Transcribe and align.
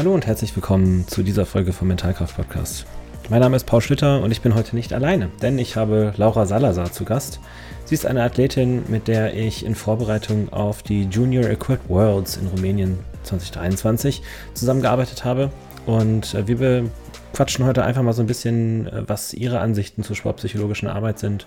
Hallo 0.00 0.14
und 0.14 0.26
herzlich 0.26 0.56
willkommen 0.56 1.06
zu 1.08 1.22
dieser 1.22 1.44
Folge 1.44 1.74
vom 1.74 1.88
Mentalkraft 1.88 2.34
Podcast. 2.34 2.86
Mein 3.28 3.40
Name 3.40 3.54
ist 3.56 3.66
Paul 3.66 3.82
Schlitter 3.82 4.22
und 4.22 4.30
ich 4.30 4.40
bin 4.40 4.54
heute 4.54 4.74
nicht 4.74 4.94
alleine, 4.94 5.28
denn 5.42 5.58
ich 5.58 5.76
habe 5.76 6.14
Laura 6.16 6.46
Salazar 6.46 6.90
zu 6.90 7.04
Gast. 7.04 7.38
Sie 7.84 7.96
ist 7.96 8.06
eine 8.06 8.22
Athletin, 8.22 8.84
mit 8.88 9.08
der 9.08 9.34
ich 9.34 9.62
in 9.62 9.74
Vorbereitung 9.74 10.50
auf 10.54 10.82
die 10.82 11.02
Junior 11.02 11.44
Equipped 11.50 11.90
Worlds 11.90 12.38
in 12.38 12.46
Rumänien 12.46 12.98
2023 13.24 14.22
zusammengearbeitet 14.54 15.26
habe. 15.26 15.50
Und 15.84 16.32
äh, 16.32 16.48
wir 16.48 16.90
quatschen 17.34 17.66
heute 17.66 17.84
einfach 17.84 18.02
mal 18.02 18.14
so 18.14 18.22
ein 18.22 18.26
bisschen, 18.26 18.86
äh, 18.86 19.02
was 19.06 19.34
ihre 19.34 19.60
Ansichten 19.60 20.02
zur 20.02 20.16
sportpsychologischen 20.16 20.88
Arbeit 20.88 21.18
sind, 21.18 21.46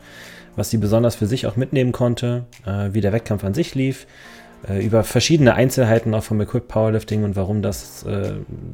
was 0.56 0.70
sie 0.70 0.78
besonders 0.78 1.16
für 1.16 1.26
sich 1.26 1.48
auch 1.48 1.56
mitnehmen 1.56 1.92
konnte, 1.92 2.46
äh, 2.68 2.94
wie 2.94 3.02
der 3.02 3.14
Wettkampf 3.14 3.44
an 3.44 3.56
sich 3.56 3.74
lief, 3.74 4.06
über 4.80 5.04
verschiedene 5.04 5.56
Einzelheiten 5.56 6.14
auch 6.14 6.24
vom 6.24 6.40
Equipped 6.40 6.70
Powerlifting 6.70 7.24
und 7.24 7.36
warum 7.36 7.62
das 7.62 8.06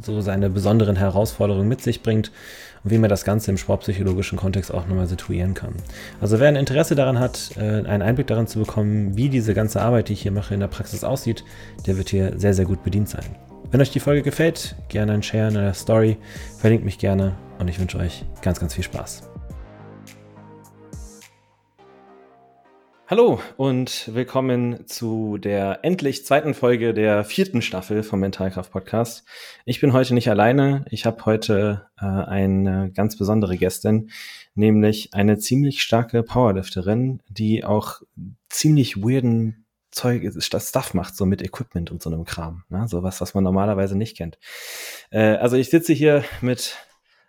so 0.02 0.21
seine 0.21 0.49
besonderen 0.49 0.95
Herausforderungen 0.95 1.67
mit 1.67 1.81
sich 1.81 2.03
bringt 2.03 2.31
und 2.84 2.91
wie 2.91 2.98
man 2.98 3.09
das 3.09 3.25
Ganze 3.25 3.52
im 3.52 3.57
sportpsychologischen 3.57 4.38
Kontext 4.38 4.73
auch 4.73 4.88
nochmal 4.88 5.07
situieren 5.07 5.53
kann. 5.53 5.73
Also 6.21 6.39
wer 6.39 6.48
ein 6.48 6.55
Interesse 6.55 6.95
daran 6.95 7.20
hat, 7.20 7.52
einen 7.57 8.02
Einblick 8.02 8.27
daran 8.27 8.48
zu 8.48 8.59
bekommen, 8.59 9.17
wie 9.17 9.29
diese 9.29 9.53
ganze 9.53 9.81
Arbeit, 9.81 10.09
die 10.09 10.13
ich 10.13 10.21
hier 10.21 10.31
mache, 10.31 10.53
in 10.53 10.59
der 10.59 10.67
Praxis 10.67 11.03
aussieht, 11.03 11.43
der 11.88 11.98
wird 11.98 12.09
hier 12.09 12.37
sehr, 12.37 12.53
sehr 12.53 12.65
gut 12.65 12.84
bedient 12.84 13.09
sein. 13.09 13.26
Wenn 13.71 13.81
euch 13.81 13.91
die 13.91 13.99
Folge 13.99 14.23
gefällt, 14.23 14.76
gerne 14.87 15.13
ein 15.13 15.23
Share 15.23 15.49
in 15.49 15.53
der 15.55 15.73
Story, 15.73 16.17
verlinkt 16.57 16.85
mich 16.85 16.98
gerne 16.98 17.34
und 17.59 17.67
ich 17.67 17.79
wünsche 17.79 17.98
euch 17.98 18.26
ganz, 18.41 18.59
ganz 18.59 18.73
viel 18.73 18.84
Spaß. 18.84 19.28
Hallo 23.09 23.41
und 23.58 24.13
willkommen 24.13 24.86
zu 24.86 25.40
der 25.40 25.80
endlich 25.81 26.27
zweiten 26.27 26.54
Folge 26.54 26.94
der 26.94 27.23
vierten 27.23 27.63
Staffel 27.63 28.04
vom 28.04 28.20
Mentalkraft 28.20 28.72
Podcast. 28.72 29.26
Ich 29.66 29.82
bin 29.82 29.94
heute 29.94 30.13
nicht 30.13 30.30
alleine. 30.30 30.85
Ich 30.91 31.07
habe 31.07 31.26
heute 31.26 31.88
äh, 31.99 32.05
eine 32.05 32.91
ganz 32.91 33.18
besondere 33.18 33.57
Gästin, 33.57 34.12
nämlich 34.54 35.16
eine 35.16 35.40
ziemlich 35.40 35.82
starke 35.82 36.21
Powerlifterin, 36.21 37.24
die 37.27 37.63
auch 37.63 38.04
ziemlich 38.48 38.98
weirden 38.98 39.66
Zeug, 39.90 40.32
Stuff 40.38 40.94
macht, 40.94 41.16
so 41.16 41.26
mit 41.26 41.41
Equipment 41.41 41.90
und 41.90 42.04
so 42.04 42.12
einem 42.12 42.26
Kram. 42.26 42.63
Ne? 42.70 42.88
So 42.88 43.01
was, 43.01 43.21
was 43.21 43.34
man 43.34 43.44
normalerweise 43.44 43.98
nicht 43.98 44.18
kennt. 44.18 44.38
Äh, 45.10 45.38
also 45.38 45.57
ich 45.57 45.71
sitze 45.71 45.94
hier 45.94 46.23
mit 46.41 46.77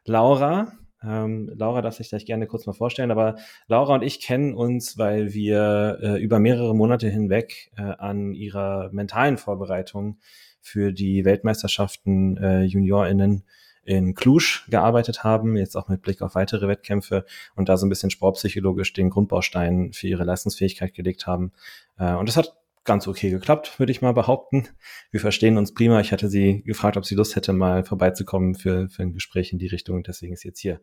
Laura. 0.05 0.73
Ähm, 1.03 1.51
Laura 1.55 1.83
darf 1.83 1.95
sich 1.95 2.11
gleich 2.11 2.27
gerne 2.27 2.47
kurz 2.47 2.67
mal 2.67 2.73
vorstellen, 2.73 3.11
aber 3.11 3.37
Laura 3.69 3.95
und 3.95 4.03
ich 4.03 4.21
kennen 4.21 4.55
uns, 4.55 4.99
weil 4.99 5.33
wir 5.33 5.99
äh, 6.03 6.23
über 6.23 6.39
mehrere 6.39 6.75
Monate 6.75 7.09
hinweg 7.09 7.73
äh, 7.77 7.83
an 7.83 8.35
ihrer 8.35 8.91
mentalen 8.93 9.39
Vorbereitung 9.39 10.19
für 10.61 10.93
die 10.93 11.25
Weltmeisterschaften 11.25 12.37
äh, 12.37 12.63
JuniorInnen 12.63 13.45
in 13.83 14.15
Cluj 14.15 14.61
gearbeitet 14.69 15.25
haben, 15.25 15.57
jetzt 15.57 15.77
auch 15.77 15.89
mit 15.89 16.03
Blick 16.03 16.21
auf 16.21 16.35
weitere 16.35 16.69
Wettkämpfe 16.69 17.25
und 17.57 17.69
da 17.69 17.77
so 17.77 17.87
ein 17.87 17.89
bisschen 17.89 18.11
sportpsychologisch 18.11 18.93
den 18.93 19.11
Grundbaustein 19.11 19.93
für 19.93 20.07
ihre 20.07 20.25
Leistungsfähigkeit 20.25 20.93
gelegt 20.95 21.27
haben. 21.27 21.53
Äh, 21.99 22.15
und 22.15 22.29
das 22.29 22.37
hat 22.37 22.60
ganz 22.85 23.07
okay 23.07 23.31
geklappt, 23.31 23.79
würde 23.79 23.93
ich 23.93 24.03
mal 24.03 24.13
behaupten. 24.13 24.69
Wir 25.11 25.21
verstehen 25.21 25.59
uns 25.59 25.75
prima. 25.75 26.01
Ich 26.01 26.13
hatte 26.13 26.29
sie 26.29 26.63
gefragt, 26.63 26.97
ob 26.97 27.05
sie 27.05 27.15
Lust 27.15 27.37
hätte, 27.37 27.53
mal 27.53 27.85
vorbeizukommen 27.85 28.55
für, 28.55 28.89
für 28.89 29.03
ein 29.03 29.13
Gespräch 29.13 29.53
in 29.53 29.59
die 29.59 29.67
Richtung. 29.67 30.03
Deswegen 30.03 30.33
ist 30.33 30.41
sie 30.41 30.49
jetzt 30.49 30.61
hier. 30.61 30.81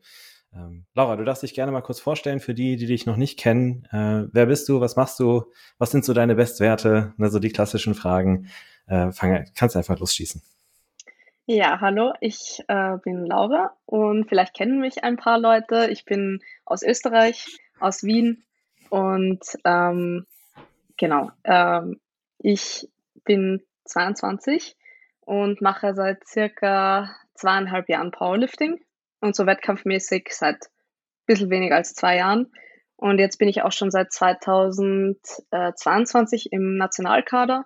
Ähm, 0.54 0.86
Laura, 0.94 1.16
du 1.16 1.24
darfst 1.24 1.44
dich 1.44 1.54
gerne 1.54 1.72
mal 1.72 1.82
kurz 1.82 2.00
vorstellen 2.00 2.40
für 2.40 2.54
die, 2.54 2.78
die 2.78 2.86
dich 2.86 3.06
noch 3.06 3.18
nicht 3.18 3.40
kennen. 3.40 3.86
Äh, 3.92 4.28
wer 4.32 4.46
bist 4.46 4.70
du? 4.70 4.80
Was 4.80 4.96
machst 4.96 5.20
du? 5.20 5.52
Was 5.78 5.92
sind 5.92 6.06
so 6.06 6.14
deine 6.14 6.36
Bestwerte? 6.36 7.14
Also 7.20 7.40
die 7.40 7.52
klassischen 7.52 7.96
Fragen. 7.96 8.48
Äh, 8.88 9.12
fang, 9.12 9.46
kannst 9.56 9.76
einfach 9.76 10.00
losschießen. 10.00 10.42
Ja, 11.50 11.80
hallo, 11.80 12.14
ich 12.20 12.62
äh, 12.68 12.98
bin 13.04 13.26
Laura 13.26 13.72
und 13.86 14.28
vielleicht 14.28 14.54
kennen 14.54 14.82
mich 14.82 15.06
ein 15.06 15.16
paar 15.16 15.40
Leute. 15.40 15.88
Ich 15.90 16.04
bin 16.04 16.42
aus 16.66 16.84
Österreich, 16.84 17.46
aus 17.80 18.04
Wien 18.04 18.44
und 18.90 19.40
ähm, 19.64 20.26
Genau. 20.98 21.32
Ähm, 21.44 22.00
ich 22.40 22.90
bin 23.24 23.64
22 23.86 24.76
und 25.22 25.62
mache 25.62 25.94
seit 25.94 26.28
circa 26.28 27.16
zweieinhalb 27.36 27.88
Jahren 27.90 28.12
Powerlifting 28.12 28.84
und 29.20 29.36
so 29.36 29.46
wettkampfmäßig 29.46 30.30
seit 30.32 30.56
ein 30.56 31.26
bisschen 31.26 31.50
weniger 31.50 31.76
als 31.76 31.94
zwei 31.94 32.16
Jahren. 32.18 32.50
Und 32.96 33.20
jetzt 33.20 33.38
bin 33.38 33.48
ich 33.48 33.62
auch 33.62 33.72
schon 33.72 33.92
seit 33.92 34.12
2022 34.12 36.52
im 36.52 36.78
Nationalkader. 36.78 37.66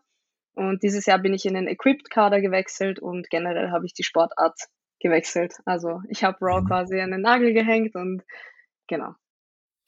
Und 0.54 0.84
dieses 0.84 1.06
Jahr 1.06 1.20
bin 1.20 1.34
ich 1.34 1.46
in 1.46 1.54
den 1.54 1.68
Equipped-Kader 1.68 2.42
gewechselt 2.42 3.00
und 3.00 3.30
generell 3.30 3.72
habe 3.72 3.86
ich 3.86 3.94
die 3.94 4.04
Sportart 4.04 4.60
gewechselt. 5.00 5.56
Also 5.66 6.02
ich 6.10 6.26
habe 6.26 6.38
Raw 6.42 6.60
mhm. 6.62 6.68
quasi 6.68 7.00
an 7.00 7.12
den 7.12 7.22
Nagel 7.22 7.54
gehängt 7.54 7.96
und 7.96 8.24
genau. 8.88 9.14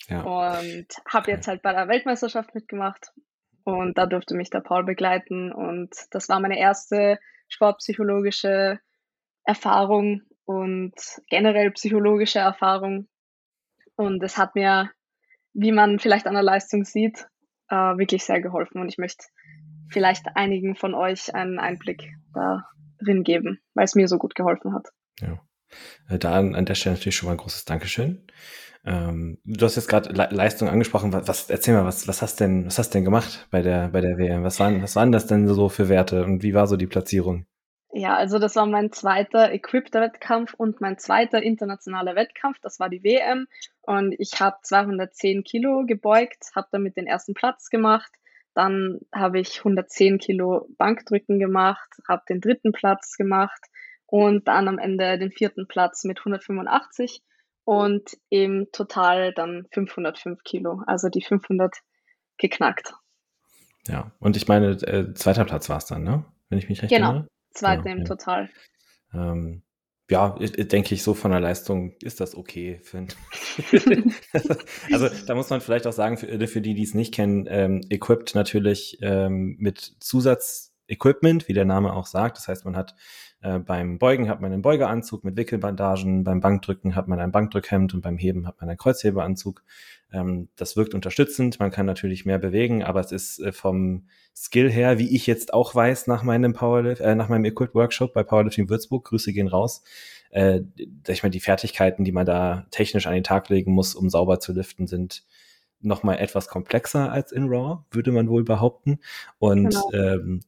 Ja. 0.08 0.22
Und 0.22 0.88
habe 1.08 1.32
jetzt 1.32 1.48
halt 1.48 1.62
bei 1.62 1.74
der 1.74 1.90
Weltmeisterschaft 1.90 2.56
mitgemacht 2.56 3.12
und 3.64 3.98
da 3.98 4.06
durfte 4.06 4.36
mich 4.36 4.50
der 4.50 4.62
Paul 4.62 4.84
begleiten. 4.84 5.52
Und 5.52 5.90
das 6.12 6.30
war 6.30 6.40
meine 6.40 6.60
erste 6.60 7.20
sportpsychologische 7.48 8.80
Erfahrung 9.46 10.22
und 10.46 10.94
generell 11.30 11.72
psychologische 11.72 12.40
Erfahrung. 12.40 13.08
Und 13.96 14.22
es 14.24 14.38
hat 14.38 14.56
mir, 14.56 14.92
wie 15.54 15.72
man 15.72 16.00
vielleicht 16.00 16.28
an 16.28 16.34
der 16.34 16.44
Leistung 16.44 16.84
sieht, 16.84 17.28
äh, 17.70 17.76
wirklich 17.76 18.24
sehr 18.24 18.42
geholfen. 18.42 18.82
Und 18.82 18.90
ich 18.90 18.98
möchte 18.98 19.26
vielleicht 19.90 20.36
einigen 20.36 20.76
von 20.76 20.96
euch 20.96 21.34
einen 21.34 21.60
Einblick 21.60 22.12
darin 22.34 23.24
geben, 23.24 23.62
weil 23.74 23.86
es 23.86 23.96
mir 23.96 24.08
so 24.08 24.18
gut 24.18 24.36
geholfen 24.36 24.74
hat. 24.74 24.90
Ja. 25.20 25.40
Äh, 26.10 26.18
da 26.20 26.34
an, 26.34 26.56
an 26.56 26.66
der 26.66 26.76
Stelle 26.76 26.96
natürlich 26.96 27.16
schon 27.16 27.28
mal 27.28 27.34
ein 27.34 27.38
großes 27.38 27.66
Dankeschön. 27.66 28.26
Ähm, 28.86 29.38
du 29.46 29.66
hast 29.66 29.76
jetzt 29.76 29.88
gerade 29.88 30.12
Le 30.12 30.28
Leistung 30.32 30.68
angesprochen. 30.68 31.14
Was, 31.14 31.28
was, 31.28 31.50
erzähl 31.50 31.74
mal, 31.74 31.86
was, 31.86 32.08
was 32.08 32.22
hast 32.22 32.40
denn, 32.40 32.66
was 32.66 32.78
hast 32.78 32.94
denn 32.94 33.06
gemacht 33.06 33.48
bei 33.50 33.62
der, 33.62 33.90
bei 33.90 34.02
der 34.02 34.18
WM? 34.18 34.44
Was 34.44 34.60
waren, 34.60 34.82
was 34.84 34.96
waren 34.96 35.12
das 35.12 35.28
denn 35.28 35.48
so 35.48 35.70
für 35.70 35.90
Werte 35.90 36.24
und 36.26 36.44
wie 36.44 36.54
war 36.54 36.68
so 36.68 36.76
die 36.76 36.88
Platzierung? 36.88 37.46
Ja, 37.96 38.16
also 38.16 38.40
das 38.40 38.56
war 38.56 38.66
mein 38.66 38.92
zweiter 38.92 39.52
Equipped-Wettkampf 39.52 40.56
und 40.56 40.82
mein 40.82 40.98
zweiter 40.98 41.44
internationaler 41.44 42.16
Wettkampf. 42.16 42.58
Das 42.60 42.80
war 42.80 42.90
die 42.90 43.04
WM 43.04 43.48
und 43.82 44.16
ich 44.18 44.40
habe 44.42 44.58
210 44.64 45.44
Kilo 45.44 45.84
gebeugt, 45.86 46.50
habe 46.56 46.68
damit 46.72 46.98
den 46.98 47.06
ersten 47.06 47.36
Platz 47.36 47.70
gemacht. 47.70 48.12
Dann 48.56 49.00
habe 49.14 49.40
ich 49.40 49.60
110 49.60 50.18
Kilo 50.18 50.68
Bankdrücken 50.78 51.40
gemacht, 51.40 51.90
habe 52.08 52.24
den 52.28 52.42
dritten 52.42 52.72
Platz 52.72 53.16
gemacht 53.16 53.62
und 54.08 54.48
dann 54.48 54.68
am 54.68 54.80
Ende 54.80 55.20
den 55.20 55.32
vierten 55.32 55.68
Platz 55.68 56.04
mit 56.04 56.20
185 56.20 57.22
und 57.66 58.18
im 58.30 58.68
Total 58.72 59.34
dann 59.34 59.68
505 59.72 60.44
Kilo, 60.44 60.82
also 60.86 61.10
die 61.10 61.22
500 61.22 61.76
geknackt. 62.38 62.94
Ja, 63.88 64.12
und 64.20 64.38
ich 64.38 64.48
meine, 64.48 64.72
äh, 64.72 65.14
zweiter 65.14 65.46
Platz 65.46 65.70
war 65.70 65.78
es 65.78 65.86
dann, 65.86 66.04
ne? 66.04 66.26
Wenn 66.50 66.58
ich 66.58 66.70
mich 66.70 66.82
recht 66.82 66.94
genau, 66.94 67.08
erinnere. 67.08 67.28
Zweiter 67.52 67.84
genau, 67.84 67.96
im 67.96 68.00
ja. 68.00 68.06
Total. 68.06 68.50
Ähm, 69.14 69.64
ja, 70.10 70.36
ich, 70.40 70.52
denke 70.68 70.94
ich, 70.94 71.04
so 71.04 71.14
von 71.14 71.32
der 71.32 71.40
Leistung 71.40 71.96
ist 72.02 72.20
das 72.20 72.36
okay. 72.36 72.80
Für 72.84 73.06
also 74.92 75.10
da 75.26 75.36
muss 75.36 75.50
man 75.50 75.62
vielleicht 75.62 75.88
auch 75.88 75.94
sagen, 75.94 76.18
für, 76.18 76.48
für 76.48 76.62
die, 76.62 76.76
die 76.76 76.84
es 76.84 76.94
nicht 76.94 77.14
kennen, 77.14 77.46
ähm, 77.50 77.82
equipped 77.90 78.36
natürlich 78.36 79.00
ähm, 79.02 79.56
mit 79.60 79.96
Zusatzequipment, 80.00 81.48
wie 81.48 81.54
der 81.54 81.66
Name 81.66 81.94
auch 81.94 82.06
sagt. 82.06 82.38
Das 82.38 82.48
heißt, 82.48 82.66
man 82.66 82.76
hat 82.76 82.96
äh, 83.44 83.60
beim 83.60 84.00
Beugen 84.00 84.30
hat 84.30 84.42
man 84.42 84.54
einen 84.54 84.62
Beugeanzug 84.62 85.24
mit 85.24 85.36
Wickelbandagen, 85.36 86.24
beim 86.24 86.40
Bankdrücken 86.40 86.96
hat 86.96 87.08
man 87.08 87.20
ein 87.20 87.32
Bankdrückhemd 87.32 87.94
und 87.94 88.02
beim 88.02 88.18
Heben 88.18 88.48
hat 88.48 88.60
man 88.62 88.70
einen 88.70 88.78
Kreuzhebeanzug. 88.78 89.64
Ähm, 90.14 90.48
das 90.56 90.78
wirkt 90.78 90.94
unterstützend, 90.94 91.60
man 91.60 91.70
kann 91.70 91.86
natürlich 91.86 92.26
mehr 92.26 92.40
bewegen, 92.40 92.84
aber 92.84 93.02
es 93.02 93.12
ist 93.12 93.40
äh, 93.40 93.52
vom 93.52 94.08
Skill 94.34 94.72
her, 94.72 94.98
wie 94.98 95.14
ich 95.14 95.28
jetzt 95.28 95.54
auch 95.54 95.76
weiß 95.76 96.08
nach 96.08 96.24
meinem 96.24 96.54
Powerlift, 96.54 97.02
äh, 97.02 97.16
nach 97.16 97.28
meinem 97.28 97.46
Equipped 97.46 97.76
Workshop 97.76 98.14
bei 98.14 98.24
Powerlifting 98.24 98.70
Würzburg, 98.70 99.06
Grüße 99.06 99.34
gehen 99.34 99.50
raus, 99.50 99.84
äh, 100.30 100.62
ich 101.08 101.22
meine, 101.22 101.32
die 101.32 101.42
Fertigkeiten, 101.42 102.06
die 102.06 102.14
man 102.14 102.26
da 102.26 102.66
technisch 102.72 103.08
an 103.08 103.14
den 103.14 103.24
Tag 103.24 103.50
legen 103.50 103.74
muss, 103.74 103.94
um 103.94 104.10
sauber 104.10 104.40
zu 104.40 104.54
liften, 104.54 104.88
sind 104.88 105.24
nochmal 105.82 106.18
etwas 106.20 106.48
komplexer 106.48 107.12
als 107.12 107.34
in 107.34 107.50
Raw, 107.50 107.84
würde 107.92 108.14
man 108.14 108.30
wohl 108.30 108.44
behaupten. 108.44 109.00
Und 109.38 109.70
genau. 109.70 109.92
ähm, 109.92 110.40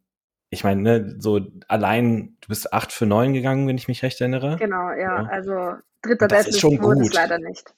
ich 0.56 0.63
meine, 0.63 0.81
ne, 0.81 1.16
so 1.19 1.42
allein, 1.68 2.38
du 2.42 2.48
bist 2.48 2.74
8 2.74 2.92
für 2.92 3.06
9 3.06 3.34
gegangen, 3.34 3.68
wenn 3.68 3.78
ich 3.78 3.88
mich 3.88 4.04
recht 4.04 4.19
erinnere. 4.22 4.56
Genau, 4.57 4.90
ja. 4.90 4.98
ja. 4.98 5.25
Also 5.30 5.74
dritter 6.02 6.28
das 6.28 6.48
ist 6.48 6.60
schon 6.60 6.78
gut. 6.78 7.13
leider 7.13 7.38
nicht. 7.38 7.74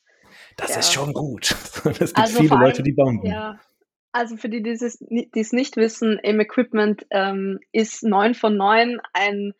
Das 0.55 0.71
ja. 0.71 0.79
ist 0.79 0.93
schon 0.93 1.13
gut. 1.13 1.51
es 1.85 2.13
gibt 2.13 2.17
also 2.17 2.39
viele 2.39 2.51
allem, 2.51 2.61
Leute, 2.61 2.83
die 2.83 2.93
bomben. 2.93 3.25
Ja. 3.25 3.59
Also 4.11 4.37
für 4.37 4.49
die, 4.49 4.61
die 4.63 4.69
es 4.71 5.53
nicht 5.53 5.75
wissen, 5.77 6.19
im 6.23 6.39
Equipment 6.39 7.05
ähm, 7.09 7.59
ist 7.71 8.03
9 8.03 8.33
von 8.35 8.55
9 8.55 8.99
ein 9.13 9.53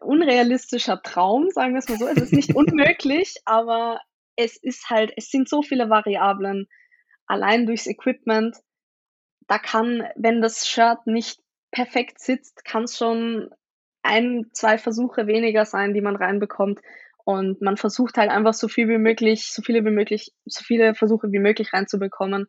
unrealistischer 0.00 1.02
Traum, 1.02 1.50
sagen 1.50 1.72
wir 1.72 1.78
es 1.78 1.88
mal 1.88 1.98
so. 1.98 2.06
Es 2.06 2.18
ist 2.18 2.32
nicht 2.32 2.54
unmöglich, 2.54 3.36
aber 3.44 4.00
es 4.36 4.56
ist 4.56 4.90
halt, 4.90 5.12
es 5.16 5.30
sind 5.30 5.48
so 5.48 5.62
viele 5.62 5.90
Variablen 5.90 6.68
allein 7.26 7.66
durchs 7.66 7.86
Equipment. 7.86 8.56
Da 9.46 9.58
kann, 9.58 10.04
wenn 10.16 10.40
das 10.40 10.66
Shirt 10.68 11.06
nicht 11.06 11.43
perfekt 11.74 12.20
sitzt, 12.20 12.64
kann 12.64 12.84
es 12.84 12.96
schon 12.96 13.50
ein, 14.02 14.46
zwei 14.52 14.78
Versuche 14.78 15.26
weniger 15.26 15.64
sein, 15.64 15.92
die 15.92 16.00
man 16.00 16.14
reinbekommt. 16.14 16.80
Und 17.24 17.60
man 17.60 17.76
versucht 17.76 18.16
halt 18.16 18.30
einfach 18.30 18.54
so 18.54 18.68
viel 18.68 18.88
wie 18.88 18.98
möglich, 18.98 19.50
so 19.52 19.60
viele 19.60 19.84
wie 19.84 19.90
möglich, 19.90 20.32
so 20.44 20.62
viele 20.62 20.94
Versuche 20.94 21.32
wie 21.32 21.40
möglich 21.40 21.72
reinzubekommen. 21.72 22.46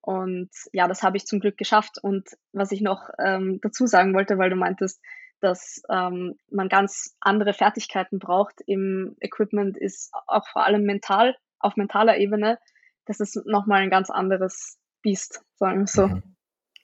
Und 0.00 0.50
ja, 0.72 0.88
das 0.88 1.02
habe 1.02 1.16
ich 1.16 1.26
zum 1.26 1.40
Glück 1.40 1.58
geschafft. 1.58 1.98
Und 2.00 2.28
was 2.52 2.72
ich 2.72 2.80
noch 2.80 3.10
ähm, 3.22 3.58
dazu 3.60 3.86
sagen 3.86 4.14
wollte, 4.14 4.38
weil 4.38 4.50
du 4.50 4.56
meintest, 4.56 5.00
dass 5.40 5.82
ähm, 5.90 6.38
man 6.50 6.68
ganz 6.68 7.16
andere 7.20 7.52
Fertigkeiten 7.52 8.18
braucht 8.18 8.62
im 8.66 9.16
Equipment, 9.20 9.76
ist 9.76 10.10
auch 10.26 10.46
vor 10.48 10.64
allem 10.64 10.84
mental, 10.84 11.36
auf 11.58 11.76
mentaler 11.76 12.16
Ebene. 12.16 12.58
Das 13.04 13.20
ist 13.20 13.36
nochmal 13.44 13.82
ein 13.82 13.90
ganz 13.90 14.08
anderes 14.08 14.78
Biest, 15.02 15.42
sagen 15.56 15.80
wir 15.80 15.86
so. 15.86 16.06
Mhm. 16.08 16.33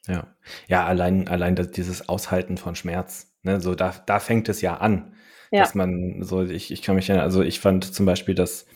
Ja, 0.06 0.34
ja, 0.66 0.86
allein, 0.86 1.28
allein 1.28 1.56
das, 1.56 1.70
dieses 1.70 2.08
Aushalten 2.08 2.56
von 2.56 2.74
Schmerz, 2.74 3.34
ne, 3.42 3.60
so 3.60 3.74
da, 3.74 3.94
da 4.06 4.18
fängt 4.18 4.48
es 4.48 4.62
ja 4.62 4.76
an, 4.76 5.14
ja. 5.50 5.60
dass 5.60 5.74
man 5.74 6.22
so, 6.22 6.42
ich, 6.42 6.70
ich 6.70 6.82
kann 6.82 6.96
mich 6.96 7.08
erinnern, 7.08 7.24
also 7.24 7.42
ich 7.42 7.60
fand 7.60 7.84
zum 7.84 8.06
Beispiel 8.06 8.34
das, 8.34 8.66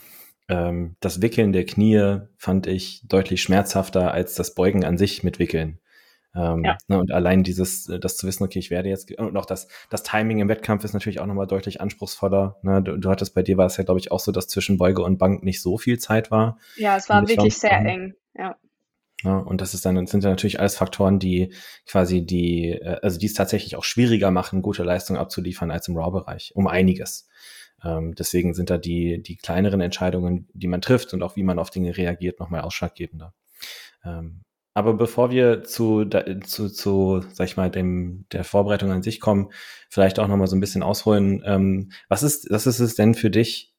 ähm, 0.49 0.97
das 1.01 1.23
Wickeln 1.23 1.53
der 1.53 1.65
Knie 1.65 2.19
fand 2.37 2.67
ich 2.67 3.07
deutlich 3.09 3.43
schmerzhafter 3.43 4.13
als 4.13 4.35
das 4.35 4.55
Beugen 4.55 4.85
an 4.85 4.99
sich 4.99 5.23
mit 5.23 5.39
Wickeln. 5.39 5.79
Ähm, 6.37 6.65
ja. 6.65 6.77
ne, 6.89 6.99
und 6.99 7.13
allein 7.13 7.45
dieses, 7.45 7.89
äh, 7.89 8.01
das 8.01 8.17
zu 8.17 8.27
wissen, 8.27 8.43
okay, 8.43 8.59
ich 8.59 8.71
werde 8.71 8.89
jetzt, 8.89 9.11
und 9.19 9.37
auch 9.37 9.47
das, 9.47 9.69
das 9.89 10.03
Timing 10.03 10.41
im 10.41 10.49
Wettkampf 10.49 10.85
ist 10.85 10.93
natürlich 10.93 11.21
auch 11.21 11.27
nochmal 11.27 11.47
deutlich 11.47 11.81
anspruchsvoller. 11.81 12.57
Ne? 12.63 12.83
Du, 12.83 12.97
du 12.97 13.09
hattest 13.09 13.35
bei 13.35 13.43
dir 13.43 13.57
war 13.57 13.67
es 13.67 13.77
ja, 13.77 13.85
glaube 13.85 14.01
ich, 14.01 14.11
auch 14.11 14.21
so, 14.21 14.33
dass 14.33 14.49
zwischen 14.49 14.77
Beuge 14.77 15.03
und 15.03 15.17
Bank 15.17 15.45
nicht 15.45 15.63
so 15.63 15.79
viel 15.79 15.99
Zeit 15.99 16.33
war. 16.33 16.59
Ja, 16.77 16.97
es 16.97 17.09
war 17.09 17.27
wirklich 17.29 17.57
sehr 17.57 17.79
eng, 17.79 18.15
ja. 18.35 18.57
Ja, 19.25 19.39
und 19.39 19.63
das 19.63 19.73
ist 19.73 19.87
dann, 19.87 19.95
das 19.95 20.11
sind 20.11 20.23
dann 20.23 20.33
natürlich 20.33 20.61
alles 20.61 20.77
Faktoren, 20.77 21.19
die 21.19 21.53
quasi 21.87 22.25
die, 22.25 22.73
äh, 22.73 22.99
also 23.03 23.19
die 23.19 23.27
es 23.27 23.35
tatsächlich 23.35 23.77
auch 23.77 23.85
schwieriger 23.85 24.31
machen, 24.31 24.63
gute 24.63 24.85
Leistung 24.85 25.17
abzuliefern 25.17 25.71
als 25.71 25.89
im 25.89 25.97
RAW-Bereich. 25.97 26.53
Um 26.55 26.67
einiges. 26.67 27.29
Ähm, 27.83 28.15
deswegen 28.15 28.55
sind 28.55 28.71
da 28.71 28.79
die, 28.79 29.23
die 29.23 29.37
kleineren 29.37 29.81
Entscheidungen, 29.81 30.49
die 30.53 30.69
man 30.69 30.83
trifft 30.83 31.15
und 31.15 31.23
auch 31.23 31.37
wie 31.37 31.43
man 31.43 31.59
auf 31.59 31.71
Dinge 31.71 31.97
reagiert, 31.97 32.39
nochmal 32.39 32.61
ausschlaggebender. 32.61 33.35
Ähm, 34.05 34.43
aber 34.75 34.95
bevor 34.95 35.31
wir 35.31 35.63
zu, 35.63 36.05
zu, 36.45 36.69
zu, 36.69 37.25
sag 37.33 37.47
ich 37.47 37.57
mal, 37.57 37.71
dem, 37.71 38.27
der 38.33 38.45
Vorbereitung 38.45 38.91
an 38.91 39.03
sich 39.03 39.21
kommen, 39.21 39.51
vielleicht 39.89 40.19
auch 40.19 40.27
nochmal 40.27 40.49
so 40.49 40.57
ein 40.57 40.61
bisschen 40.61 40.83
ausholen. 40.83 41.43
Ähm, 41.47 41.93
was 42.09 42.25
ist, 42.25 42.51
was 42.51 42.67
ist 42.67 42.81
es 42.81 42.97
denn 42.97 43.15
für 43.15 43.31
dich, 43.31 43.74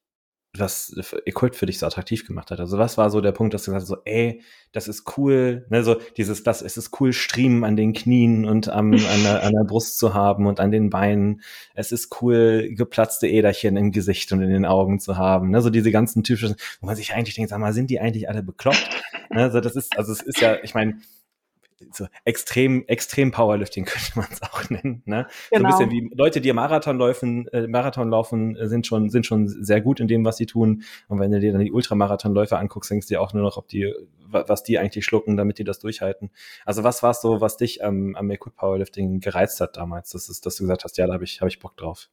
was 0.58 0.94
Equipped 1.24 1.56
für 1.56 1.66
dich 1.66 1.78
so 1.78 1.86
attraktiv 1.86 2.26
gemacht 2.26 2.50
hat. 2.50 2.60
Also 2.60 2.78
was 2.78 2.98
war 2.98 3.10
so 3.10 3.20
der 3.20 3.32
Punkt, 3.32 3.54
dass 3.54 3.64
du 3.64 3.70
gesagt 3.70 3.82
hast, 3.82 3.88
so, 3.88 3.98
ey, 4.04 4.42
das 4.72 4.88
ist 4.88 5.16
cool, 5.16 5.66
ne, 5.70 5.82
so 5.82 5.96
dieses, 6.16 6.42
das, 6.42 6.62
es 6.62 6.76
ist 6.76 7.00
cool, 7.00 7.12
Striemen 7.12 7.64
an 7.64 7.76
den 7.76 7.92
Knien 7.92 8.44
und 8.44 8.68
am, 8.68 8.92
an, 8.92 9.22
der, 9.22 9.42
an 9.42 9.52
der 9.52 9.64
Brust 9.64 9.98
zu 9.98 10.14
haben 10.14 10.46
und 10.46 10.60
an 10.60 10.70
den 10.70 10.90
Beinen. 10.90 11.42
Es 11.74 11.92
ist 11.92 12.20
cool, 12.20 12.68
geplatzte 12.74 13.28
Äderchen 13.28 13.76
im 13.76 13.92
Gesicht 13.92 14.32
und 14.32 14.42
in 14.42 14.50
den 14.50 14.64
Augen 14.64 15.00
zu 15.00 15.16
haben. 15.16 15.50
Ne, 15.50 15.62
so 15.62 15.70
diese 15.70 15.90
ganzen 15.90 16.22
typischen, 16.22 16.56
wo 16.80 16.86
man 16.86 16.96
sich 16.96 17.14
eigentlich 17.14 17.34
denkt, 17.34 17.50
sag 17.50 17.58
mal, 17.58 17.72
sind 17.72 17.90
die 17.90 18.00
eigentlich 18.00 18.28
alle 18.28 18.42
bekloppt? 18.42 18.88
ne, 19.30 19.42
also 19.42 19.60
das 19.60 19.76
ist, 19.76 19.96
also 19.96 20.12
es 20.12 20.20
ist 20.20 20.40
ja, 20.40 20.56
ich 20.62 20.74
meine, 20.74 20.98
so 21.92 22.06
extrem, 22.24 22.84
extrem 22.86 23.30
Powerlifting 23.30 23.84
könnte 23.86 24.12
man 24.14 24.26
es 24.30 24.42
auch 24.42 24.68
nennen. 24.70 25.02
Ne? 25.04 25.26
Genau. 25.50 25.70
So 25.70 25.84
ein 25.84 25.88
bisschen 25.88 25.90
wie 25.90 26.14
Leute, 26.16 26.40
die 26.40 26.52
Marathon 26.52 26.98
laufen, 26.98 27.48
äh, 27.48 27.66
Marathon 27.66 28.08
laufen, 28.08 28.56
äh, 28.56 28.68
sind 28.68 28.86
schon, 28.86 29.10
sind 29.10 29.26
schon 29.26 29.48
sehr 29.48 29.80
gut 29.80 30.00
in 30.00 30.08
dem, 30.08 30.24
was 30.24 30.36
sie 30.36 30.46
tun. 30.46 30.82
Und 31.08 31.20
wenn 31.20 31.30
du 31.30 31.40
dir 31.40 31.52
dann 31.52 31.60
die 31.60 31.72
Ultramarathonläufer 31.72 32.58
anguckst, 32.58 32.90
denkst 32.90 33.06
du 33.08 33.14
dir 33.14 33.20
auch 33.20 33.32
nur 33.32 33.42
noch, 33.42 33.56
ob 33.56 33.68
die, 33.68 33.92
was 34.28 34.62
die 34.62 34.78
eigentlich 34.78 35.04
schlucken, 35.04 35.36
damit 35.36 35.58
die 35.58 35.64
das 35.64 35.78
durchhalten. 35.78 36.30
Also 36.64 36.84
was 36.84 37.02
war 37.02 37.10
es 37.10 37.20
so, 37.20 37.40
was 37.40 37.56
dich 37.56 37.84
am, 37.84 38.16
am 38.16 38.30
Equip 38.30 38.56
Powerlifting 38.56 39.20
gereizt 39.20 39.60
hat 39.60 39.76
damals, 39.76 40.10
dass, 40.10 40.28
es, 40.28 40.40
dass 40.40 40.56
du 40.56 40.64
gesagt 40.64 40.84
hast, 40.84 40.96
ja, 40.98 41.06
da 41.06 41.14
habe 41.14 41.24
ich, 41.24 41.40
hab 41.40 41.48
ich 41.48 41.58
Bock 41.58 41.76
drauf? 41.76 42.08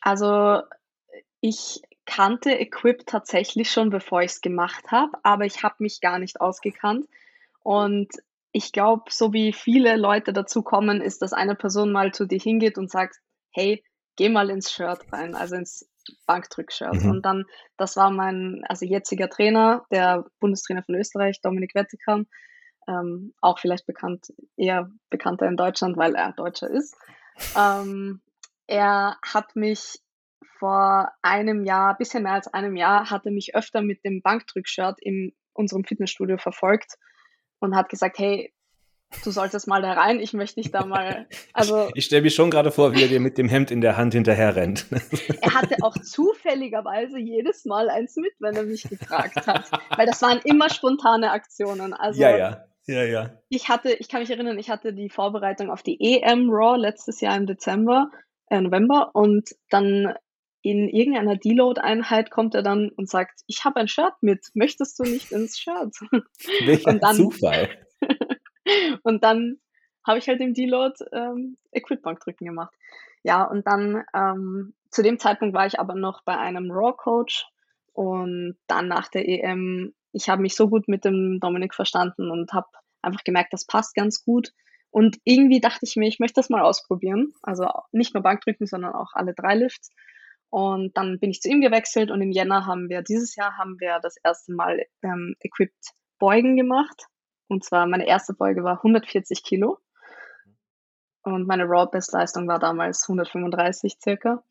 Also 0.00 0.62
ich 1.40 1.82
kannte 2.06 2.58
Equip 2.58 3.06
tatsächlich 3.06 3.70
schon, 3.70 3.90
bevor 3.90 4.22
ich 4.22 4.32
es 4.32 4.40
gemacht 4.40 4.90
habe, 4.90 5.12
aber 5.22 5.44
ich 5.44 5.62
habe 5.62 5.76
mich 5.78 6.00
gar 6.00 6.18
nicht 6.18 6.40
ausgekannt. 6.40 7.06
Und 7.62 8.08
ich 8.56 8.72
glaube, 8.72 9.02
so 9.10 9.34
wie 9.34 9.52
viele 9.52 9.96
Leute 9.96 10.32
dazu 10.32 10.62
kommen, 10.62 11.02
ist, 11.02 11.20
dass 11.20 11.34
eine 11.34 11.54
Person 11.54 11.92
mal 11.92 12.12
zu 12.12 12.24
dir 12.24 12.38
hingeht 12.38 12.78
und 12.78 12.90
sagt, 12.90 13.16
hey, 13.52 13.84
geh 14.16 14.30
mal 14.30 14.48
ins 14.48 14.72
Shirt 14.72 15.00
rein, 15.12 15.34
also 15.34 15.56
ins 15.56 15.86
Bankdrückshirt. 16.26 17.02
Mhm. 17.02 17.10
Und 17.10 17.26
dann, 17.26 17.44
das 17.76 17.98
war 17.98 18.10
mein, 18.10 18.62
also 18.66 18.86
jetziger 18.86 19.28
Trainer, 19.28 19.84
der 19.90 20.24
Bundestrainer 20.40 20.82
von 20.82 20.94
Österreich, 20.94 21.42
Dominik 21.42 21.74
Wettiker, 21.74 22.22
ähm, 22.88 23.34
auch 23.42 23.58
vielleicht 23.58 23.84
bekannt, 23.84 24.32
eher 24.56 24.90
bekannter 25.10 25.46
in 25.48 25.58
Deutschland, 25.58 25.98
weil 25.98 26.14
er 26.14 26.32
Deutscher 26.32 26.70
ist. 26.70 26.96
Ähm, 27.58 28.22
er 28.66 29.18
hat 29.22 29.54
mich 29.54 29.98
vor 30.58 31.12
einem 31.20 31.66
Jahr, 31.66 31.98
bisschen 31.98 32.22
mehr 32.22 32.32
als 32.32 32.48
einem 32.48 32.74
Jahr, 32.74 33.10
hatte 33.10 33.30
mich 33.30 33.54
öfter 33.54 33.82
mit 33.82 34.02
dem 34.02 34.22
Bankdrückshirt 34.22 34.98
in 35.02 35.34
unserem 35.52 35.84
Fitnessstudio 35.84 36.38
verfolgt 36.38 36.96
und 37.60 37.76
hat 37.76 37.88
gesagt, 37.88 38.18
hey, 38.18 38.52
du 39.24 39.30
solltest 39.30 39.68
mal 39.68 39.82
da 39.82 39.92
rein, 39.92 40.20
ich 40.20 40.32
möchte 40.32 40.60
dich 40.60 40.70
da 40.70 40.84
mal, 40.84 41.26
also. 41.52 41.88
Ich, 41.94 42.06
stelle 42.06 42.22
mir 42.22 42.30
schon 42.30 42.50
gerade 42.50 42.70
vor, 42.70 42.94
wie 42.94 43.02
er 43.02 43.08
dir 43.08 43.20
mit 43.20 43.38
dem 43.38 43.48
Hemd 43.48 43.70
in 43.70 43.80
der 43.80 43.96
Hand 43.96 44.14
hinterher 44.14 44.56
rennt. 44.56 44.86
er 45.40 45.54
hatte 45.54 45.76
auch 45.82 45.96
zufälligerweise 45.98 47.18
jedes 47.18 47.64
Mal 47.64 47.88
eins 47.88 48.16
mit, 48.16 48.32
wenn 48.40 48.56
er 48.56 48.64
mich 48.64 48.82
gefragt 48.82 49.46
hat, 49.46 49.70
weil 49.96 50.06
das 50.06 50.22
waren 50.22 50.40
immer 50.44 50.70
spontane 50.70 51.30
Aktionen. 51.30 51.94
Also, 51.94 52.20
ja, 52.20 52.36
ja. 52.36 52.64
Ja, 52.88 53.02
ja. 53.02 53.30
Ich 53.48 53.68
hatte, 53.68 53.92
ich 53.94 54.08
kann 54.08 54.20
mich 54.20 54.30
erinnern, 54.30 54.58
ich 54.58 54.70
hatte 54.70 54.94
die 54.94 55.10
Vorbereitung 55.10 55.70
auf 55.70 55.82
die 55.82 55.98
EM 56.00 56.48
Raw 56.50 56.78
letztes 56.78 57.20
Jahr 57.20 57.36
im 57.36 57.46
Dezember, 57.46 58.10
äh, 58.48 58.60
November 58.60 59.10
und 59.12 59.50
dann 59.70 60.14
in 60.66 60.88
irgendeiner 60.88 61.36
Deload-Einheit 61.36 62.30
kommt 62.30 62.56
er 62.56 62.62
dann 62.62 62.90
und 62.90 63.08
sagt, 63.08 63.42
ich 63.46 63.64
habe 63.64 63.78
ein 63.78 63.86
Shirt 63.86 64.14
mit, 64.20 64.50
möchtest 64.54 64.98
du 64.98 65.04
nicht 65.04 65.30
ins 65.30 65.58
Shirt? 65.58 65.94
Welcher 66.64 66.90
und 66.90 67.02
dann, 67.02 67.16
Zufall. 67.16 67.68
und 69.04 69.22
dann 69.22 69.58
habe 70.04 70.18
ich 70.18 70.28
halt 70.28 70.40
im 70.40 70.54
Deload 70.54 70.94
ähm, 71.12 71.56
Equipbank 71.70 72.18
drücken 72.18 72.46
gemacht. 72.46 72.74
Ja, 73.22 73.44
und 73.44 73.66
dann 73.66 74.02
ähm, 74.12 74.74
zu 74.90 75.02
dem 75.02 75.20
Zeitpunkt 75.20 75.54
war 75.54 75.66
ich 75.66 75.78
aber 75.78 75.94
noch 75.94 76.24
bei 76.24 76.36
einem 76.36 76.70
Raw-Coach 76.70 77.46
und 77.92 78.56
dann 78.66 78.88
nach 78.88 79.08
der 79.08 79.28
EM, 79.28 79.94
ich 80.12 80.28
habe 80.28 80.42
mich 80.42 80.56
so 80.56 80.68
gut 80.68 80.88
mit 80.88 81.04
dem 81.04 81.38
Dominik 81.40 81.74
verstanden 81.74 82.30
und 82.30 82.52
habe 82.52 82.66
einfach 83.02 83.22
gemerkt, 83.22 83.52
das 83.52 83.66
passt 83.66 83.94
ganz 83.94 84.24
gut. 84.24 84.52
Und 84.90 85.18
irgendwie 85.24 85.60
dachte 85.60 85.80
ich 85.82 85.94
mir, 85.94 86.08
ich 86.08 86.18
möchte 86.18 86.40
das 86.40 86.50
mal 86.50 86.62
ausprobieren. 86.62 87.34
Also 87.42 87.68
nicht 87.92 88.14
nur 88.14 88.22
Bankdrücken, 88.22 88.66
sondern 88.66 88.94
auch 88.94 89.12
alle 89.12 89.34
drei 89.34 89.54
Lifts. 89.54 89.92
Und 90.56 90.96
dann 90.96 91.18
bin 91.18 91.28
ich 91.28 91.42
zu 91.42 91.50
ihm 91.50 91.60
gewechselt 91.60 92.10
und 92.10 92.22
im 92.22 92.32
Jänner 92.32 92.64
haben 92.64 92.88
wir, 92.88 93.02
dieses 93.02 93.36
Jahr 93.36 93.58
haben 93.58 93.78
wir 93.78 94.00
das 94.00 94.16
erste 94.16 94.54
Mal 94.54 94.86
ähm, 95.02 95.36
Equipped 95.40 95.92
Beugen 96.18 96.56
gemacht. 96.56 97.08
Und 97.46 97.62
zwar 97.62 97.86
meine 97.86 98.06
erste 98.06 98.32
Beuge 98.32 98.64
war 98.64 98.78
140 98.78 99.44
Kilo. 99.44 99.76
Und 101.20 101.46
meine 101.46 101.64
Raw 101.64 101.90
Best 101.90 102.14
Leistung 102.14 102.48
war 102.48 102.58
damals 102.58 103.06
135 103.06 103.98
circa. 104.02 104.42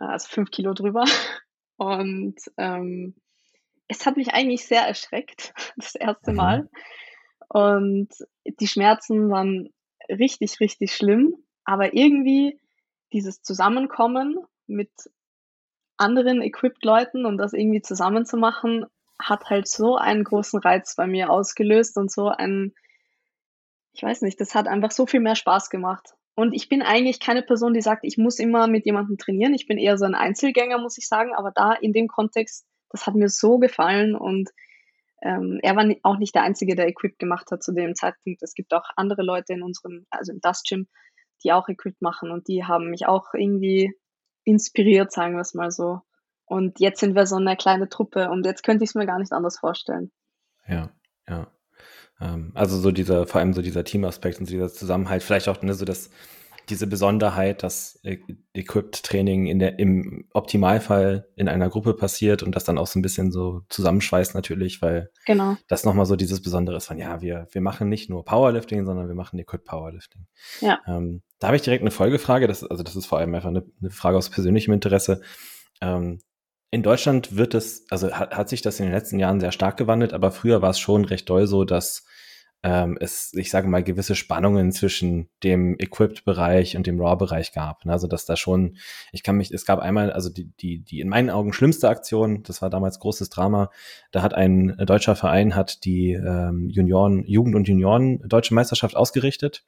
Äh, 0.00 0.04
also 0.04 0.28
fünf 0.30 0.50
Kilo 0.50 0.72
drüber. 0.72 1.04
Und 1.76 2.36
ähm, 2.56 3.14
es 3.88 4.06
hat 4.06 4.16
mich 4.16 4.32
eigentlich 4.32 4.64
sehr 4.64 4.88
erschreckt, 4.88 5.52
das 5.76 5.94
erste 5.94 6.30
mhm. 6.30 6.36
Mal. 6.38 6.70
Und 7.48 8.08
die 8.46 8.66
Schmerzen 8.66 9.28
waren 9.28 9.74
richtig, 10.08 10.58
richtig 10.58 10.94
schlimm. 10.94 11.34
Aber 11.64 11.92
irgendwie 11.92 12.58
dieses 13.12 13.42
Zusammenkommen 13.42 14.38
mit 14.72 14.90
anderen 15.96 16.42
Equipped-Leuten 16.42 17.26
und 17.26 17.38
das 17.38 17.52
irgendwie 17.52 17.82
zusammen 17.82 18.26
zu 18.26 18.36
machen, 18.36 18.86
hat 19.20 19.50
halt 19.50 19.68
so 19.68 19.96
einen 19.96 20.24
großen 20.24 20.60
Reiz 20.60 20.96
bei 20.96 21.06
mir 21.06 21.30
ausgelöst 21.30 21.96
und 21.96 22.10
so 22.10 22.28
ein, 22.28 22.74
ich 23.92 24.02
weiß 24.02 24.22
nicht, 24.22 24.40
das 24.40 24.54
hat 24.54 24.66
einfach 24.66 24.90
so 24.90 25.06
viel 25.06 25.20
mehr 25.20 25.36
Spaß 25.36 25.70
gemacht. 25.70 26.14
Und 26.34 26.54
ich 26.54 26.68
bin 26.68 26.82
eigentlich 26.82 27.20
keine 27.20 27.42
Person, 27.42 27.74
die 27.74 27.82
sagt, 27.82 28.04
ich 28.04 28.16
muss 28.16 28.38
immer 28.38 28.66
mit 28.66 28.86
jemandem 28.86 29.18
trainieren. 29.18 29.52
Ich 29.52 29.66
bin 29.66 29.76
eher 29.76 29.98
so 29.98 30.06
ein 30.06 30.14
Einzelgänger, 30.14 30.78
muss 30.78 30.96
ich 30.96 31.06
sagen. 31.06 31.34
Aber 31.34 31.52
da 31.54 31.74
in 31.74 31.92
dem 31.92 32.08
Kontext, 32.08 32.66
das 32.88 33.06
hat 33.06 33.14
mir 33.14 33.28
so 33.28 33.58
gefallen 33.58 34.14
und 34.14 34.50
ähm, 35.22 35.60
er 35.62 35.76
war 35.76 35.86
auch 36.02 36.18
nicht 36.18 36.34
der 36.34 36.42
Einzige, 36.42 36.74
der 36.74 36.88
Equip 36.88 37.18
gemacht 37.18 37.50
hat 37.52 37.62
zu 37.62 37.72
dem 37.72 37.94
Zeitpunkt. 37.94 38.42
Es 38.42 38.54
gibt 38.54 38.74
auch 38.74 38.84
andere 38.96 39.22
Leute 39.22 39.52
in 39.52 39.62
unserem, 39.62 40.06
also 40.10 40.32
im 40.32 40.40
Dust 40.40 40.66
Gym, 40.68 40.88
die 41.44 41.52
auch 41.52 41.68
Equip 41.68 42.00
machen 42.00 42.30
und 42.30 42.48
die 42.48 42.64
haben 42.64 42.90
mich 42.90 43.06
auch 43.06 43.34
irgendwie 43.34 43.94
inspiriert, 44.44 45.12
sagen 45.12 45.34
wir 45.34 45.40
es 45.40 45.54
mal 45.54 45.70
so. 45.70 46.00
Und 46.44 46.80
jetzt 46.80 47.00
sind 47.00 47.14
wir 47.14 47.26
so 47.26 47.36
eine 47.36 47.56
kleine 47.56 47.88
Truppe 47.88 48.30
und 48.30 48.44
jetzt 48.44 48.62
könnte 48.62 48.84
ich 48.84 48.90
es 48.90 48.94
mir 48.94 49.06
gar 49.06 49.18
nicht 49.18 49.32
anders 49.32 49.58
vorstellen. 49.58 50.10
Ja, 50.66 50.90
ja. 51.28 51.46
Ähm, 52.20 52.52
also 52.54 52.78
so 52.78 52.90
dieser, 52.90 53.26
vor 53.26 53.40
allem 53.40 53.52
so 53.52 53.62
dieser 53.62 53.84
Teamaspekt 53.84 54.38
und 54.38 54.46
so 54.46 54.52
dieser 54.52 54.72
Zusammenhalt, 54.72 55.22
vielleicht 55.22 55.48
auch 55.48 55.62
ne, 55.62 55.74
so 55.74 55.84
das, 55.84 56.10
diese 56.68 56.86
Besonderheit, 56.86 57.62
dass 57.62 57.98
äh, 58.02 58.18
Equipped-Training 58.54 59.46
in 59.46 59.58
der, 59.58 59.78
im 59.78 60.26
Optimalfall 60.32 61.28
in 61.36 61.48
einer 61.48 61.68
Gruppe 61.68 61.94
passiert 61.94 62.42
und 62.42 62.54
das 62.54 62.64
dann 62.64 62.78
auch 62.78 62.86
so 62.86 62.98
ein 62.98 63.02
bisschen 63.02 63.32
so 63.32 63.62
zusammenschweißt 63.68 64.34
natürlich, 64.34 64.80
weil 64.82 65.10
genau. 65.26 65.56
das 65.68 65.84
nochmal 65.84 66.06
so 66.06 66.16
dieses 66.16 66.42
Besondere 66.42 66.76
ist 66.76 66.86
von, 66.86 66.98
ja, 66.98 67.20
wir, 67.20 67.48
wir 67.50 67.60
machen 67.60 67.88
nicht 67.88 68.10
nur 68.10 68.24
Powerlifting, 68.24 68.84
sondern 68.84 69.08
wir 69.08 69.14
machen 69.14 69.38
Equipped 69.38 69.66
Powerlifting. 69.66 70.26
Ja. 70.60 70.80
Ähm, 70.86 71.22
da 71.38 71.48
habe 71.48 71.56
ich 71.56 71.62
direkt 71.62 71.82
eine 71.82 71.90
Folgefrage, 71.90 72.46
das, 72.46 72.62
also 72.64 72.82
das 72.82 72.96
ist 72.96 73.06
vor 73.06 73.18
allem 73.18 73.34
einfach 73.34 73.48
eine, 73.48 73.64
eine 73.80 73.90
Frage 73.90 74.16
aus 74.16 74.30
persönlichem 74.30 74.72
Interesse. 74.72 75.20
Ähm, 75.80 76.20
in 76.70 76.82
Deutschland 76.82 77.36
wird 77.36 77.54
es, 77.54 77.84
also 77.90 78.12
hat, 78.12 78.34
hat 78.34 78.48
sich 78.48 78.62
das 78.62 78.80
in 78.80 78.86
den 78.86 78.94
letzten 78.94 79.18
Jahren 79.18 79.40
sehr 79.40 79.52
stark 79.52 79.76
gewandelt, 79.76 80.14
aber 80.14 80.30
früher 80.30 80.62
war 80.62 80.70
es 80.70 80.78
schon 80.78 81.04
recht 81.04 81.28
doll 81.28 81.46
so, 81.46 81.64
dass 81.64 82.04
ähm, 82.62 82.96
es, 83.00 83.32
ich 83.34 83.50
sage 83.50 83.68
mal, 83.68 83.82
gewisse 83.82 84.14
Spannungen 84.14 84.70
zwischen 84.72 85.28
dem 85.42 85.76
Equipped-Bereich 85.78 86.76
und 86.76 86.86
dem 86.86 87.00
Raw-Bereich 87.00 87.52
gab. 87.52 87.84
Ne? 87.84 87.92
Also 87.92 88.06
dass 88.06 88.24
da 88.24 88.36
schon, 88.36 88.76
ich 89.10 89.22
kann 89.22 89.36
mich, 89.36 89.50
es 89.50 89.66
gab 89.66 89.80
einmal, 89.80 90.12
also 90.12 90.30
die, 90.30 90.52
die, 90.60 90.78
die 90.78 91.00
in 91.00 91.08
meinen 91.08 91.30
Augen 91.30 91.52
schlimmste 91.52 91.88
Aktion, 91.88 92.42
das 92.44 92.62
war 92.62 92.70
damals 92.70 93.00
großes 93.00 93.30
Drama, 93.30 93.70
da 94.12 94.22
hat 94.22 94.34
ein 94.34 94.76
deutscher 94.86 95.16
Verein 95.16 95.56
hat 95.56 95.84
die 95.84 96.12
ähm, 96.12 96.68
Junioren, 96.70 97.24
Jugend- 97.26 97.56
und 97.56 97.66
Junioren 97.66 98.20
deutsche 98.28 98.54
Meisterschaft 98.54 98.96
ausgerichtet 98.96 99.64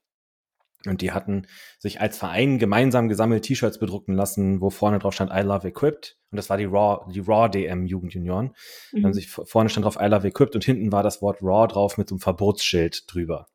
und 0.86 1.00
die 1.00 1.12
hatten 1.12 1.46
sich 1.78 2.00
als 2.00 2.18
Verein 2.18 2.58
gemeinsam 2.58 3.08
gesammelt 3.08 3.44
T-Shirts 3.44 3.78
bedrucken 3.78 4.14
lassen, 4.14 4.60
wo 4.60 4.70
vorne 4.70 4.98
drauf 4.98 5.14
stand 5.14 5.32
I 5.32 5.40
love 5.40 5.66
equipped. 5.66 6.16
Und 6.30 6.36
das 6.36 6.50
war 6.50 6.56
die 6.56 6.64
Raw, 6.64 7.10
die 7.12 7.20
Raw 7.20 7.48
DM 7.48 7.86
Jugendjunioren. 7.86 8.54
Mhm. 8.92 9.02
Dann 9.02 9.14
sich 9.14 9.28
vorne 9.28 9.68
stand 9.68 9.84
drauf 9.84 9.98
I 10.00 10.06
love 10.06 10.26
equipped 10.26 10.54
und 10.54 10.64
hinten 10.64 10.92
war 10.92 11.02
das 11.02 11.22
Wort 11.22 11.38
Raw 11.42 11.66
drauf 11.66 11.98
mit 11.98 12.08
so 12.08 12.14
einem 12.14 12.20
Verbotsschild 12.20 13.04
drüber. 13.12 13.46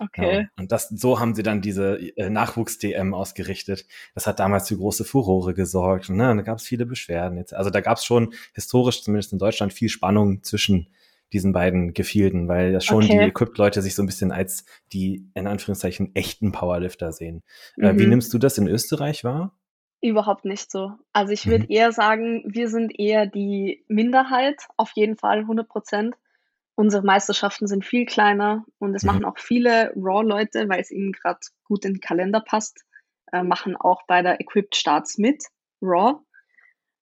Okay. 0.00 0.42
Ja, 0.42 0.48
und 0.56 0.70
das, 0.70 0.88
so 0.88 1.18
haben 1.18 1.34
sie 1.34 1.42
dann 1.42 1.60
diese 1.60 1.98
äh, 2.16 2.30
Nachwuchs-DM 2.30 3.14
ausgerichtet. 3.14 3.86
Das 4.14 4.26
hat 4.26 4.38
damals 4.38 4.68
für 4.68 4.76
große 4.76 5.04
Furore 5.04 5.54
gesorgt. 5.54 6.08
Und, 6.08 6.16
ne, 6.16 6.34
da 6.36 6.42
gab 6.42 6.58
es 6.58 6.64
viele 6.64 6.86
Beschwerden. 6.86 7.38
Jetzt, 7.38 7.52
also 7.52 7.70
da 7.70 7.80
gab 7.80 7.98
es 7.98 8.04
schon 8.04 8.32
historisch, 8.54 9.02
zumindest 9.02 9.32
in 9.32 9.38
Deutschland, 9.38 9.72
viel 9.72 9.88
Spannung 9.88 10.42
zwischen 10.42 10.88
diesen 11.32 11.52
beiden 11.52 11.92
Gefilden, 11.94 12.48
weil 12.48 12.72
ja 12.72 12.80
schon 12.80 13.04
okay. 13.04 13.18
die 13.18 13.24
Equipped-Leute 13.26 13.82
sich 13.82 13.94
so 13.94 14.02
ein 14.02 14.06
bisschen 14.06 14.32
als 14.32 14.64
die, 14.92 15.30
in 15.34 15.46
Anführungszeichen, 15.46 16.14
echten 16.14 16.52
Powerlifter 16.52 17.12
sehen. 17.12 17.42
Mhm. 17.76 17.84
Äh, 17.84 17.98
wie 17.98 18.04
mhm. 18.04 18.10
nimmst 18.10 18.32
du 18.32 18.38
das 18.38 18.58
in 18.58 18.66
Österreich 18.66 19.24
wahr? 19.24 19.58
Überhaupt 20.00 20.44
nicht 20.44 20.70
so. 20.70 20.92
Also 21.12 21.32
ich 21.32 21.46
würde 21.46 21.64
mhm. 21.64 21.70
eher 21.70 21.92
sagen, 21.92 22.44
wir 22.46 22.68
sind 22.68 22.98
eher 22.98 23.26
die 23.26 23.84
Minderheit, 23.88 24.62
auf 24.76 24.92
jeden 24.94 25.16
Fall 25.16 25.40
100 25.40 25.68
Prozent. 25.68 26.14
Unsere 26.76 27.04
Meisterschaften 27.04 27.66
sind 27.66 27.84
viel 27.84 28.06
kleiner 28.06 28.64
und 28.78 28.94
es 28.94 29.02
mhm. 29.02 29.08
machen 29.08 29.24
auch 29.24 29.38
viele 29.38 29.92
Raw-Leute, 29.96 30.68
weil 30.68 30.80
es 30.80 30.92
ihnen 30.92 31.12
gerade 31.12 31.40
gut 31.64 31.84
in 31.84 31.94
den 31.94 32.00
Kalender 32.00 32.40
passt, 32.40 32.84
äh, 33.32 33.42
machen 33.42 33.76
auch 33.76 34.02
bei 34.06 34.22
der 34.22 34.40
Equipped 34.40 34.76
Starts 34.76 35.18
mit, 35.18 35.42
Raw. 35.82 36.20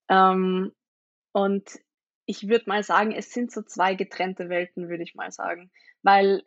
Ähm, 0.08 0.72
und 1.32 1.78
ich 2.26 2.48
würde 2.48 2.64
mal 2.66 2.82
sagen, 2.82 3.12
es 3.12 3.32
sind 3.32 3.52
so 3.52 3.62
zwei 3.62 3.94
getrennte 3.94 4.48
Welten, 4.48 4.88
würde 4.88 5.04
ich 5.04 5.14
mal 5.14 5.30
sagen. 5.30 5.70
Weil 6.02 6.42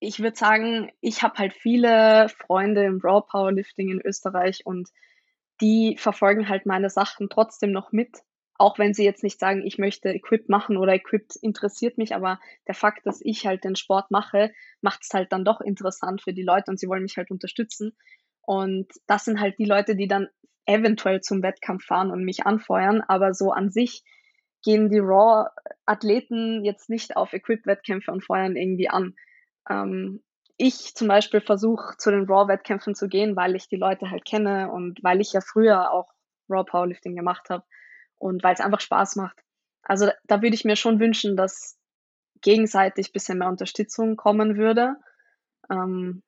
ich 0.00 0.20
würde 0.20 0.36
sagen, 0.36 0.90
ich 1.00 1.22
habe 1.22 1.38
halt 1.38 1.54
viele 1.54 2.28
Freunde 2.28 2.84
im 2.84 3.00
Raw 3.00 3.24
Powerlifting 3.26 3.90
in 3.90 4.00
Österreich 4.00 4.66
und 4.66 4.90
die 5.60 5.96
verfolgen 5.98 6.48
halt 6.48 6.66
meine 6.66 6.90
Sachen 6.90 7.28
trotzdem 7.28 7.72
noch 7.72 7.92
mit. 7.92 8.18
Auch 8.54 8.78
wenn 8.78 8.92
sie 8.92 9.04
jetzt 9.04 9.22
nicht 9.22 9.38
sagen, 9.38 9.64
ich 9.64 9.78
möchte 9.78 10.10
Equip 10.10 10.48
machen 10.48 10.76
oder 10.76 10.92
Equip 10.92 11.26
interessiert 11.42 11.96
mich, 11.96 12.14
aber 12.14 12.40
der 12.66 12.74
Fakt, 12.74 13.06
dass 13.06 13.20
ich 13.22 13.46
halt 13.46 13.62
den 13.62 13.76
Sport 13.76 14.10
mache, 14.10 14.52
macht 14.80 15.02
es 15.02 15.10
halt 15.14 15.32
dann 15.32 15.44
doch 15.44 15.60
interessant 15.60 16.22
für 16.22 16.32
die 16.32 16.42
Leute 16.42 16.70
und 16.70 16.78
sie 16.78 16.88
wollen 16.88 17.02
mich 17.02 17.16
halt 17.16 17.30
unterstützen. 17.30 17.96
Und 18.42 18.88
das 19.06 19.24
sind 19.24 19.40
halt 19.40 19.58
die 19.58 19.64
Leute, 19.64 19.94
die 19.94 20.08
dann 20.08 20.28
eventuell 20.66 21.20
zum 21.20 21.42
Wettkampf 21.42 21.84
fahren 21.84 22.10
und 22.10 22.24
mich 22.24 22.46
anfeuern, 22.46 23.00
aber 23.06 23.32
so 23.32 23.52
an 23.52 23.70
sich 23.70 24.02
gehen 24.62 24.90
die 24.90 24.98
Raw-Athleten 24.98 26.64
jetzt 26.64 26.90
nicht 26.90 27.16
auf 27.16 27.32
Equip-Wettkämpfe 27.32 28.10
und 28.10 28.24
feuern 28.24 28.56
irgendwie 28.56 28.88
an. 28.88 29.14
Ähm, 29.68 30.22
ich 30.56 30.94
zum 30.94 31.06
Beispiel 31.08 31.40
versuche 31.40 31.96
zu 31.98 32.10
den 32.10 32.26
Raw-Wettkämpfen 32.26 32.94
zu 32.94 33.08
gehen, 33.08 33.36
weil 33.36 33.54
ich 33.54 33.68
die 33.68 33.76
Leute 33.76 34.10
halt 34.10 34.24
kenne 34.24 34.70
und 34.72 35.02
weil 35.02 35.20
ich 35.20 35.32
ja 35.32 35.40
früher 35.40 35.92
auch 35.92 36.12
Raw 36.48 36.64
Powerlifting 36.64 37.14
gemacht 37.14 37.48
habe 37.50 37.64
und 38.16 38.42
weil 38.42 38.54
es 38.54 38.60
einfach 38.60 38.80
Spaß 38.80 39.16
macht. 39.16 39.38
Also 39.82 40.10
da 40.24 40.42
würde 40.42 40.54
ich 40.54 40.64
mir 40.64 40.76
schon 40.76 40.98
wünschen, 40.98 41.36
dass 41.36 41.78
gegenseitig 42.40 43.08
ein 43.08 43.12
bisschen 43.12 43.38
mehr 43.38 43.48
Unterstützung 43.48 44.16
kommen 44.16 44.56
würde. 44.56 44.96
Ähm, 45.70 46.22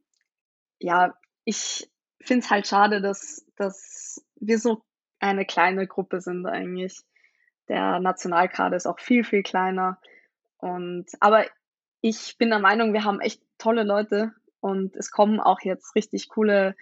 ja, 0.78 1.14
ich 1.44 1.90
finde 2.20 2.44
es 2.44 2.50
halt 2.50 2.66
schade, 2.66 3.00
dass, 3.00 3.44
dass 3.56 4.24
wir 4.36 4.58
so 4.58 4.82
eine 5.18 5.44
kleine 5.44 5.86
Gruppe 5.86 6.20
sind 6.20 6.46
eigentlich. 6.46 7.02
Der 7.70 8.00
Nationalkader 8.00 8.76
ist 8.76 8.86
auch 8.86 8.98
viel, 8.98 9.22
viel 9.22 9.44
kleiner. 9.44 9.98
Und, 10.58 11.06
aber 11.20 11.46
ich 12.00 12.36
bin 12.36 12.50
der 12.50 12.58
Meinung, 12.58 12.92
wir 12.92 13.04
haben 13.04 13.20
echt 13.20 13.40
tolle 13.58 13.84
Leute 13.84 14.32
und 14.58 14.96
es 14.96 15.12
kommen 15.12 15.38
auch 15.38 15.60
jetzt 15.62 15.94
richtig 15.94 16.28
coole 16.28 16.74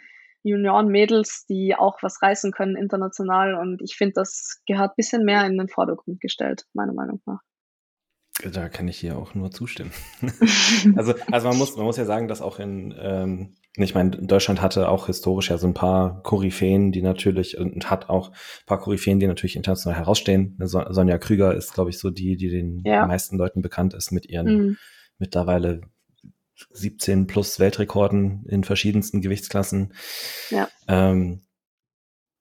Junioren-Mädels, 0.45 1.45
die 1.47 1.75
auch 1.77 2.03
was 2.03 2.23
reißen 2.23 2.53
können 2.53 2.75
international. 2.75 3.55
Und 3.55 3.83
ich 3.83 3.97
finde, 3.97 4.15
das 4.15 4.63
gehört 4.67 4.93
ein 4.93 4.97
bisschen 4.97 5.25
mehr 5.25 5.45
in 5.45 5.59
den 5.59 5.69
Vordergrund 5.69 6.21
gestellt, 6.21 6.65
meiner 6.73 6.95
Meinung 6.95 7.21
nach. 7.27 7.41
Da 8.53 8.71
kann 8.71 8.89
ich 8.89 8.97
hier 8.99 9.19
auch 9.19 9.35
nur 9.35 9.51
zustimmen. 9.51 9.93
also, 10.97 11.13
also 11.31 11.49
man 11.49 11.59
muss, 11.59 11.77
man 11.77 11.85
muss 11.85 11.99
ja 11.99 12.07
sagen, 12.07 12.29
dass 12.29 12.41
auch 12.41 12.61
in, 12.61 12.95
ähm, 12.99 13.57
ich 13.85 13.95
meine, 13.95 14.11
Deutschland 14.11 14.61
hatte 14.61 14.89
auch 14.89 15.07
historisch 15.07 15.51
ja 15.51 15.59
so 15.59 15.67
ein 15.67 15.75
paar 15.75 16.23
Koryphäen, 16.23 16.93
die 16.93 17.03
natürlich, 17.03 17.59
und 17.59 17.91
hat 17.91 18.09
auch 18.09 18.31
ein 18.31 18.67
paar 18.67 18.81
Koryphäen, 18.81 19.21
die 19.21 19.27
natürlich 19.27 19.57
international 19.57 19.99
herausstehen. 19.99 20.57
Sonja 20.59 21.19
Krüger 21.19 21.55
ist, 21.55 21.75
glaube 21.75 21.91
ich, 21.91 21.99
so 21.99 22.11
die, 22.11 22.37
die 22.37 22.49
den 22.49 22.83
ja. 22.85 23.07
meisten 23.07 23.39
Leuten 23.39 23.63
bekannt 23.63 23.95
ist 23.95 24.11
mit 24.11 24.27
ihren 24.27 24.47
mhm. 24.47 24.77
mittlerweile 25.19 25.83
17 26.71 27.27
plus 27.27 27.61
Weltrekorden 27.61 28.45
in 28.49 28.65
verschiedensten 28.65 29.21
Gewichtsklassen. 29.21 29.95
Ja. 30.51 30.69
Ähm, 30.89 31.43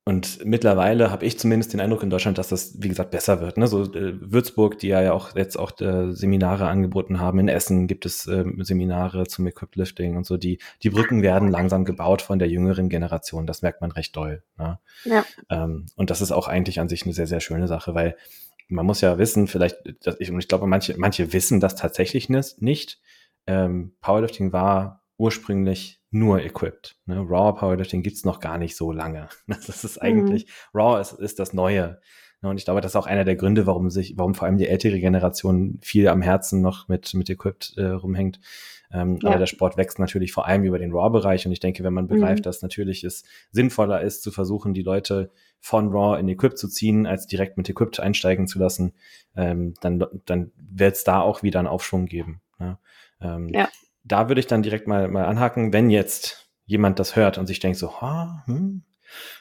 und 0.07 0.45
mittlerweile 0.45 1.11
habe 1.11 1.25
ich 1.25 1.37
zumindest 1.37 1.73
den 1.73 1.81
Eindruck 1.81 2.01
in 2.01 2.09
Deutschland, 2.09 2.37
dass 2.37 2.47
das, 2.47 2.81
wie 2.81 2.87
gesagt, 2.87 3.11
besser 3.11 3.41
wird. 3.41 3.57
Ne? 3.57 3.67
So 3.67 3.83
äh, 3.93 4.13
Würzburg, 4.21 4.79
die 4.79 4.87
ja 4.87 5.11
auch 5.11 5.35
jetzt 5.35 5.59
auch 5.59 5.77
äh, 5.81 6.13
Seminare 6.13 6.69
angeboten 6.69 7.19
haben. 7.19 7.39
In 7.39 7.49
Essen 7.49 7.87
gibt 7.87 8.05
es 8.05 8.25
äh, 8.25 8.45
Seminare 8.59 9.27
zum 9.27 9.45
Equipped 9.47 9.75
Lifting 9.75 10.15
und 10.15 10.25
so. 10.25 10.37
Die, 10.37 10.59
die 10.81 10.91
Brücken 10.91 11.23
werden 11.23 11.49
langsam 11.49 11.83
gebaut 11.83 12.21
von 12.21 12.39
der 12.39 12.47
jüngeren 12.47 12.87
Generation. 12.87 13.45
Das 13.45 13.61
merkt 13.63 13.81
man 13.81 13.91
recht 13.91 14.15
doll. 14.15 14.43
Ne? 14.57 14.79
Ja. 15.03 15.25
Ähm, 15.49 15.87
und 15.97 16.09
das 16.09 16.21
ist 16.21 16.31
auch 16.31 16.47
eigentlich 16.47 16.79
an 16.79 16.87
sich 16.87 17.03
eine 17.03 17.13
sehr, 17.13 17.27
sehr 17.27 17.41
schöne 17.41 17.67
Sache, 17.67 17.93
weil 17.93 18.15
man 18.69 18.85
muss 18.85 19.01
ja 19.01 19.17
wissen, 19.17 19.47
vielleicht, 19.47 19.75
dass 20.05 20.15
ich, 20.21 20.31
und 20.31 20.39
ich 20.39 20.47
glaube, 20.47 20.67
manche, 20.67 20.95
manche 20.97 21.33
wissen 21.33 21.59
das 21.59 21.75
tatsächlich 21.75 22.29
nicht. 22.29 23.01
Ähm, 23.45 23.91
Powerlifting 23.99 24.53
war 24.53 25.03
ursprünglich 25.17 25.99
nur 26.11 26.41
equipped. 26.41 26.95
Ne? 27.05 27.17
Raw 27.17 27.57
Powerlifting 27.57 28.03
gibt's 28.03 28.23
noch 28.23 28.39
gar 28.39 28.57
nicht 28.57 28.75
so 28.75 28.91
lange. 28.91 29.29
Das 29.47 29.83
ist 29.83 30.01
eigentlich, 30.01 30.45
mhm. 30.45 30.79
Raw 30.79 31.01
ist, 31.01 31.13
ist 31.13 31.39
das 31.39 31.53
Neue. 31.53 31.99
Ne? 32.41 32.49
Und 32.49 32.57
ich 32.57 32.65
glaube, 32.65 32.81
das 32.81 32.91
ist 32.91 32.95
auch 32.95 33.07
einer 33.07 33.25
der 33.25 33.35
Gründe, 33.35 33.65
warum 33.65 33.89
sich, 33.89 34.17
warum 34.17 34.35
vor 34.35 34.47
allem 34.47 34.57
die 34.57 34.67
ältere 34.67 34.99
Generation 34.99 35.79
viel 35.81 36.07
am 36.07 36.21
Herzen 36.21 36.61
noch 36.61 36.87
mit, 36.87 37.13
mit 37.13 37.29
Equipped 37.29 37.73
äh, 37.77 37.85
rumhängt. 37.85 38.39
Ähm, 38.91 39.19
ja. 39.21 39.29
Aber 39.29 39.39
der 39.39 39.47
Sport 39.47 39.75
wächst 39.75 39.99
natürlich 39.99 40.31
vor 40.31 40.47
allem 40.47 40.63
über 40.63 40.79
den 40.79 40.93
Raw-Bereich. 40.93 41.45
Und 41.45 41.51
ich 41.51 41.59
denke, 41.59 41.83
wenn 41.83 41.93
man 41.93 42.07
begreift, 42.07 42.41
mhm. 42.41 42.43
dass 42.43 42.61
natürlich 42.61 43.03
es 43.03 43.23
sinnvoller 43.51 44.01
ist, 44.01 44.21
zu 44.21 44.31
versuchen, 44.31 44.73
die 44.73 44.83
Leute 44.83 45.31
von 45.59 45.89
Raw 45.89 46.17
in 46.17 46.29
Equipped 46.29 46.57
zu 46.57 46.69
ziehen, 46.69 47.05
als 47.05 47.27
direkt 47.27 47.57
mit 47.57 47.67
Equipped 47.67 47.99
einsteigen 47.99 48.47
zu 48.47 48.59
lassen, 48.59 48.93
ähm, 49.35 49.73
dann, 49.81 50.05
dann 50.25 50.51
wird 50.55 50.95
es 50.95 51.03
da 51.03 51.19
auch 51.19 51.43
wieder 51.43 51.59
einen 51.59 51.67
Aufschwung 51.67 52.05
geben. 52.05 52.41
Ne? 52.59 52.77
Ähm, 53.19 53.49
ja 53.49 53.67
da 54.07 54.29
würde 54.29 54.39
ich 54.39 54.47
dann 54.47 54.63
direkt 54.63 54.87
mal, 54.87 55.07
mal 55.07 55.25
anhaken, 55.25 55.73
wenn 55.73 55.89
jetzt 55.89 56.49
jemand 56.65 56.99
das 56.99 57.15
hört 57.15 57.37
und 57.37 57.47
sich 57.47 57.59
denkt 57.59 57.77
so, 57.77 58.01
ha, 58.01 58.43
hm, 58.45 58.83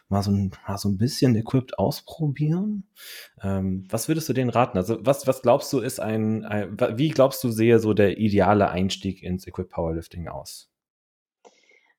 mal 0.09 0.23
so 0.23 0.31
ein, 0.31 0.53
mal 0.67 0.79
so 0.79 0.89
ein 0.89 0.99
bisschen 0.99 1.35
Equipped 1.35 1.79
ausprobieren. 1.79 2.89
Ähm, 3.43 3.87
was 3.91 4.09
würdest 4.09 4.29
du 4.29 4.33
denen 4.33 4.51
raten? 4.51 4.79
Also 4.79 4.99
was, 5.01 5.27
was 5.27 5.43
glaubst 5.43 5.73
du 5.73 5.81
ist 5.81 6.01
ein, 6.01 6.45
ein, 6.45 6.77
wie 6.97 7.09
glaubst 7.09 7.43
du 7.43 7.51
sehe 7.51 7.79
so 7.79 7.95
der 7.95 8.19
ideale 8.19 8.71
Einstieg 8.71 9.23
ins 9.23 9.47
Equipped 9.47 9.73
Powerlifting 9.73 10.29
aus? 10.29 10.71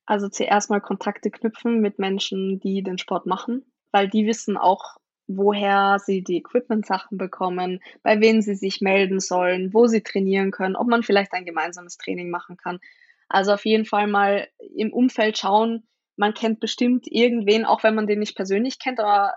Also 0.06 0.28
zuerst 0.28 0.70
mal 0.70 0.80
Kontakte 0.80 1.30
knüpfen 1.30 1.80
mit 1.80 1.98
Menschen, 1.98 2.60
die 2.60 2.82
den 2.82 2.96
Sport 2.96 3.26
machen, 3.26 3.70
weil 3.92 4.08
die 4.08 4.26
wissen 4.26 4.56
auch, 4.56 4.96
woher 5.28 5.98
sie 5.98 6.22
die 6.22 6.38
Equipment-Sachen 6.38 7.18
bekommen, 7.18 7.80
bei 8.02 8.20
wem 8.20 8.40
sie 8.40 8.54
sich 8.54 8.80
melden 8.80 9.20
sollen, 9.20 9.72
wo 9.74 9.86
sie 9.86 10.02
trainieren 10.02 10.50
können, 10.50 10.74
ob 10.74 10.88
man 10.88 11.02
vielleicht 11.02 11.32
ein 11.34 11.44
gemeinsames 11.44 11.98
Training 11.98 12.30
machen 12.30 12.56
kann. 12.56 12.80
Also 13.28 13.52
auf 13.52 13.64
jeden 13.66 13.84
Fall 13.84 14.06
mal 14.06 14.48
im 14.74 14.92
Umfeld 14.92 15.38
schauen. 15.38 15.86
Man 16.16 16.34
kennt 16.34 16.60
bestimmt 16.60 17.06
irgendwen, 17.06 17.66
auch 17.66 17.84
wenn 17.84 17.94
man 17.94 18.06
den 18.06 18.18
nicht 18.18 18.36
persönlich 18.36 18.78
kennt, 18.78 18.98
aber 19.00 19.34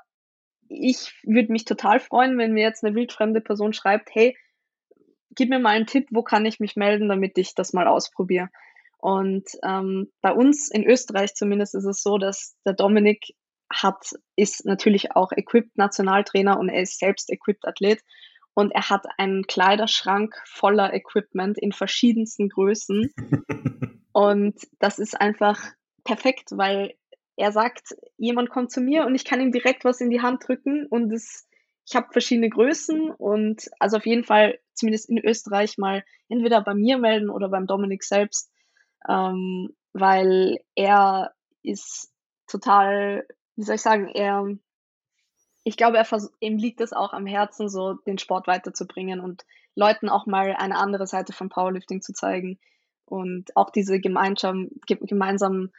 ich 0.69 1.13
würde 1.23 1.51
mich 1.51 1.65
total 1.65 1.99
freuen, 1.99 2.37
wenn 2.37 2.53
mir 2.53 2.63
jetzt 2.63 2.83
eine 2.83 2.95
wildfremde 2.95 3.41
Person 3.41 3.73
schreibt, 3.73 4.09
hey, 4.13 4.37
gib 5.35 5.49
mir 5.49 5.59
mal 5.59 5.71
einen 5.71 5.85
Tipp, 5.85 6.07
wo 6.11 6.23
kann 6.23 6.45
ich 6.45 6.61
mich 6.61 6.77
melden, 6.77 7.09
damit 7.09 7.37
ich 7.37 7.53
das 7.53 7.73
mal 7.73 7.87
ausprobiere. 7.87 8.49
Und 8.97 9.49
ähm, 9.63 10.11
bei 10.21 10.31
uns 10.31 10.69
in 10.69 10.85
Österreich 10.85 11.33
zumindest 11.33 11.75
ist 11.75 11.85
es 11.85 12.01
so, 12.01 12.17
dass 12.17 12.55
der 12.65 12.73
Dominik 12.73 13.33
hat, 13.71 14.13
ist 14.35 14.65
natürlich 14.65 15.15
auch 15.15 15.31
Equipped 15.31 15.77
Nationaltrainer 15.77 16.59
und 16.59 16.69
er 16.69 16.81
ist 16.81 16.99
selbst 16.99 17.29
Equipped 17.29 17.67
Athlet. 17.67 18.01
Und 18.53 18.71
er 18.71 18.89
hat 18.89 19.05
einen 19.17 19.43
Kleiderschrank 19.43 20.35
voller 20.45 20.93
Equipment 20.93 21.57
in 21.57 21.71
verschiedensten 21.71 22.49
Größen. 22.49 23.13
und 24.11 24.55
das 24.79 24.99
ist 24.99 25.19
einfach 25.19 25.57
perfekt, 26.03 26.49
weil 26.51 26.93
er 27.37 27.51
sagt, 27.51 27.95
jemand 28.17 28.49
kommt 28.49 28.71
zu 28.71 28.81
mir 28.81 29.05
und 29.05 29.15
ich 29.15 29.25
kann 29.25 29.41
ihm 29.41 29.51
direkt 29.51 29.85
was 29.85 30.01
in 30.01 30.09
die 30.09 30.21
Hand 30.21 30.47
drücken 30.47 30.85
und 30.87 31.11
es, 31.11 31.47
ich 31.87 31.95
habe 31.95 32.11
verschiedene 32.11 32.49
Größen 32.49 33.11
und 33.11 33.69
also 33.79 33.97
auf 33.97 34.05
jeden 34.05 34.23
Fall 34.23 34.59
zumindest 34.73 35.09
in 35.09 35.17
Österreich 35.17 35.77
mal 35.77 36.03
entweder 36.29 36.61
bei 36.61 36.73
mir 36.73 36.97
melden 36.97 37.29
oder 37.29 37.49
beim 37.49 37.67
Dominik 37.67 38.03
selbst, 38.03 38.51
ähm, 39.07 39.69
weil 39.93 40.59
er 40.75 41.33
ist 41.63 42.11
total, 42.47 43.25
wie 43.55 43.63
soll 43.63 43.75
ich 43.75 43.81
sagen, 43.81 44.07
er, 44.07 44.45
ich 45.63 45.77
glaube, 45.77 45.97
er 45.97 46.05
ihm 46.39 46.57
liegt 46.57 46.81
es 46.81 46.93
auch 46.93 47.13
am 47.13 47.25
Herzen, 47.25 47.69
so 47.69 47.93
den 47.93 48.17
Sport 48.17 48.47
weiterzubringen 48.47 49.19
und 49.19 49.45
Leuten 49.75 50.09
auch 50.09 50.25
mal 50.25 50.55
eine 50.57 50.77
andere 50.77 51.07
Seite 51.07 51.33
von 51.33 51.49
Powerlifting 51.49 52.01
zu 52.01 52.13
zeigen 52.13 52.59
und 53.05 53.55
auch 53.55 53.69
diese 53.69 53.99
gemeinsam, 53.99 54.69
gemeinsamen 54.87 55.71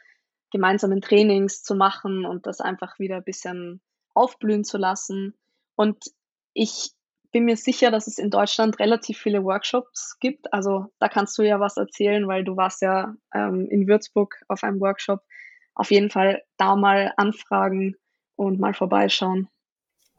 gemeinsamen 0.53 1.01
Trainings 1.01 1.63
zu 1.63 1.75
machen 1.75 2.25
und 2.25 2.45
das 2.45 2.61
einfach 2.61 2.99
wieder 2.99 3.17
ein 3.17 3.23
bisschen 3.23 3.81
aufblühen 4.13 4.63
zu 4.63 4.77
lassen. 4.77 5.33
Und 5.75 6.05
ich 6.53 6.91
bin 7.31 7.45
mir 7.45 7.57
sicher, 7.57 7.89
dass 7.89 8.05
es 8.05 8.19
in 8.19 8.29
Deutschland 8.29 8.79
relativ 8.79 9.17
viele 9.17 9.43
Workshops 9.43 10.17
gibt. 10.19 10.53
Also 10.53 10.85
da 10.99 11.09
kannst 11.09 11.37
du 11.39 11.41
ja 11.41 11.59
was 11.59 11.75
erzählen, 11.75 12.27
weil 12.27 12.43
du 12.43 12.55
warst 12.55 12.83
ja 12.83 13.15
ähm, 13.33 13.67
in 13.69 13.87
Würzburg 13.87 14.35
auf 14.47 14.63
einem 14.63 14.79
Workshop. 14.79 15.21
Auf 15.75 15.91
jeden 15.91 16.09
Fall 16.09 16.43
da 16.57 16.75
mal 16.75 17.13
anfragen 17.17 17.95
und 18.35 18.59
mal 18.59 18.73
vorbeischauen. 18.73 19.49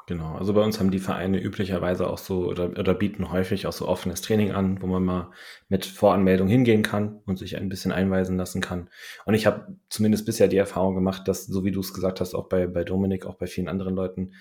Genau, 0.06 0.34
also 0.34 0.52
bei 0.52 0.60
uns 0.60 0.78
haben 0.78 0.90
die 0.90 0.98
Vereine 0.98 1.40
üblicherweise 1.40 2.06
auch 2.10 2.18
so 2.18 2.46
oder, 2.46 2.68
oder 2.78 2.92
bieten 2.92 3.30
häufig 3.30 3.66
auch 3.66 3.72
so 3.72 3.88
offenes 3.88 4.20
Training 4.20 4.52
an, 4.52 4.82
wo 4.82 4.86
man 4.86 5.02
mal 5.02 5.30
mit 5.68 5.86
Voranmeldung 5.86 6.46
hingehen 6.46 6.82
kann 6.82 7.22
und 7.24 7.38
sich 7.38 7.56
ein 7.56 7.70
bisschen 7.70 7.90
einweisen 7.90 8.36
lassen 8.36 8.60
kann. 8.60 8.90
Und 9.24 9.32
ich 9.32 9.46
habe 9.46 9.78
zumindest 9.88 10.26
bisher 10.26 10.48
die 10.48 10.58
Erfahrung 10.58 10.94
gemacht, 10.94 11.26
dass, 11.26 11.46
so 11.46 11.64
wie 11.64 11.70
du 11.70 11.80
es 11.80 11.94
gesagt 11.94 12.20
hast, 12.20 12.34
auch 12.34 12.50
bei, 12.50 12.66
bei 12.66 12.84
Dominik, 12.84 13.24
auch 13.24 13.36
bei 13.36 13.46
vielen 13.46 13.68
anderen 13.68 13.94
Leuten, 13.94 14.34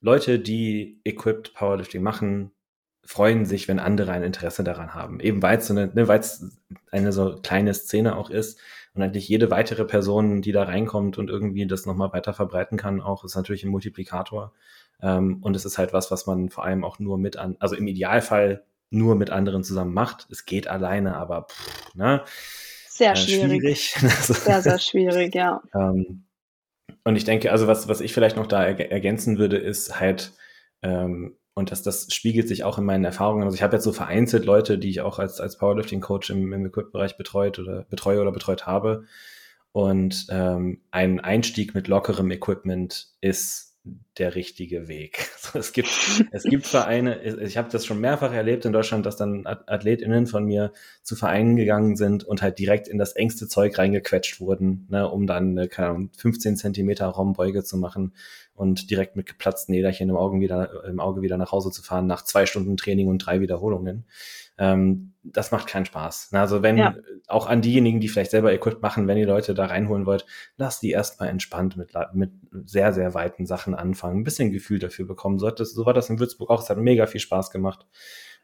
Leute, 0.00 0.40
die 0.40 1.00
Equipped 1.04 1.54
Powerlifting 1.54 2.02
machen, 2.02 2.50
freuen 3.04 3.46
sich, 3.46 3.68
wenn 3.68 3.78
andere 3.78 4.10
ein 4.12 4.24
Interesse 4.24 4.64
daran 4.64 4.94
haben. 4.94 5.20
Eben 5.20 5.42
weil 5.42 5.58
es 5.58 5.68
so 5.68 5.74
eine, 5.74 5.92
ne, 5.94 6.08
weil 6.08 6.20
es 6.20 6.60
eine 6.90 7.12
so 7.12 7.36
kleine 7.40 7.72
Szene 7.72 8.16
auch 8.16 8.30
ist 8.30 8.60
und 8.98 9.04
eigentlich 9.04 9.28
jede 9.28 9.50
weitere 9.50 9.84
Person, 9.84 10.42
die 10.42 10.50
da 10.50 10.64
reinkommt 10.64 11.18
und 11.18 11.30
irgendwie 11.30 11.66
das 11.68 11.86
nochmal 11.86 12.12
weiter 12.12 12.34
verbreiten 12.34 12.76
kann, 12.76 13.00
auch 13.00 13.24
ist 13.24 13.36
natürlich 13.36 13.62
ein 13.62 13.70
Multiplikator. 13.70 14.52
Ähm, 15.00 15.38
und 15.40 15.54
es 15.54 15.64
ist 15.64 15.78
halt 15.78 15.92
was, 15.92 16.10
was 16.10 16.26
man 16.26 16.50
vor 16.50 16.64
allem 16.64 16.82
auch 16.82 16.98
nur 16.98 17.16
mit 17.16 17.36
an, 17.36 17.56
also 17.60 17.76
im 17.76 17.86
Idealfall 17.86 18.64
nur 18.90 19.14
mit 19.14 19.30
anderen 19.30 19.62
zusammen 19.62 19.94
macht. 19.94 20.26
Es 20.32 20.46
geht 20.46 20.66
alleine, 20.66 21.16
aber 21.16 21.46
pff, 21.48 21.94
ne? 21.94 22.24
Sehr 22.88 23.12
äh, 23.12 23.16
schwierig. 23.16 23.90
schwierig. 23.90 24.14
sehr, 24.22 24.62
sehr 24.62 24.78
schwierig, 24.80 25.34
ja. 25.34 25.62
Ähm, 25.74 26.24
und 27.04 27.14
ich 27.14 27.24
denke, 27.24 27.52
also 27.52 27.68
was, 27.68 27.86
was 27.86 28.00
ich 28.00 28.12
vielleicht 28.12 28.36
noch 28.36 28.48
da 28.48 28.64
er 28.64 28.90
ergänzen 28.90 29.38
würde, 29.38 29.58
ist 29.58 30.00
halt, 30.00 30.32
ähm, 30.82 31.36
und 31.58 31.72
das, 31.72 31.82
das 31.82 32.06
spiegelt 32.14 32.46
sich 32.46 32.62
auch 32.62 32.78
in 32.78 32.84
meinen 32.84 33.04
Erfahrungen. 33.04 33.42
Also 33.42 33.56
ich 33.56 33.64
habe 33.64 33.74
jetzt 33.74 33.84
so 33.84 33.92
vereinzelt 33.92 34.44
Leute, 34.44 34.78
die 34.78 34.90
ich 34.90 35.00
auch 35.00 35.18
als, 35.18 35.40
als 35.40 35.58
Powerlifting-Coach 35.58 36.30
im, 36.30 36.52
im 36.52 36.66
Equip-Bereich 36.66 37.16
betreut 37.16 37.58
oder 37.58 37.84
betreue 37.90 38.20
oder 38.20 38.30
betreut 38.30 38.66
habe. 38.66 39.04
Und 39.72 40.28
ähm, 40.30 40.82
ein 40.92 41.18
Einstieg 41.18 41.74
mit 41.74 41.88
lockerem 41.88 42.30
Equipment 42.30 43.08
ist 43.20 43.76
der 44.18 44.34
richtige 44.34 44.86
Weg. 44.86 45.30
es 45.54 45.72
gibt, 45.72 45.88
es 46.30 46.44
gibt 46.44 46.66
Vereine, 46.66 47.22
ich 47.22 47.56
habe 47.56 47.70
das 47.70 47.86
schon 47.86 48.00
mehrfach 48.00 48.32
erlebt 48.32 48.64
in 48.64 48.72
Deutschland, 48.72 49.04
dass 49.04 49.16
dann 49.16 49.46
AthletInnen 49.46 50.26
von 50.26 50.44
mir 50.44 50.72
zu 51.02 51.16
Vereinen 51.16 51.56
gegangen 51.56 51.96
sind 51.96 52.22
und 52.22 52.40
halt 52.40 52.58
direkt 52.58 52.86
in 52.86 52.98
das 52.98 53.12
engste 53.12 53.48
Zeug 53.48 53.78
reingequetscht 53.78 54.40
wurden, 54.40 54.86
ne, 54.90 55.08
um 55.08 55.26
dann 55.26 55.58
eine, 55.58 55.68
keine 55.68 55.88
Ahnung, 55.88 56.10
15 56.16 56.56
Zentimeter 56.56 57.06
Raumbeuge 57.06 57.64
zu 57.64 57.78
machen 57.78 58.14
und 58.58 58.90
direkt 58.90 59.14
mit 59.14 59.26
geplatzten 59.26 59.74
Äderchen 59.74 60.08
im 60.08 60.16
Auge 60.16 60.40
wieder, 60.40 60.84
im 60.84 60.98
Auge 60.98 61.22
wieder 61.22 61.36
nach 61.38 61.52
Hause 61.52 61.70
zu 61.70 61.82
fahren 61.82 62.06
nach 62.06 62.22
zwei 62.22 62.44
Stunden 62.44 62.76
Training 62.76 63.08
und 63.08 63.18
drei 63.18 63.40
Wiederholungen. 63.40 64.04
Ähm, 64.58 65.12
das 65.22 65.52
macht 65.52 65.68
keinen 65.68 65.86
Spaß. 65.86 66.30
Also 66.32 66.62
wenn 66.62 66.76
ja. 66.76 66.96
auch 67.28 67.46
an 67.46 67.62
diejenigen, 67.62 68.00
die 68.00 68.08
vielleicht 68.08 68.32
selber 68.32 68.52
Equip 68.52 68.82
machen, 68.82 69.06
wenn 69.06 69.16
ihr 69.16 69.26
Leute 69.26 69.54
da 69.54 69.66
reinholen 69.66 70.06
wollt, 70.06 70.26
lasst 70.56 70.82
die 70.82 70.90
erstmal 70.90 71.28
entspannt 71.28 71.76
mit, 71.76 71.92
mit 72.12 72.32
sehr, 72.64 72.92
sehr 72.92 73.14
weiten 73.14 73.46
Sachen 73.46 73.76
anfangen, 73.76 74.20
ein 74.20 74.24
bisschen 74.24 74.50
Gefühl 74.50 74.80
dafür 74.80 75.06
bekommen. 75.06 75.38
So, 75.38 75.50
das, 75.50 75.72
so 75.72 75.86
war 75.86 75.94
das 75.94 76.10
in 76.10 76.18
Würzburg 76.18 76.50
auch. 76.50 76.60
Es 76.60 76.70
hat 76.70 76.78
mega 76.78 77.06
viel 77.06 77.20
Spaß 77.20 77.52
gemacht. 77.52 77.86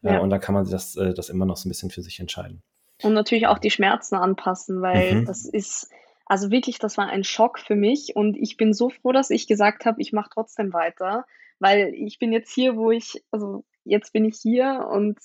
Äh, 0.03 0.09
ja. 0.09 0.19
Äh, 0.19 0.21
und 0.21 0.31
da 0.31 0.39
kann 0.39 0.55
man 0.55 0.71
das, 0.71 0.95
äh, 0.97 1.13
das 1.13 1.29
immer 1.29 1.47
noch 1.47 1.57
so 1.57 1.69
ein 1.69 1.71
bisschen 1.71 1.91
für 1.91 2.03
sich 2.03 2.21
entscheiden. 2.21 2.63
Und 3.03 3.15
natürlich 3.15 3.49
auch 3.49 3.59
die 3.59 3.71
Schmerzen 3.71 4.15
anpassen, 4.15 4.81
weil 4.81 5.17
mhm. 5.17 5.25
das 5.27 5.45
ist, 5.45 5.91
also 6.27 6.51
wirklich, 6.51 6.79
das 6.79 6.97
war 6.97 7.09
ein 7.09 7.25
Schock 7.25 7.59
für 7.59 7.77
mich. 7.77 8.13
Und 8.15 8.37
ich 8.37 8.57
bin 8.57 8.73
so 8.73 8.91
froh, 8.91 9.13
dass 9.13 9.31
ich 9.31 9.47
gesagt 9.47 9.85
habe, 9.85 10.01
ich 10.01 10.13
mache 10.13 10.31
trotzdem 10.33 10.73
weiter, 10.73 11.27
weil 11.59 11.93
ich 11.95 12.19
bin 12.19 12.33
jetzt 12.33 12.53
hier, 12.53 12.77
wo 12.77 12.91
ich, 12.91 13.23
also 13.31 13.65
jetzt 13.85 14.13
bin 14.13 14.25
ich 14.25 14.39
hier 14.41 14.89
und 14.91 15.19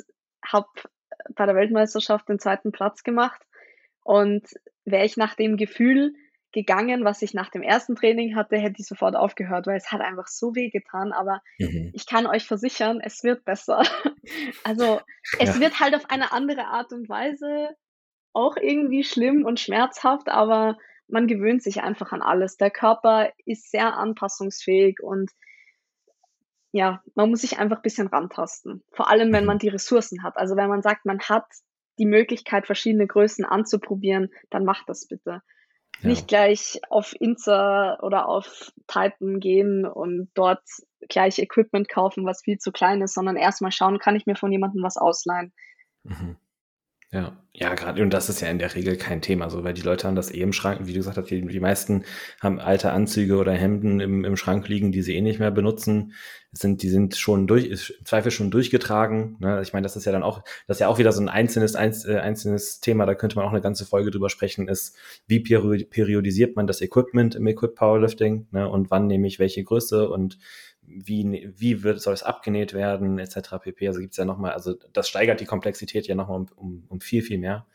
habe 0.46 0.68
bei 1.36 1.46
der 1.46 1.56
Weltmeisterschaft 1.56 2.28
den 2.28 2.40
zweiten 2.40 2.72
Platz 2.72 3.04
gemacht. 3.04 3.42
Und 4.04 4.48
wäre 4.86 5.06
ich 5.06 5.18
nach 5.18 5.36
dem 5.36 5.58
Gefühl 5.58 6.14
gegangen, 6.52 7.06
was 7.06 7.22
ich 7.22 7.34
nach 7.34 7.50
dem 7.50 7.62
ersten 7.62 7.96
Training 7.96 8.36
hatte, 8.36 8.58
hätte 8.58 8.78
ich 8.80 8.88
sofort 8.88 9.16
aufgehört, 9.16 9.68
weil 9.68 9.78
es 9.78 9.92
hat 9.92 10.02
einfach 10.02 10.28
so 10.28 10.56
weh 10.56 10.70
getan. 10.70 11.14
Aber 11.14 11.42
mhm. 11.60 11.92
ich 11.94 12.08
kann 12.08 12.26
euch 12.26 12.46
versichern, 12.46 13.00
es 13.02 13.24
wird 13.24 13.46
besser. 13.46 13.84
also 14.64 15.00
es 15.40 15.56
ja. 15.56 15.60
wird 15.60 15.80
halt 15.80 15.96
auf 15.96 16.10
eine 16.10 16.32
andere 16.32 16.66
Art 16.66 16.92
und 16.92 17.08
Weise 17.08 17.76
auch 18.34 18.58
irgendwie 18.58 19.04
schlimm 19.04 19.46
und 19.46 19.60
schmerzhaft, 19.60 20.30
aber 20.30 20.78
man 21.08 21.28
gewöhnt 21.28 21.64
sich 21.64 21.82
einfach 21.82 22.12
an 22.12 22.22
alles. 22.22 22.58
Der 22.58 22.72
Körper 22.72 23.32
ist 23.46 23.72
sehr 23.72 23.98
anpassungsfähig 23.98 25.02
und 25.02 25.32
ja, 26.72 27.02
man 27.16 27.30
muss 27.30 27.42
sich 27.42 27.58
einfach 27.58 27.78
ein 27.78 27.82
bisschen 27.84 28.08
rantasten. 28.08 28.84
Vor 28.92 29.10
allem, 29.10 29.34
wenn 29.34 29.44
mhm. 29.44 29.48
man 29.48 29.60
die 29.60 29.70
Ressourcen 29.70 30.24
hat. 30.24 30.38
Also 30.38 30.56
wenn 30.56 30.70
man 30.70 30.84
sagt, 30.84 31.06
man 31.06 31.20
hat 31.20 31.46
die 31.98 32.06
Möglichkeit, 32.06 32.68
verschiedene 32.68 33.08
Größen 33.08 33.44
anzuprobieren, 33.44 34.30
dann 34.50 34.66
macht 34.66 34.88
das 34.88 35.08
bitte. 35.08 35.42
Ja. 36.02 36.10
Nicht 36.10 36.28
gleich 36.28 36.80
auf 36.90 37.14
Insta 37.20 38.00
oder 38.02 38.30
auf 38.30 38.72
Titan 38.88 39.40
gehen 39.40 39.86
und 39.86 40.30
dort 40.34 40.64
gleich 41.10 41.40
Equipment 41.40 41.90
kaufen, 41.90 42.26
was 42.26 42.44
viel 42.44 42.58
zu 42.58 42.72
klein 42.72 43.02
ist, 43.02 43.16
sondern 43.16 43.36
erstmal 43.36 43.72
schauen, 43.72 44.00
kann 44.00 44.16
ich 44.16 44.26
mir 44.26 44.36
von 44.36 44.52
jemandem 44.52 44.84
was 44.84 44.98
ausleihen. 44.98 45.52
Mhm. 46.04 46.38
Ja, 47.12 47.36
ja, 47.54 47.74
gerade, 47.74 48.04
und 48.04 48.12
das 48.14 48.30
ist 48.30 48.40
ja 48.40 48.50
in 48.50 48.60
der 48.60 48.76
Regel 48.76 48.96
kein 48.96 49.22
Thema, 49.22 49.50
so, 49.50 49.64
weil 49.64 49.74
die 49.74 49.82
Leute 49.82 50.08
haben 50.08 50.16
das 50.16 50.32
eh 50.32 50.42
im 50.42 50.54
Schrank, 50.54 50.82
wie 50.84 50.94
du 50.94 51.00
gesagt 51.00 51.18
hast, 51.18 51.32
die, 51.32 51.42
die 51.42 51.60
meisten 51.60 52.06
haben 52.40 52.60
alte 52.60 52.92
Anzüge 52.92 53.38
oder 53.38 53.52
Hemden 53.52 54.00
im, 54.00 54.24
im 54.24 54.38
Schrank 54.38 54.68
liegen, 54.68 54.92
die 54.92 55.02
sie 55.02 55.16
eh 55.16 55.22
nicht 55.22 55.40
mehr 55.40 55.50
benutzen. 55.50 56.14
sind, 56.52 56.84
die 56.84 56.90
sind 56.90 57.16
schon 57.16 57.48
durch, 57.48 57.66
im 57.66 58.06
Zweifel 58.06 58.32
schon 58.32 58.52
durchgetragen. 58.52 59.38
Ne? 59.40 59.60
Ich 59.64 59.74
meine, 59.74 59.84
das 59.86 59.96
ist 59.96 60.06
ja 60.06 60.12
dann 60.12 60.22
auch, 60.22 60.44
das 60.68 60.78
ist 60.78 60.82
ja 60.82 60.88
auch 60.88 61.00
wieder 61.00 61.12
so 61.12 61.22
ein 61.22 61.30
einzelnes, 61.30 61.76
einz, 61.76 62.06
äh, 62.06 62.20
einzelnes 62.20 62.80
Thema, 62.80 63.08
da 63.08 63.16
könnte 63.16 63.36
man 63.38 63.46
auch 63.46 63.52
eine 63.52 63.62
ganze 63.62 63.86
Folge 63.86 64.12
drüber 64.12 64.30
sprechen, 64.30 64.68
ist, 64.68 64.96
wie 65.26 65.40
periodisiert 65.40 66.56
man 66.56 66.68
das 66.68 66.80
Equipment 66.82 67.34
im 67.34 67.48
Equip 67.48 67.74
Powerlifting, 67.74 68.48
ne? 68.52 68.70
Und 68.70 68.92
wann 68.92 69.08
nehme 69.08 69.28
ich 69.28 69.40
welche 69.40 69.64
Größe 69.64 70.10
und 70.10 70.38
wie, 70.90 71.54
wie 71.56 71.84
wird, 71.84 72.02
soll 72.02 72.14
es 72.14 72.24
abgenäht 72.24 72.74
werden, 72.74 73.20
etc. 73.20 73.58
pp. 73.62 73.88
Also 73.88 74.00
gibt 74.00 74.12
es 74.12 74.18
ja 74.18 74.26
nochmal, 74.26 74.52
also 74.52 74.76
das 74.94 75.08
steigert 75.08 75.40
die 75.40 75.46
Komplexität 75.46 76.08
ja 76.08 76.16
nochmal 76.16 76.40
um, 76.40 76.48
um, 76.56 76.84
um 76.90 77.02
viel, 77.02 77.22
viel 77.22 77.38
mehr. 77.38 77.66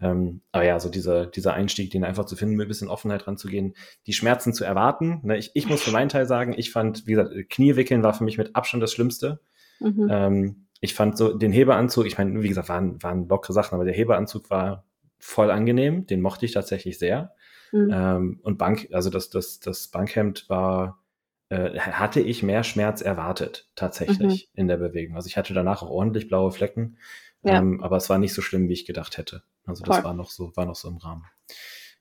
Ähm, 0.00 0.40
aber 0.52 0.64
ja, 0.64 0.80
so 0.80 0.88
dieser, 0.88 1.26
dieser 1.26 1.54
Einstieg, 1.54 1.90
den 1.90 2.04
einfach 2.04 2.26
zu 2.26 2.36
finden, 2.36 2.56
mit 2.56 2.66
ein 2.66 2.68
bisschen 2.68 2.88
Offenheit 2.88 3.26
ranzugehen, 3.26 3.74
die 4.06 4.12
Schmerzen 4.12 4.52
zu 4.52 4.64
erwarten. 4.64 5.20
Ne, 5.22 5.36
ich, 5.36 5.52
ich 5.54 5.68
muss 5.68 5.82
für 5.82 5.92
meinen 5.92 6.08
Teil 6.08 6.26
sagen, 6.26 6.54
ich 6.56 6.72
fand, 6.72 7.06
wie 7.06 7.12
gesagt, 7.12 7.50
Kniewickeln 7.50 8.02
war 8.02 8.14
für 8.14 8.24
mich 8.24 8.38
mit 8.38 8.56
Abstand 8.56 8.82
das 8.82 8.92
Schlimmste. 8.92 9.40
Mhm. 9.80 10.08
Ähm, 10.10 10.66
ich 10.80 10.94
fand 10.94 11.16
so 11.16 11.32
den 11.32 11.52
Hebeanzug, 11.52 12.06
ich 12.06 12.18
meine, 12.18 12.42
wie 12.42 12.48
gesagt, 12.48 12.68
waren, 12.68 13.02
waren 13.02 13.28
lockere 13.28 13.52
Sachen, 13.52 13.74
aber 13.74 13.84
der 13.84 13.94
Hebeanzug 13.94 14.50
war 14.50 14.84
voll 15.18 15.50
angenehm, 15.50 16.06
den 16.06 16.20
mochte 16.20 16.44
ich 16.44 16.52
tatsächlich 16.52 16.98
sehr. 16.98 17.34
Mhm. 17.72 17.90
Ähm, 17.92 18.40
und 18.42 18.58
Bank, 18.58 18.88
also 18.92 19.10
das, 19.10 19.30
das, 19.30 19.60
das 19.60 19.88
Bankhemd 19.88 20.48
war, 20.48 21.02
äh, 21.48 21.78
hatte 21.78 22.20
ich 22.20 22.42
mehr 22.42 22.64
Schmerz 22.64 23.00
erwartet, 23.00 23.68
tatsächlich 23.74 24.48
mhm. 24.52 24.60
in 24.60 24.68
der 24.68 24.76
Bewegung. 24.76 25.16
Also 25.16 25.26
ich 25.26 25.36
hatte 25.36 25.54
danach 25.54 25.82
auch 25.82 25.90
ordentlich 25.90 26.28
blaue 26.28 26.50
Flecken, 26.50 26.98
ja. 27.42 27.58
ähm, 27.58 27.82
aber 27.82 27.96
es 27.96 28.08
war 28.08 28.18
nicht 28.18 28.34
so 28.34 28.42
schlimm, 28.42 28.68
wie 28.68 28.72
ich 28.72 28.86
gedacht 28.86 29.18
hätte. 29.18 29.42
Also 29.66 29.84
das 29.84 29.96
Voll. 29.96 30.04
war 30.04 30.14
noch 30.14 30.30
so, 30.30 30.56
war 30.56 30.66
noch 30.66 30.76
so 30.76 30.88
im 30.88 30.96
Rahmen. 30.96 31.24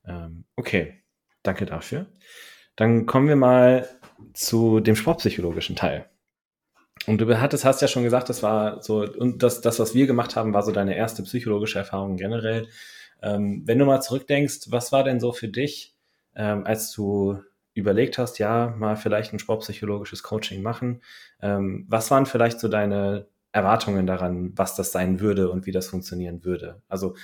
Ähm, 0.05 0.45
okay, 0.55 1.03
danke 1.43 1.65
dafür. 1.65 2.07
Dann 2.75 3.05
kommen 3.05 3.27
wir 3.27 3.35
mal 3.35 3.87
zu 4.33 4.79
dem 4.79 4.95
sportpsychologischen 4.95 5.75
Teil. 5.75 6.09
Und 7.05 7.19
du 7.19 7.39
hattest, 7.39 7.65
hast 7.65 7.81
ja 7.81 7.87
schon 7.87 8.03
gesagt, 8.03 8.29
das 8.29 8.43
war 8.43 8.81
so, 8.81 9.05
und 9.05 9.43
das, 9.43 9.61
das, 9.61 9.79
was 9.79 9.93
wir 9.93 10.07
gemacht 10.07 10.35
haben, 10.35 10.53
war 10.53 10.63
so 10.63 10.71
deine 10.71 10.95
erste 10.95 11.23
psychologische 11.23 11.79
Erfahrung 11.79 12.15
generell. 12.17 12.67
Ähm, 13.21 13.63
wenn 13.65 13.79
du 13.79 13.85
mal 13.85 14.01
zurückdenkst, 14.01 14.67
was 14.69 14.91
war 14.91 15.03
denn 15.03 15.19
so 15.19 15.33
für 15.33 15.47
dich, 15.47 15.95
ähm, 16.35 16.65
als 16.65 16.91
du 16.91 17.41
überlegt 17.73 18.17
hast, 18.17 18.39
ja, 18.39 18.75
mal 18.77 18.95
vielleicht 18.95 19.33
ein 19.33 19.39
sportpsychologisches 19.39 20.23
Coaching 20.23 20.61
machen? 20.61 21.01
Ähm, 21.41 21.85
was 21.89 22.11
waren 22.11 22.25
vielleicht 22.25 22.59
so 22.59 22.67
deine 22.67 23.27
Erwartungen 23.53 24.07
daran, 24.07 24.51
was 24.57 24.75
das 24.75 24.91
sein 24.91 25.19
würde 25.19 25.51
und 25.51 25.67
wie 25.67 25.71
das 25.71 25.87
funktionieren 25.87 26.43
würde. 26.43 26.81
Also 26.89 27.15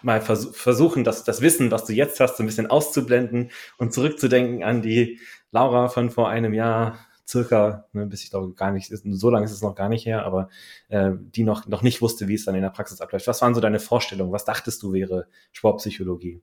mal 0.00 0.20
vers 0.20 0.50
versuchen, 0.52 1.02
das, 1.02 1.24
das 1.24 1.40
Wissen, 1.40 1.72
was 1.72 1.84
du 1.84 1.92
jetzt 1.92 2.20
hast, 2.20 2.36
so 2.36 2.44
ein 2.44 2.46
bisschen 2.46 2.68
auszublenden 2.68 3.50
und 3.78 3.92
zurückzudenken 3.92 4.62
an 4.62 4.80
die 4.80 5.18
Laura 5.50 5.88
von 5.88 6.10
vor 6.10 6.28
einem 6.28 6.54
Jahr 6.54 6.98
circa, 7.26 7.88
ne, 7.92 8.06
bis 8.06 8.22
ich 8.22 8.30
glaube 8.30 8.54
gar 8.54 8.70
nicht, 8.70 8.92
so 8.96 9.30
lange 9.30 9.44
ist 9.44 9.50
es 9.50 9.62
noch 9.62 9.74
gar 9.74 9.88
nicht 9.88 10.06
her, 10.06 10.24
aber 10.24 10.48
äh, 10.88 11.10
die 11.16 11.42
noch, 11.42 11.66
noch 11.66 11.82
nicht 11.82 12.00
wusste, 12.00 12.28
wie 12.28 12.34
es 12.34 12.44
dann 12.44 12.54
in 12.54 12.62
der 12.62 12.70
Praxis 12.70 13.00
abläuft. 13.00 13.26
Was 13.26 13.42
waren 13.42 13.54
so 13.54 13.60
deine 13.60 13.80
Vorstellungen? 13.80 14.32
Was 14.32 14.44
dachtest 14.44 14.84
du 14.84 14.92
wäre 14.92 15.26
Sportpsychologie? 15.50 16.42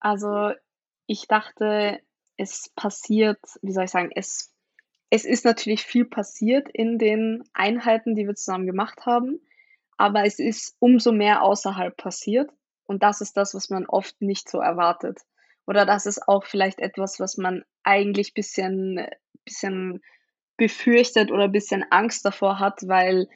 Also 0.00 0.52
ich 1.06 1.28
dachte, 1.28 2.00
es 2.36 2.70
passiert, 2.74 3.38
wie 3.62 3.72
soll 3.72 3.84
ich 3.84 3.90
sagen, 3.90 4.10
es 4.14 4.52
es 5.08 5.24
ist 5.24 5.44
natürlich 5.44 5.84
viel 5.84 6.04
passiert 6.04 6.68
in 6.68 6.98
den 6.98 7.44
Einheiten, 7.52 8.16
die 8.16 8.26
wir 8.26 8.34
zusammen 8.34 8.66
gemacht 8.66 9.06
haben, 9.06 9.40
aber 9.96 10.24
es 10.24 10.40
ist 10.40 10.74
umso 10.80 11.12
mehr 11.12 11.42
außerhalb 11.42 11.96
passiert 11.96 12.50
und 12.86 13.02
das 13.02 13.20
ist 13.20 13.36
das, 13.36 13.54
was 13.54 13.70
man 13.70 13.86
oft 13.86 14.20
nicht 14.20 14.48
so 14.48 14.58
erwartet. 14.58 15.20
Oder 15.66 15.86
das 15.86 16.06
ist 16.06 16.28
auch 16.28 16.44
vielleicht 16.44 16.80
etwas, 16.80 17.20
was 17.20 17.36
man 17.36 17.64
eigentlich 17.82 18.34
bisschen 18.34 19.06
bisschen 19.44 20.02
befürchtet 20.56 21.30
oder 21.30 21.48
bisschen 21.48 21.84
Angst 21.90 22.24
davor 22.24 22.58
hat, 22.58 22.86
weil 22.88 23.28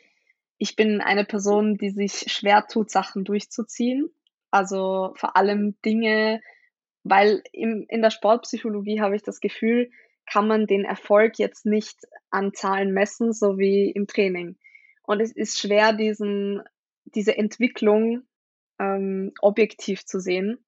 ich 0.58 0.76
bin 0.76 1.00
eine 1.00 1.24
Person, 1.24 1.76
die 1.76 1.90
sich 1.90 2.32
schwer 2.32 2.66
tut, 2.66 2.90
Sachen 2.90 3.24
durchzuziehen. 3.24 4.10
Also, 4.50 5.12
vor 5.16 5.36
allem 5.36 5.80
Dinge 5.84 6.40
weil 7.02 7.42
im 7.52 7.86
in 7.88 8.02
der 8.02 8.10
Sportpsychologie 8.10 9.00
habe 9.00 9.16
ich 9.16 9.22
das 9.22 9.40
Gefühl, 9.40 9.90
kann 10.30 10.46
man 10.46 10.66
den 10.66 10.84
Erfolg 10.84 11.38
jetzt 11.38 11.66
nicht 11.66 11.98
an 12.30 12.52
Zahlen 12.54 12.92
messen, 12.92 13.32
so 13.32 13.58
wie 13.58 13.90
im 13.90 14.06
Training. 14.06 14.56
Und 15.02 15.20
es 15.20 15.32
ist 15.32 15.58
schwer, 15.58 15.92
diesen, 15.92 16.62
diese 17.04 17.36
Entwicklung 17.36 18.22
ähm, 18.78 19.32
objektiv 19.40 20.04
zu 20.04 20.20
sehen. 20.20 20.64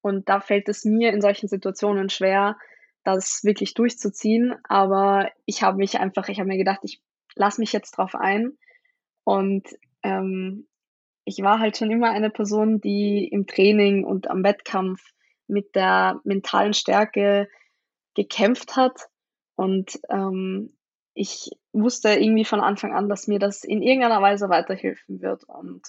Und 0.00 0.28
da 0.28 0.40
fällt 0.40 0.68
es 0.68 0.84
mir 0.84 1.12
in 1.12 1.20
solchen 1.20 1.48
Situationen 1.48 2.08
schwer, 2.08 2.56
das 3.02 3.42
wirklich 3.42 3.74
durchzuziehen. 3.74 4.54
Aber 4.64 5.30
ich 5.44 5.62
habe 5.62 5.78
mich 5.78 5.98
einfach, 5.98 6.28
ich 6.28 6.38
habe 6.38 6.48
mir 6.48 6.58
gedacht, 6.58 6.80
ich 6.84 7.02
lasse 7.34 7.60
mich 7.60 7.72
jetzt 7.72 7.92
drauf 7.92 8.14
ein. 8.14 8.56
Und 9.24 9.66
ähm, 10.04 10.68
ich 11.24 11.42
war 11.42 11.58
halt 11.58 11.76
schon 11.76 11.90
immer 11.90 12.10
eine 12.10 12.30
Person, 12.30 12.80
die 12.80 13.28
im 13.28 13.46
Training 13.46 14.04
und 14.04 14.30
am 14.30 14.44
Wettkampf 14.44 15.00
mit 15.50 15.74
der 15.74 16.20
mentalen 16.24 16.72
Stärke 16.72 17.48
gekämpft 18.14 18.76
hat. 18.76 19.08
Und 19.54 20.00
ähm, 20.08 20.76
ich 21.14 21.50
wusste 21.72 22.10
irgendwie 22.10 22.44
von 22.44 22.60
Anfang 22.60 22.94
an, 22.94 23.08
dass 23.08 23.26
mir 23.26 23.38
das 23.38 23.64
in 23.64 23.82
irgendeiner 23.82 24.22
Weise 24.22 24.48
weiterhelfen 24.48 25.20
wird. 25.20 25.44
Und 25.44 25.82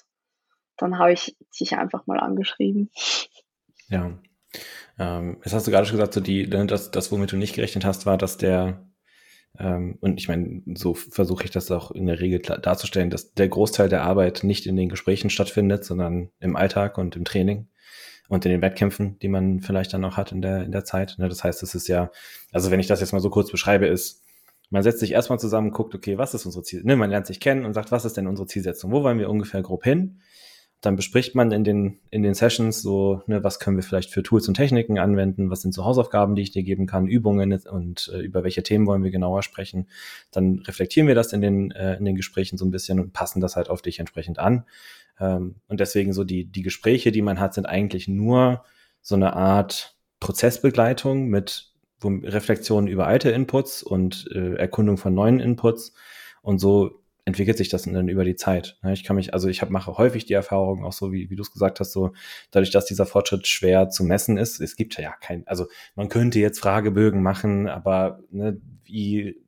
dann 0.77 0.97
habe 0.97 1.13
ich 1.13 1.37
dich 1.59 1.77
einfach 1.77 2.07
mal 2.07 2.19
angeschrieben. 2.19 2.89
Ja. 3.87 4.17
Ähm, 4.99 5.37
jetzt 5.43 5.53
hast 5.53 5.67
du 5.67 5.71
gerade 5.71 5.85
schon 5.85 5.97
gesagt, 5.97 6.13
so 6.13 6.21
die, 6.21 6.47
ne, 6.47 6.65
das, 6.65 6.91
das, 6.91 7.11
womit 7.11 7.31
du 7.31 7.37
nicht 7.37 7.55
gerechnet 7.55 7.85
hast, 7.85 8.05
war, 8.05 8.17
dass 8.17 8.37
der, 8.37 8.89
ähm, 9.57 9.97
und 10.01 10.19
ich 10.19 10.27
meine, 10.27 10.63
so 10.75 10.93
versuche 10.93 11.45
ich 11.45 11.51
das 11.51 11.71
auch 11.71 11.91
in 11.91 12.07
der 12.07 12.19
Regel 12.19 12.39
darzustellen, 12.39 13.09
dass 13.09 13.33
der 13.33 13.47
Großteil 13.47 13.89
der 13.89 14.03
Arbeit 14.03 14.43
nicht 14.43 14.65
in 14.65 14.75
den 14.75 14.89
Gesprächen 14.89 15.29
stattfindet, 15.29 15.85
sondern 15.85 16.31
im 16.39 16.55
Alltag 16.55 16.97
und 16.97 17.15
im 17.15 17.25
Training 17.25 17.69
und 18.31 18.45
in 18.45 18.51
den 18.51 18.61
Wettkämpfen, 18.61 19.19
die 19.19 19.27
man 19.27 19.59
vielleicht 19.59 19.93
dann 19.93 20.05
auch 20.05 20.15
hat 20.15 20.31
in 20.31 20.41
der, 20.41 20.63
in 20.63 20.71
der 20.71 20.85
Zeit. 20.85 21.15
Ne? 21.17 21.27
Das 21.27 21.43
heißt, 21.43 21.61
es 21.63 21.75
ist 21.75 21.89
ja, 21.89 22.11
also 22.53 22.71
wenn 22.71 22.79
ich 22.79 22.87
das 22.87 23.01
jetzt 23.01 23.11
mal 23.11 23.19
so 23.19 23.29
kurz 23.29 23.51
beschreibe, 23.51 23.87
ist, 23.87 24.23
man 24.69 24.83
setzt 24.83 25.01
sich 25.01 25.11
erstmal 25.11 25.37
zusammen, 25.37 25.71
guckt, 25.71 25.93
okay, 25.93 26.17
was 26.17 26.33
ist 26.33 26.45
unsere 26.45 26.63
Ziel? 26.63 26.81
Ne, 26.85 26.95
man 26.95 27.09
lernt 27.09 27.27
sich 27.27 27.41
kennen 27.41 27.65
und 27.65 27.73
sagt, 27.73 27.91
was 27.91 28.05
ist 28.05 28.15
denn 28.15 28.27
unsere 28.27 28.47
Zielsetzung? 28.47 28.93
Wo 28.93 29.03
wollen 29.03 29.19
wir 29.19 29.29
ungefähr 29.29 29.61
grob 29.61 29.83
hin? 29.83 30.21
Dann 30.79 30.95
bespricht 30.95 31.35
man 31.35 31.51
in 31.51 31.65
den, 31.65 31.99
in 32.09 32.23
den 32.23 32.33
Sessions 32.33 32.81
so, 32.81 33.21
ne, 33.27 33.43
was 33.43 33.59
können 33.59 33.75
wir 33.75 33.83
vielleicht 33.83 34.11
für 34.11 34.23
Tools 34.23 34.47
und 34.47 34.53
Techniken 34.53 34.97
anwenden? 34.97 35.49
Was 35.49 35.61
sind 35.61 35.73
so 35.73 35.83
Hausaufgaben, 35.83 36.35
die 36.35 36.41
ich 36.41 36.51
dir 36.51 36.63
geben 36.63 36.87
kann? 36.87 37.07
Übungen 37.07 37.51
und 37.69 38.09
äh, 38.13 38.19
über 38.19 38.45
welche 38.45 38.63
Themen 38.63 38.87
wollen 38.87 39.03
wir 39.03 39.11
genauer 39.11 39.43
sprechen? 39.43 39.89
Dann 40.31 40.59
reflektieren 40.59 41.09
wir 41.09 41.15
das 41.15 41.33
in 41.33 41.41
den, 41.41 41.71
äh, 41.71 41.97
in 41.97 42.05
den 42.05 42.15
Gesprächen 42.15 42.57
so 42.57 42.63
ein 42.63 42.71
bisschen 42.71 43.01
und 43.01 43.11
passen 43.11 43.41
das 43.41 43.57
halt 43.57 43.69
auf 43.69 43.81
dich 43.81 43.99
entsprechend 43.99 44.39
an. 44.39 44.63
Ähm, 45.19 45.55
und 45.67 45.79
deswegen 45.79 46.13
so 46.13 46.23
die, 46.23 46.45
die 46.45 46.61
Gespräche, 46.61 47.11
die 47.11 47.21
man 47.21 47.39
hat, 47.39 47.53
sind 47.53 47.65
eigentlich 47.65 48.07
nur 48.07 48.63
so 49.01 49.15
eine 49.15 49.33
Art 49.33 49.97
Prozessbegleitung 50.19 51.27
mit 51.27 51.71
Reflexionen 52.03 52.87
über 52.87 53.07
alte 53.07 53.29
Inputs 53.29 53.83
und 53.83 54.27
äh, 54.33 54.55
Erkundung 54.55 54.97
von 54.97 55.13
neuen 55.13 55.39
Inputs. 55.39 55.93
Und 56.41 56.59
so 56.59 57.01
entwickelt 57.25 57.57
sich 57.57 57.69
das 57.69 57.83
dann 57.83 58.07
über 58.07 58.25
die 58.25 58.35
Zeit. 58.35 58.77
Ne? 58.81 58.93
Ich 58.93 59.03
kann 59.03 59.15
mich, 59.15 59.33
also 59.33 59.47
ich 59.47 59.61
hab, 59.61 59.69
mache 59.69 59.97
häufig 59.97 60.25
die 60.25 60.33
Erfahrung, 60.33 60.83
auch 60.83 60.93
so 60.93 61.11
wie, 61.11 61.29
wie 61.29 61.35
du 61.35 61.43
es 61.43 61.51
gesagt 61.51 61.79
hast, 61.79 61.91
so 61.91 62.13
dadurch, 62.49 62.71
dass 62.71 62.85
dieser 62.85 63.05
Fortschritt 63.05 63.47
schwer 63.47 63.89
zu 63.89 64.03
messen 64.03 64.37
ist. 64.37 64.59
Es 64.59 64.75
gibt 64.75 64.97
ja 64.97 65.13
kein, 65.21 65.45
also 65.47 65.67
man 65.95 66.09
könnte 66.09 66.39
jetzt 66.39 66.59
Fragebögen 66.59 67.21
machen, 67.21 67.67
aber 67.67 68.19
ne, 68.31 68.59
wie, 68.85 69.39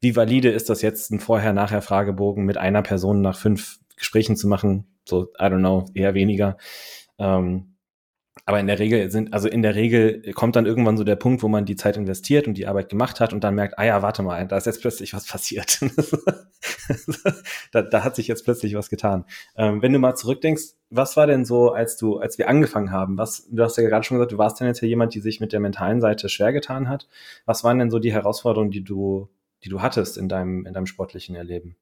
wie 0.00 0.16
valide 0.16 0.50
ist 0.50 0.70
das 0.70 0.82
jetzt, 0.82 1.10
ein 1.10 1.20
Vorher-Nachher-Fragebogen 1.20 2.44
mit 2.44 2.56
einer 2.56 2.82
Person 2.82 3.20
nach 3.20 3.38
fünf 3.38 3.78
Gesprächen 3.96 4.36
zu 4.36 4.46
machen? 4.46 4.86
So, 5.06 5.32
I 5.40 5.44
don't 5.44 5.60
know, 5.60 5.86
eher 5.94 6.14
weniger. 6.14 6.56
Ähm, 7.18 7.76
aber 8.44 8.60
in 8.60 8.68
der 8.68 8.78
Regel 8.78 9.10
sind, 9.10 9.32
also 9.32 9.48
in 9.48 9.62
der 9.62 9.74
Regel 9.74 10.32
kommt 10.34 10.54
dann 10.54 10.66
irgendwann 10.66 10.96
so 10.96 11.02
der 11.02 11.16
Punkt, 11.16 11.42
wo 11.42 11.48
man 11.48 11.64
die 11.64 11.74
Zeit 11.74 11.96
investiert 11.96 12.46
und 12.46 12.54
die 12.54 12.68
Arbeit 12.68 12.88
gemacht 12.88 13.18
hat 13.18 13.32
und 13.32 13.42
dann 13.42 13.56
merkt, 13.56 13.76
ah 13.78 13.84
ja, 13.84 14.02
warte 14.02 14.22
mal, 14.22 14.46
da 14.46 14.56
ist 14.56 14.66
jetzt 14.66 14.82
plötzlich 14.82 15.14
was 15.14 15.26
passiert. 15.26 15.80
da, 17.72 17.82
da 17.82 18.04
hat 18.04 18.14
sich 18.14 18.28
jetzt 18.28 18.44
plötzlich 18.44 18.76
was 18.76 18.88
getan. 18.88 19.24
Ähm, 19.56 19.82
wenn 19.82 19.92
du 19.92 19.98
mal 19.98 20.14
zurückdenkst, 20.14 20.74
was 20.90 21.16
war 21.16 21.26
denn 21.26 21.44
so, 21.44 21.72
als 21.72 21.96
du, 21.96 22.18
als 22.18 22.38
wir 22.38 22.48
angefangen 22.48 22.92
haben? 22.92 23.18
Was, 23.18 23.48
du 23.50 23.64
hast 23.64 23.78
ja 23.78 23.88
gerade 23.88 24.04
schon 24.04 24.18
gesagt, 24.18 24.32
du 24.32 24.38
warst 24.38 24.60
dann 24.60 24.68
jetzt 24.68 24.80
ja 24.80 24.86
jemand, 24.86 25.14
die 25.14 25.20
sich 25.20 25.40
mit 25.40 25.52
der 25.52 25.60
mentalen 25.60 26.00
Seite 26.00 26.28
schwer 26.28 26.52
getan 26.52 26.88
hat. 26.88 27.08
Was 27.46 27.64
waren 27.64 27.80
denn 27.80 27.90
so 27.90 27.98
die 27.98 28.12
Herausforderungen, 28.12 28.70
die 28.70 28.84
du, 28.84 29.28
die 29.64 29.70
du 29.70 29.82
hattest 29.82 30.18
in 30.18 30.28
deinem, 30.28 30.66
in 30.66 30.72
deinem 30.72 30.86
sportlichen 30.86 31.34
Erleben? 31.34 31.76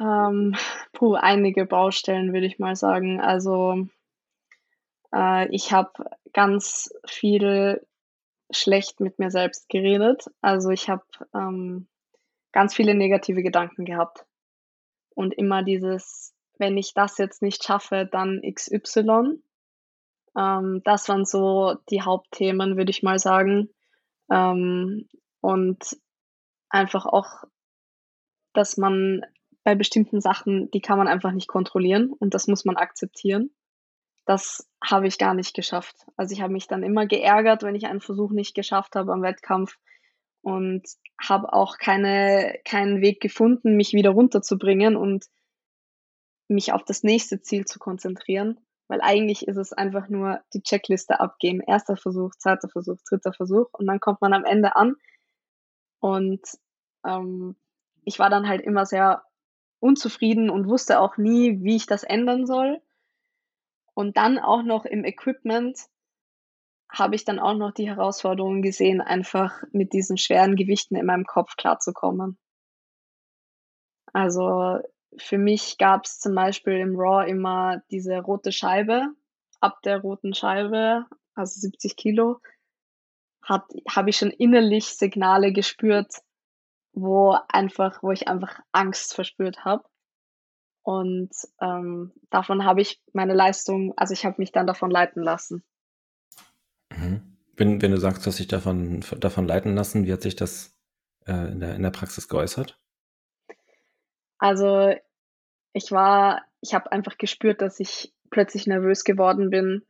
Ähm, 0.00 0.56
puh, 0.92 1.14
einige 1.14 1.64
Baustellen, 1.66 2.32
würde 2.32 2.46
ich 2.46 2.58
mal 2.58 2.74
sagen. 2.76 3.20
Also, 3.20 3.86
äh, 5.14 5.48
ich 5.54 5.72
habe 5.72 5.92
ganz 6.32 6.92
viel 7.06 7.86
schlecht 8.50 9.00
mit 9.00 9.18
mir 9.18 9.30
selbst 9.30 9.68
geredet. 9.68 10.26
Also, 10.40 10.70
ich 10.70 10.88
habe, 10.88 11.04
ähm, 11.34 11.88
ganz 12.52 12.74
viele 12.74 12.94
negative 12.94 13.42
Gedanken 13.42 13.84
gehabt. 13.84 14.26
Und 15.14 15.34
immer 15.34 15.62
dieses: 15.62 16.34
„Wenn 16.58 16.78
ich 16.78 16.94
das 16.94 17.18
jetzt 17.18 17.42
nicht 17.42 17.64
schaffe, 17.64 18.08
dann 18.10 18.40
XY.“ 18.42 19.42
Ähm, 20.36 20.82
das 20.84 21.08
waren 21.08 21.24
so 21.26 21.76
die 21.90 22.02
Hauptthemen, 22.02 22.76
würde 22.76 22.90
ich 22.90 23.02
mal 23.02 23.18
sagen. 23.18 23.70
Ähm, 24.30 25.08
und 25.40 25.98
einfach 26.70 27.06
auch, 27.06 27.44
dass 28.52 28.76
man 28.76 29.22
bei 29.68 29.74
bestimmten 29.74 30.22
Sachen, 30.22 30.70
die 30.70 30.80
kann 30.80 30.96
man 30.96 31.08
einfach 31.08 31.32
nicht 31.32 31.46
kontrollieren 31.46 32.10
und 32.10 32.32
das 32.32 32.46
muss 32.46 32.64
man 32.64 32.78
akzeptieren. 32.78 33.50
Das 34.24 34.66
habe 34.82 35.06
ich 35.06 35.18
gar 35.18 35.34
nicht 35.34 35.52
geschafft. 35.54 36.06
Also 36.16 36.32
ich 36.32 36.40
habe 36.40 36.54
mich 36.54 36.68
dann 36.68 36.82
immer 36.82 37.04
geärgert, 37.04 37.62
wenn 37.62 37.74
ich 37.74 37.84
einen 37.84 38.00
Versuch 38.00 38.30
nicht 38.30 38.54
geschafft 38.54 38.96
habe 38.96 39.12
am 39.12 39.20
Wettkampf 39.20 39.76
und 40.40 40.88
habe 41.20 41.52
auch 41.52 41.76
keine, 41.76 42.58
keinen 42.64 43.02
Weg 43.02 43.20
gefunden, 43.20 43.76
mich 43.76 43.92
wieder 43.92 44.08
runterzubringen 44.08 44.96
und 44.96 45.26
mich 46.48 46.72
auf 46.72 46.82
das 46.82 47.02
nächste 47.02 47.42
Ziel 47.42 47.66
zu 47.66 47.78
konzentrieren, 47.78 48.58
weil 48.86 49.02
eigentlich 49.02 49.46
ist 49.48 49.58
es 49.58 49.74
einfach 49.74 50.08
nur 50.08 50.40
die 50.54 50.62
Checkliste 50.62 51.20
abgeben. 51.20 51.60
Erster 51.60 51.98
Versuch, 51.98 52.30
zweiter 52.38 52.70
Versuch, 52.70 52.96
dritter 53.06 53.34
Versuch 53.34 53.66
und 53.72 53.86
dann 53.86 54.00
kommt 54.00 54.22
man 54.22 54.32
am 54.32 54.46
Ende 54.46 54.76
an 54.76 54.94
und 56.00 56.40
ähm, 57.04 57.54
ich 58.06 58.18
war 58.18 58.30
dann 58.30 58.48
halt 58.48 58.62
immer 58.62 58.86
sehr 58.86 59.27
unzufrieden 59.80 60.50
und 60.50 60.68
wusste 60.68 61.00
auch 61.00 61.16
nie, 61.16 61.62
wie 61.62 61.76
ich 61.76 61.86
das 61.86 62.02
ändern 62.04 62.46
soll. 62.46 62.80
Und 63.94 64.16
dann 64.16 64.38
auch 64.38 64.62
noch 64.62 64.84
im 64.84 65.04
Equipment 65.04 65.78
habe 66.90 67.14
ich 67.14 67.24
dann 67.24 67.38
auch 67.38 67.54
noch 67.54 67.72
die 67.72 67.88
Herausforderung 67.88 68.62
gesehen, 68.62 69.00
einfach 69.00 69.62
mit 69.72 69.92
diesen 69.92 70.16
schweren 70.16 70.56
Gewichten 70.56 70.96
in 70.96 71.06
meinem 71.06 71.26
Kopf 71.26 71.56
klarzukommen. 71.56 72.38
Also 74.12 74.78
für 75.18 75.38
mich 75.38 75.78
gab 75.78 76.04
es 76.04 76.18
zum 76.18 76.34
Beispiel 76.34 76.74
im 76.74 76.96
Raw 76.96 77.28
immer 77.28 77.82
diese 77.90 78.18
rote 78.18 78.52
Scheibe. 78.52 79.08
Ab 79.60 79.82
der 79.82 80.00
roten 80.00 80.32
Scheibe, 80.32 81.06
also 81.34 81.60
70 81.60 81.96
Kilo, 81.96 82.40
habe 83.42 84.10
ich 84.10 84.16
schon 84.16 84.30
innerlich 84.30 84.86
Signale 84.86 85.52
gespürt, 85.52 86.12
wo 87.00 87.36
einfach, 87.48 88.02
wo 88.02 88.10
ich 88.10 88.28
einfach 88.28 88.60
Angst 88.72 89.14
verspürt 89.14 89.64
habe. 89.64 89.84
Und 90.82 91.30
ähm, 91.60 92.12
davon 92.30 92.64
habe 92.64 92.80
ich 92.80 93.00
meine 93.12 93.34
Leistung, 93.34 93.92
also 93.96 94.14
ich 94.14 94.24
habe 94.24 94.36
mich 94.38 94.52
dann 94.52 94.66
davon 94.66 94.90
leiten 94.90 95.22
lassen. 95.22 95.62
Mhm. 96.90 97.36
Wenn, 97.56 97.82
wenn 97.82 97.90
du 97.90 97.98
sagst, 97.98 98.24
du 98.24 98.28
hast 98.28 98.38
dich 98.38 98.48
davon, 98.48 99.04
davon 99.18 99.46
leiten 99.46 99.74
lassen, 99.74 100.06
wie 100.06 100.12
hat 100.12 100.22
sich 100.22 100.36
das 100.36 100.76
äh, 101.26 101.52
in, 101.52 101.60
der, 101.60 101.74
in 101.74 101.82
der 101.82 101.90
Praxis 101.90 102.28
geäußert? 102.28 102.78
Also 104.38 104.94
ich 105.72 105.92
war, 105.92 106.42
ich 106.60 106.74
habe 106.74 106.90
einfach 106.92 107.18
gespürt, 107.18 107.60
dass 107.60 107.80
ich 107.80 108.14
plötzlich 108.30 108.66
nervös 108.66 109.04
geworden 109.04 109.50
bin. 109.50 109.84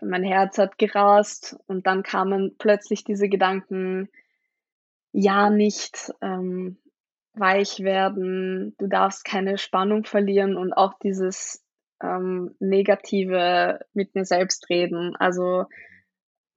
Mein 0.00 0.22
Herz 0.22 0.58
hat 0.58 0.78
gerast 0.78 1.56
und 1.66 1.86
dann 1.86 2.02
kamen 2.02 2.54
plötzlich 2.58 3.04
diese 3.04 3.28
Gedanken, 3.28 4.08
ja, 5.18 5.48
nicht 5.48 6.12
ähm, 6.20 6.76
weich 7.32 7.80
werden, 7.80 8.74
du 8.78 8.86
darfst 8.86 9.24
keine 9.24 9.56
Spannung 9.56 10.04
verlieren 10.04 10.58
und 10.58 10.74
auch 10.74 10.92
dieses 11.02 11.64
ähm, 12.02 12.54
negative 12.60 13.80
mit 13.94 14.14
mir 14.14 14.26
selbst 14.26 14.68
reden. 14.68 15.16
Also 15.16 15.64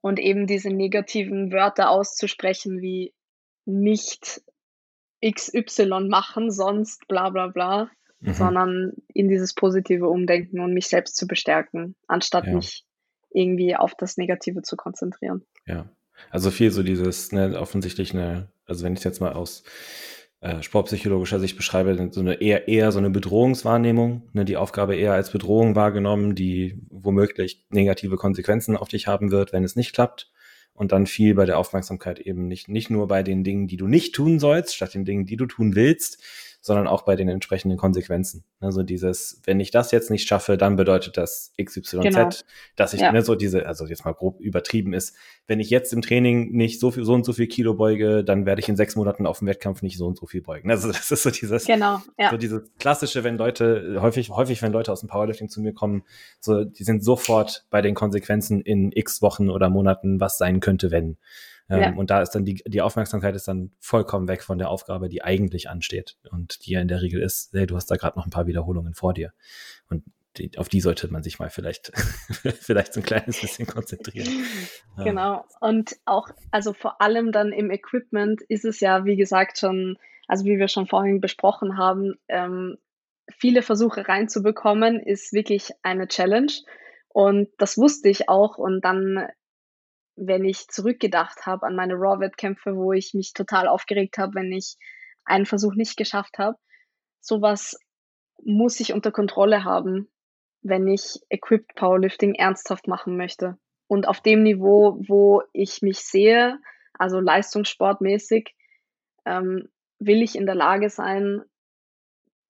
und 0.02 0.20
eben 0.20 0.46
diese 0.46 0.70
negativen 0.70 1.54
Wörter 1.54 1.90
auszusprechen 1.90 2.82
wie 2.82 3.14
nicht 3.66 4.42
XY 5.26 6.08
machen, 6.10 6.52
sonst 6.52 7.08
bla 7.08 7.30
bla 7.30 7.48
bla, 7.48 7.90
mhm. 8.20 8.34
sondern 8.34 8.94
in 9.14 9.30
dieses 9.30 9.54
positive 9.54 10.10
Umdenken 10.10 10.60
und 10.60 10.74
mich 10.74 10.88
selbst 10.88 11.16
zu 11.16 11.28
bestärken, 11.28 11.96
anstatt 12.08 12.46
ja. 12.46 12.56
mich 12.56 12.86
irgendwie 13.30 13.78
auf 13.78 13.96
das 13.96 14.18
Negative 14.18 14.64
zu 14.64 14.76
konzentrieren. 14.76 15.46
Ja, 15.66 15.90
also 16.30 16.52
viel 16.52 16.72
so 16.72 16.84
dieses, 16.84 17.32
ne, 17.32 17.60
offensichtlich 17.60 18.14
eine, 18.14 18.52
also 18.66 18.84
wenn 18.84 18.94
ich 18.94 19.04
jetzt 19.04 19.22
mal 19.22 19.34
aus 19.34 19.64
äh, 20.42 20.62
sportpsychologischer 20.64 21.40
Sicht 21.40 21.58
beschreibe, 21.58 22.10
so 22.12 22.22
eine 22.22 22.36
eher, 22.42 22.68
eher 22.68 22.92
so 22.92 23.00
eine 23.00 23.10
Bedrohungswahrnehmung, 23.10 24.30
ne, 24.34 24.46
die 24.46 24.58
Aufgabe 24.58 24.96
eher 24.96 25.14
als 25.14 25.32
Bedrohung 25.32 25.76
wahrgenommen, 25.76 26.36
die 26.36 26.82
womöglich 26.90 27.66
negative 27.70 28.16
Konsequenzen 28.16 28.78
auf 28.78 28.88
dich 28.88 29.08
haben 29.08 29.32
wird, 29.32 29.54
wenn 29.54 29.64
es 29.64 29.76
nicht 29.76 29.94
klappt. 29.94 30.32
Und 30.74 30.94
dann 30.94 31.08
viel 31.08 31.36
bei 31.36 31.46
der 31.46 31.58
Aufmerksamkeit 31.58 32.20
eben 32.20 32.48
nicht, 32.48 32.70
nicht 32.70 32.90
nur 32.90 33.10
bei 33.10 33.22
den 33.22 33.44
Dingen, 33.44 33.68
die 33.68 33.76
du 33.76 33.88
nicht 33.88 34.16
tun 34.16 34.40
sollst, 34.40 34.76
statt 34.76 34.94
den 34.94 35.04
Dingen, 35.04 35.26
die 35.26 35.36
du 35.36 35.46
tun 35.46 35.76
willst, 35.76 36.24
sondern 36.62 36.88
auch 36.88 37.04
bei 37.04 37.16
den 37.16 37.30
entsprechenden 37.30 37.78
Konsequenzen. 37.78 38.44
Also 38.60 38.84
dieses, 38.84 39.42
wenn 39.46 39.60
ich 39.60 39.72
das 39.72 39.92
jetzt 39.92 40.12
nicht 40.12 40.28
schaffe, 40.28 40.58
dann 40.58 40.76
bedeutet 40.76 41.16
das 41.16 41.54
XYZ, 41.62 42.02
genau. 42.02 42.30
dass 42.76 42.94
ich 42.94 43.02
ja. 43.02 43.12
ne, 43.12 43.22
so 43.22 43.36
diese, 43.36 43.66
also 43.66 43.86
jetzt 43.86 44.04
mal 44.04 44.14
grob 44.14 44.42
übertrieben 44.42 44.94
ist, 44.94 45.16
wenn 45.48 45.62
ich 45.62 45.70
jetzt 45.70 45.94
im 45.94 46.02
Training 46.02 46.52
nicht 46.52 46.80
so 46.80 46.92
viel, 46.92 47.06
so 47.06 47.14
und 47.14 47.26
so 47.26 47.32
viel 47.32 47.48
Kilo 47.48 47.76
beuge, 47.76 48.26
dann 48.26 48.46
werde 48.46 48.60
ich 48.60 48.68
in 48.68 48.76
sechs 48.76 48.98
Monaten 48.98 49.26
auf 49.26 49.40
dem 49.40 49.48
Wettkampf 49.48 49.82
nicht 49.82 49.98
so 49.98 50.06
und 50.06 50.18
so 50.18 50.26
viel 50.26 50.42
beugen. 50.42 50.70
Also 50.70 50.88
das 50.92 51.10
ist 51.12 51.24
so 51.24 51.32
dieses, 51.32 51.66
genau, 51.66 52.02
ja. 52.18 52.30
so 52.30 52.38
dieses 52.38 52.62
klassische, 52.78 53.24
wenn 53.24 53.38
Leute, 53.38 53.98
häufig, 54.02 54.30
häufig, 54.30 54.62
wenn 54.62 54.74
Leute 54.74 54.92
aus 54.92 55.00
dem 55.00 55.10
Powerlifting 55.10 55.48
zu 55.48 55.62
mir 55.62 55.74
kommen, 55.74 56.04
so, 56.42 56.66
die 56.66 56.84
sind 56.84 57.04
sofort 57.04 57.66
bei 57.70 57.82
den 57.82 57.96
Konsequenzen 57.96 58.62
in 58.62 58.92
x 58.94 59.22
Wochen 59.22 59.50
oder 59.50 59.70
Monaten, 59.70 60.20
was 60.20 60.38
sein 60.38 60.60
könnte, 60.60 60.92
wenn. 60.92 61.18
Ähm, 61.70 61.82
ja. 61.82 61.94
Und 61.94 62.10
da 62.10 62.22
ist 62.22 62.32
dann 62.32 62.46
die, 62.46 62.56
die 62.66 62.82
Aufmerksamkeit 62.82 63.36
ist 63.36 63.48
dann 63.48 63.72
vollkommen 63.80 64.28
weg 64.28 64.44
von 64.44 64.58
der 64.58 64.70
Aufgabe, 64.70 65.08
die 65.08 65.24
eigentlich 65.24 65.70
ansteht 65.70 66.18
und 66.32 66.66
die 66.66 66.72
ja 66.72 66.82
in 66.82 66.88
der 66.88 67.02
Regel 67.02 67.22
ist, 67.22 67.54
hey, 67.54 67.68
du 67.68 67.76
hast 67.76 67.92
da 67.92 67.96
gerade 67.96 68.18
noch 68.18 68.26
ein 68.26 68.32
paar 68.32 68.48
Wiederholungen 68.48 68.94
vor 68.94 69.14
dir. 69.14 69.34
Und 69.90 70.04
die, 70.38 70.58
auf 70.58 70.70
die 70.70 70.82
sollte 70.82 71.12
man 71.12 71.24
sich 71.24 71.40
mal 71.40 71.50
vielleicht, 71.50 71.92
vielleicht 72.60 72.94
so 72.94 73.00
ein 73.00 73.06
kleines 73.06 73.42
bisschen 73.42 73.68
konzentrieren. 73.68 74.46
Genau. 74.98 75.46
Und 75.60 75.96
auch, 76.06 76.30
also 76.52 76.74
vor 76.74 77.02
allem 77.02 77.32
dann 77.32 77.52
im 77.52 77.72
Equipment 77.72 78.42
ist 78.44 78.66
es 78.66 78.80
ja, 78.80 79.06
wie 79.06 79.16
gesagt, 79.16 79.60
schon, 79.60 79.98
also 80.28 80.46
wie 80.46 80.58
wir 80.58 80.68
schon 80.68 80.88
vorhin 80.88 81.22
besprochen 81.22 81.78
haben, 81.78 82.16
ähm, 82.28 82.78
viele 83.38 83.62
Versuche 83.62 84.08
reinzubekommen, 84.08 85.00
ist 85.00 85.34
wirklich 85.34 85.72
eine 85.84 86.08
Challenge. 86.08 86.52
Und 87.10 87.50
das 87.58 87.78
wusste 87.78 88.10
ich 88.10 88.30
auch. 88.30 88.58
Und 88.58 88.86
dann 88.86 89.28
wenn 90.20 90.44
ich 90.46 90.68
zurückgedacht 90.68 91.46
habe 91.46 91.66
an 91.66 91.76
meine 91.76 91.96
Raw-Wettkämpfe, 91.96 92.76
wo 92.76 92.92
ich 92.92 93.14
mich 93.14 93.34
total 93.34 93.68
aufgeregt 93.68 94.18
habe, 94.18 94.36
wenn 94.36 94.52
ich 94.52 94.78
einen 95.26 95.46
Versuch 95.46 95.76
nicht 95.76 95.98
geschafft 95.98 96.38
habe. 96.38 96.58
Sowas 97.22 97.80
muss 98.44 98.80
ich 98.80 98.94
unter 98.94 99.12
Kontrolle 99.12 99.64
haben, 99.64 100.10
wenn 100.62 100.88
ich 100.88 101.20
Equipped 101.30 101.76
Powerlifting 101.76 102.36
ernsthaft 102.36 102.88
machen 102.88 103.18
möchte. 103.18 103.58
Und 103.88 104.08
auf 104.08 104.22
dem 104.22 104.44
Niveau, 104.44 105.00
wo 105.08 105.42
ich 105.54 105.82
mich 105.82 106.00
sehe, 106.00 106.60
also 106.94 107.20
leistungssportmäßig, 107.20 108.56
ähm, 109.26 109.70
will 110.00 110.22
ich 110.22 110.36
in 110.36 110.46
der 110.46 110.56
Lage 110.56 110.90
sein, 110.90 111.44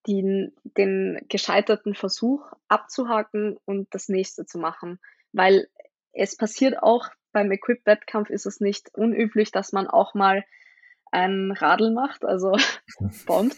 den, 0.06 0.52
den 0.64 1.20
gescheiterten 1.28 1.94
Versuch 1.94 2.52
abzuhaken 2.68 3.58
und 3.64 3.94
das 3.94 4.08
nächste 4.08 4.44
zu 4.46 4.58
machen. 4.58 4.98
Weil 5.32 5.68
es 6.12 6.36
passiert 6.36 6.82
auch 6.82 7.08
beim 7.32 7.50
Equip-Wettkampf 7.50 8.30
ist 8.30 8.46
es 8.46 8.60
nicht 8.60 8.90
unüblich, 8.94 9.50
dass 9.52 9.72
man 9.72 9.86
auch 9.86 10.14
mal 10.14 10.44
ein 11.12 11.52
Radl 11.52 11.92
macht, 11.92 12.24
also 12.24 12.56
bombt. 13.26 13.56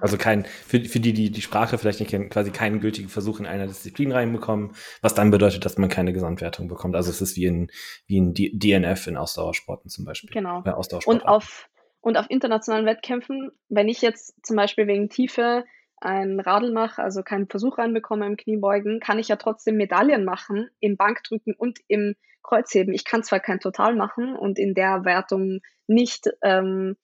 also 0.00 0.16
kein, 0.16 0.44
für, 0.44 0.80
für 0.80 1.00
die, 1.00 1.12
die 1.12 1.30
die 1.30 1.42
Sprache 1.42 1.78
vielleicht 1.78 2.00
nicht 2.00 2.10
kennen, 2.10 2.28
quasi 2.28 2.50
keinen 2.52 2.80
gültigen 2.80 3.08
Versuch 3.08 3.40
in 3.40 3.46
einer 3.46 3.66
Disziplin 3.66 4.12
reinbekommen, 4.12 4.72
was 5.02 5.14
dann 5.14 5.30
bedeutet, 5.30 5.64
dass 5.64 5.78
man 5.78 5.88
keine 5.88 6.12
Gesamtwertung 6.12 6.68
bekommt. 6.68 6.94
Also 6.94 7.10
es 7.10 7.20
ist 7.20 7.36
wie 7.36 7.46
ein, 7.46 7.70
wie 8.06 8.20
ein 8.20 8.34
DNF 8.34 9.06
in 9.08 9.16
Ausdauersporten 9.16 9.90
zum 9.90 10.04
Beispiel. 10.04 10.30
Genau. 10.30 10.62
Äh, 10.64 10.74
und 11.06 11.26
auf, 11.26 11.68
und 12.00 12.16
auf 12.16 12.26
internationalen 12.28 12.86
Wettkämpfen, 12.86 13.50
wenn 13.68 13.88
ich 13.88 14.00
jetzt 14.00 14.34
zum 14.46 14.56
Beispiel 14.56 14.86
wegen 14.86 15.08
Tiefe 15.08 15.64
ein 16.06 16.38
Radl 16.38 16.72
mache, 16.72 17.02
also 17.02 17.22
keinen 17.22 17.48
Versuch 17.48 17.78
reinbekomme 17.78 18.26
im 18.26 18.36
Kniebeugen, 18.36 19.00
kann 19.00 19.18
ich 19.18 19.28
ja 19.28 19.36
trotzdem 19.36 19.76
Medaillen 19.76 20.24
machen 20.24 20.70
im 20.78 20.96
Bankdrücken 20.96 21.54
und 21.54 21.80
im 21.88 22.14
Kreuzheben. 22.42 22.94
Ich 22.94 23.04
kann 23.04 23.24
zwar 23.24 23.40
kein 23.40 23.58
Total 23.58 23.96
machen 23.96 24.36
und 24.36 24.58
in 24.58 24.74
der 24.74 25.04
Wertung 25.04 25.60
nicht 25.88 26.30
ähm, 26.42 26.96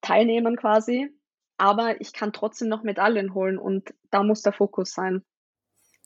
teilnehmen 0.00 0.56
quasi, 0.56 1.10
aber 1.58 2.00
ich 2.00 2.14
kann 2.14 2.32
trotzdem 2.32 2.68
noch 2.68 2.82
Medaillen 2.82 3.34
holen 3.34 3.58
und 3.58 3.94
da 4.10 4.22
muss 4.22 4.40
der 4.40 4.54
Fokus 4.54 4.92
sein. 4.92 5.22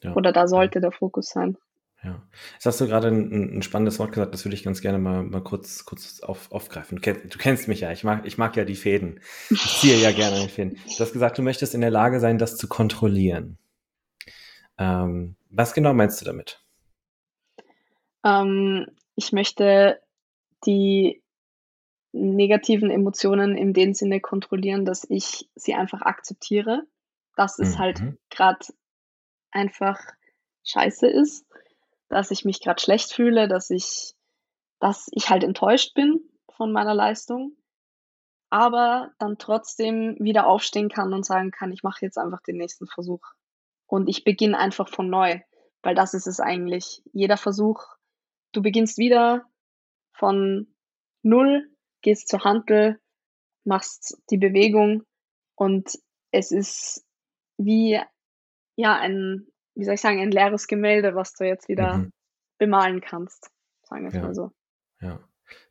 Ja. 0.02 0.14
Oder 0.14 0.32
da 0.32 0.48
sollte 0.48 0.80
der 0.80 0.92
Fokus 0.92 1.28
sein. 1.30 1.56
Ja. 2.04 2.22
Jetzt 2.52 2.66
hast 2.66 2.80
du 2.80 2.87
gerade 2.87 3.08
ein, 3.08 3.58
ein, 3.58 3.62
spannendes 3.62 3.98
Wort 3.98 4.12
gesagt, 4.12 4.32
das 4.32 4.44
würde 4.44 4.54
ich 4.54 4.62
ganz 4.62 4.80
gerne 4.80 4.98
mal, 4.98 5.24
mal 5.24 5.42
kurz, 5.42 5.84
kurz 5.84 6.20
auf, 6.20 6.52
aufgreifen. 6.52 6.96
Du 6.96 7.02
kennst, 7.02 7.34
du 7.34 7.38
kennst 7.38 7.66
mich 7.66 7.80
ja, 7.80 7.90
ich 7.90 8.04
mag, 8.04 8.24
ich 8.24 8.38
mag 8.38 8.56
ja 8.56 8.64
die 8.64 8.76
Fäden. 8.76 9.20
Ich 9.50 9.78
ziehe 9.80 9.96
ja 9.96 10.12
gerne 10.12 10.40
die 10.42 10.48
Fäden. 10.48 10.78
Du 10.96 11.00
hast 11.00 11.12
gesagt, 11.12 11.38
du 11.38 11.42
möchtest 11.42 11.74
in 11.74 11.80
der 11.80 11.90
Lage 11.90 12.20
sein, 12.20 12.38
das 12.38 12.56
zu 12.56 12.68
kontrollieren. 12.68 13.58
Ähm, 14.78 15.34
was 15.50 15.74
genau 15.74 15.92
meinst 15.92 16.20
du 16.20 16.24
damit? 16.24 16.62
Ähm, 18.24 18.87
ich 19.16 19.32
möchte 19.32 20.00
die 20.66 21.20
negativen 22.12 22.90
Emotionen 22.90 23.56
in 23.56 23.72
dem 23.72 23.92
Sinne 23.92 24.20
kontrollieren, 24.20 24.84
dass 24.84 25.04
ich 25.08 25.48
sie 25.56 25.74
einfach 25.74 26.02
akzeptiere, 26.02 26.84
dass 27.34 27.58
es 27.58 27.74
mhm. 27.74 27.78
halt 27.78 28.02
gerade 28.30 28.66
einfach 29.50 30.00
scheiße 30.64 31.08
ist 31.08 31.44
dass 32.08 32.30
ich 32.30 32.44
mich 32.44 32.60
gerade 32.60 32.80
schlecht 32.80 33.12
fühle, 33.12 33.48
dass 33.48 33.70
ich, 33.70 34.14
dass 34.80 35.08
ich 35.12 35.30
halt 35.30 35.44
enttäuscht 35.44 35.94
bin 35.94 36.20
von 36.56 36.72
meiner 36.72 36.94
Leistung, 36.94 37.56
aber 38.50 39.12
dann 39.18 39.38
trotzdem 39.38 40.16
wieder 40.18 40.46
aufstehen 40.46 40.88
kann 40.88 41.12
und 41.12 41.24
sagen 41.24 41.50
kann, 41.50 41.72
ich 41.72 41.82
mache 41.82 42.04
jetzt 42.04 42.18
einfach 42.18 42.40
den 42.42 42.56
nächsten 42.56 42.86
Versuch. 42.86 43.22
Und 43.86 44.08
ich 44.08 44.24
beginne 44.24 44.58
einfach 44.58 44.88
von 44.88 45.08
neu, 45.08 45.40
weil 45.82 45.94
das 45.94 46.14
ist 46.14 46.26
es 46.26 46.40
eigentlich. 46.40 47.02
Jeder 47.12 47.36
Versuch, 47.36 47.82
du 48.52 48.62
beginnst 48.62 48.98
wieder 48.98 49.44
von 50.12 50.74
null, 51.22 51.70
gehst 52.02 52.28
zur 52.28 52.44
Hantel, 52.44 53.00
machst 53.64 54.20
die 54.30 54.38
Bewegung 54.38 55.04
und 55.54 55.98
es 56.30 56.52
ist 56.52 57.04
wie 57.56 58.00
ja 58.76 58.94
ein 58.96 59.46
wie 59.78 59.84
soll 59.84 59.94
ich 59.94 60.00
sagen, 60.00 60.20
ein 60.20 60.32
leeres 60.32 60.66
Gemälde, 60.66 61.14
was 61.14 61.34
du 61.34 61.44
jetzt 61.44 61.68
wieder 61.68 61.98
mhm. 61.98 62.12
bemalen 62.58 63.00
kannst, 63.00 63.50
sagen 63.84 64.02
wir 64.02 64.08
es 64.08 64.14
ja. 64.14 64.22
mal 64.22 64.34
so. 64.34 64.50
Ja. 65.00 65.20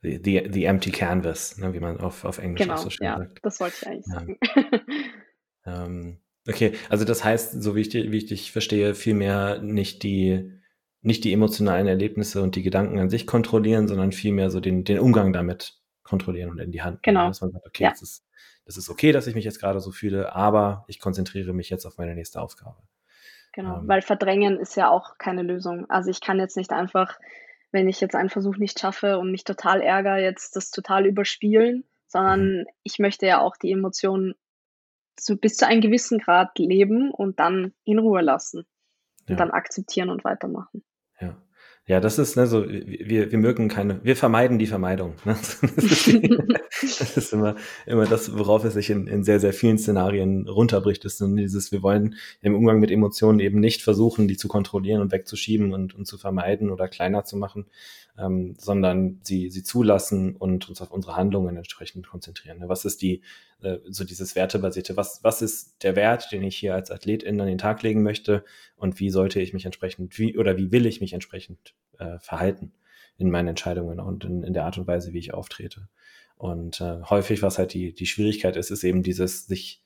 The, 0.02 0.20
the, 0.24 0.50
the 0.50 0.64
empty 0.64 0.92
canvas, 0.92 1.58
ne, 1.58 1.74
wie 1.74 1.80
man 1.82 2.00
auf, 2.00 2.24
auf 2.24 2.38
Englisch 2.40 2.62
genau, 2.62 2.78
so 2.78 2.90
schön 2.90 3.06
ja, 3.06 3.18
sagt. 3.18 3.40
Das 3.44 3.60
wollte 3.60 3.76
ich 3.82 3.88
eigentlich 3.88 4.06
sagen. 4.06 4.38
ähm, 5.66 6.22
okay, 6.48 6.74
also 6.90 7.04
das 7.04 7.24
heißt, 7.24 7.62
so 7.62 7.76
wie 7.76 7.82
ich, 7.82 7.94
wie 7.94 8.18
ich 8.18 8.26
dich 8.28 8.52
verstehe, 8.54 8.96
vielmehr 8.96 9.62
nicht 9.62 10.04
die, 10.04 10.54
nicht 11.02 11.26
die 11.26 11.34
emotionalen 11.34 11.88
Erlebnisse 11.88 12.42
und 12.42 12.56
die 12.56 12.64
Gedanken 12.64 12.98
an 13.00 13.10
sich 13.10 13.28
kontrollieren, 13.28 13.90
sondern 13.90 14.14
vielmehr 14.14 14.50
so 14.50 14.62
den, 14.62 14.86
den 14.86 15.00
Umgang 15.00 15.34
damit 15.34 15.80
kontrollieren 16.04 16.50
und 16.50 16.60
in 16.60 16.72
die 16.72 16.82
Hand 16.82 17.06
nehmen. 17.06 17.18
Genau. 17.18 17.28
Dass 17.28 17.42
man 17.42 17.52
sagt, 17.52 17.68
okay, 17.68 17.84
ja. 17.84 17.90
das, 17.90 18.02
ist, 18.02 18.26
das 18.66 18.78
ist 18.78 18.90
okay, 18.90 19.12
dass 19.12 19.28
ich 19.28 19.36
mich 19.36 19.46
jetzt 19.46 19.60
gerade 19.60 19.82
so 19.82 19.92
fühle, 19.92 20.34
aber 20.34 20.86
ich 20.88 21.02
konzentriere 21.02 21.54
mich 21.54 21.70
jetzt 21.70 21.86
auf 21.86 21.98
meine 21.98 22.16
nächste 22.16 22.42
Aufgabe. 22.42 22.78
Genau, 23.58 23.80
ähm, 23.80 23.88
weil 23.88 24.04
verdrängen 24.04 24.60
ist 24.60 24.76
ja 24.76 24.88
auch 24.90 25.18
keine 25.18 25.42
Lösung. 25.42 25.90
Also 25.90 26.12
ich 26.12 26.22
kann 26.22 26.40
jetzt 26.40 26.58
nicht 26.58 26.72
einfach, 26.72 27.20
wenn 27.72 27.90
ich 27.90 28.00
jetzt 28.00 28.16
einen 28.16 28.30
Versuch 28.30 28.58
nicht 28.58 28.80
schaffe 28.80 29.18
und 29.18 29.32
mich 29.32 29.46
total 29.46 29.82
ärgere, 29.82 30.20
jetzt 30.20 30.56
das 30.56 30.70
total 30.70 31.08
überspielen, 31.08 31.84
sondern 32.06 32.60
mhm. 32.60 32.66
ich 32.84 33.00
möchte 33.00 33.26
ja 33.26 33.42
auch 33.42 33.58
die 33.58 33.72
Emotionen 33.72 34.36
so 35.20 35.36
bis 35.36 35.58
zu 35.58 35.66
einem 35.66 35.82
gewissen 35.82 36.20
Grad 36.20 36.60
leben 36.60 37.10
und 37.10 37.40
dann 37.40 37.74
in 37.84 37.98
Ruhe 37.98 38.22
lassen 38.22 38.60
und 39.22 39.30
ja. 39.32 39.36
dann 39.36 39.50
akzeptieren 39.50 40.12
und 40.12 40.24
weitermachen. 40.24 40.84
Ja. 41.20 41.36
Ja, 41.90 42.02
das 42.02 42.20
ist, 42.20 42.36
ne, 42.36 42.48
so, 42.48 42.68
wir, 42.68 43.32
wir 43.32 43.38
mögen 43.38 43.70
keine, 43.70 44.04
wir 44.04 44.18
vermeiden 44.18 44.60
die 44.60 44.68
Vermeidung. 44.68 45.14
Ne? 45.24 45.38
Das 46.82 47.18
ist, 47.18 47.34
immer, 47.34 47.56
immer 47.86 48.06
das, 48.06 48.38
worauf 48.38 48.64
es 48.66 48.74
sich 48.74 48.90
in, 48.90 49.08
in 49.08 49.24
sehr, 49.24 49.40
sehr 49.40 49.54
vielen 49.54 49.78
Szenarien 49.78 50.48
runterbricht, 50.48 51.06
ist 51.06 51.24
dieses, 51.26 51.72
wir 51.72 51.82
wollen 51.82 52.16
im 52.42 52.56
Umgang 52.56 52.80
mit 52.80 52.92
Emotionen 52.92 53.40
eben 53.40 53.60
nicht 53.60 53.82
versuchen, 53.82 54.28
die 54.28 54.38
zu 54.38 54.48
kontrollieren 54.48 55.02
und 55.02 55.12
wegzuschieben 55.12 55.74
und, 55.74 55.96
und 55.96 56.06
zu 56.06 56.18
vermeiden 56.18 56.70
oder 56.70 56.88
kleiner 56.88 57.24
zu 57.24 57.38
machen, 57.38 57.66
ähm, 58.18 58.56
sondern 58.60 59.20
sie, 59.24 59.50
sie 59.50 59.64
zulassen 59.64 60.36
und 60.36 60.70
uns 60.70 60.82
auf 60.82 60.92
unsere 60.92 61.16
Handlungen 61.16 61.56
entsprechend 61.56 62.08
konzentrieren. 62.08 62.60
Ne? 62.60 62.70
Was 62.70 62.86
ist 62.86 63.02
die, 63.02 63.22
äh, 63.62 63.78
so 63.90 64.04
dieses 64.04 64.36
Wertebasierte, 64.36 64.98
was, 64.98 65.24
was 65.24 65.42
ist 65.42 65.84
der 65.84 65.96
Wert, 65.96 66.32
den 66.32 66.44
ich 66.44 66.58
hier 66.58 66.76
als 66.76 66.92
Athletin 66.92 67.42
an 67.42 67.48
den 67.48 67.58
Tag 67.58 67.82
legen 67.84 68.04
möchte 68.04 68.44
und 68.76 69.00
wie 69.00 69.10
sollte 69.10 69.40
ich 69.42 69.54
mich 69.54 69.66
entsprechend, 69.66 70.18
wie 70.18 70.38
oder 70.38 70.58
wie 70.58 70.72
will 70.72 70.86
ich 70.86 71.02
mich 71.02 71.14
entsprechend 71.14 71.74
äh, 72.00 72.20
verhalten 72.20 72.74
in 73.18 73.32
meinen 73.32 73.50
Entscheidungen 73.50 74.00
und 74.00 74.26
in, 74.26 74.44
in 74.44 74.54
der 74.54 74.66
Art 74.66 74.78
und 74.78 74.88
Weise, 74.88 75.14
wie 75.14 75.20
ich 75.20 75.34
auftrete. 75.34 75.90
Und 76.36 76.82
äh, 76.82 77.02
häufig, 77.04 77.42
was 77.42 77.58
halt 77.58 77.74
die, 77.74 77.94
die 77.94 78.06
Schwierigkeit 78.06 78.56
ist, 78.56 78.70
ist 78.70 78.84
eben 78.84 79.02
dieses, 79.02 79.48
sich 79.48 79.82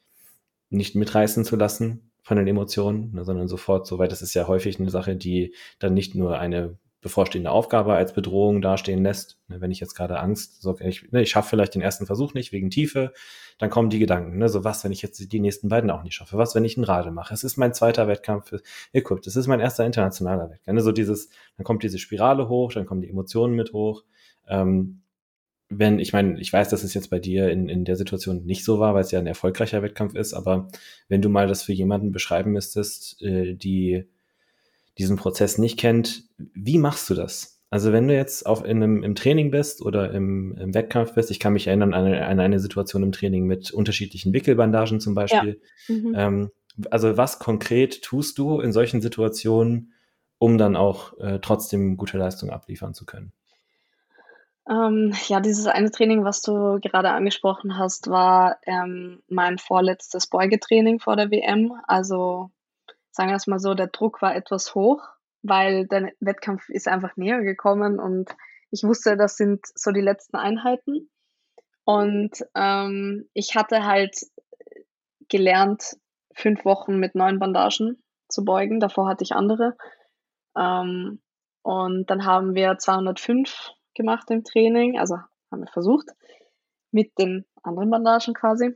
nicht 0.70 0.96
mitreißen 0.96 1.46
zu 1.46 1.56
lassen 1.56 2.12
von 2.24 2.38
den 2.38 2.48
Emotionen, 2.48 3.14
ne, 3.14 3.24
sondern 3.24 3.48
sofort, 3.48 3.88
soweit 3.88 4.12
das 4.12 4.22
ist 4.22 4.34
ja 4.34 4.48
häufig 4.48 4.80
eine 4.80 4.90
Sache, 4.90 5.16
die 5.16 5.56
dann 5.80 5.94
nicht 5.94 6.14
nur 6.14 6.40
eine 6.40 6.78
bevorstehende 7.02 7.52
Aufgabe 7.52 7.96
als 7.96 8.14
Bedrohung 8.14 8.62
dastehen 8.62 9.04
lässt. 9.04 9.40
Ne, 9.48 9.60
wenn 9.60 9.72
ich 9.72 9.80
jetzt 9.80 9.96
gerade 9.96 10.20
Angst, 10.20 10.62
so, 10.62 10.80
ich, 10.80 11.12
ne, 11.12 11.22
ich 11.22 11.32
schaffe 11.32 11.50
vielleicht 11.50 11.76
den 11.76 11.82
ersten 11.82 12.06
Versuch 12.06 12.34
nicht 12.34 12.52
wegen 12.52 12.70
Tiefe, 12.70 13.12
dann 13.58 13.70
kommen 13.70 13.90
die 13.90 14.00
Gedanken, 14.00 14.38
ne, 14.38 14.50
so 14.50 14.64
was, 14.64 14.84
wenn 14.84 14.92
ich 14.92 15.02
jetzt 15.02 15.32
die 15.32 15.40
nächsten 15.40 15.68
beiden 15.68 15.90
auch 15.90 16.04
nicht 16.04 16.14
schaffe, 16.14 16.38
was, 16.38 16.54
wenn 16.56 16.64
ich 16.64 16.78
einen 16.78 16.84
Rade 16.84 17.12
mache, 17.12 17.34
es 17.34 17.44
ist 17.44 17.58
mein 17.58 17.74
zweiter 17.74 18.08
Wettkampf 18.08 18.50
für 18.50 18.62
Equipped, 18.94 19.26
es 19.26 19.36
ist 19.36 19.48
mein 19.48 19.60
erster 19.60 19.86
internationaler 19.86 20.52
Wettkampf, 20.52 20.76
ne, 20.76 20.82
so 20.82 20.92
dieses, 20.92 21.30
dann 21.58 21.64
kommt 21.64 21.84
diese 21.84 21.98
Spirale 21.98 22.48
hoch, 22.48 22.72
dann 22.72 22.86
kommen 22.86 23.02
die 23.02 23.10
Emotionen 23.10 23.56
mit 23.56 23.74
hoch, 23.74 24.04
ähm, 24.48 25.02
wenn, 25.74 26.00
ich 26.00 26.12
meine, 26.12 26.40
ich 26.40 26.52
weiß, 26.52 26.70
dass 26.70 26.84
es 26.84 26.94
jetzt 26.94 27.10
bei 27.10 27.20
dir 27.20 27.50
in, 27.50 27.70
in 27.70 27.86
der 27.86 27.96
Situation 27.96 28.46
nicht 28.46 28.66
so 28.66 28.80
war, 28.80 28.94
weil 28.94 29.04
es 29.04 29.12
ja 29.12 29.20
ein 29.20 29.28
erfolgreicher 29.28 29.82
Wettkampf 29.82 30.16
ist, 30.16 30.34
aber 30.34 30.68
wenn 31.08 31.22
du 31.22 31.30
mal 31.30 31.48
das 31.48 31.64
für 31.64 31.74
jemanden 31.74 32.12
beschreiben 32.12 32.52
müsstest, 32.52 33.22
äh, 33.22 33.56
die 33.56 34.06
diesen 34.98 35.18
Prozess 35.18 35.58
nicht 35.58 35.80
kennt, 35.80 36.24
wie 36.38 36.78
machst 36.78 37.10
du 37.10 37.14
das? 37.14 37.62
Also 37.70 37.94
wenn 37.94 38.10
du 38.10 38.16
jetzt 38.16 38.46
auf 38.46 38.66
in 38.66 38.84
einem, 38.84 39.02
im 39.02 39.16
Training 39.16 39.50
bist 39.50 39.82
oder 39.82 40.12
im, 40.12 40.58
im 40.58 40.74
Wettkampf 40.74 41.14
bist, 41.14 41.32
ich 41.32 41.40
kann 41.40 41.54
mich 41.54 41.68
erinnern 41.68 41.94
an 41.94 42.06
eine, 42.06 42.26
an 42.26 42.40
eine 42.42 42.60
Situation 42.60 43.02
im 43.02 43.14
Training 43.14 43.46
mit 43.46 43.72
unterschiedlichen 43.72 44.34
Wickelbandagen 44.34 45.00
zum 45.00 45.16
Beispiel. 45.16 45.62
Ja. 45.88 45.96
Mhm. 45.96 46.14
Ähm, 46.16 46.52
also 46.90 47.16
was 47.16 47.40
konkret 47.40 48.02
tust 48.02 48.38
du 48.38 48.60
in 48.60 48.74
solchen 48.74 49.02
Situationen, 49.02 49.94
um 50.38 50.58
dann 50.58 50.76
auch 50.76 51.18
äh, 51.20 51.40
trotzdem 51.42 51.96
gute 51.96 52.18
Leistung 52.18 52.50
abliefern 52.50 52.94
zu 52.94 53.06
können? 53.06 53.32
Ähm, 54.70 55.14
ja, 55.28 55.40
dieses 55.40 55.68
eine 55.68 55.92
Training, 55.92 56.26
was 56.26 56.42
du 56.42 56.80
gerade 56.82 57.12
angesprochen 57.12 57.78
hast, 57.78 58.10
war 58.10 58.58
ähm, 58.66 59.22
mein 59.28 59.58
vorletztes 59.58 60.28
Beugetraining 60.28 61.00
vor 61.00 61.16
der 61.16 61.32
WM. 61.32 61.74
Also 61.88 62.52
sagen 63.12 63.30
wir 63.30 63.36
es 63.36 63.48
mal 63.48 63.60
so, 63.60 63.74
der 63.74 63.88
Druck 63.88 64.22
war 64.22 64.36
etwas 64.36 64.76
hoch, 64.76 65.02
weil 65.42 65.88
der 65.88 66.12
Wettkampf 66.20 66.70
ist 66.70 66.88
einfach 66.88 67.16
näher 67.18 67.42
gekommen 67.42 68.00
und 68.00 68.36
ich 68.72 68.84
wusste, 68.84 69.18
das 69.18 69.36
sind 69.36 69.66
so 69.76 69.92
die 69.92 70.02
letzten 70.02 70.38
Einheiten. 70.38 71.10
Und 71.84 72.46
ähm, 72.56 73.28
ich 73.34 73.56
hatte 73.56 73.86
halt 73.86 74.16
gelernt, 75.28 75.98
fünf 76.34 76.64
Wochen 76.64 76.98
mit 76.98 77.16
neun 77.16 77.40
Bandagen 77.40 78.02
zu 78.30 78.46
beugen. 78.46 78.80
Davor 78.80 79.08
hatte 79.10 79.24
ich 79.24 79.34
andere. 79.34 79.76
Ähm, 80.58 81.22
und 81.64 82.10
dann 82.10 82.26
haben 82.26 82.56
wir 82.56 82.78
205 82.78 83.72
gemacht 83.94 84.32
im 84.32 84.44
Training, 84.44 84.98
also 84.98 85.18
haben 85.52 85.62
wir 85.62 85.72
versucht, 85.72 86.10
mit 86.92 87.18
den 87.20 87.46
anderen 87.62 87.90
Bandagen 87.90 88.34
quasi 88.34 88.76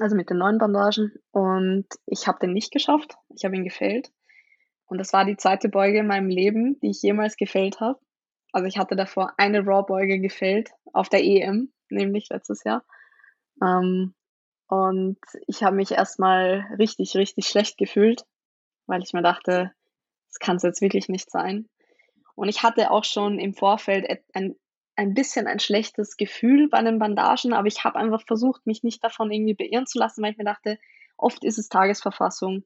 also 0.00 0.16
mit 0.16 0.30
den 0.30 0.38
neuen 0.38 0.58
Bandagen. 0.58 1.12
Und 1.30 1.86
ich 2.06 2.26
habe 2.26 2.38
den 2.40 2.52
nicht 2.52 2.72
geschafft. 2.72 3.16
Ich 3.34 3.44
habe 3.44 3.56
ihn 3.56 3.64
gefällt. 3.64 4.10
Und 4.86 4.98
das 4.98 5.12
war 5.12 5.24
die 5.24 5.36
zweite 5.36 5.68
Beuge 5.68 5.98
in 5.98 6.06
meinem 6.06 6.28
Leben, 6.28 6.78
die 6.80 6.90
ich 6.90 7.02
jemals 7.02 7.36
gefällt 7.36 7.80
habe. 7.80 7.98
Also 8.52 8.66
ich 8.66 8.78
hatte 8.78 8.96
davor 8.96 9.32
eine 9.36 9.66
Raw-Beuge 9.66 10.20
gefällt 10.20 10.70
auf 10.92 11.08
der 11.08 11.24
EM, 11.24 11.72
nämlich 11.88 12.28
letztes 12.30 12.62
Jahr. 12.64 12.84
Ähm, 13.62 14.14
und 14.68 15.18
ich 15.46 15.62
habe 15.62 15.76
mich 15.76 15.92
erstmal 15.92 16.66
richtig, 16.78 17.16
richtig 17.16 17.46
schlecht 17.48 17.78
gefühlt, 17.78 18.24
weil 18.86 19.02
ich 19.02 19.12
mir 19.12 19.22
dachte, 19.22 19.72
das 20.28 20.38
kann 20.38 20.56
es 20.56 20.62
jetzt 20.62 20.80
wirklich 20.80 21.08
nicht 21.08 21.30
sein. 21.30 21.68
Und 22.34 22.48
ich 22.48 22.62
hatte 22.62 22.90
auch 22.90 23.04
schon 23.04 23.38
im 23.38 23.54
Vorfeld 23.54 24.06
ein 24.34 24.56
ein 24.96 25.14
bisschen 25.14 25.46
ein 25.46 25.58
schlechtes 25.58 26.16
Gefühl 26.16 26.68
bei 26.68 26.82
den 26.82 26.98
Bandagen, 26.98 27.52
aber 27.52 27.66
ich 27.66 27.84
habe 27.84 27.98
einfach 27.98 28.22
versucht, 28.26 28.66
mich 28.66 28.82
nicht 28.82 29.02
davon 29.02 29.30
irgendwie 29.30 29.54
beirren 29.54 29.86
zu 29.86 29.98
lassen, 29.98 30.22
weil 30.22 30.32
ich 30.32 30.38
mir 30.38 30.44
dachte, 30.44 30.78
oft 31.16 31.44
ist 31.44 31.58
es 31.58 31.68
Tagesverfassung 31.68 32.64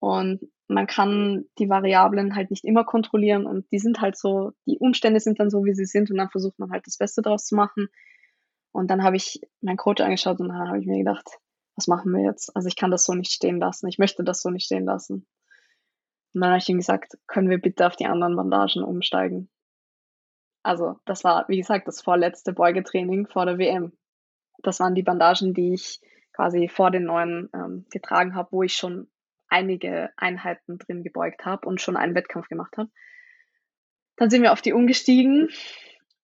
und 0.00 0.40
man 0.66 0.86
kann 0.86 1.44
die 1.58 1.68
Variablen 1.68 2.34
halt 2.34 2.50
nicht 2.50 2.64
immer 2.64 2.84
kontrollieren 2.84 3.46
und 3.46 3.70
die 3.70 3.78
sind 3.78 4.00
halt 4.00 4.16
so, 4.16 4.52
die 4.66 4.78
Umstände 4.78 5.20
sind 5.20 5.38
dann 5.40 5.50
so, 5.50 5.64
wie 5.64 5.74
sie 5.74 5.84
sind 5.84 6.10
und 6.10 6.16
dann 6.16 6.30
versucht 6.30 6.58
man 6.58 6.70
halt 6.70 6.86
das 6.86 6.96
Beste 6.96 7.22
daraus 7.22 7.44
zu 7.44 7.54
machen. 7.54 7.88
Und 8.72 8.88
dann 8.88 9.02
habe 9.02 9.16
ich 9.16 9.40
meinen 9.60 9.76
Coach 9.76 10.00
angeschaut 10.00 10.38
und 10.38 10.48
dann 10.48 10.68
habe 10.68 10.78
ich 10.78 10.86
mir 10.86 10.98
gedacht, 10.98 11.26
was 11.74 11.88
machen 11.88 12.12
wir 12.12 12.22
jetzt? 12.22 12.54
Also 12.54 12.68
ich 12.68 12.76
kann 12.76 12.92
das 12.92 13.04
so 13.04 13.14
nicht 13.14 13.32
stehen 13.32 13.58
lassen. 13.58 13.88
Ich 13.88 13.98
möchte 13.98 14.22
das 14.22 14.42
so 14.42 14.50
nicht 14.50 14.64
stehen 14.64 14.84
lassen. 14.84 15.26
Und 16.32 16.40
dann 16.40 16.50
habe 16.50 16.58
ich 16.58 16.68
ihm 16.68 16.78
gesagt, 16.78 17.18
können 17.26 17.50
wir 17.50 17.58
bitte 17.58 17.86
auf 17.86 17.96
die 17.96 18.06
anderen 18.06 18.36
Bandagen 18.36 18.84
umsteigen? 18.84 19.50
Also 20.62 20.98
das 21.06 21.24
war, 21.24 21.48
wie 21.48 21.58
gesagt, 21.58 21.88
das 21.88 22.02
vorletzte 22.02 22.52
Beugetraining 22.52 23.26
vor 23.26 23.46
der 23.46 23.58
WM. 23.58 23.92
Das 24.62 24.80
waren 24.80 24.94
die 24.94 25.02
Bandagen, 25.02 25.54
die 25.54 25.74
ich 25.74 26.00
quasi 26.32 26.68
vor 26.68 26.90
den 26.90 27.04
neuen 27.04 27.48
ähm, 27.54 27.86
getragen 27.90 28.34
habe, 28.34 28.52
wo 28.52 28.62
ich 28.62 28.74
schon 28.74 29.08
einige 29.48 30.10
Einheiten 30.16 30.78
drin 30.78 31.02
gebeugt 31.02 31.44
habe 31.44 31.66
und 31.66 31.80
schon 31.80 31.96
einen 31.96 32.14
Wettkampf 32.14 32.48
gemacht 32.48 32.76
habe. 32.76 32.90
Dann 34.16 34.30
sind 34.30 34.42
wir 34.42 34.52
auf 34.52 34.62
die 34.62 34.72
umgestiegen 34.72 35.48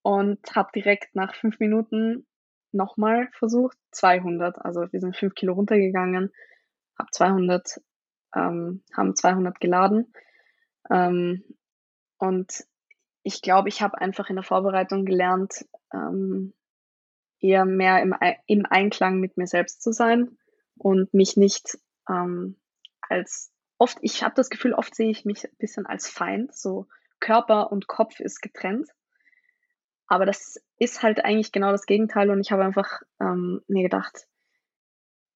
und 0.02 0.38
habe 0.54 0.70
direkt 0.74 1.14
nach 1.16 1.34
fünf 1.34 1.58
Minuten 1.58 2.26
nochmal 2.72 3.28
versucht, 3.32 3.76
200. 3.92 4.64
Also 4.64 4.86
wir 4.92 5.00
sind 5.00 5.16
fünf 5.16 5.34
Kilo 5.34 5.54
runtergegangen, 5.54 6.30
hab 6.98 7.12
200, 7.12 7.80
ähm, 8.34 8.82
haben 8.94 9.16
200 9.16 9.58
geladen. 9.60 10.12
Ähm, 10.90 11.42
und 12.18 12.64
ich 13.26 13.42
glaube, 13.42 13.68
ich 13.68 13.82
habe 13.82 14.00
einfach 14.00 14.30
in 14.30 14.36
der 14.36 14.44
Vorbereitung 14.44 15.04
gelernt, 15.04 15.66
ähm, 15.92 16.54
eher 17.40 17.64
mehr 17.64 18.00
im, 18.00 18.14
im 18.46 18.66
Einklang 18.66 19.18
mit 19.18 19.36
mir 19.36 19.48
selbst 19.48 19.82
zu 19.82 19.90
sein 19.90 20.38
und 20.78 21.12
mich 21.12 21.36
nicht 21.36 21.76
ähm, 22.08 22.56
als 23.00 23.52
oft, 23.78 23.98
ich 24.00 24.22
habe 24.22 24.36
das 24.36 24.48
Gefühl, 24.48 24.74
oft 24.74 24.94
sehe 24.94 25.10
ich 25.10 25.24
mich 25.24 25.44
ein 25.44 25.56
bisschen 25.58 25.86
als 25.86 26.08
Feind, 26.08 26.54
so 26.54 26.86
Körper 27.18 27.72
und 27.72 27.88
Kopf 27.88 28.20
ist 28.20 28.42
getrennt. 28.42 28.90
Aber 30.06 30.24
das 30.24 30.62
ist 30.78 31.02
halt 31.02 31.24
eigentlich 31.24 31.50
genau 31.50 31.72
das 31.72 31.86
Gegenteil 31.86 32.30
und 32.30 32.40
ich 32.40 32.52
habe 32.52 32.64
einfach 32.64 33.02
ähm, 33.20 33.60
mir 33.66 33.82
gedacht, 33.82 34.28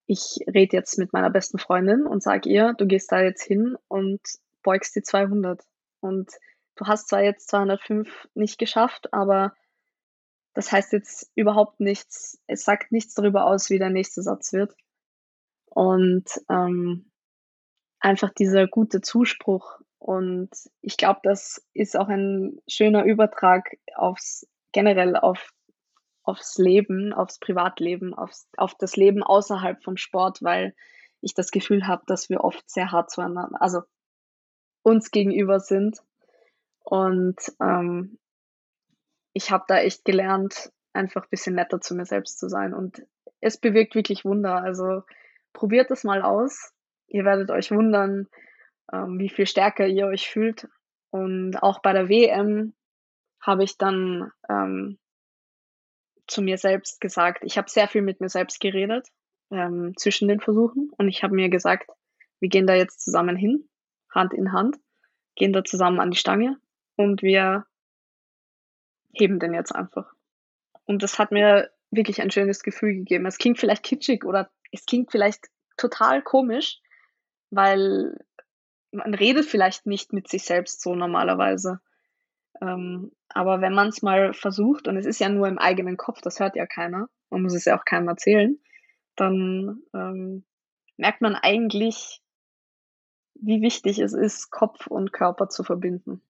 ich 0.07 0.38
rede 0.46 0.76
jetzt 0.76 0.96
mit 0.96 1.12
meiner 1.12 1.31
besten 1.31 1.59
Freundin 1.59 2.07
und 2.07 2.22
sage 2.22 2.48
ihr, 2.48 2.72
du 2.74 2.87
gehst 2.87 3.11
da 3.11 3.20
jetzt 3.20 3.42
hin 3.42 3.76
und 3.88 4.20
beugst 4.62 4.94
die 4.94 5.03
200. 5.03 5.61
Und 5.98 6.31
du 6.81 6.87
hast 6.87 7.09
zwar 7.09 7.23
jetzt 7.23 7.49
205 7.51 8.29
nicht 8.35 8.59
geschafft, 8.59 9.12
aber 9.12 9.55
das 10.55 10.73
heißt 10.73 10.93
jetzt 10.93 11.31
überhaupt 11.35 11.79
nichts, 11.79 12.43
es 12.47 12.64
sagt 12.64 12.90
nichts 12.90 13.14
darüber 13.14 13.45
aus, 13.47 13.71
wie 13.71 13.79
der 13.79 13.90
nächste 13.90 14.23
Satz 14.23 14.53
wird. 14.53 14.75
Und 15.66 16.25
ähm, 16.49 17.12
einfach 18.01 18.31
dieser 18.31 18.66
gute 18.66 19.03
Zuspruch. 19.03 19.81
Und 19.99 20.51
ich 20.81 20.97
glaube, 20.97 21.21
das 21.23 21.64
ist 21.75 21.97
auch 21.97 22.09
ein 22.09 22.59
schöner 22.66 23.05
Übertrag 23.05 23.77
aufs 23.95 24.49
generell 24.73 25.16
auf, 25.16 25.51
aufs 26.23 26.57
Leben, 26.57 27.12
aufs 27.12 27.38
Privatleben, 27.38 28.14
aufs, 28.14 28.49
auf 28.57 28.75
das 28.79 28.97
Leben 28.97 29.23
außerhalb 29.23 29.85
vom 29.85 29.99
Sport, 29.99 30.43
weil 30.43 30.75
ich 31.21 31.35
das 31.35 31.50
Gefühl 31.50 31.87
habe, 31.87 32.02
dass 32.07 32.31
wir 32.31 32.42
oft 32.42 32.69
sehr 32.71 32.90
hart 32.90 33.11
zueinander, 33.11 33.61
also 33.61 33.83
uns 34.83 35.11
gegenüber 35.11 35.61
sind 35.61 36.02
und 36.85 37.37
ähm, 37.60 38.18
ich 39.33 39.50
habe 39.50 39.64
da 39.68 39.78
echt 39.78 40.04
gelernt, 40.04 40.72
einfach 40.92 41.24
ein 41.24 41.31
bisschen 41.31 41.54
netter 41.54 41.81
zu 41.81 41.94
mir 41.94 42.04
selbst 42.04 42.38
zu 42.38 42.48
sein. 42.48 42.74
Und 42.74 43.02
es 43.40 43.58
bewirkt 43.58 43.94
wirklich 43.94 44.24
Wunder. 44.24 44.56
Also 44.56 45.02
probiert 45.52 45.90
es 45.90 46.04
mal 46.04 46.22
aus. 46.22 46.72
Ihr 47.06 47.24
werdet 47.24 47.50
euch 47.50 47.70
wundern, 47.70 48.28
ähm, 48.92 49.18
wie 49.18 49.28
viel 49.28 49.46
stärker 49.46 49.87
ihr 49.87 50.06
euch 50.06 50.28
fühlt. 50.28 50.68
Und 51.10 51.56
auch 51.62 51.81
bei 51.81 51.92
der 51.92 52.08
WM 52.08 52.74
habe 53.40 53.64
ich 53.64 53.78
dann 53.78 54.31
ähm, 54.48 54.98
zu 56.26 56.42
mir 56.42 56.58
selbst 56.58 57.00
gesagt, 57.00 57.42
ich 57.44 57.56
habe 57.58 57.70
sehr 57.70 57.88
viel 57.88 58.02
mit 58.02 58.20
mir 58.20 58.28
selbst 58.28 58.60
geredet 58.60 59.08
ähm, 59.50 59.94
zwischen 59.96 60.28
den 60.28 60.40
Versuchen. 60.40 60.90
Und 60.98 61.08
ich 61.08 61.22
habe 61.22 61.35
mir 61.35 61.48
gesagt, 61.48 61.88
wir 62.40 62.48
gehen 62.48 62.66
da 62.66 62.74
jetzt 62.74 63.00
zusammen 63.02 63.37
hin, 63.37 63.68
Hand 64.12 64.33
in 64.35 64.52
Hand, 64.52 64.76
gehen 65.35 65.52
da 65.52 65.64
zusammen 65.64 66.00
an 66.00 66.10
die 66.10 66.18
Stange 66.18 66.56
und 67.01 67.23
wir 67.23 67.65
heben 69.13 69.38
den 69.38 69.55
jetzt 69.55 69.75
einfach. 69.75 70.13
Und 70.85 71.03
das 71.03 71.19
hat 71.19 71.33
mir 71.33 71.71
wirklich 71.90 72.21
ein 72.21 72.31
schönes 72.31 72.63
Gefühl 72.63 72.94
gegeben. 72.94 73.27
Es 73.27 73.38
klingt 73.38 73.59
vielleicht 73.59 73.83
kitschig 73.83 74.25
oder 74.25 74.51
es 74.71 74.85
klingt 74.85 75.11
vielleicht 75.11 75.48
total 75.77 76.23
komisch, 76.23 76.79
weil 77.51 78.19
man 78.92 79.15
redet 79.15 79.46
vielleicht 79.46 79.87
nicht 79.87 80.13
mit 80.13 80.29
sich 80.29 80.44
selbst 80.44 80.83
so 80.83 80.94
normalerweise. 80.94 81.81
Ähm, 82.61 83.13
aber 83.29 83.63
wenn 83.63 83.73
man 83.73 83.88
es 83.88 84.03
mal 84.03 84.35
versucht, 84.35 84.87
und 84.87 84.96
es 84.96 85.07
ist 85.07 85.21
ja 85.21 85.31
nur 85.31 85.48
im 85.48 85.59
eigenen 85.59 85.96
Kopf, 85.96 86.21
das 86.21 86.38
hört 86.38 86.55
ja 86.55 86.67
keiner, 86.67 87.09
man 87.31 87.42
muss 87.42 87.55
es 87.55 87.65
ja 87.65 87.79
auch 87.79 87.85
keinem 87.85 88.09
erzählen, 88.09 88.59
dann 89.17 89.83
ähm, 89.94 90.44
merkt 90.98 91.23
man 91.23 91.35
eigentlich, 91.35 92.21
wie 93.35 93.63
wichtig 93.63 94.01
es 94.01 94.13
ist, 94.13 94.51
Kopf 94.51 94.87
und 94.87 95.13
Körper 95.13 95.48
zu 95.48 95.65
verbinden. 95.65 96.21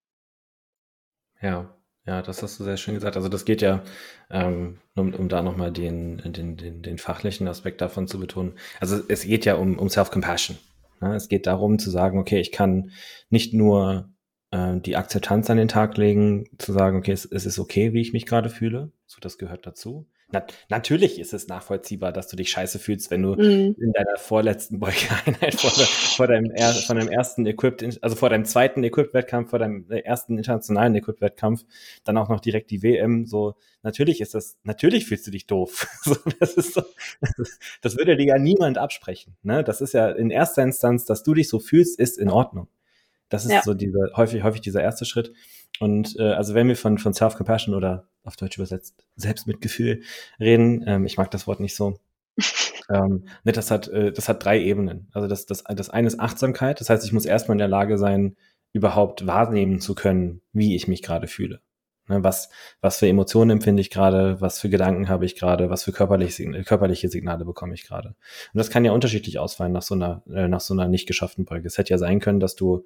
Ja, 1.41 1.75
ja, 2.07 2.23
das 2.23 2.43
hast 2.43 2.59
du 2.59 2.65
sehr 2.65 2.77
schön 2.77 2.95
gesagt. 2.95 3.17
Also 3.17 3.29
das 3.29 3.45
geht 3.45 3.63
ja, 3.63 3.83
ähm, 4.31 4.79
um, 4.97 5.15
um 5.15 5.29
da 5.29 5.43
nochmal 5.43 5.73
den, 5.73 6.19
den, 6.19 6.57
den, 6.57 6.83
den 6.83 6.99
fachlichen 6.99 7.47
Aspekt 7.47 7.81
davon 7.81 8.09
zu 8.09 8.19
betonen. 8.19 8.55
Also 8.81 9.01
es 9.09 9.25
geht 9.25 9.45
ja 9.45 9.55
um, 9.55 9.79
um 9.79 9.89
Self-Compassion. 9.89 10.59
Ne? 11.01 11.15
Es 11.15 11.29
geht 11.29 11.47
darum 11.47 11.79
zu 11.79 11.91
sagen, 11.91 12.19
okay, 12.19 12.41
ich 12.41 12.53
kann 12.53 12.91
nicht 13.29 13.55
nur 13.55 14.11
äh, 14.51 14.81
die 14.81 14.97
Akzeptanz 14.97 15.51
an 15.51 15.59
den 15.59 15.69
Tag 15.69 15.97
legen, 15.97 16.47
zu 16.59 16.73
sagen, 16.73 16.99
okay, 16.99 17.13
es, 17.13 17.25
es 17.27 17.47
ist 17.47 17.59
okay, 17.59 17.93
wie 17.93 18.01
ich 18.01 18.13
mich 18.13 18.27
gerade 18.27 18.51
fühle. 18.51 18.93
So, 19.07 19.19
das 19.21 19.39
gehört 19.39 19.67
dazu. 19.67 20.09
Na, 20.33 20.45
natürlich 20.69 21.19
ist 21.19 21.33
es 21.33 21.49
nachvollziehbar, 21.49 22.13
dass 22.13 22.29
du 22.29 22.37
dich 22.37 22.51
scheiße 22.51 22.79
fühlst, 22.79 23.11
wenn 23.11 23.23
du 23.23 23.35
mhm. 23.35 23.77
in 23.79 23.93
deiner 23.93 24.17
vorletzten 24.17 24.79
Beugeeinheit 24.79 25.55
vor, 25.55 25.71
vor 25.71 26.27
deinem, 26.27 26.51
er, 26.53 26.73
von 26.73 26.97
deinem 26.97 27.09
ersten 27.09 27.47
Equipped, 27.47 28.03
also 28.03 28.17
vor 28.17 28.31
deinem 28.31 28.45
zweiten 28.45 28.85
Equipped-Wettkampf, 28.85 29.51
vor 29.51 29.59
deinem 29.59 29.91
äh, 29.91 30.01
ersten 30.01 30.39
internationalen 30.39 30.95
Equipped-Wettkampf, 30.95 31.65
dann 32.05 32.17
auch 32.17 32.29
noch 32.29 32.41
direkt 32.41 32.71
die 32.71 32.83
WM, 32.83 33.27
so, 33.27 33.55
natürlich 33.83 34.21
ist 34.21 34.35
das, 34.35 34.57
natürlich 34.63 35.07
fühlst 35.07 35.27
du 35.27 35.31
dich 35.31 35.47
doof. 35.47 35.89
so, 36.03 36.17
das 36.39 36.55
ist 36.55 36.75
so, 36.75 36.83
das, 37.37 37.59
das 37.81 37.97
würde 37.97 38.17
dir 38.17 38.27
ja 38.27 38.39
niemand 38.39 38.79
absprechen, 38.79 39.37
ne? 39.43 39.65
Das 39.65 39.81
ist 39.81 39.95
ja 39.95 40.11
in 40.11 40.31
erster 40.31 40.63
Instanz, 40.63 41.05
dass 41.05 41.23
du 41.23 41.35
dich 41.35 41.49
so 41.49 41.59
fühlst, 41.59 41.99
ist 41.99 42.19
in 42.19 42.31
Ordnung. 42.31 42.69
Das 43.31 43.47
ist 43.47 43.53
ja. 43.53 43.63
so 43.63 43.73
dieser, 43.73 44.11
häufig, 44.17 44.43
häufig 44.43 44.61
dieser 44.61 44.83
erste 44.83 45.07
Schritt. 45.07 45.33
Und 45.79 46.17
äh, 46.19 46.33
also 46.33 46.55
wenn 46.55 46.69
wir 46.69 46.77
von, 46.77 46.99
von 46.99 47.15
Self-Compassion 47.15 47.75
oder 47.75 48.09
auf 48.23 48.37
Deutsch 48.37 48.59
übersetzt 48.59 49.03
Selbstmitgefühl 49.17 50.03
reden, 50.39 50.85
ähm, 50.87 51.07
ich 51.07 51.17
mag 51.17 51.31
das 51.31 51.47
Wort 51.47 51.61
nicht 51.61 51.75
so. 51.75 51.99
ähm, 52.91 53.25
ne, 53.45 53.53
das 53.53 53.71
hat, 53.71 53.89
äh, 53.89 54.13
das 54.13 54.29
hat 54.29 54.45
drei 54.45 54.61
Ebenen. 54.61 55.09
Also 55.13 55.27
das, 55.27 55.47
das, 55.47 55.65
das 55.65 55.89
eine 55.89 56.09
ist 56.09 56.21
Achtsamkeit. 56.21 56.81
Das 56.81 56.91
heißt, 56.91 57.05
ich 57.05 57.13
muss 57.13 57.25
erstmal 57.25 57.55
in 57.55 57.61
der 57.61 57.69
Lage 57.69 57.97
sein, 57.97 58.37
überhaupt 58.73 59.27
wahrnehmen 59.27 59.81
zu 59.81 59.95
können, 59.95 60.43
wie 60.53 60.77
ich 60.77 60.87
mich 60.87 61.03
gerade 61.03 61.27
fühle. 61.27 61.61
Ne, 62.09 62.25
was, 62.25 62.51
was 62.81 62.99
für 62.99 63.07
Emotionen 63.07 63.51
empfinde 63.51 63.81
ich 63.81 63.91
gerade, 63.91 64.41
was 64.41 64.59
für 64.59 64.69
Gedanken 64.69 65.09
habe 65.09 65.25
ich 65.25 65.37
gerade, 65.37 65.71
was 65.71 65.85
für 65.85 65.93
körperliche, 65.93 66.65
körperliche 66.65 67.09
Signale 67.09 67.45
bekomme 67.45 67.75
ich 67.75 67.87
gerade. 67.87 68.09
Und 68.09 68.59
das 68.59 68.69
kann 68.69 68.85
ja 68.85 68.93
unterschiedlich 68.93 69.39
ausfallen 69.39 69.73
nach 69.73 69.83
so 69.83 69.95
einer, 69.95 70.23
äh, 70.29 70.49
nach 70.49 70.61
so 70.61 70.75
einer 70.75 70.89
nicht 70.89 71.07
geschafften 71.07 71.45
Beuge. 71.45 71.69
Es 71.69 71.79
hätte 71.79 71.91
ja 71.91 71.99
sein 71.99 72.19
können, 72.19 72.41
dass 72.41 72.57
du 72.57 72.85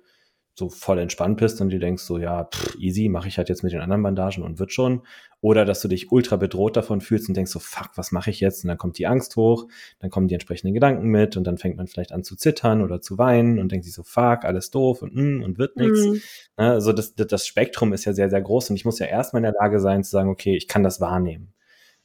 so 0.57 0.69
voll 0.69 0.99
entspannt 0.99 1.39
bist 1.39 1.61
und 1.61 1.71
du 1.71 1.79
denkst 1.79 2.05
so, 2.05 2.19
ja, 2.19 2.45
pff, 2.45 2.77
easy, 2.79 3.09
mache 3.09 3.27
ich 3.27 3.39
halt 3.39 3.49
jetzt 3.49 3.65
mit 3.65 3.73
den 3.73 3.81
anderen 3.81 4.03
Bandagen 4.03 4.45
und 4.45 4.59
wird 4.59 4.73
schon. 4.73 5.03
Oder 5.41 5.65
dass 5.65 5.81
du 5.81 5.89
dich 5.89 6.13
ultra 6.13 6.37
bedroht 6.37 6.77
davon 6.77 7.01
fühlst 7.01 7.29
und 7.29 7.37
denkst 7.37 7.51
so, 7.51 7.59
fuck, 7.59 7.91
was 7.97 8.13
mache 8.13 8.31
ich 8.31 8.41
jetzt? 8.41 8.65
Und 8.65 8.69
dann 8.69 8.79
kommt 8.79 8.99
die 8.99 9.07
Angst 9.07 9.37
hoch, 9.37 9.67
dann 9.99 10.11
kommen 10.11 10.29
die 10.29 10.35
entsprechenden 10.35 10.73
Gedanken 10.73 11.09
mit 11.09 11.37
und 11.37 11.45
dann 11.45 11.59
fängt 11.59 11.77
man 11.77 11.87
vielleicht 11.89 12.13
an 12.13 12.23
zu 12.23 12.37
zittern 12.37 12.83
oder 12.83 13.01
zu 13.01 13.19
weinen 13.19 13.59
und 13.59 13.73
denkt 13.73 13.85
sich 13.85 13.95
so, 13.95 14.05
fuck, 14.05 14.45
alles 14.45 14.71
doof 14.71 15.03
und 15.03 15.15
mm, 15.15 15.43
und 15.43 15.59
wird 15.59 15.77
nichts. 15.77 16.01
Mhm. 16.07 16.21
Also 16.57 16.93
das, 16.93 17.15
das 17.15 17.47
Spektrum 17.47 17.93
ist 17.93 18.05
ja 18.05 18.13
sehr, 18.13 18.31
sehr 18.31 18.41
groß 18.41 18.71
und 18.71 18.77
ich 18.77 18.85
muss 18.85 19.01
ja 19.01 19.07
erstmal 19.07 19.41
in 19.41 19.53
der 19.53 19.61
Lage 19.61 19.81
sein 19.81 20.05
zu 20.05 20.11
sagen, 20.11 20.31
okay, 20.31 20.57
ich 20.57 20.69
kann 20.69 20.85
das 20.85 21.01
wahrnehmen. 21.01 21.53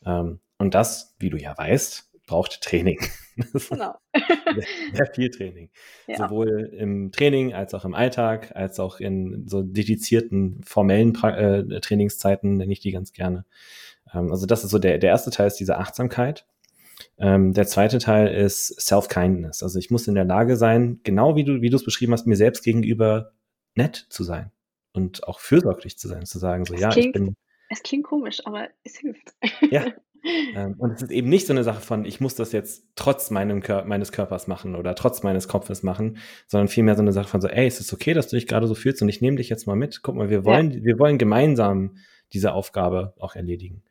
Ähm, 0.06 0.39
und 0.58 0.74
das, 0.74 1.16
wie 1.20 1.30
du 1.30 1.38
ja 1.38 1.58
weißt, 1.58 2.10
braucht 2.26 2.62
Training. 2.62 3.00
Genau. 3.70 3.96
sehr, 4.94 5.08
viel 5.14 5.30
Training. 5.30 5.70
Ja. 6.08 6.18
Sowohl 6.18 6.72
im 6.74 7.12
Training 7.12 7.54
als 7.54 7.74
auch 7.74 7.86
im 7.86 7.94
Alltag, 7.94 8.56
als 8.56 8.80
auch 8.80 9.00
in 9.00 9.48
so 9.48 9.64
dedizierten 9.64 10.62
formellen 10.64 11.14
pra 11.14 11.38
äh, 11.38 11.80
Trainingszeiten 11.80 12.56
nenne 12.56 12.72
ich 12.74 12.80
die 12.80 12.92
ganz 12.92 13.14
gerne. 13.14 13.46
Ähm, 14.14 14.32
also 14.32 14.46
das 14.46 14.64
ist 14.64 14.72
so 14.72 14.80
der, 14.80 14.98
der 14.98 15.10
erste 15.10 15.32
Teil 15.32 15.48
ist 15.48 15.60
diese 15.60 15.78
Achtsamkeit. 15.78 16.46
Ähm, 17.18 17.54
der 17.54 17.68
zweite 17.68 17.98
Teil 18.00 18.34
ist 18.34 18.80
Self-Kindness. 18.82 19.64
Also 19.64 19.80
ich 19.80 19.90
muss 19.92 20.08
in 20.08 20.16
der 20.16 20.26
Lage 20.26 20.58
sein, 20.58 21.00
genau 21.04 21.36
wie 21.36 21.44
du, 21.44 21.62
wie 21.62 21.70
du 21.70 21.78
es 21.78 21.86
beschrieben 21.86 22.14
hast, 22.14 22.28
mir 22.28 22.36
selbst 22.36 22.64
gegenüber 22.64 23.32
nett 23.76 24.08
zu 24.10 24.24
sein 24.24 24.52
und 24.94 25.28
auch 25.28 25.40
fürsorglich 25.40 25.98
zu 25.98 26.08
sein, 26.08 26.26
zu 26.26 26.40
sagen, 26.40 26.66
so, 26.66 26.74
es 26.74 26.82
ja, 26.82 26.90
klingt, 26.90 27.08
ich 27.08 27.14
bin. 27.14 27.36
Es 27.70 27.84
klingt 27.84 28.06
komisch, 28.06 28.46
aber 28.46 28.68
es 28.84 28.98
hilft. 28.98 29.34
Ja, 29.70 29.86
und 30.78 30.92
es 30.94 31.02
ist 31.02 31.12
eben 31.12 31.30
nicht 31.30 31.48
so 31.48 31.54
eine 31.54 31.64
Sache 31.64 31.82
von, 31.82 32.06
ich 32.06 32.20
muss 32.20 32.36
das 32.36 32.52
jetzt 32.52 32.84
trotz 32.96 33.32
meinem 33.32 33.62
Kör 33.62 33.86
meines 33.86 34.12
Körpers 34.12 34.48
machen 34.48 34.76
oder 34.76 34.96
trotz 34.96 35.24
meines 35.24 35.48
Kopfes 35.48 35.84
machen, 35.84 36.18
sondern 36.48 36.68
vielmehr 36.68 36.96
so 36.96 37.02
eine 37.02 37.12
Sache 37.12 37.30
von 37.30 37.42
so, 37.42 37.48
ey, 37.48 37.68
es 37.68 37.80
ist 37.80 37.94
okay, 37.94 38.14
dass 38.14 38.28
du 38.28 38.36
dich 38.36 38.48
gerade 38.48 38.68
so 38.68 38.76
fühlst 38.76 39.02
und 39.02 39.10
ich 39.10 39.22
nehme 39.22 39.38
dich 39.38 39.50
jetzt 39.50 39.68
mal 39.68 39.76
mit. 39.76 40.02
Guck 40.04 40.16
mal, 40.16 40.30
wir 40.30 40.46
wollen, 40.46 40.72
ja. 40.72 40.84
wir 40.84 41.00
wollen 41.00 41.18
gemeinsam 41.18 41.98
diese 42.34 42.54
Aufgabe 42.54 43.14
auch 43.20 43.36
erledigen. 43.36 43.84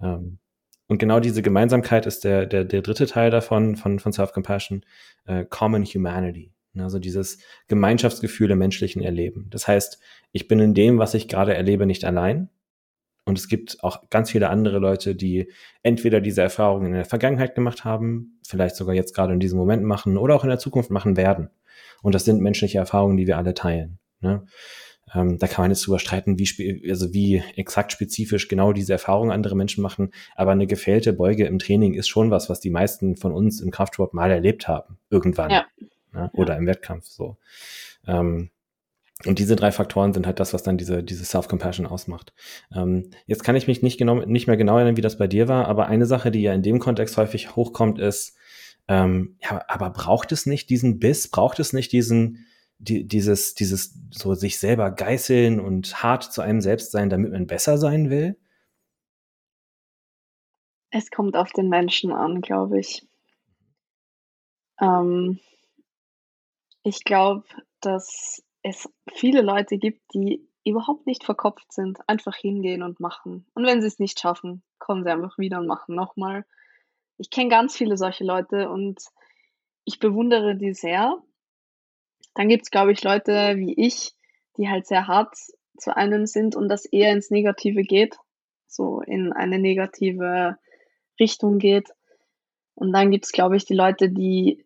Ähm, 0.00 0.38
und 0.86 0.98
genau 0.98 1.20
diese 1.20 1.42
Gemeinsamkeit 1.42 2.06
ist 2.06 2.24
der, 2.24 2.46
der, 2.46 2.64
der 2.64 2.82
dritte 2.82 3.06
Teil 3.06 3.30
davon, 3.30 3.76
von, 3.76 3.98
von 3.98 4.12
Self-Compassion, 4.12 4.84
äh, 5.26 5.44
Common 5.48 5.84
Humanity. 5.84 6.52
Also 6.78 6.98
dieses 6.98 7.38
Gemeinschaftsgefühl 7.68 8.50
im 8.50 8.58
menschlichen 8.58 9.02
Erleben. 9.02 9.46
Das 9.50 9.68
heißt, 9.68 10.00
ich 10.32 10.48
bin 10.48 10.58
in 10.58 10.74
dem, 10.74 10.98
was 10.98 11.14
ich 11.14 11.28
gerade 11.28 11.54
erlebe, 11.54 11.86
nicht 11.86 12.04
allein, 12.04 12.48
und 13.24 13.38
es 13.38 13.48
gibt 13.48 13.82
auch 13.82 14.08
ganz 14.10 14.30
viele 14.30 14.50
andere 14.50 14.78
Leute, 14.78 15.14
die 15.14 15.50
entweder 15.82 16.20
diese 16.20 16.42
Erfahrungen 16.42 16.86
in 16.86 16.92
der 16.94 17.04
Vergangenheit 17.04 17.54
gemacht 17.54 17.84
haben, 17.84 18.38
vielleicht 18.46 18.74
sogar 18.74 18.94
jetzt 18.94 19.14
gerade 19.14 19.32
in 19.32 19.40
diesem 19.40 19.58
Moment 19.58 19.84
machen 19.84 20.16
oder 20.16 20.34
auch 20.34 20.44
in 20.44 20.50
der 20.50 20.58
Zukunft 20.58 20.90
machen 20.90 21.16
werden. 21.16 21.50
Und 22.02 22.14
das 22.14 22.24
sind 22.24 22.40
menschliche 22.40 22.78
Erfahrungen, 22.78 23.16
die 23.16 23.28
wir 23.28 23.38
alle 23.38 23.54
teilen. 23.54 23.98
Ne? 24.20 24.44
Ähm, 25.14 25.38
da 25.38 25.46
kann 25.46 25.64
man 25.64 25.70
jetzt 25.70 25.86
drüber 25.86 26.00
streiten, 26.00 26.38
wie, 26.38 26.88
also 26.88 27.12
wie 27.12 27.42
exakt 27.54 27.92
spezifisch 27.92 28.48
genau 28.48 28.72
diese 28.72 28.92
Erfahrungen 28.92 29.30
andere 29.30 29.54
Menschen 29.54 29.82
machen. 29.82 30.10
Aber 30.34 30.50
eine 30.50 30.66
gefällte 30.66 31.12
Beuge 31.12 31.46
im 31.46 31.60
Training 31.60 31.94
ist 31.94 32.08
schon 32.08 32.30
was, 32.30 32.50
was 32.50 32.58
die 32.58 32.70
meisten 32.70 33.16
von 33.16 33.32
uns 33.32 33.60
im 33.60 33.70
Kraftsport 33.70 34.14
mal 34.14 34.30
erlebt 34.32 34.66
haben. 34.66 34.98
Irgendwann. 35.10 35.50
Ja. 35.50 35.66
Ne? 36.12 36.30
Oder 36.34 36.54
ja. 36.54 36.58
im 36.58 36.66
Wettkampf 36.66 37.06
so. 37.06 37.36
Ähm, 38.06 38.50
und 39.26 39.38
diese 39.38 39.56
drei 39.56 39.72
Faktoren 39.72 40.12
sind 40.12 40.26
halt 40.26 40.40
das, 40.40 40.52
was 40.52 40.62
dann 40.62 40.78
diese, 40.78 41.02
diese 41.02 41.24
Self-Compassion 41.24 41.86
ausmacht. 41.86 42.32
Ähm, 42.74 43.10
jetzt 43.26 43.44
kann 43.44 43.56
ich 43.56 43.66
mich 43.66 43.82
nicht, 43.82 43.98
genau, 43.98 44.16
nicht 44.16 44.46
mehr 44.46 44.56
genau 44.56 44.76
erinnern, 44.76 44.96
wie 44.96 45.02
das 45.02 45.18
bei 45.18 45.26
dir 45.26 45.48
war, 45.48 45.66
aber 45.68 45.86
eine 45.86 46.06
Sache, 46.06 46.30
die 46.30 46.42
ja 46.42 46.52
in 46.52 46.62
dem 46.62 46.78
Kontext 46.78 47.16
häufig 47.16 47.54
hochkommt, 47.56 47.98
ist, 47.98 48.36
ähm, 48.88 49.36
ja, 49.40 49.64
aber 49.68 49.90
braucht 49.90 50.32
es 50.32 50.46
nicht 50.46 50.70
diesen 50.70 50.98
Biss, 50.98 51.28
braucht 51.28 51.60
es 51.60 51.72
nicht 51.72 51.92
diesen, 51.92 52.46
die, 52.78 53.06
dieses, 53.06 53.54
dieses 53.54 53.98
so 54.10 54.34
sich 54.34 54.58
selber 54.58 54.90
geißeln 54.90 55.60
und 55.60 56.02
hart 56.02 56.24
zu 56.24 56.42
einem 56.42 56.60
selbst 56.60 56.90
sein, 56.90 57.10
damit 57.10 57.32
man 57.32 57.46
besser 57.46 57.78
sein 57.78 58.10
will? 58.10 58.36
Es 60.90 61.10
kommt 61.10 61.36
auf 61.36 61.52
den 61.52 61.68
Menschen 61.68 62.12
an, 62.12 62.40
glaube 62.40 62.80
ich. 62.80 63.06
Ähm, 64.80 65.38
ich 66.82 67.04
glaube, 67.04 67.44
dass 67.80 68.42
es 68.62 68.88
viele 69.12 69.42
Leute 69.42 69.78
gibt, 69.78 70.02
die 70.14 70.46
überhaupt 70.64 71.06
nicht 71.06 71.24
verkopft 71.24 71.72
sind, 71.72 71.98
einfach 72.08 72.36
hingehen 72.36 72.82
und 72.82 73.00
machen. 73.00 73.46
Und 73.54 73.66
wenn 73.66 73.80
sie 73.80 73.88
es 73.88 73.98
nicht 73.98 74.20
schaffen, 74.20 74.62
kommen 74.78 75.02
sie 75.02 75.10
einfach 75.10 75.38
wieder 75.38 75.58
und 75.58 75.66
machen 75.66 75.94
nochmal. 75.94 76.44
Ich 77.18 77.30
kenne 77.30 77.50
ganz 77.50 77.76
viele 77.76 77.96
solche 77.96 78.24
Leute 78.24 78.70
und 78.70 79.02
ich 79.84 79.98
bewundere 79.98 80.56
die 80.56 80.74
sehr. 80.74 81.16
Dann 82.34 82.48
gibt 82.48 82.62
es, 82.64 82.70
glaube 82.70 82.92
ich, 82.92 83.02
Leute 83.02 83.56
wie 83.56 83.74
ich, 83.74 84.12
die 84.56 84.68
halt 84.68 84.86
sehr 84.86 85.08
hart 85.08 85.34
zu 85.76 85.96
einem 85.96 86.26
sind 86.26 86.54
und 86.54 86.68
das 86.68 86.84
eher 86.84 87.12
ins 87.12 87.30
Negative 87.30 87.82
geht, 87.82 88.16
so 88.66 89.00
in 89.00 89.32
eine 89.32 89.58
negative 89.58 90.58
Richtung 91.18 91.58
geht. 91.58 91.90
Und 92.74 92.92
dann 92.92 93.10
gibt 93.10 93.24
es, 93.24 93.32
glaube 93.32 93.56
ich, 93.56 93.64
die 93.64 93.74
Leute, 93.74 94.08
die 94.08 94.64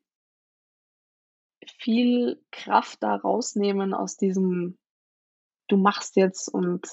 viel 1.78 2.42
Kraft 2.50 3.02
da 3.02 3.16
rausnehmen 3.16 3.94
aus 3.94 4.16
diesem 4.16 4.78
du 5.68 5.76
machst 5.76 6.16
jetzt 6.16 6.48
und 6.48 6.88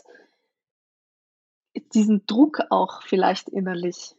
diesen 1.93 2.25
Druck 2.25 2.61
auch 2.69 3.01
vielleicht 3.03 3.49
innerlich, 3.49 4.15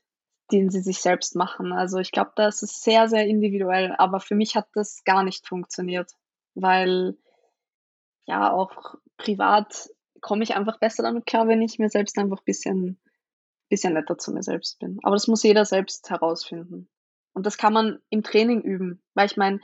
den 0.53 0.71
sie 0.71 0.81
sich 0.81 1.01
selbst 1.01 1.37
machen. 1.37 1.73
Also 1.73 1.99
ich 1.99 2.13
glaube, 2.13 2.33
das 2.37 2.63
ist 2.63 2.83
sehr, 2.83 3.09
sehr 3.09 3.27
individuell, 3.27 3.95
aber 3.97 4.21
für 4.21 4.35
mich 4.35 4.57
hat 4.57 4.69
das 4.75 5.05
gar 5.05 5.23
nicht 5.23 5.47
funktioniert, 5.47 6.13
weil 6.55 7.17
ja 8.27 8.53
auch 8.53 8.97
privat 9.17 9.89
komme 10.21 10.43
ich 10.43 10.57
einfach 10.57 10.79
besser 10.79 11.03
damit 11.03 11.27
klar, 11.27 11.49
wenn 11.49 11.63
ich 11.63 11.79
mir 11.79 11.91
selbst 11.91 12.19
einfach 12.19 12.39
ein 12.39 12.45
bisschen, 12.45 12.99
bisschen 13.69 13.93
netter 13.93 14.17
zu 14.17 14.33
mir 14.33 14.43
selbst 14.43 14.79
bin. 14.79 14.99
Aber 15.03 15.15
das 15.15 15.29
muss 15.29 15.43
jeder 15.43 15.65
selbst 15.65 16.09
herausfinden. 16.11 16.89
Und 17.35 17.45
das 17.45 17.59
kann 17.59 17.73
man 17.73 18.01
im 18.09 18.23
Training 18.23 18.63
üben. 18.63 19.03
Weil 19.13 19.27
ich 19.27 19.37
meine, 19.37 19.61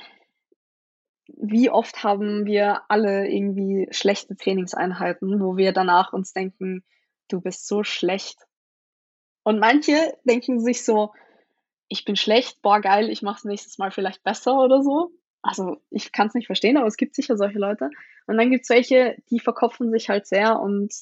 wie 1.36 1.70
oft 1.70 2.02
haben 2.02 2.46
wir 2.46 2.82
alle 2.88 3.28
irgendwie 3.28 3.88
schlechte 3.90 4.36
Trainingseinheiten, 4.36 5.40
wo 5.40 5.56
wir 5.56 5.72
danach 5.72 6.12
uns 6.12 6.32
denken, 6.32 6.84
du 7.28 7.40
bist 7.40 7.66
so 7.66 7.84
schlecht. 7.84 8.38
Und 9.42 9.58
manche 9.58 10.16
denken 10.24 10.60
sich 10.60 10.84
so, 10.84 11.12
ich 11.88 12.04
bin 12.04 12.16
schlecht, 12.16 12.62
boah 12.62 12.80
geil, 12.80 13.10
ich 13.10 13.22
mach's 13.22 13.44
nächstes 13.44 13.78
Mal 13.78 13.90
vielleicht 13.90 14.22
besser 14.22 14.58
oder 14.62 14.82
so. 14.82 15.10
Also 15.42 15.78
ich 15.90 16.12
kann 16.12 16.28
es 16.28 16.34
nicht 16.34 16.46
verstehen, 16.46 16.76
aber 16.76 16.86
es 16.86 16.96
gibt 16.96 17.14
sicher 17.14 17.36
solche 17.36 17.58
Leute. 17.58 17.90
Und 18.26 18.36
dann 18.36 18.50
gibt 18.50 18.64
es 18.64 18.70
welche, 18.70 19.16
die 19.30 19.40
verkopfen 19.40 19.90
sich 19.90 20.08
halt 20.08 20.26
sehr 20.26 20.60
und, 20.60 20.94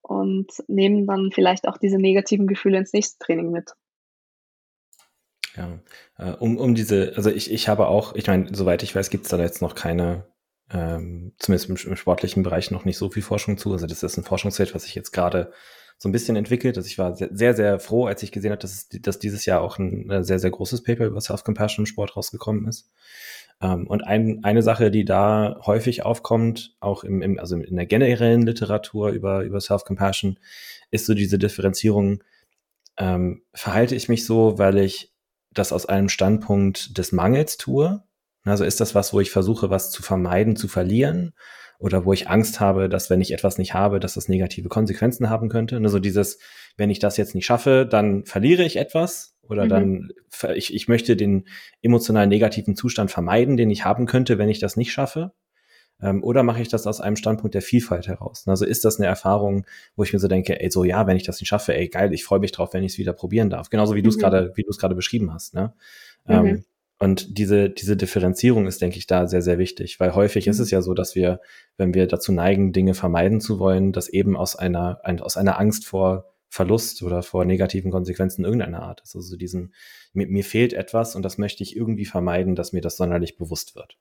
und 0.00 0.50
nehmen 0.68 1.06
dann 1.06 1.30
vielleicht 1.32 1.66
auch 1.68 1.76
diese 1.76 1.98
negativen 1.98 2.46
Gefühle 2.46 2.78
ins 2.78 2.92
nächste 2.92 3.18
Training 3.18 3.50
mit. 3.50 3.72
Ja, 5.56 5.78
äh, 6.18 6.32
um, 6.32 6.56
um 6.56 6.74
diese, 6.74 7.12
also 7.16 7.30
ich, 7.30 7.50
ich 7.50 7.68
habe 7.68 7.88
auch, 7.88 8.14
ich 8.14 8.26
meine, 8.26 8.54
soweit 8.54 8.82
ich 8.82 8.94
weiß, 8.94 9.10
gibt 9.10 9.24
es 9.24 9.30
da 9.30 9.38
jetzt 9.38 9.60
noch 9.60 9.74
keine, 9.74 10.24
ähm, 10.70 11.32
zumindest 11.38 11.68
im, 11.68 11.90
im, 11.90 11.96
sportlichen 11.96 12.42
Bereich 12.42 12.70
noch 12.70 12.84
nicht 12.84 12.96
so 12.96 13.10
viel 13.10 13.22
Forschung 13.22 13.58
zu. 13.58 13.72
Also 13.72 13.86
das 13.86 14.02
ist 14.02 14.16
ein 14.16 14.24
Forschungsfeld, 14.24 14.74
was 14.74 14.84
sich 14.84 14.94
jetzt 14.94 15.12
gerade 15.12 15.52
so 15.98 16.08
ein 16.08 16.12
bisschen 16.12 16.36
entwickelt. 16.36 16.76
Also 16.76 16.86
ich 16.86 16.98
war 16.98 17.14
sehr, 17.14 17.54
sehr, 17.54 17.78
froh, 17.78 18.06
als 18.06 18.22
ich 18.22 18.32
gesehen 18.32 18.50
habe, 18.50 18.60
dass, 18.62 18.72
es, 18.72 18.88
dass 19.02 19.18
dieses 19.18 19.44
Jahr 19.44 19.60
auch 19.60 19.78
ein 19.78 20.10
äh, 20.10 20.24
sehr, 20.24 20.38
sehr 20.38 20.50
großes 20.50 20.82
Paper 20.82 21.06
über 21.06 21.20
Self-Compassion 21.20 21.82
im 21.82 21.86
Sport 21.86 22.16
rausgekommen 22.16 22.66
ist. 22.66 22.90
Ähm, 23.60 23.86
und 23.86 24.02
ein, 24.02 24.42
eine 24.42 24.62
Sache, 24.62 24.90
die 24.90 25.04
da 25.04 25.60
häufig 25.66 26.04
aufkommt, 26.04 26.74
auch 26.80 27.04
im, 27.04 27.22
im, 27.22 27.38
also 27.38 27.56
in 27.56 27.76
der 27.76 27.86
generellen 27.86 28.42
Literatur 28.42 29.10
über, 29.10 29.42
über 29.42 29.60
Self-Compassion, 29.60 30.38
ist 30.90 31.06
so 31.06 31.14
diese 31.14 31.38
Differenzierung, 31.38 32.24
ähm, 32.96 33.42
verhalte 33.54 33.94
ich 33.94 34.08
mich 34.08 34.26
so, 34.26 34.58
weil 34.58 34.78
ich 34.78 35.11
das 35.54 35.72
aus 35.72 35.86
einem 35.86 36.08
Standpunkt 36.08 36.96
des 36.98 37.12
Mangels 37.12 37.56
tue? 37.56 38.02
Also 38.44 38.64
ist 38.64 38.80
das 38.80 38.94
was, 38.94 39.12
wo 39.12 39.20
ich 39.20 39.30
versuche, 39.30 39.70
was 39.70 39.90
zu 39.90 40.02
vermeiden, 40.02 40.56
zu 40.56 40.68
verlieren? 40.68 41.32
Oder 41.78 42.04
wo 42.04 42.12
ich 42.12 42.28
Angst 42.28 42.60
habe, 42.60 42.88
dass 42.88 43.10
wenn 43.10 43.20
ich 43.20 43.32
etwas 43.32 43.58
nicht 43.58 43.74
habe, 43.74 43.98
dass 43.98 44.14
das 44.14 44.28
negative 44.28 44.68
Konsequenzen 44.68 45.28
haben 45.28 45.48
könnte? 45.48 45.76
Also 45.78 45.98
dieses, 45.98 46.38
wenn 46.76 46.90
ich 46.90 47.00
das 47.00 47.16
jetzt 47.16 47.34
nicht 47.34 47.46
schaffe, 47.46 47.86
dann 47.90 48.24
verliere 48.24 48.62
ich 48.62 48.76
etwas. 48.76 49.34
Oder 49.42 49.64
mhm. 49.64 49.68
dann, 49.68 50.08
ich, 50.54 50.72
ich 50.72 50.86
möchte 50.86 51.16
den 51.16 51.48
emotional 51.80 52.28
negativen 52.28 52.76
Zustand 52.76 53.10
vermeiden, 53.10 53.56
den 53.56 53.70
ich 53.70 53.84
haben 53.84 54.06
könnte, 54.06 54.38
wenn 54.38 54.48
ich 54.48 54.60
das 54.60 54.76
nicht 54.76 54.92
schaffe. 54.92 55.32
Ähm, 56.02 56.22
oder 56.24 56.42
mache 56.42 56.60
ich 56.60 56.68
das 56.68 56.86
aus 56.86 57.00
einem 57.00 57.16
Standpunkt 57.16 57.54
der 57.54 57.62
Vielfalt 57.62 58.08
heraus? 58.08 58.44
Also 58.46 58.66
ist 58.66 58.84
das 58.84 58.98
eine 58.98 59.06
Erfahrung, 59.06 59.64
wo 59.96 60.02
ich 60.02 60.12
mir 60.12 60.18
so 60.18 60.28
denke, 60.28 60.60
ey, 60.60 60.70
so 60.70 60.84
ja, 60.84 61.06
wenn 61.06 61.16
ich 61.16 61.22
das 61.22 61.40
nicht 61.40 61.48
schaffe, 61.48 61.74
ey, 61.74 61.88
geil, 61.88 62.12
ich 62.12 62.24
freue 62.24 62.40
mich 62.40 62.52
drauf, 62.52 62.74
wenn 62.74 62.82
ich 62.82 62.92
es 62.92 62.98
wieder 62.98 63.12
probieren 63.12 63.50
darf. 63.50 63.70
Genauso 63.70 63.94
wie 63.94 64.02
du 64.02 64.08
es 64.08 64.16
mhm. 64.16 64.20
gerade, 64.20 64.52
wie 64.56 64.64
du 64.64 64.70
es 64.70 64.78
gerade 64.78 64.94
beschrieben 64.94 65.32
hast. 65.32 65.54
Ne? 65.54 65.72
Mhm. 66.26 66.34
Ähm, 66.34 66.64
und 66.98 67.36
diese, 67.38 67.68
diese 67.68 67.96
Differenzierung 67.96 68.66
ist, 68.66 68.80
denke 68.80 68.96
ich, 68.96 69.08
da 69.08 69.26
sehr, 69.26 69.42
sehr 69.42 69.58
wichtig, 69.58 69.98
weil 69.98 70.14
häufig 70.14 70.46
mhm. 70.46 70.50
ist 70.50 70.58
es 70.60 70.70
ja 70.70 70.82
so, 70.82 70.94
dass 70.94 71.14
wir, 71.14 71.40
wenn 71.76 71.94
wir 71.94 72.06
dazu 72.06 72.32
neigen, 72.32 72.72
Dinge 72.72 72.94
vermeiden 72.94 73.40
zu 73.40 73.58
wollen, 73.58 73.92
das 73.92 74.08
eben 74.08 74.36
aus 74.36 74.56
einer, 74.56 75.00
ein, 75.04 75.20
aus 75.20 75.36
einer 75.36 75.58
Angst 75.58 75.86
vor 75.86 76.32
Verlust 76.48 77.02
oder 77.02 77.22
vor 77.22 77.46
negativen 77.46 77.90
Konsequenzen 77.90 78.44
irgendeiner 78.44 78.82
Art 78.82 79.00
ist. 79.00 79.16
Also 79.16 79.38
diesen, 79.38 79.72
mir, 80.12 80.26
mir 80.26 80.44
fehlt 80.44 80.74
etwas 80.74 81.16
und 81.16 81.22
das 81.22 81.38
möchte 81.38 81.62
ich 81.62 81.74
irgendwie 81.74 82.04
vermeiden, 82.04 82.54
dass 82.54 82.74
mir 82.74 82.82
das 82.82 82.98
sonderlich 82.98 83.38
bewusst 83.38 83.74
wird. 83.74 83.96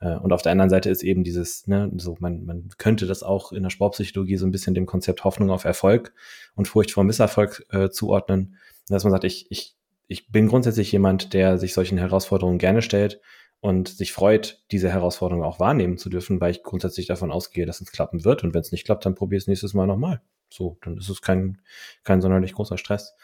Äh, 0.00 0.16
und 0.16 0.32
auf 0.32 0.42
der 0.42 0.52
anderen 0.52 0.70
Seite 0.70 0.90
ist 0.90 1.02
eben 1.02 1.24
dieses, 1.24 1.66
ne, 1.66 1.90
so 1.96 2.16
man, 2.20 2.44
man 2.44 2.68
könnte 2.78 3.06
das 3.06 3.22
auch 3.22 3.52
in 3.52 3.62
der 3.62 3.70
Sportpsychologie 3.70 4.36
so 4.36 4.46
ein 4.46 4.50
bisschen 4.52 4.74
dem 4.74 4.86
Konzept 4.86 5.24
Hoffnung 5.24 5.50
auf 5.50 5.64
Erfolg 5.64 6.12
und 6.54 6.68
Furcht 6.68 6.92
vor 6.92 7.04
Misserfolg 7.04 7.64
äh, 7.70 7.90
zuordnen, 7.90 8.56
dass 8.88 9.04
man 9.04 9.12
sagt, 9.12 9.24
ich, 9.24 9.46
ich, 9.50 9.76
ich 10.06 10.30
bin 10.30 10.48
grundsätzlich 10.48 10.90
jemand, 10.92 11.34
der 11.34 11.58
sich 11.58 11.74
solchen 11.74 11.98
Herausforderungen 11.98 12.58
gerne 12.58 12.82
stellt 12.82 13.20
und 13.60 13.88
sich 13.88 14.12
freut, 14.12 14.62
diese 14.70 14.90
Herausforderungen 14.90 15.44
auch 15.44 15.60
wahrnehmen 15.60 15.98
zu 15.98 16.08
dürfen, 16.08 16.40
weil 16.40 16.52
ich 16.52 16.62
grundsätzlich 16.62 17.06
davon 17.06 17.32
ausgehe, 17.32 17.66
dass 17.66 17.80
es 17.80 17.90
klappen 17.90 18.24
wird. 18.24 18.44
Und 18.44 18.54
wenn 18.54 18.60
es 18.60 18.72
nicht 18.72 18.84
klappt, 18.84 19.04
dann 19.04 19.16
probiere 19.16 19.38
es 19.38 19.48
nächstes 19.48 19.74
Mal 19.74 19.86
nochmal. 19.86 20.20
So, 20.48 20.78
dann 20.82 20.96
ist 20.96 21.08
es 21.08 21.20
kein, 21.20 21.60
kein 22.04 22.20
sonderlich 22.20 22.54
großer 22.54 22.78
Stress. 22.78 23.14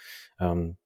Ähm, 0.40 0.76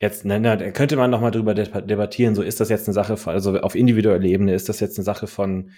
Jetzt 0.00 0.24
ne, 0.24 0.38
ne, 0.38 0.72
könnte 0.72 0.96
man 0.96 1.10
noch 1.10 1.20
mal 1.20 1.30
drüber 1.30 1.54
debattieren, 1.54 2.34
so 2.34 2.42
ist 2.42 2.60
das 2.60 2.68
jetzt 2.68 2.86
eine 2.86 2.94
Sache 2.94 3.16
von, 3.16 3.32
also 3.32 3.58
auf 3.60 3.74
individueller 3.74 4.24
Ebene 4.24 4.54
ist 4.54 4.68
das 4.68 4.80
jetzt 4.80 4.98
eine 4.98 5.04
Sache 5.04 5.26
von, 5.26 5.70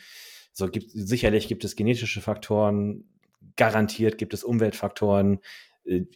so 0.53 0.69
gibt 0.69 0.91
sicherlich 0.93 1.47
gibt 1.47 1.65
es 1.65 1.77
genetische 1.77 2.21
Faktoren, 2.21 3.05
garantiert 3.57 4.19
gibt 4.19 4.35
es 4.35 4.43
Umweltfaktoren, 4.43 5.39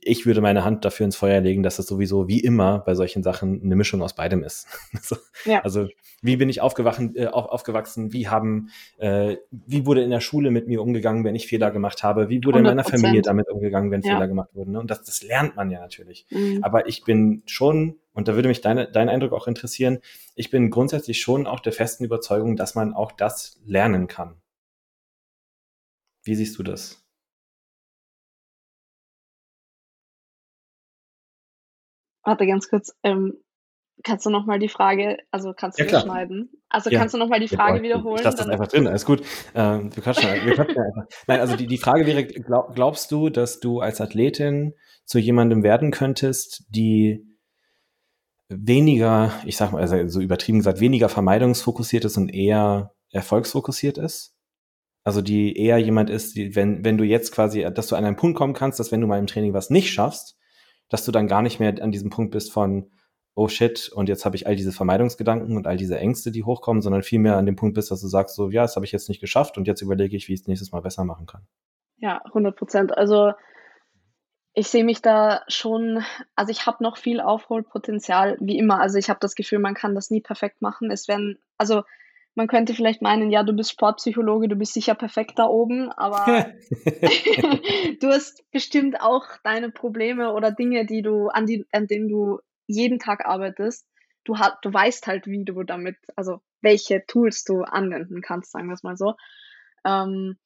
ich 0.03 0.27
würde 0.27 0.41
meine 0.43 0.65
Hand 0.65 0.85
dafür 0.85 1.05
ins 1.05 1.17
Feuer 1.17 1.41
legen, 1.41 1.63
dass 1.63 1.79
es 1.79 1.87
sowieso 1.87 2.29
wie 2.29 2.41
immer 2.41 2.81
bei 2.81 2.95
solchen 2.95 3.23
Sachen 3.23 3.63
eine 3.63 3.75
Mischung 3.75 4.03
aus 4.03 4.15
beidem 4.15 4.45
ist. 4.45 4.67
ja. 5.47 5.61
Also 5.63 5.89
wie 6.21 6.37
bin 6.37 6.49
ich 6.49 6.61
aufgewachsen, 6.61 7.17
äh, 7.17 7.27
aufgewachsen? 7.27 8.13
Wie 8.13 8.29
haben, 8.29 8.69
äh, 8.99 9.37
wie 9.51 9.87
wurde 9.87 10.03
in 10.03 10.11
der 10.11 10.21
Schule 10.21 10.51
mit 10.51 10.69
mir 10.69 10.83
umgegangen, 10.83 11.25
wenn 11.25 11.35
ich 11.35 11.47
Fehler 11.47 11.71
gemacht 11.71 12.03
habe? 12.03 12.29
Wie 12.29 12.45
wurde 12.45 12.59
100%. 12.59 12.61
in 12.61 12.65
meiner 12.65 12.85
Familie 12.85 13.23
damit 13.23 13.49
umgegangen, 13.49 13.91
wenn 13.91 14.03
ja. 14.03 14.13
Fehler 14.13 14.29
gemacht 14.29 14.51
wurden? 14.53 14.73
Ne? 14.73 14.81
Und 14.81 14.91
das, 14.91 15.03
das 15.05 15.23
lernt 15.23 15.57
man 15.57 15.71
ja 15.71 15.81
natürlich. 15.81 16.27
Mhm. 16.31 16.63
Aber 16.63 16.87
ich 16.87 17.05
bin 17.05 17.43
schon, 17.47 17.97
und 18.13 18.29
da 18.29 18.35
würde 18.35 18.49
mich 18.49 18.61
deine, 18.61 18.91
dein 18.91 19.09
Eindruck 19.09 19.33
auch 19.33 19.47
interessieren, 19.47 19.99
ich 20.35 20.51
bin 20.51 20.71
grundsätzlich 20.71 21.21
schon 21.21 21.47
auch 21.47 21.61
der 21.61 21.73
festen 21.73 22.05
Überzeugung, 22.05 22.57
dass 22.57 22.75
man 22.75 22.93
auch 22.93 23.11
das 23.11 23.59
lernen 23.65 24.07
kann. 24.07 24.37
Wie 26.25 26.35
siehst 26.35 26.59
du 26.59 26.63
das? 26.63 27.02
Warte 32.25 32.47
ganz 32.47 32.69
kurz. 32.69 32.95
Ähm, 33.03 33.35
kannst 34.03 34.27
du 34.27 34.31
noch 34.31 34.47
mal 34.47 34.59
die 34.59 34.69
Frage, 34.69 35.19
also 35.31 35.53
kannst 35.57 35.79
du 35.79 35.85
ja, 35.85 36.01
schneiden? 36.01 36.51
Also 36.69 36.91
ja. 36.91 36.99
kannst 36.99 37.15
du 37.15 37.19
noch 37.19 37.29
mal 37.29 37.41
die 37.41 37.49
Frage 37.49 37.79
ja, 37.79 37.83
wiederholen? 37.83 38.19
Ich 38.19 38.25
lasse 38.25 38.39
das 38.39 38.49
einfach 38.49 38.69
drin, 38.69 38.87
alles 38.87 39.05
gut. 39.05 39.23
Ähm, 39.55 39.95
wir 39.95 40.03
quatschen, 40.03 40.29
wir 40.45 40.55
quatschen 40.55 40.79
einfach. 40.79 41.05
Nein, 41.27 41.41
also 41.41 41.57
die, 41.57 41.67
die 41.67 41.79
Frage 41.79 42.07
wäre, 42.07 42.25
glaub, 42.25 42.75
glaubst 42.75 43.11
du, 43.13 43.29
dass 43.29 43.61
du 43.61 43.81
als 43.81 44.01
Athletin 44.01 44.75
zu 45.05 45.19
jemandem 45.19 45.63
werden 45.63 45.91
könntest, 45.91 46.65
die 46.71 47.27
weniger, 48.49 49.33
ich 49.45 49.57
sag 49.57 49.73
mal, 49.73 49.81
also 49.81 50.09
so 50.09 50.21
übertrieben 50.21 50.59
gesagt, 50.59 50.81
weniger 50.81 51.09
vermeidungsfokussiert 51.09 52.05
ist 52.05 52.17
und 52.17 52.29
eher 52.29 52.93
erfolgsfokussiert 53.11 53.99
ist? 53.99 54.35
Also 55.05 55.21
die 55.21 55.57
eher 55.57 55.79
jemand 55.79 56.11
ist, 56.11 56.37
die, 56.37 56.55
wenn, 56.55 56.85
wenn 56.85 56.97
du 56.97 57.05
jetzt 57.05 57.33
quasi, 57.33 57.67
dass 57.75 57.89
du 57.89 57.97
an 57.97 58.05
einen 58.05 58.17
Punkt 58.17 58.39
kommen 58.39 58.55
kannst, 58.55 58.79
dass 58.79 58.93
wenn 58.93 59.01
du 59.01 59.07
mal 59.07 59.19
im 59.19 59.27
Training 59.27 59.53
was 59.53 59.69
nicht 59.69 59.93
schaffst, 59.93 60.37
dass 60.93 61.07
du 61.07 61.11
dann 61.11 61.27
gar 61.27 61.41
nicht 61.41 61.59
mehr 61.59 61.75
an 61.83 61.91
diesem 61.91 62.11
Punkt 62.11 62.33
bist 62.33 62.53
von, 62.53 62.91
oh 63.35 63.49
shit, 63.49 63.89
und 63.89 64.11
jetzt 64.11 64.27
habe 64.27 64.37
ich 64.37 64.47
all 64.47 64.57
diese 64.57 64.73
Vermeidungsgedanken 64.73 65.57
und 65.57 65.67
all 65.67 65.79
diese 65.79 65.99
Ängste, 65.99 66.31
die 66.31 66.45
hochkommen, 66.45 66.83
sondern 66.83 67.03
vielmehr 67.03 67.39
an 67.39 67.47
dem 67.47 67.57
Punkt 67.57 67.75
bist, 67.75 67.91
dass 67.91 68.03
du 68.03 68.09
sagst, 68.09 68.37
so, 68.37 68.51
ja, 68.51 68.61
das 68.61 68.77
habe 68.77 68.85
ich 68.85 68.93
jetzt 68.93 69.09
nicht 69.09 69.21
geschafft 69.21 69.57
und 69.57 69.67
jetzt 69.67 69.81
überlege 69.81 70.15
ich, 70.15 70.29
wie 70.29 70.35
ich 70.35 70.41
es 70.41 70.49
nächstes 70.49 70.71
Mal 70.71 70.83
besser 70.83 71.05
machen 71.05 71.25
kann. 71.25 71.47
Ja, 71.97 72.21
100 72.27 72.55
Prozent. 72.55 72.97
Also 72.97 73.33
ich 74.53 74.69
sehe 74.69 74.85
mich 74.85 75.01
da 75.01 75.41
schon, 75.49 76.05
also 76.37 76.51
ich 76.51 76.67
habe 76.67 76.85
noch 76.85 76.99
viel 76.99 77.23
Aufholpotenzial, 77.23 78.37
wie 78.39 78.59
immer. 78.59 78.79
Also 78.79 78.99
ich 78.99 79.09
habe 79.09 79.21
das 79.21 79.35
Gefühl, 79.35 79.61
man 79.61 79.75
kann 79.75 79.95
das 79.95 80.11
nie 80.11 80.21
perfekt 80.21 80.61
machen. 80.61 80.91
Es 80.91 81.09
werden, 81.09 81.39
also 81.57 81.85
man 82.35 82.47
könnte 82.47 82.75
vielleicht 82.75 83.03
meinen, 83.03 83.31
ja, 83.31 83.43
du 83.43 83.53
bist 83.53 83.71
Sportpsychologe, 83.71 84.49
du 84.49 84.57
bist 84.57 84.73
sicher 84.73 84.95
perfekt 84.95 85.39
da 85.39 85.47
oben, 85.47 85.91
aber 85.91 86.53
du 88.01 88.09
hast 88.09 88.51
bestimmt 88.51 89.01
auch 89.01 89.27
deine 89.45 89.71
Probleme 89.71 90.33
oder 90.33 90.51
Dinge, 90.51 90.87
die 90.87 91.03
du, 91.03 91.29
an, 91.29 91.47
die, 91.47 91.67
an 91.73 91.87
denen 91.87 92.09
du 92.09 92.41
jeden 92.67 92.99
Tag 92.99 93.27
arbeitest. 93.27 93.87
Du, 94.25 94.39
hat, 94.39 94.59
du 94.63 94.73
weißt 94.73 95.07
halt, 95.09 95.27
wie 95.27 95.45
du 95.45 95.63
damit, 95.65 95.97
also 96.17 96.41
welche 96.61 97.05
Tools 97.07 97.45
du 97.45 97.63
anwenden 97.63 98.23
kannst, 98.23 98.53
sagen 98.53 98.69
wir 98.69 98.75
es 98.75 98.85
mal 98.85 98.97
so. 98.97 99.15
Ähm, 99.85 100.39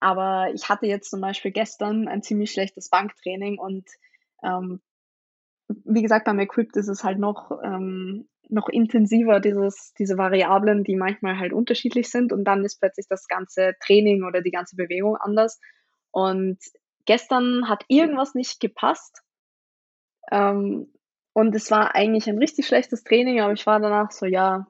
aber 0.00 0.50
ich 0.54 0.68
hatte 0.70 0.86
jetzt 0.86 1.10
zum 1.10 1.20
Beispiel 1.20 1.50
gestern 1.50 2.08
ein 2.08 2.22
ziemlich 2.22 2.50
schlechtes 2.50 2.88
Banktraining 2.88 3.58
und 3.58 3.86
ähm, 4.42 4.80
wie 5.68 6.02
gesagt, 6.02 6.24
beim 6.24 6.38
Equipped 6.38 6.76
ist 6.76 6.88
es 6.88 7.04
halt 7.04 7.18
noch 7.18 7.50
ähm, 7.62 8.26
noch 8.50 8.68
intensiver 8.68 9.40
dieses, 9.40 9.94
diese 9.98 10.18
Variablen, 10.18 10.84
die 10.84 10.96
manchmal 10.96 11.38
halt 11.38 11.52
unterschiedlich 11.52 12.10
sind 12.10 12.32
und 12.32 12.44
dann 12.44 12.64
ist 12.64 12.80
plötzlich 12.80 13.06
das 13.08 13.26
ganze 13.28 13.74
Training 13.84 14.24
oder 14.24 14.42
die 14.42 14.50
ganze 14.50 14.76
Bewegung 14.76 15.16
anders. 15.16 15.60
Und 16.10 16.58
gestern 17.06 17.68
hat 17.68 17.84
irgendwas 17.88 18.34
nicht 18.34 18.60
gepasst. 18.60 19.22
Ähm, 20.30 20.92
und 21.32 21.54
es 21.54 21.70
war 21.70 21.94
eigentlich 21.94 22.28
ein 22.28 22.38
richtig 22.38 22.66
schlechtes 22.66 23.04
Training, 23.04 23.40
aber 23.40 23.52
ich 23.52 23.66
war 23.66 23.80
danach 23.80 24.10
so, 24.10 24.26
ja, 24.26 24.66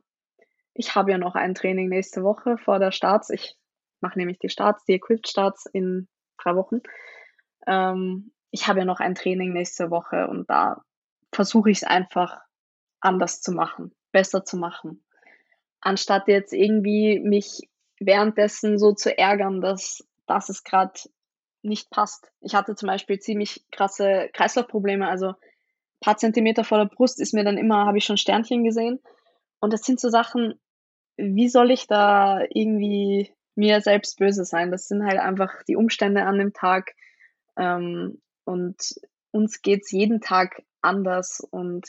ich 0.75 0.95
habe 0.95 1.11
ja 1.11 1.19
noch 1.19 1.35
ein 1.35 1.55
Training 1.55 1.89
nächste 1.89 2.23
Woche 2.23 2.59
vor 2.59 2.79
der 2.79 2.93
Starts. 2.93 3.31
Ich 3.31 3.57
mache 4.01 4.19
nämlich 4.19 4.39
die 4.39 4.49
Starts, 4.49 4.85
die 4.85 4.95
Equipped 4.95 5.29
Starts 5.29 5.67
in 5.67 6.09
drei 6.39 6.55
Wochen. 6.55 6.81
Ähm, 7.67 8.33
ich 8.51 8.69
habe 8.69 8.81
ja 8.81 8.85
noch 8.85 9.01
ein 9.01 9.15
Training 9.15 9.53
nächste 9.53 9.91
Woche 9.91 10.27
und 10.29 10.49
da 10.51 10.83
versuche 11.33 11.71
ich 11.71 11.79
es 11.79 11.85
einfach 11.85 12.41
anders 13.01 13.41
zu 13.41 13.53
machen, 13.53 13.93
besser 14.13 14.45
zu 14.45 14.57
machen. 14.57 15.03
Anstatt 15.81 16.29
jetzt 16.29 16.53
irgendwie 16.53 17.21
mich 17.21 17.69
währenddessen 17.99 18.79
so 18.79 18.93
zu 18.93 19.17
ärgern, 19.17 19.61
dass, 19.61 20.07
dass 20.27 20.49
es 20.49 20.65
gerade 20.65 20.99
nicht 21.63 21.91
passt. 21.91 22.31
Ich 22.41 22.55
hatte 22.55 22.75
zum 22.75 22.87
Beispiel 22.87 23.19
ziemlich 23.19 23.65
krasse 23.71 24.31
Kreislaufprobleme, 24.33 25.09
also 25.09 25.35
paar 26.01 26.17
Zentimeter 26.17 26.65
vor 26.65 26.79
der 26.79 26.87
Brust 26.87 27.21
ist 27.21 27.35
mir 27.35 27.45
dann 27.45 27.59
immer, 27.59 27.87
habe 27.87 27.99
ich 27.99 28.05
schon 28.05 28.17
Sternchen 28.17 28.65
gesehen. 28.65 29.01
Und 29.61 29.73
das 29.73 29.83
sind 29.83 30.01
so 30.01 30.09
Sachen, 30.09 30.59
wie 31.17 31.49
soll 31.49 31.71
ich 31.71 31.87
da 31.87 32.41
irgendwie 32.49 33.31
mir 33.55 33.83
selbst 33.83 34.19
böse 34.19 34.45
sein? 34.45 34.71
Das 34.71 34.89
sind 34.89 35.05
halt 35.05 35.19
einfach 35.19 35.63
die 35.69 35.77
Umstände 35.77 36.25
an 36.25 36.39
dem 36.39 36.55
Tag. 36.55 36.95
Ähm, 37.59 38.23
und 38.45 38.77
uns 39.31 39.61
geht's 39.61 39.93
jeden 39.93 40.23
Tag 40.23 40.63
anders. 40.81 41.47
Und 41.51 41.89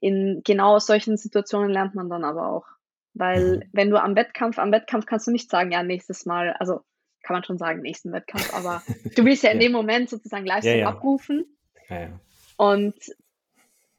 in 0.00 0.42
genau 0.44 0.78
solchen 0.78 1.16
Situationen 1.16 1.70
lernt 1.70 1.94
man 1.94 2.08
dann 2.08 2.24
aber 2.24 2.50
auch. 2.50 2.66
Weil 3.14 3.58
mhm. 3.58 3.62
wenn 3.72 3.90
du 3.90 4.00
am 4.00 4.14
Wettkampf, 4.14 4.58
am 4.58 4.72
Wettkampf 4.72 5.06
kannst 5.06 5.26
du 5.26 5.30
nicht 5.30 5.50
sagen, 5.50 5.72
ja, 5.72 5.82
nächstes 5.82 6.26
Mal, 6.26 6.52
also 6.58 6.82
kann 7.22 7.34
man 7.34 7.44
schon 7.44 7.58
sagen, 7.58 7.80
nächsten 7.80 8.12
Wettkampf, 8.12 8.54
aber 8.54 8.82
du 9.16 9.24
willst 9.24 9.42
ja 9.42 9.50
in 9.50 9.60
dem 9.60 9.72
Moment 9.72 10.08
sozusagen 10.10 10.46
Leistung 10.46 10.72
ja, 10.72 10.78
ja. 10.78 10.88
abrufen. 10.88 11.46
Ja, 11.88 12.08
und 12.56 12.94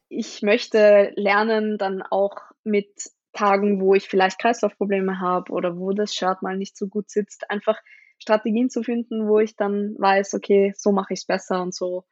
ich 0.08 0.42
möchte 0.42 1.12
lernen, 1.16 1.78
dann 1.78 2.02
auch 2.02 2.36
mit 2.64 2.90
Tagen, 3.32 3.80
wo 3.80 3.94
ich 3.94 4.08
vielleicht 4.08 4.38
Kreislaufprobleme 4.38 5.20
habe 5.20 5.52
oder 5.52 5.76
wo 5.76 5.92
das 5.92 6.14
Shirt 6.14 6.42
mal 6.42 6.56
nicht 6.56 6.76
so 6.76 6.88
gut 6.88 7.10
sitzt, 7.10 7.50
einfach 7.50 7.78
Strategien 8.18 8.68
zu 8.70 8.82
finden, 8.82 9.28
wo 9.28 9.38
ich 9.38 9.54
dann 9.54 9.94
weiß, 9.98 10.34
okay, 10.34 10.72
so 10.76 10.92
mache 10.92 11.12
ich 11.12 11.20
es 11.20 11.26
besser 11.26 11.62
und 11.62 11.74
so, 11.74 12.04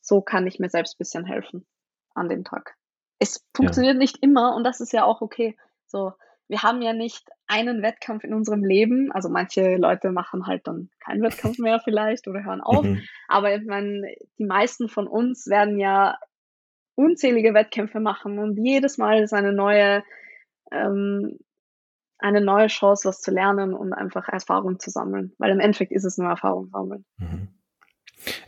so 0.00 0.20
kann 0.20 0.46
ich 0.46 0.58
mir 0.58 0.68
selbst 0.68 0.94
ein 0.94 0.98
bisschen 0.98 1.24
helfen 1.24 1.66
an 2.14 2.28
dem 2.28 2.44
Tag. 2.44 2.76
Es 3.18 3.46
funktioniert 3.54 3.94
ja. 3.94 3.98
nicht 3.98 4.18
immer 4.22 4.54
und 4.54 4.64
das 4.64 4.80
ist 4.80 4.92
ja 4.92 5.04
auch 5.04 5.22
okay. 5.22 5.56
So, 5.86 6.12
wir 6.48 6.62
haben 6.62 6.82
ja 6.82 6.92
nicht 6.92 7.28
einen 7.46 7.82
Wettkampf 7.82 8.24
in 8.24 8.34
unserem 8.34 8.64
Leben. 8.64 9.10
Also 9.12 9.28
manche 9.28 9.76
Leute 9.76 10.10
machen 10.10 10.46
halt 10.46 10.66
dann 10.66 10.90
keinen 11.00 11.22
Wettkampf 11.22 11.58
mehr 11.58 11.80
vielleicht 11.80 12.28
oder 12.28 12.44
hören 12.44 12.60
auf. 12.60 12.84
Mhm. 12.84 13.02
Aber 13.28 13.54
ich 13.54 13.64
meine, 13.64 14.14
die 14.38 14.44
meisten 14.44 14.88
von 14.88 15.06
uns 15.06 15.46
werden 15.46 15.78
ja 15.78 16.18
unzählige 16.94 17.54
Wettkämpfe 17.54 18.00
machen 18.00 18.38
und 18.38 18.56
jedes 18.56 18.96
Mal 18.96 19.22
ist 19.22 19.32
eine 19.32 19.52
neue, 19.52 20.02
ähm, 20.72 21.38
eine 22.18 22.40
neue 22.40 22.68
Chance, 22.68 23.08
was 23.08 23.20
zu 23.20 23.30
lernen 23.30 23.74
und 23.74 23.92
einfach 23.92 24.28
Erfahrung 24.28 24.78
zu 24.78 24.90
sammeln. 24.90 25.34
Weil 25.38 25.50
im 25.50 25.60
Endeffekt 25.60 25.92
ist 25.92 26.04
es 26.04 26.16
nur 26.16 26.28
Erfahrung 26.28 26.68
sammeln. 26.68 27.04
Mhm. 27.18 27.48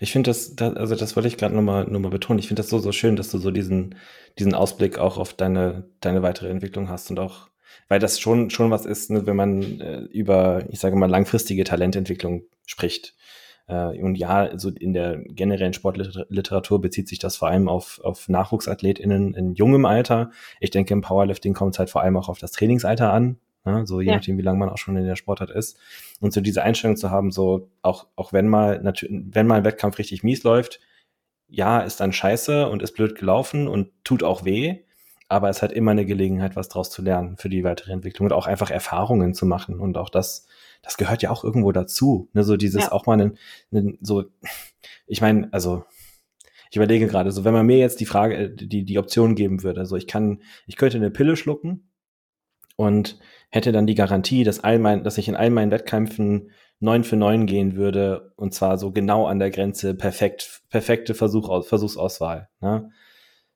Ich 0.01 0.13
finde 0.13 0.31
das, 0.31 0.57
das, 0.57 0.77
also 0.77 0.95
das 0.97 1.15
wollte 1.17 1.29
ich 1.29 1.37
gerade 1.37 1.55
nochmal 1.55 1.85
noch 1.85 2.01
mal 2.01 2.11
betonen. 2.11 2.39
Ich 2.39 2.49
finde 2.49 2.63
das 2.63 2.71
so, 2.71 2.79
so 2.79 2.93
schön, 2.93 3.17
dass 3.17 3.31
du 3.31 3.39
so 3.39 3.51
diesen, 3.51 3.95
diesen 4.39 4.55
Ausblick 4.55 4.99
auch 4.99 5.19
auf 5.19 5.35
deine, 5.35 5.85
deine 6.01 6.23
weitere 6.23 6.49
Entwicklung 6.49 6.89
hast 6.89 7.11
und 7.11 7.19
auch 7.19 7.49
weil 7.89 8.01
das 8.01 8.21
schon, 8.21 8.51
schon 8.51 8.71
was 8.71 8.87
ist, 8.87 9.11
ne, 9.11 9.27
wenn 9.27 9.37
man 9.37 9.81
äh, 9.81 10.01
über, 10.13 10.65
ich 10.69 10.79
sage 10.79 10.97
mal, 10.97 11.09
langfristige 11.09 11.65
Talententwicklung 11.65 12.43
spricht. 12.67 13.15
Äh, 13.67 13.99
und 14.01 14.17
ja, 14.17 14.59
so 14.59 14.71
in 14.71 14.93
der 14.93 15.19
generellen 15.25 15.73
Sportliteratur 15.73 16.81
bezieht 16.81 17.09
sich 17.09 17.19
das 17.19 17.37
vor 17.37 17.49
allem 17.49 17.69
auf, 17.69 18.01
auf 18.03 18.29
NachwuchsathletInnen 18.29 19.35
in 19.35 19.55
jungem 19.55 19.87
Alter. 19.87 20.31
Ich 20.61 20.71
denke, 20.71 20.93
im 20.95 21.01
Powerlifting 21.01 21.55
kommt 21.55 21.75
es 21.75 21.79
halt 21.79 21.91
vor 21.91 22.03
allem 22.03 22.17
auch 22.17 22.29
auf 22.29 22.39
das 22.39 22.53
Trainingsalter 22.53 23.13
an. 23.13 23.39
Ne? 23.71 23.87
So 23.87 24.01
je 24.01 24.09
ja. 24.09 24.15
nachdem, 24.17 24.39
wie 24.39 24.43
lange 24.43 24.59
man 24.59 24.69
auch 24.69 24.79
schon 24.79 24.97
in 24.97 25.05
der 25.05 25.17
Sportart 25.17 25.51
ist. 25.51 25.79
Und 26.21 26.33
so 26.33 26.41
diese 26.41 26.63
Einstellung 26.63 26.97
zu 26.97 27.11
haben, 27.11 27.31
so 27.31 27.71
auch, 27.83 28.07
auch 28.17 28.33
wenn 28.33 28.49
mal 28.49 28.81
natürlich, 28.83 29.23
wenn 29.31 29.47
mal 29.47 29.57
ein 29.57 29.65
Wettkampf 29.65 29.99
richtig 29.99 30.23
mies 30.23 30.43
läuft, 30.43 30.81
ja, 31.49 31.81
ist 31.81 32.01
dann 32.01 32.13
scheiße 32.13 32.69
und 32.69 32.83
ist 32.83 32.93
blöd 32.93 33.15
gelaufen 33.15 33.69
und 33.69 33.91
tut 34.05 34.23
auch 34.23 34.45
weh 34.45 34.81
aber 35.29 35.51
es 35.51 35.63
hat 35.63 35.73
immer 35.73 35.91
eine 35.91 36.07
Gelegenheit, 36.07 36.57
was 36.57 36.69
draus 36.69 36.91
zu 36.91 37.03
lernen 37.03 37.37
für 37.37 37.51
die 37.51 37.63
weitere 37.63 37.93
Entwicklung 37.93 38.27
und 38.27 38.33
auch 38.33 38.47
einfach 38.47 38.71
Erfahrungen 38.71 39.35
zu 39.35 39.45
machen. 39.45 39.79
Und 39.79 39.99
auch 39.99 40.09
das, 40.09 40.47
das 40.83 40.97
gehört 40.97 41.23
ja 41.23 41.31
auch 41.31 41.45
irgendwo 41.45 41.71
dazu. 41.71 42.31
Ne, 42.33 42.45
so 42.45 42.57
dieses 42.57 42.85
ja. 42.85 42.93
auch 42.93 43.07
mal 43.07 43.15
einen, 43.15 43.39
einen 43.71 43.99
so, 44.01 44.25
ich 45.07 45.21
meine, 45.21 45.49
also 45.53 45.85
ich 46.71 46.77
überlege 46.77 47.07
gerade, 47.07 47.31
so 47.31 47.45
wenn 47.45 47.53
man 47.53 47.67
mir 47.67 47.79
jetzt 47.79 48.01
die 48.01 48.07
Frage, 48.07 48.37
äh, 48.37 48.55
die, 48.55 48.85
die 48.85 48.99
Option 48.99 49.35
geben 49.35 49.63
würde, 49.63 49.81
also 49.81 49.97
ich 49.97 50.07
kann, 50.07 50.43
ich 50.67 50.77
könnte 50.77 50.97
eine 50.97 51.11
Pille 51.11 51.37
schlucken 51.37 51.88
und 52.79 53.19
hätte 53.51 53.73
dann 53.73 53.89
die 53.89 53.97
Garantie, 53.97 54.45
dass 54.45 54.61
all 54.61 54.79
mein, 54.79 55.03
dass 55.03 55.19
ich 55.19 55.27
in 55.29 55.35
all 55.35 55.51
meinen 55.51 55.73
Wettkämpfen 55.73 56.53
neun 56.79 57.03
für 57.03 57.17
neun 57.17 57.47
gehen 57.47 57.75
würde 57.75 58.33
und 58.37 58.55
zwar 58.55 58.79
so 58.79 58.93
genau 58.93 59.27
an 59.27 59.41
der 59.41 59.51
Grenze 59.51 59.95
perfekt, 59.95 60.63
perfekte 60.71 61.15
Versuch, 61.15 61.67
Versuchsauswahl. 61.67 62.49
Ne? 62.61 62.91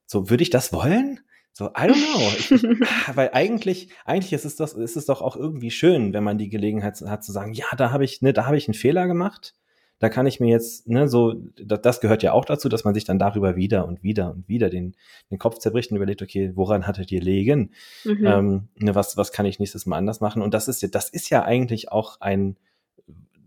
So 0.07 0.29
würde 0.29 0.43
ich 0.43 0.51
das 0.51 0.73
wollen? 0.73 1.21
So, 1.53 1.67
I 1.67 1.87
don't 1.87 1.95
know. 1.95 2.31
Ich, 2.37 3.17
weil 3.17 3.31
eigentlich, 3.33 3.91
eigentlich 4.05 4.33
ist 4.33 4.45
es, 4.45 4.57
das, 4.57 4.73
ist 4.73 4.97
es 4.97 5.07
doch 5.07 5.23
auch 5.23 5.37
irgendwie 5.37 5.71
schön, 5.71 6.13
wenn 6.13 6.25
man 6.25 6.39
die 6.39 6.49
Gelegenheit 6.49 7.01
hat 7.03 7.23
zu 7.23 7.31
sagen, 7.31 7.53
ja, 7.53 7.67
da 7.77 7.93
habe 7.93 8.05
ich, 8.05 8.23
ne, 8.23 8.33
da 8.33 8.47
habe 8.47 8.57
ich 8.57 8.67
einen 8.67 8.75
Fehler 8.75 9.07
gemacht. 9.07 9.55
Da 10.03 10.09
kann 10.09 10.27
ich 10.27 10.41
mir 10.41 10.49
jetzt, 10.49 10.89
ne, 10.89 11.07
so, 11.07 11.35
das, 11.65 12.01
gehört 12.01 12.25
ja 12.25 12.33
auch 12.33 12.45
dazu, 12.45 12.69
dass 12.69 12.83
man 12.83 12.93
sich 12.93 13.05
dann 13.05 13.21
darüber 13.21 13.55
wieder 13.55 13.87
und 13.87 14.03
wieder 14.03 14.33
und 14.33 14.49
wieder 14.49 14.69
den, 14.69 14.97
den 15.31 15.39
Kopf 15.39 15.59
zerbricht 15.59 15.93
und 15.93 15.97
überlegt, 15.97 16.23
okay, 16.23 16.51
woran 16.57 16.89
hattet 16.89 17.13
ihr 17.13 17.21
legen? 17.21 17.71
Mhm. 18.03 18.27
Ähm, 18.27 18.69
ne, 18.75 18.97
was, 18.97 19.17
was 19.17 19.31
kann 19.31 19.47
ich 19.47 19.61
nächstes 19.61 19.87
Mal 19.87 19.99
anders 19.99 20.21
machen? 20.21 20.43
Und 20.43 20.55
das 20.55 20.67
ist 20.67 20.83
ja, 20.83 20.89
das 20.89 21.09
ist 21.09 21.31
ja 21.31 21.45
eigentlich 21.45 21.93
auch 21.93 22.21
ein, 22.21 22.57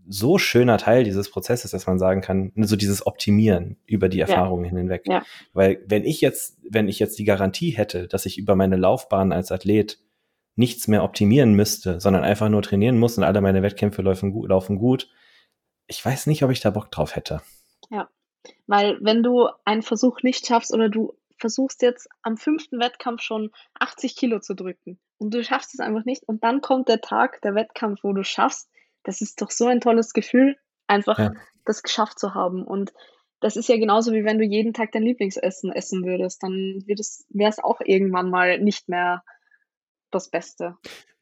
so 0.08 0.38
schöner 0.38 0.78
Teil 0.78 1.04
dieses 1.04 1.30
Prozesses, 1.30 1.72
dass 1.72 1.86
man 1.86 1.98
sagen 1.98 2.22
kann, 2.22 2.52
so 2.56 2.76
dieses 2.76 3.06
Optimieren 3.06 3.76
über 3.84 4.08
die 4.08 4.20
Erfahrungen 4.20 4.64
ja. 4.64 4.78
hinweg. 4.78 5.02
Ja. 5.06 5.24
Weil 5.52 5.82
wenn 5.86 6.04
ich 6.04 6.22
jetzt, 6.22 6.56
wenn 6.70 6.88
ich 6.88 6.98
jetzt 6.98 7.18
die 7.18 7.24
Garantie 7.24 7.72
hätte, 7.72 8.08
dass 8.08 8.24
ich 8.24 8.38
über 8.38 8.56
meine 8.56 8.76
Laufbahn 8.76 9.30
als 9.30 9.52
Athlet 9.52 9.98
nichts 10.54 10.88
mehr 10.88 11.04
optimieren 11.04 11.52
müsste, 11.52 12.00
sondern 12.00 12.24
einfach 12.24 12.48
nur 12.48 12.62
trainieren 12.62 12.98
muss 12.98 13.18
und 13.18 13.24
alle 13.24 13.42
meine 13.42 13.60
Wettkämpfe 13.60 14.00
laufen 14.00 14.32
gut, 14.32 14.48
laufen 14.48 14.78
gut, 14.78 15.10
ich 15.86 16.04
weiß 16.04 16.26
nicht, 16.26 16.42
ob 16.42 16.50
ich 16.50 16.60
da 16.60 16.70
Bock 16.70 16.90
drauf 16.90 17.16
hätte. 17.16 17.42
Ja, 17.90 18.08
weil 18.66 18.98
wenn 19.00 19.22
du 19.22 19.48
einen 19.64 19.82
Versuch 19.82 20.22
nicht 20.22 20.46
schaffst 20.46 20.72
oder 20.72 20.88
du 20.88 21.14
versuchst 21.38 21.82
jetzt 21.82 22.08
am 22.22 22.36
fünften 22.36 22.80
Wettkampf 22.80 23.22
schon 23.22 23.50
80 23.78 24.16
Kilo 24.16 24.40
zu 24.40 24.54
drücken 24.54 24.98
und 25.18 25.34
du 25.34 25.44
schaffst 25.44 25.74
es 25.74 25.80
einfach 25.80 26.04
nicht 26.04 26.24
und 26.26 26.42
dann 26.42 26.60
kommt 26.60 26.88
der 26.88 27.00
Tag, 27.00 27.40
der 27.42 27.54
Wettkampf, 27.54 28.02
wo 28.02 28.12
du 28.12 28.24
schaffst, 28.24 28.70
das 29.02 29.20
ist 29.20 29.40
doch 29.40 29.50
so 29.50 29.66
ein 29.66 29.80
tolles 29.80 30.12
Gefühl, 30.12 30.56
einfach 30.86 31.18
ja. 31.18 31.32
das 31.64 31.82
geschafft 31.82 32.18
zu 32.18 32.34
haben. 32.34 32.64
Und 32.64 32.92
das 33.40 33.56
ist 33.56 33.68
ja 33.68 33.76
genauso 33.76 34.12
wie 34.12 34.24
wenn 34.24 34.38
du 34.38 34.44
jeden 34.44 34.72
Tag 34.72 34.92
dein 34.92 35.02
Lieblingsessen 35.02 35.70
essen 35.72 36.04
würdest, 36.04 36.42
dann 36.42 36.82
wäre 36.86 37.50
es 37.50 37.58
auch 37.62 37.80
irgendwann 37.84 38.30
mal 38.30 38.58
nicht 38.58 38.88
mehr 38.88 39.22
das 40.10 40.30
Beste. 40.30 40.76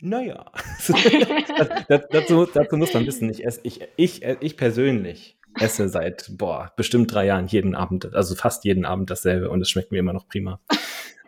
Naja, 0.07 0.53
dazu, 1.89 2.45
dazu 2.45 2.77
muss 2.77 2.93
man 2.93 3.07
wissen, 3.07 3.31
ich, 3.31 3.43
esse, 3.43 3.61
ich, 3.63 3.81
ich, 3.97 4.23
ich 4.23 4.57
persönlich 4.59 5.39
esse 5.59 5.89
seit, 5.89 6.31
boah, 6.37 6.75
bestimmt 6.77 7.11
drei 7.11 7.25
Jahren 7.25 7.47
jeden 7.47 7.75
Abend, 7.75 8.15
also 8.15 8.35
fast 8.35 8.67
jeden 8.67 8.85
Abend 8.85 9.09
dasselbe 9.09 9.49
und 9.49 9.63
es 9.63 9.71
schmeckt 9.71 9.93
mir 9.93 10.01
immer 10.01 10.13
noch 10.13 10.29
prima. 10.29 10.61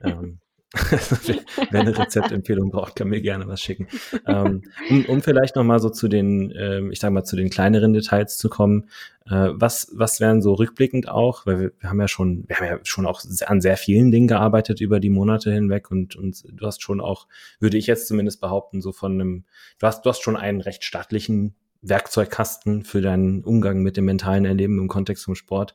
ähm, 0.05 0.41
Wer 1.71 1.81
eine 1.81 1.97
Rezeptempfehlung 1.97 2.71
braucht, 2.71 2.97
kann 2.97 3.09
mir 3.09 3.21
gerne 3.21 3.47
was 3.49 3.61
schicken. 3.61 3.89
Ähm, 4.27 4.63
um, 4.91 5.05
um 5.07 5.23
vielleicht 5.23 5.57
nochmal 5.57 5.81
so 5.81 5.91
zu 5.91 6.09
den, 6.09 6.53
ähm, 6.57 6.91
ich 6.91 7.01
sag 7.01 7.13
mal, 7.13 7.25
zu 7.25 7.37
den 7.37 7.51
kleineren 7.51 7.93
Details 7.93 8.39
zu 8.39 8.49
kommen. 8.49 8.89
Äh, 9.27 9.51
was, 9.53 9.91
was 9.95 10.21
wären 10.21 10.43
so 10.43 10.55
rückblickend 10.55 11.09
auch, 11.09 11.47
weil 11.47 11.61
wir, 11.61 11.73
wir, 11.81 11.91
haben 11.91 12.01
ja 12.01 12.09
schon, 12.09 12.45
wir 12.47 12.57
haben 12.57 12.67
ja 12.67 12.79
schon 12.85 13.07
auch 13.07 13.23
an 13.47 13.61
sehr 13.61 13.77
vielen 13.77 14.11
Dingen 14.11 14.29
gearbeitet 14.29 14.81
über 14.81 15.01
die 15.01 15.11
Monate 15.11 15.53
hinweg 15.53 15.91
und, 15.91 16.17
und 16.17 16.45
du 16.53 16.67
hast 16.67 16.83
schon 16.83 17.01
auch, 17.01 17.27
würde 17.59 17.77
ich 17.77 17.87
jetzt 17.87 18.09
zumindest 18.09 18.41
behaupten, 18.41 18.81
so 18.81 18.93
von 18.93 19.13
einem, 19.13 19.45
du 19.79 19.87
hast, 19.87 20.05
du 20.05 20.11
hast 20.11 20.23
schon 20.23 20.37
einen 20.37 20.61
recht 20.61 20.85
staatlichen 20.85 21.55
Werkzeugkasten 21.83 22.83
für 22.83 23.01
deinen 23.01 23.45
Umgang 23.45 23.83
mit 23.83 23.97
dem 23.97 24.05
mentalen 24.05 24.45
Erleben 24.45 24.79
im 24.79 24.89
Kontext 24.89 25.25
vom 25.25 25.35
Sport. 25.35 25.75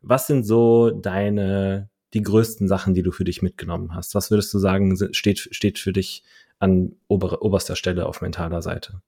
Was 0.00 0.26
sind 0.26 0.44
so 0.44 0.90
deine 0.90 1.88
die 2.14 2.22
größten 2.22 2.68
Sachen, 2.68 2.94
die 2.94 3.02
du 3.02 3.10
für 3.10 3.24
dich 3.24 3.42
mitgenommen 3.42 3.94
hast? 3.94 4.14
Was 4.14 4.30
würdest 4.30 4.52
du 4.52 4.58
sagen, 4.58 4.96
steht, 5.14 5.38
steht 5.38 5.78
für 5.78 5.92
dich 5.92 6.24
an 6.58 6.96
ober, 7.08 7.42
oberster 7.42 7.76
Stelle 7.76 8.06
auf 8.06 8.20
mentaler 8.20 8.62
Seite? 8.62 9.02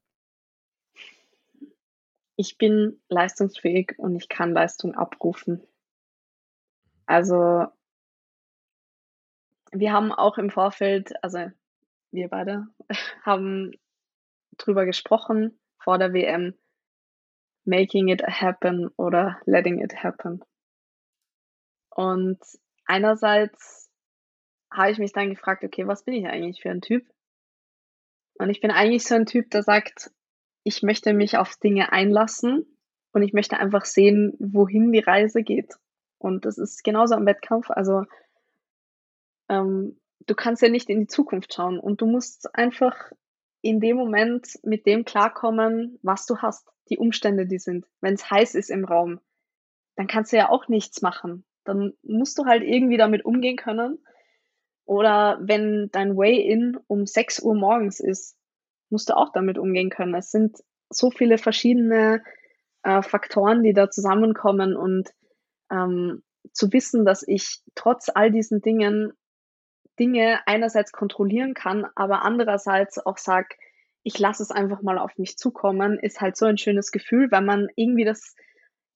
Ich 2.37 2.59
bin 2.59 3.01
leistungsfähig 3.09 3.95
und 3.99 4.17
ich 4.17 4.29
kann 4.29 4.53
Leistung 4.53 4.95
abrufen. 4.95 5.63
Also 7.07 7.67
wir 9.71 9.93
haben 9.93 10.13
auch 10.13 10.39
im 10.39 10.51
Vorfeld, 10.51 11.13
also 11.23 11.51
wir 12.11 12.29
beide 12.29 12.67
haben 13.23 13.73
drüber 14.57 14.87
gesprochen 14.87 15.59
vor 15.79 15.99
der 15.99 16.13
WM, 16.13 16.55
making 17.65 18.09
it 18.09 18.23
happen 18.23 18.89
oder 18.97 19.41
letting 19.47 19.83
it 19.83 20.03
happen. 20.03 20.43
Und 21.91 22.39
einerseits 22.87 23.91
habe 24.73 24.91
ich 24.91 24.99
mich 24.99 25.13
dann 25.13 25.31
gefragt, 25.31 25.65
okay, 25.65 25.87
was 25.87 26.05
bin 26.05 26.15
ich 26.15 26.27
eigentlich 26.27 26.61
für 26.61 26.71
ein 26.71 26.81
Typ? 26.81 27.07
Und 28.39 28.51
ich 28.51 28.61
bin 28.61 28.71
eigentlich 28.71 29.05
so 29.05 29.15
ein 29.15 29.27
Typ, 29.27 29.51
der 29.51 29.63
sagt, 29.63 30.11
ich 30.65 30.83
möchte 30.83 31.13
mich 31.13 31.37
auf 31.37 31.57
Dinge 31.57 31.93
einlassen 31.93 32.67
und 33.13 33.23
ich 33.23 33.33
möchte 33.33 33.59
einfach 33.59 33.85
sehen, 33.85 34.35
wohin 34.39 34.91
die 34.93 35.01
Reise 35.01 35.43
geht. 35.43 35.75
Und 36.19 36.45
das 36.45 36.59
ist 36.59 36.83
genauso 36.83 37.15
am 37.15 37.27
Wettkampf. 37.27 37.71
Also 37.71 38.05
ähm, 39.49 40.01
du 40.27 40.35
kannst 40.35 40.63
ja 40.63 40.69
nicht 40.69 40.91
in 40.91 41.01
die 41.01 41.07
Zukunft 41.07 41.55
schauen 41.55 41.79
und 41.79 42.01
du 42.01 42.07
musst 42.07 42.55
einfach 42.55 42.97
in 43.61 43.81
dem 43.81 43.97
Moment 43.97 44.59
mit 44.63 44.87
dem 44.87 45.05
klarkommen, 45.05 45.99
was 46.03 46.27
du 46.27 46.39
hast, 46.39 46.69
die 46.91 46.99
Umstände, 46.99 47.47
die 47.47 47.59
sind. 47.59 47.87
Wenn 48.01 48.15
es 48.15 48.31
heiß 48.31 48.55
ist 48.57 48.71
im 48.71 48.85
Raum, 48.85 49.21
dann 49.97 50.07
kannst 50.07 50.33
du 50.33 50.37
ja 50.37 50.49
auch 50.49 50.69
nichts 50.69 51.03
machen 51.03 51.45
dann 51.65 51.95
musst 52.03 52.39
du 52.39 52.45
halt 52.45 52.63
irgendwie 52.63 52.97
damit 52.97 53.25
umgehen 53.25 53.57
können. 53.57 53.99
Oder 54.85 55.39
wenn 55.41 55.89
dein 55.93 56.17
Way-In 56.17 56.79
um 56.87 57.07
6 57.07 57.41
Uhr 57.41 57.55
morgens 57.55 58.01
ist, 58.01 58.37
musst 58.91 59.09
du 59.09 59.17
auch 59.17 59.33
damit 59.33 59.59
umgehen 59.59 59.91
können. 59.91 60.15
Es 60.15 60.31
sind 60.31 60.59
so 60.91 61.11
viele 61.11 61.39
verschiedene 61.39 62.23
äh, 62.83 63.03
Faktoren, 63.03 63.63
die 63.63 63.73
da 63.73 63.91
zusammenkommen 63.91 64.77
und 64.77 65.11
ähm, 65.71 66.23
zu 66.53 66.73
wissen, 66.73 67.05
dass 67.05 67.27
ich 67.27 67.61
trotz 67.75 68.11
all 68.15 68.31
diesen 68.31 68.61
Dingen 68.61 69.13
Dinge 69.99 70.41
einerseits 70.47 70.93
kontrollieren 70.93 71.55
kann, 71.55 71.87
aber 71.95 72.23
andererseits 72.23 73.05
auch 73.05 73.19
sag, 73.19 73.55
ich 74.03 74.19
lasse 74.19 74.43
es 74.43 74.51
einfach 74.51 74.83
mal 74.83 74.99
auf 74.99 75.17
mich 75.17 75.39
zukommen, 75.39 75.99
ist 75.99 76.21
halt 76.21 76.37
so 76.37 76.47
ein 76.47 76.59
schönes 76.59 76.91
Gefühl, 76.91 77.31
weil 77.31 77.43
man 77.43 77.69
irgendwie 77.77 78.05
das, 78.05 78.35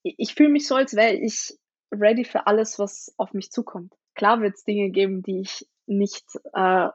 ich 0.02 0.34
fühle 0.34 0.50
mich 0.50 0.66
so, 0.66 0.74
als 0.74 0.94
wäre 0.94 1.14
ich 1.14 1.56
ready 1.90 2.24
für 2.24 2.46
alles, 2.46 2.78
was 2.78 3.14
auf 3.16 3.34
mich 3.34 3.50
zukommt. 3.50 3.94
Klar 4.14 4.40
wird 4.40 4.56
es 4.56 4.64
Dinge 4.64 4.90
geben, 4.90 5.22
die 5.22 5.40
ich 5.40 5.66
nicht, 5.86 6.24
äh, 6.52 6.88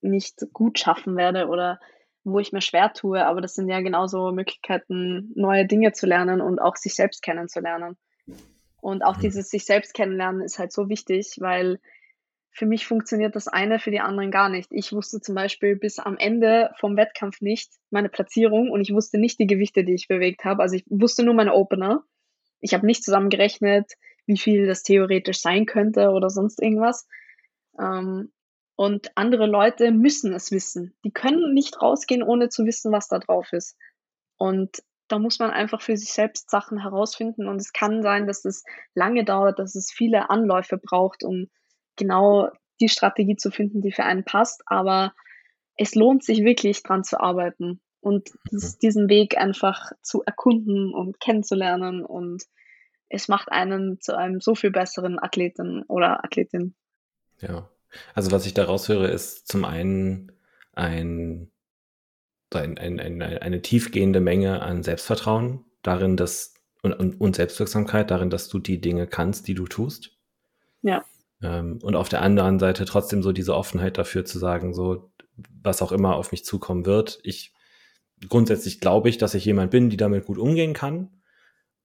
nicht 0.00 0.46
gut 0.52 0.78
schaffen 0.78 1.16
werde 1.16 1.48
oder 1.48 1.80
wo 2.24 2.38
ich 2.38 2.52
mir 2.52 2.60
schwer 2.60 2.92
tue, 2.92 3.24
aber 3.24 3.40
das 3.40 3.54
sind 3.54 3.68
ja 3.68 3.80
genauso 3.80 4.32
Möglichkeiten, 4.32 5.32
neue 5.34 5.66
Dinge 5.66 5.92
zu 5.92 6.06
lernen 6.06 6.40
und 6.40 6.58
auch 6.58 6.76
sich 6.76 6.94
selbst 6.94 7.22
kennenzulernen. 7.22 7.96
Und 8.80 9.02
auch 9.02 9.16
mhm. 9.16 9.22
dieses 9.22 9.50
sich 9.50 9.64
selbst 9.64 9.94
kennenlernen 9.94 10.42
ist 10.42 10.58
halt 10.58 10.72
so 10.72 10.88
wichtig, 10.88 11.36
weil 11.38 11.80
für 12.50 12.66
mich 12.66 12.86
funktioniert 12.86 13.36
das 13.36 13.46
eine, 13.46 13.78
für 13.78 13.90
die 13.90 14.00
anderen 14.00 14.30
gar 14.30 14.48
nicht. 14.48 14.68
Ich 14.72 14.92
wusste 14.92 15.20
zum 15.20 15.34
Beispiel 15.34 15.76
bis 15.76 15.98
am 15.98 16.16
Ende 16.16 16.70
vom 16.78 16.96
Wettkampf 16.96 17.40
nicht 17.40 17.70
meine 17.90 18.08
Platzierung 18.08 18.70
und 18.70 18.80
ich 18.80 18.92
wusste 18.92 19.18
nicht 19.18 19.38
die 19.38 19.46
Gewichte, 19.46 19.84
die 19.84 19.94
ich 19.94 20.08
bewegt 20.08 20.44
habe. 20.44 20.62
Also 20.62 20.76
ich 20.76 20.84
wusste 20.88 21.22
nur 21.22 21.34
meine 21.34 21.54
Opener. 21.54 22.02
Ich 22.60 22.74
habe 22.74 22.86
nicht 22.86 23.04
zusammengerechnet, 23.04 23.92
wie 24.26 24.38
viel 24.38 24.66
das 24.66 24.82
theoretisch 24.82 25.40
sein 25.40 25.66
könnte 25.66 26.10
oder 26.10 26.30
sonst 26.30 26.62
irgendwas. 26.62 27.06
Ähm, 27.78 28.32
und 28.76 29.10
andere 29.16 29.46
Leute 29.46 29.90
müssen 29.90 30.32
es 30.32 30.52
wissen. 30.52 30.94
Die 31.04 31.10
können 31.10 31.52
nicht 31.52 31.82
rausgehen, 31.82 32.22
ohne 32.22 32.48
zu 32.48 32.64
wissen, 32.64 32.92
was 32.92 33.08
da 33.08 33.18
drauf 33.18 33.52
ist. 33.52 33.76
Und 34.36 34.82
da 35.08 35.18
muss 35.18 35.38
man 35.38 35.50
einfach 35.50 35.80
für 35.80 35.96
sich 35.96 36.12
selbst 36.12 36.50
Sachen 36.50 36.80
herausfinden. 36.80 37.48
Und 37.48 37.56
es 37.56 37.72
kann 37.72 38.02
sein, 38.02 38.26
dass 38.26 38.44
es 38.44 38.62
lange 38.94 39.24
dauert, 39.24 39.58
dass 39.58 39.74
es 39.74 39.90
viele 39.90 40.30
Anläufe 40.30 40.78
braucht, 40.78 41.24
um 41.24 41.48
genau 41.96 42.50
die 42.80 42.88
Strategie 42.88 43.36
zu 43.36 43.50
finden, 43.50 43.80
die 43.80 43.90
für 43.90 44.04
einen 44.04 44.24
passt. 44.24 44.62
Aber 44.66 45.12
es 45.76 45.94
lohnt 45.94 46.22
sich 46.22 46.44
wirklich 46.44 46.82
dran 46.82 47.02
zu 47.02 47.18
arbeiten 47.18 47.80
und 48.00 48.30
mhm. 48.50 48.60
diesen 48.82 49.08
Weg 49.08 49.38
einfach 49.38 49.92
zu 50.02 50.22
erkunden 50.24 50.92
und 50.92 51.20
kennenzulernen. 51.20 52.04
Und 52.04 52.44
es 53.08 53.28
macht 53.28 53.50
einen 53.50 54.00
zu 54.00 54.16
einem 54.16 54.40
so 54.40 54.54
viel 54.54 54.70
besseren 54.70 55.18
Athleten 55.18 55.82
oder 55.84 56.24
Athletin. 56.24 56.74
Ja, 57.40 57.68
also 58.14 58.32
was 58.32 58.46
ich 58.46 58.54
daraus 58.54 58.88
höre, 58.88 59.08
ist 59.08 59.48
zum 59.48 59.64
einen 59.64 60.32
ein, 60.72 61.50
ein, 62.52 62.78
ein, 62.78 63.00
ein 63.00 63.22
eine 63.22 63.62
tiefgehende 63.62 64.20
Menge 64.20 64.62
an 64.62 64.82
Selbstvertrauen 64.82 65.64
darin, 65.82 66.16
dass 66.16 66.54
und, 66.82 66.92
und, 66.92 67.20
und 67.20 67.36
Selbstwirksamkeit 67.36 68.10
darin, 68.10 68.30
dass 68.30 68.48
du 68.48 68.58
die 68.58 68.80
Dinge 68.80 69.06
kannst, 69.06 69.48
die 69.48 69.54
du 69.54 69.66
tust. 69.66 70.16
Ja. 70.82 71.04
Ähm, 71.42 71.78
und 71.82 71.96
auf 71.96 72.08
der 72.08 72.22
anderen 72.22 72.58
Seite 72.58 72.84
trotzdem 72.84 73.22
so 73.22 73.32
diese 73.32 73.54
Offenheit 73.54 73.98
dafür 73.98 74.24
zu 74.24 74.38
sagen, 74.38 74.74
so 74.74 75.10
was 75.62 75.82
auch 75.82 75.92
immer 75.92 76.16
auf 76.16 76.30
mich 76.30 76.44
zukommen 76.44 76.86
wird. 76.86 77.18
Ich 77.22 77.52
grundsätzlich 78.28 78.80
glaube 78.80 79.08
ich, 79.08 79.18
dass 79.18 79.34
ich 79.34 79.44
jemand 79.44 79.70
bin, 79.70 79.90
die 79.90 79.96
damit 79.96 80.26
gut 80.26 80.38
umgehen 80.38 80.74
kann. 80.74 81.22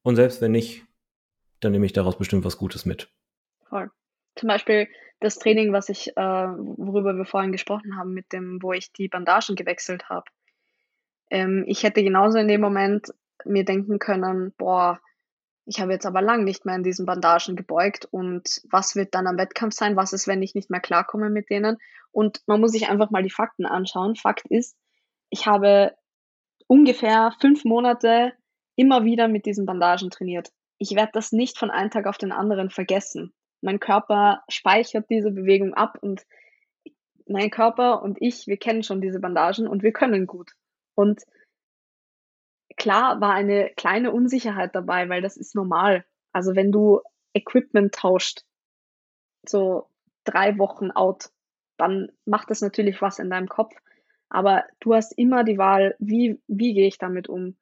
Und 0.02 0.16
selbst 0.16 0.42
wenn 0.42 0.52
nicht, 0.52 0.84
dann 1.60 1.72
nehme 1.72 1.86
ich 1.86 1.94
daraus 1.94 2.18
bestimmt 2.18 2.46
was 2.46 2.58
Gutes 2.58 2.86
mit. 2.86 3.10
Voll. 3.70 3.90
Zum 4.36 4.48
Beispiel 4.48 4.88
das 5.20 5.40
Training, 5.40 5.72
was 5.72 5.90
ich, 5.90 6.18
äh, 6.18 6.22
worüber 6.22 7.14
wir 7.14 7.26
vorhin 7.26 7.52
gesprochen 7.52 7.98
haben, 7.98 8.14
mit 8.14 8.34
dem, 8.34 8.62
wo 8.62 8.74
ich 8.74 8.92
die 8.92 9.08
Bandagen 9.08 9.56
gewechselt 9.56 10.10
habe. 10.10 10.26
Ähm, 11.30 11.64
ich 11.68 11.84
hätte 11.84 12.04
genauso 12.04 12.38
in 12.38 12.48
dem 12.48 12.62
Moment 12.62 13.14
mir 13.46 13.64
denken 13.64 14.00
können, 14.00 14.54
boah, 14.58 15.00
ich 15.66 15.80
habe 15.80 15.94
jetzt 15.94 16.06
aber 16.06 16.22
lang 16.22 16.44
nicht 16.44 16.66
mehr 16.66 16.76
in 16.76 16.84
diesen 16.84 17.06
Bandagen 17.06 17.56
gebeugt 17.56 18.06
und 18.12 18.62
was 18.70 18.96
wird 18.96 19.16
dann 19.16 19.28
am 19.28 19.38
Wettkampf 19.38 19.74
sein? 19.74 19.96
Was 19.96 20.12
ist, 20.12 20.28
wenn 20.28 20.42
ich 20.42 20.56
nicht 20.56 20.70
mehr 20.70 20.82
klarkomme 20.82 21.30
mit 21.30 21.50
denen? 21.50 21.78
Und 22.12 22.42
man 22.48 22.60
muss 22.60 22.72
sich 22.72 22.90
einfach 22.90 23.12
mal 23.12 23.24
die 23.24 23.30
Fakten 23.30 23.66
anschauen. 23.66 24.16
Fakt 24.16 24.46
ist, 24.48 24.76
ich 25.30 25.48
habe 25.48 25.94
ungefähr 26.68 27.34
fünf 27.40 27.66
Monate 27.66 28.34
immer 28.76 29.06
wieder 29.06 29.28
mit 29.28 29.46
diesen 29.46 29.66
Bandagen 29.66 30.10
trainiert. 30.10 30.50
Ich 30.78 30.96
werde 30.96 31.12
das 31.14 31.32
nicht 31.32 31.58
von 31.58 31.70
einem 31.70 31.92
Tag 31.92 32.08
auf 32.08 32.18
den 32.18 32.32
anderen 32.32 32.70
vergessen 32.70 33.34
mein 33.64 33.80
Körper 33.80 34.44
speichert 34.50 35.10
diese 35.10 35.32
Bewegung 35.32 35.74
ab 35.74 35.98
und 36.02 36.26
mein 37.28 37.50
Körper 37.50 38.04
und 38.04 38.18
ich, 38.22 38.46
wir 38.48 38.58
kennen 38.58 38.84
schon 38.84 39.02
diese 39.02 39.22
Bandagen 39.22 39.68
und 39.68 39.82
wir 39.82 39.94
können 39.94 40.28
gut. 40.28 40.52
Und 40.96 41.24
klar 42.76 43.22
war 43.22 43.34
eine 43.34 43.72
kleine 43.78 44.12
Unsicherheit 44.12 44.76
dabei, 44.76 45.08
weil 45.08 45.22
das 45.22 45.38
ist 45.38 45.56
normal. 45.56 46.06
Also 46.34 46.56
wenn 46.56 46.72
du 46.72 47.00
Equipment 47.34 47.96
tauscht, 47.96 48.42
so 49.48 49.88
drei 50.26 50.58
Wochen 50.58 50.92
out, 50.92 51.30
dann 51.78 52.12
macht 52.26 52.50
das 52.50 52.62
natürlich 52.62 53.02
was 53.02 53.18
in 53.20 53.30
deinem 53.30 53.48
Kopf. 53.48 53.74
Aber 54.34 54.66
du 54.82 54.94
hast 54.94 55.18
immer 55.18 55.46
die 55.46 55.58
Wahl, 55.58 55.96
wie, 56.00 56.42
wie 56.48 56.74
gehe 56.74 56.88
ich 56.88 56.98
damit 56.98 57.30
um? 57.30 57.56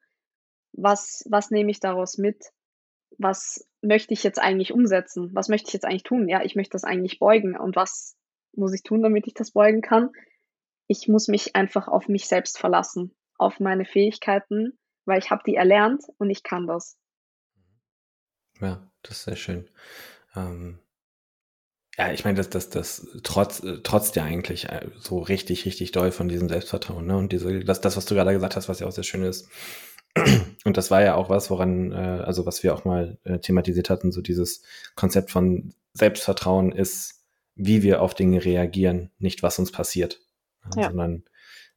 Was, 0.72 1.24
was 1.28 1.50
nehme 1.50 1.70
ich 1.70 1.78
daraus 1.78 2.18
mit? 2.18 2.52
was 3.18 3.68
möchte 3.80 4.14
ich 4.14 4.22
jetzt 4.22 4.38
eigentlich 4.38 4.72
umsetzen? 4.72 5.30
Was 5.32 5.48
möchte 5.48 5.68
ich 5.68 5.72
jetzt 5.72 5.84
eigentlich 5.84 6.02
tun? 6.02 6.28
Ja, 6.28 6.42
ich 6.42 6.54
möchte 6.54 6.72
das 6.72 6.84
eigentlich 6.84 7.18
beugen. 7.18 7.56
Und 7.56 7.76
was 7.76 8.16
muss 8.52 8.74
ich 8.74 8.82
tun, 8.82 9.02
damit 9.02 9.26
ich 9.26 9.34
das 9.34 9.52
beugen 9.52 9.80
kann? 9.80 10.10
Ich 10.86 11.08
muss 11.08 11.28
mich 11.28 11.56
einfach 11.56 11.88
auf 11.88 12.08
mich 12.08 12.26
selbst 12.26 12.58
verlassen, 12.58 13.14
auf 13.38 13.60
meine 13.60 13.84
Fähigkeiten, 13.84 14.78
weil 15.04 15.18
ich 15.18 15.30
habe 15.30 15.42
die 15.46 15.54
erlernt 15.54 16.04
und 16.18 16.30
ich 16.30 16.42
kann 16.42 16.66
das. 16.66 16.98
Ja, 18.60 18.90
das 19.02 19.18
ist 19.18 19.24
sehr 19.24 19.36
schön. 19.36 19.70
Ähm, 20.36 20.78
ja, 21.98 22.10
ich 22.12 22.24
meine, 22.24 22.36
dass 22.36 22.48
das, 22.48 22.70
das 22.70 23.06
trotz, 23.22 23.62
trotz 23.82 24.12
der 24.12 24.24
eigentlich 24.24 24.68
äh, 24.68 24.86
so 24.98 25.18
richtig, 25.18 25.66
richtig 25.66 25.92
doll 25.92 26.10
von 26.10 26.28
diesem 26.28 26.48
Selbstvertrauen, 26.48 27.06
ne? 27.06 27.16
Und 27.16 27.32
diese, 27.32 27.60
das, 27.60 27.80
das, 27.80 27.96
was 27.96 28.06
du 28.06 28.14
gerade 28.14 28.32
gesagt 28.32 28.56
hast, 28.56 28.68
was 28.68 28.80
ja 28.80 28.86
auch 28.86 28.92
sehr 28.92 29.04
schön 29.04 29.22
ist, 29.22 29.48
und 30.64 30.76
das 30.76 30.90
war 30.90 31.02
ja 31.02 31.14
auch 31.14 31.28
was, 31.28 31.50
woran, 31.50 31.92
äh, 31.92 32.22
also 32.24 32.46
was 32.46 32.62
wir 32.62 32.74
auch 32.74 32.84
mal 32.84 33.18
äh, 33.24 33.38
thematisiert 33.38 33.90
hatten, 33.90 34.12
so 34.12 34.22
dieses 34.22 34.62
Konzept 34.94 35.30
von 35.30 35.74
Selbstvertrauen 35.92 36.72
ist, 36.72 37.24
wie 37.54 37.82
wir 37.82 38.00
auf 38.00 38.14
Dinge 38.14 38.44
reagieren, 38.44 39.10
nicht 39.18 39.42
was 39.42 39.58
uns 39.58 39.70
passiert, 39.70 40.20
ja. 40.76 40.88
sondern 40.88 41.24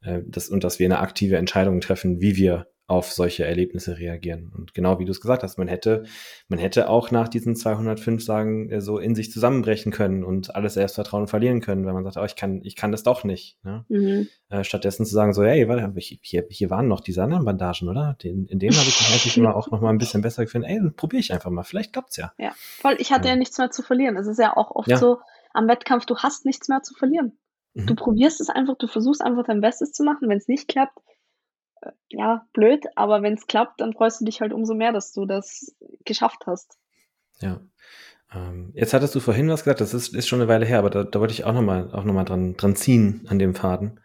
äh, 0.01 0.21
das, 0.25 0.49
und 0.49 0.63
dass 0.63 0.79
wir 0.79 0.85
eine 0.85 0.99
aktive 0.99 1.37
Entscheidung 1.37 1.81
treffen, 1.81 2.21
wie 2.21 2.37
wir 2.37 2.67
auf 2.87 3.11
solche 3.11 3.45
Erlebnisse 3.45 3.97
reagieren. 3.97 4.51
Und 4.55 4.75
genau 4.75 4.99
wie 4.99 5.05
du 5.05 5.11
es 5.11 5.19
gesagt 5.19 5.41
hast, 5.41 5.57
man 5.57 5.67
hätte, 5.67 6.03
man 6.47 6.59
hätte 6.59 6.87
auch 6.87 7.09
nach 7.09 7.27
diesen 7.27 7.55
205 7.55 8.23
sagen, 8.23 8.69
äh, 8.69 8.79
so 8.79 8.99
in 8.99 9.15
sich 9.15 9.31
zusammenbrechen 9.31 9.91
können 9.91 10.23
und 10.23 10.55
alles 10.55 10.75
Selbstvertrauen 10.75 11.27
verlieren 11.27 11.61
können, 11.61 11.85
wenn 11.85 11.95
man 11.95 12.03
sagt, 12.03 12.17
oh, 12.17 12.25
ich 12.25 12.35
kann, 12.35 12.61
ich 12.63 12.75
kann 12.75 12.91
das 12.91 13.01
doch 13.01 13.23
nicht. 13.23 13.57
Ne? 13.63 13.85
Mhm. 13.89 14.27
Äh, 14.49 14.63
stattdessen 14.63 15.05
zu 15.05 15.15
sagen, 15.15 15.33
so, 15.33 15.43
hey, 15.43 15.67
warte, 15.67 15.91
hier, 15.99 16.45
hier 16.49 16.69
waren 16.69 16.87
noch 16.87 17.01
diese 17.01 17.23
anderen 17.23 17.45
Bandagen, 17.45 17.89
oder? 17.89 18.17
Den, 18.21 18.45
in 18.45 18.59
dem 18.59 18.71
habe 18.71 18.87
ich 18.87 18.99
mich 18.99 19.09
eigentlich 19.09 19.37
immer 19.37 19.55
auch 19.55 19.71
noch 19.71 19.81
mal 19.81 19.89
ein 19.89 19.97
bisschen 19.97 20.21
besser 20.21 20.45
gefunden. 20.45 20.67
Ey, 20.67 20.79
probiere 20.91 21.21
ich 21.21 21.33
einfach 21.33 21.49
mal, 21.49 21.63
vielleicht 21.63 21.93
klappt's 21.93 22.17
ja. 22.17 22.33
Ja, 22.37 22.51
voll, 22.55 22.97
ich 22.99 23.11
hatte 23.11 23.27
ja, 23.27 23.33
ja 23.33 23.39
nichts 23.39 23.57
mehr 23.57 23.71
zu 23.71 23.81
verlieren. 23.81 24.15
Es 24.15 24.27
ist 24.27 24.39
ja 24.39 24.55
auch 24.55 24.71
oft 24.71 24.89
ja. 24.89 24.97
so 24.97 25.17
am 25.53 25.67
Wettkampf, 25.67 26.05
du 26.05 26.17
hast 26.17 26.45
nichts 26.45 26.67
mehr 26.67 26.83
zu 26.83 26.93
verlieren. 26.93 27.35
Mhm. 27.73 27.87
Du 27.87 27.95
probierst 27.95 28.41
es 28.41 28.49
einfach, 28.49 28.77
du 28.77 28.85
versuchst 28.85 29.21
einfach 29.21 29.43
dein 29.43 29.61
Bestes 29.61 29.91
zu 29.91 30.03
machen. 30.03 30.29
Wenn 30.29 30.37
es 30.37 30.47
nicht 30.47 30.67
klappt, 30.67 30.99
ja, 32.09 32.47
blöd, 32.53 32.85
aber 32.95 33.21
wenn 33.21 33.33
es 33.33 33.47
klappt, 33.47 33.81
dann 33.81 33.93
freust 33.93 34.21
du 34.21 34.25
dich 34.25 34.41
halt 34.41 34.53
umso 34.53 34.73
mehr, 34.73 34.91
dass 34.91 35.13
du 35.13 35.25
das 35.25 35.75
geschafft 36.05 36.45
hast. 36.47 36.77
Ja. 37.41 37.61
Ähm, 38.33 38.71
jetzt 38.73 38.93
hattest 38.93 39.15
du 39.15 39.19
vorhin 39.19 39.49
was 39.49 39.63
gesagt, 39.63 39.81
das 39.81 39.93
ist, 39.93 40.13
ist 40.15 40.27
schon 40.27 40.41
eine 40.41 40.49
Weile 40.49 40.65
her, 40.65 40.79
aber 40.79 40.89
da, 40.89 41.03
da 41.03 41.19
wollte 41.19 41.33
ich 41.33 41.45
auch 41.45 41.53
nochmal 41.53 41.85
noch 41.85 42.25
dran, 42.25 42.55
dran 42.55 42.75
ziehen 42.75 43.25
an 43.27 43.39
dem 43.39 43.55
Faden. 43.55 43.99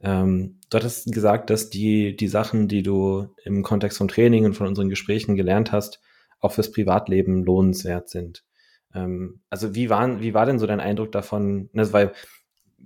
Ähm, 0.00 0.60
du 0.68 0.76
hattest 0.76 1.12
gesagt, 1.12 1.50
dass 1.50 1.70
die, 1.70 2.16
die 2.16 2.28
Sachen, 2.28 2.68
die 2.68 2.82
du 2.82 3.28
im 3.44 3.62
Kontext 3.62 3.98
vom 3.98 4.08
Training 4.08 4.44
und 4.44 4.54
von 4.54 4.66
unseren 4.66 4.90
Gesprächen 4.90 5.34
gelernt 5.34 5.72
hast, 5.72 6.00
auch 6.40 6.52
fürs 6.52 6.72
Privatleben 6.72 7.42
lohnenswert 7.44 8.10
sind. 8.10 8.44
Ähm, 8.94 9.40
also 9.48 9.74
wie, 9.74 9.88
waren, 9.88 10.20
wie 10.20 10.34
war 10.34 10.46
denn 10.46 10.58
so 10.58 10.66
dein 10.66 10.80
Eindruck 10.80 11.12
davon? 11.12 11.70
Ne, 11.72 11.90
weil 11.92 12.12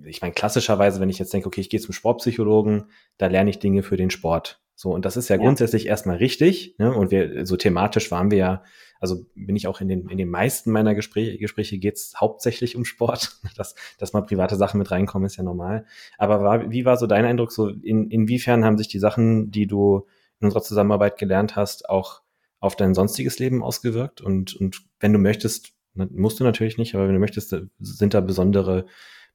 ich 0.04 0.22
meine, 0.22 0.34
klassischerweise, 0.34 1.00
wenn 1.00 1.10
ich 1.10 1.18
jetzt 1.18 1.32
denke, 1.32 1.46
okay, 1.46 1.60
ich 1.60 1.70
gehe 1.70 1.80
zum 1.80 1.92
Sportpsychologen, 1.92 2.90
da 3.16 3.26
lerne 3.26 3.50
ich 3.50 3.58
Dinge 3.58 3.82
für 3.82 3.96
den 3.96 4.10
Sport. 4.10 4.60
So, 4.74 4.92
und 4.92 5.04
das 5.04 5.16
ist 5.16 5.28
ja, 5.28 5.36
ja. 5.36 5.42
grundsätzlich 5.42 5.86
erstmal 5.86 6.16
richtig. 6.18 6.76
Ne? 6.78 6.94
Und 6.94 7.10
wir, 7.10 7.44
so 7.46 7.56
thematisch 7.56 8.10
waren 8.10 8.30
wir 8.30 8.38
ja, 8.38 8.62
also 9.00 9.26
bin 9.34 9.56
ich 9.56 9.66
auch 9.66 9.80
in 9.80 9.88
den, 9.88 10.08
in 10.08 10.18
den 10.18 10.30
meisten 10.30 10.70
meiner 10.70 10.94
Gespräche, 10.94 11.38
Gespräche 11.38 11.78
geht's 11.78 12.14
hauptsächlich 12.16 12.76
um 12.76 12.84
Sport. 12.84 13.38
Dass, 13.56 13.74
dass 13.98 14.12
mal 14.12 14.22
private 14.22 14.54
Sachen 14.54 14.78
mit 14.78 14.92
reinkommen, 14.92 15.26
ist 15.26 15.36
ja 15.36 15.42
normal. 15.42 15.84
Aber 16.16 16.42
war, 16.42 16.70
wie 16.70 16.84
war 16.84 16.96
so 16.96 17.08
dein 17.08 17.24
Eindruck? 17.24 17.50
So, 17.50 17.68
in, 17.68 18.08
inwiefern 18.08 18.64
haben 18.64 18.78
sich 18.78 18.86
die 18.86 19.00
Sachen, 19.00 19.50
die 19.50 19.66
du 19.66 20.06
in 20.40 20.46
unserer 20.46 20.62
Zusammenarbeit 20.62 21.18
gelernt 21.18 21.56
hast, 21.56 21.88
auch 21.88 22.22
auf 22.60 22.76
dein 22.76 22.94
sonstiges 22.94 23.40
Leben 23.40 23.64
ausgewirkt? 23.64 24.20
Und, 24.20 24.54
und 24.54 24.82
wenn 25.00 25.12
du 25.12 25.18
möchtest, 25.18 25.72
Musst 25.94 26.38
du 26.38 26.44
natürlich 26.44 26.78
nicht, 26.78 26.94
aber 26.94 27.06
wenn 27.06 27.14
du 27.14 27.20
möchtest, 27.20 27.56
sind 27.80 28.14
da 28.14 28.20
besondere 28.20 28.86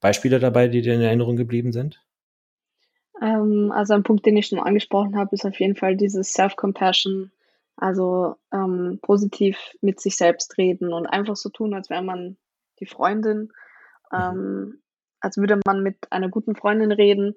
Beispiele 0.04 0.40
dabei, 0.40 0.68
die 0.68 0.82
dir 0.82 0.96
in 0.96 1.02
Erinnerung 1.02 1.38
geblieben 1.38 1.72
sind? 1.72 2.04
Ähm, 3.22 3.72
also 3.74 3.94
ein 3.94 4.04
Punkt, 4.04 4.26
den 4.26 4.36
ich 4.36 4.48
schon 4.48 4.60
angesprochen 4.60 5.18
habe, 5.18 5.34
ist 5.34 5.46
auf 5.46 5.58
jeden 5.62 5.78
Fall 5.78 5.96
dieses 5.96 6.34
Self-Compassion, 6.34 7.32
also 7.78 8.36
ähm, 8.54 9.00
positiv 9.02 9.58
mit 9.80 10.02
sich 10.02 10.18
selbst 10.18 10.58
reden 10.58 10.92
und 10.92 11.08
einfach 11.08 11.38
so 11.38 11.48
tun, 11.50 11.74
als 11.74 11.90
wäre 11.90 12.04
man 12.04 12.36
die 12.82 12.86
Freundin, 12.86 13.54
mhm. 14.12 14.20
ähm, 14.20 14.82
als 15.22 15.38
würde 15.38 15.58
man 15.66 15.82
mit 15.82 16.12
einer 16.12 16.28
guten 16.28 16.58
Freundin 16.58 16.92
reden. 16.92 17.36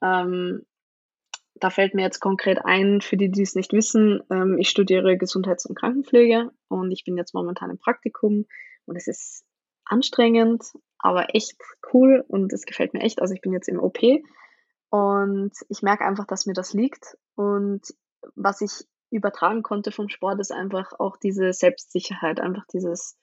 Ähm, 0.00 0.64
da 1.56 1.70
fällt 1.70 1.94
mir 1.94 2.02
jetzt 2.02 2.20
konkret 2.20 2.64
ein, 2.64 3.00
für 3.00 3.16
die, 3.16 3.32
die 3.32 3.42
es 3.42 3.56
nicht 3.56 3.72
wissen, 3.72 4.22
ähm, 4.30 4.58
ich 4.58 4.68
studiere 4.68 5.16
Gesundheits- 5.16 5.66
und 5.66 5.74
Krankenpflege 5.74 6.52
und 6.68 6.92
ich 6.92 7.02
bin 7.02 7.16
jetzt 7.16 7.34
momentan 7.34 7.70
im 7.70 7.78
Praktikum 7.78 8.46
und 8.84 8.94
es 8.94 9.08
ist 9.08 9.44
anstrengend, 9.86 10.64
aber 10.98 11.34
echt 11.34 11.56
cool 11.92 12.24
und 12.28 12.52
es 12.52 12.64
gefällt 12.64 12.94
mir 12.94 13.00
echt. 13.00 13.20
Also 13.20 13.34
ich 13.34 13.40
bin 13.40 13.52
jetzt 13.52 13.68
im 13.68 13.80
OP 13.80 13.98
und 14.90 15.52
ich 15.68 15.82
merke 15.82 16.04
einfach, 16.04 16.26
dass 16.26 16.46
mir 16.46 16.54
das 16.54 16.74
liegt 16.74 17.16
und 17.34 17.82
was 18.34 18.60
ich 18.60 18.86
übertragen 19.10 19.62
konnte 19.62 19.92
vom 19.92 20.08
Sport 20.08 20.40
ist 20.40 20.52
einfach 20.52 20.92
auch 20.98 21.16
diese 21.16 21.52
Selbstsicherheit, 21.52 22.40
einfach 22.40 22.64
dieses, 22.72 23.16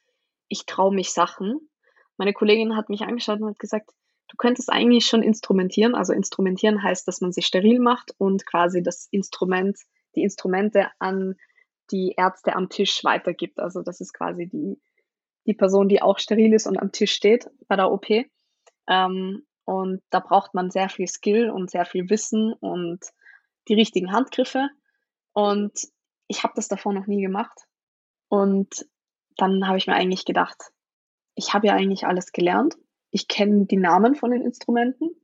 ich 0.48 0.66
traue 0.66 0.94
mich 0.94 1.12
Sachen. 1.12 1.70
Meine 2.18 2.34
Kollegin 2.34 2.76
hat 2.76 2.90
mich 2.90 3.02
angeschaut 3.02 3.42
und 3.42 3.50
hat 3.50 3.60
gesagt, 3.60 3.92
du 4.30 4.38
könntest 4.38 4.72
eigentlich 4.72 5.06
schon 5.06 5.24
instrumentieren. 5.24 5.96
Also 5.96 6.14
instrumentieren 6.14 6.82
heißt, 6.82 7.08
dass 7.08 7.22
man 7.22 7.32
sich 7.32 7.46
steril 7.46 7.80
macht 7.80 8.14
und 8.18 8.46
quasi 8.46 8.82
das 8.82 9.08
Instrument, 9.12 9.78
die 10.16 10.24
Instrumente 10.24 10.88
an 11.00 11.36
die 11.92 12.14
Ärzte 12.18 12.56
am 12.56 12.70
Tisch 12.70 13.04
weitergibt. 13.04 13.60
Also 13.60 13.82
das 13.82 14.00
ist 14.00 14.14
quasi 14.14 14.48
die, 14.48 14.80
die 15.46 15.54
Person, 15.54 15.90
die 15.90 16.02
auch 16.02 16.20
steril 16.20 16.54
ist 16.54 16.68
und 16.68 16.78
am 16.78 16.92
Tisch 16.92 17.14
steht 17.14 17.50
bei 17.68 17.76
der 17.76 17.92
OP. 17.92 18.08
Ähm, 18.88 19.46
und 19.66 20.02
da 20.10 20.20
braucht 20.20 20.54
man 20.54 20.72
sehr 20.72 20.90
viel 20.90 21.08
Skill 21.08 21.50
und 21.50 21.72
sehr 21.72 21.86
viel 21.86 22.10
Wissen 22.10 22.54
und 22.54 23.00
die 23.68 23.76
richtigen 23.76 24.12
Handgriffe. 24.12 24.70
Und 25.34 25.74
ich 26.28 26.44
habe 26.44 26.54
das 26.56 26.68
davor 26.68 26.94
noch 26.94 27.08
nie 27.08 27.22
gemacht. 27.22 27.58
Und 28.28 28.88
dann 29.38 29.68
habe 29.68 29.78
ich 29.78 29.88
mir 29.88 29.96
eigentlich 29.96 30.26
gedacht, 30.26 30.58
ich 31.36 31.54
habe 31.54 31.68
ja 31.68 31.74
eigentlich 31.74 32.06
alles 32.06 32.32
gelernt 32.32 32.76
ich 33.14 33.28
kenne 33.28 33.66
die 33.68 33.78
Namen 33.78 34.16
von 34.16 34.32
den 34.32 34.42
Instrumenten 34.42 35.16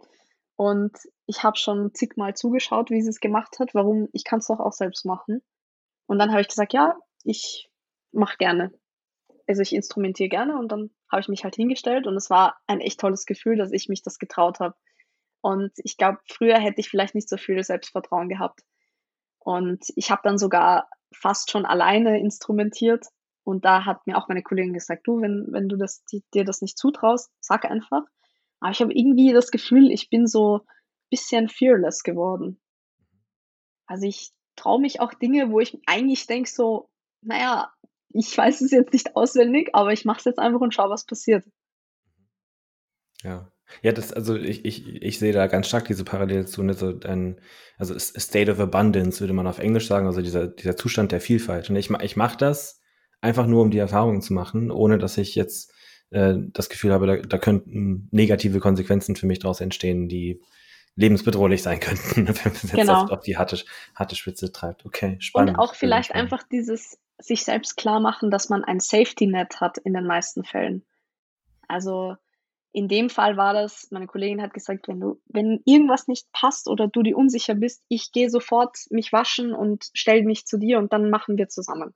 und 0.55 0.95
ich 1.25 1.43
habe 1.43 1.57
schon 1.57 1.93
zigmal 1.95 2.35
zugeschaut, 2.35 2.91
wie 2.91 3.01
sie 3.01 3.09
es 3.09 3.19
gemacht 3.19 3.57
hat. 3.59 3.73
Warum? 3.73 4.07
Ich 4.13 4.23
kann 4.23 4.39
es 4.39 4.47
doch 4.47 4.59
auch 4.59 4.73
selbst 4.73 5.05
machen. 5.05 5.41
Und 6.05 6.19
dann 6.19 6.29
habe 6.29 6.41
ich 6.41 6.47
gesagt, 6.47 6.71
ja, 6.71 6.95
ich 7.23 7.69
mache 8.11 8.37
gerne. 8.37 8.71
Also 9.49 9.63
ich 9.63 9.73
instrumentiere 9.73 10.29
gerne 10.29 10.59
und 10.59 10.71
dann 10.71 10.91
habe 11.11 11.21
ich 11.21 11.27
mich 11.27 11.43
halt 11.43 11.55
hingestellt 11.55 12.05
und 12.05 12.15
es 12.15 12.29
war 12.29 12.59
ein 12.67 12.81
echt 12.81 12.99
tolles 12.99 13.25
Gefühl, 13.25 13.57
dass 13.57 13.71
ich 13.71 13.89
mich 13.89 14.03
das 14.03 14.19
getraut 14.19 14.59
habe. 14.59 14.75
Und 15.41 15.71
ich 15.77 15.97
glaube, 15.97 16.19
früher 16.27 16.59
hätte 16.59 16.79
ich 16.81 16.89
vielleicht 16.89 17.15
nicht 17.15 17.27
so 17.27 17.35
viel 17.35 17.63
Selbstvertrauen 17.63 18.29
gehabt. 18.29 18.61
Und 19.39 19.83
ich 19.95 20.11
habe 20.11 20.21
dann 20.23 20.37
sogar 20.37 20.87
fast 21.11 21.49
schon 21.49 21.65
alleine 21.65 22.19
instrumentiert 22.19 23.07
und 23.43 23.65
da 23.65 23.85
hat 23.85 24.05
mir 24.05 24.19
auch 24.19 24.27
meine 24.27 24.43
Kollegin 24.43 24.73
gesagt, 24.73 25.07
du, 25.07 25.19
wenn, 25.19 25.47
wenn 25.49 25.67
du 25.67 25.77
das, 25.77 26.05
die, 26.05 26.23
dir 26.35 26.45
das 26.45 26.61
nicht 26.61 26.77
zutraust, 26.77 27.31
sag 27.39 27.65
einfach. 27.65 28.03
Aber 28.59 28.71
ich 28.71 28.81
habe 28.81 28.93
irgendwie 28.93 29.33
das 29.33 29.49
Gefühl, 29.49 29.89
ich 29.89 30.11
bin 30.11 30.27
so 30.27 30.59
ein 30.59 30.67
bisschen 31.09 31.49
fearless 31.49 32.03
geworden. 32.03 32.61
Also 33.87 34.05
ich 34.05 34.29
traue 34.55 34.79
mich 34.79 34.99
auch 34.99 35.15
Dinge, 35.15 35.49
wo 35.49 35.59
ich 35.59 35.79
eigentlich 35.87 36.27
denke 36.27 36.51
so, 36.51 36.91
naja, 37.21 37.73
ich 38.09 38.37
weiß 38.37 38.61
es 38.61 38.71
jetzt 38.71 38.93
nicht 38.93 39.15
auswendig, 39.15 39.69
aber 39.73 39.93
ich 39.93 40.05
mache 40.05 40.19
es 40.19 40.25
jetzt 40.25 40.39
einfach 40.39 40.61
und 40.61 40.73
schaue, 40.73 40.89
was 40.89 41.05
passiert. 41.05 41.45
Ja. 43.23 43.51
Ja, 43.83 43.91
das, 43.91 44.11
also 44.11 44.35
ich, 44.35 44.65
ich, 44.65 44.87
ich 44.87 45.19
sehe 45.19 45.31
da 45.31 45.45
ganz 45.45 45.67
stark 45.67 45.85
diese 45.85 46.03
Parallele 46.03 46.45
zu, 46.45 46.63
ne, 46.63 46.73
so 46.73 46.99
ein, 47.03 47.39
also 47.77 47.97
State 47.99 48.51
of 48.51 48.59
Abundance 48.59 49.19
würde 49.19 49.33
man 49.33 49.45
auf 49.45 49.59
Englisch 49.59 49.87
sagen, 49.87 50.07
also 50.07 50.21
dieser, 50.21 50.47
dieser 50.47 50.75
Zustand 50.75 51.11
der 51.11 51.21
Vielfalt. 51.21 51.69
Und 51.69 51.75
ich, 51.75 51.91
ich 51.91 52.15
mache 52.15 52.37
das, 52.37 52.81
einfach 53.21 53.45
nur 53.45 53.61
um 53.61 53.69
die 53.69 53.77
Erfahrung 53.77 54.21
zu 54.21 54.33
machen, 54.33 54.71
ohne 54.71 54.97
dass 54.97 55.17
ich 55.17 55.35
jetzt 55.35 55.71
äh, 56.09 56.35
das 56.37 56.69
Gefühl 56.69 56.91
habe, 56.91 57.05
da, 57.05 57.17
da 57.17 57.37
könnten 57.37 58.07
negative 58.11 58.59
Konsequenzen 58.59 59.15
für 59.15 59.27
mich 59.27 59.39
daraus 59.39 59.61
entstehen, 59.61 60.09
die 60.09 60.41
lebensbedrohlich 60.95 61.61
sein 61.61 61.79
könnten, 61.79 62.27
wenn 62.27 62.35
man 62.35 62.53
es 62.53 62.63
jetzt 62.63 62.73
genau. 62.73 63.03
auf, 63.03 63.11
auf, 63.11 63.21
die 63.21 63.37
harte, 63.37 63.59
harte 63.95 64.15
Spitze 64.15 64.51
treibt. 64.51 64.85
Okay, 64.85 65.17
spannend. 65.19 65.57
Und 65.57 65.63
auch 65.63 65.75
vielleicht 65.75 66.09
spannend. 66.09 66.33
einfach 66.33 66.47
dieses 66.47 66.97
sich 67.19 67.43
selbst 67.43 67.77
klar 67.77 67.99
machen, 67.99 68.31
dass 68.31 68.49
man 68.49 68.63
ein 68.63 68.79
Safety-Net 68.79 69.61
hat 69.61 69.77
in 69.77 69.93
den 69.93 70.05
meisten 70.05 70.43
Fällen. 70.43 70.85
Also 71.67 72.15
in 72.71 72.87
dem 72.87 73.09
Fall 73.09 73.35
war 73.35 73.53
das, 73.53 73.87
meine 73.91 74.07
Kollegin 74.07 74.41
hat 74.41 74.53
gesagt, 74.53 74.87
wenn 74.87 74.99
du, 74.99 75.21
wenn 75.25 75.61
irgendwas 75.65 76.07
nicht 76.07 76.31
passt 76.31 76.67
oder 76.67 76.87
du 76.87 77.01
dir 77.01 77.17
unsicher 77.17 77.55
bist, 77.55 77.83
ich 77.87 78.11
gehe 78.11 78.29
sofort 78.29 78.77
mich 78.91 79.11
waschen 79.11 79.53
und 79.53 79.89
stell 79.93 80.23
mich 80.23 80.45
zu 80.45 80.57
dir 80.57 80.77
und 80.77 80.93
dann 80.93 81.09
machen 81.09 81.37
wir 81.37 81.49
zusammen. 81.49 81.95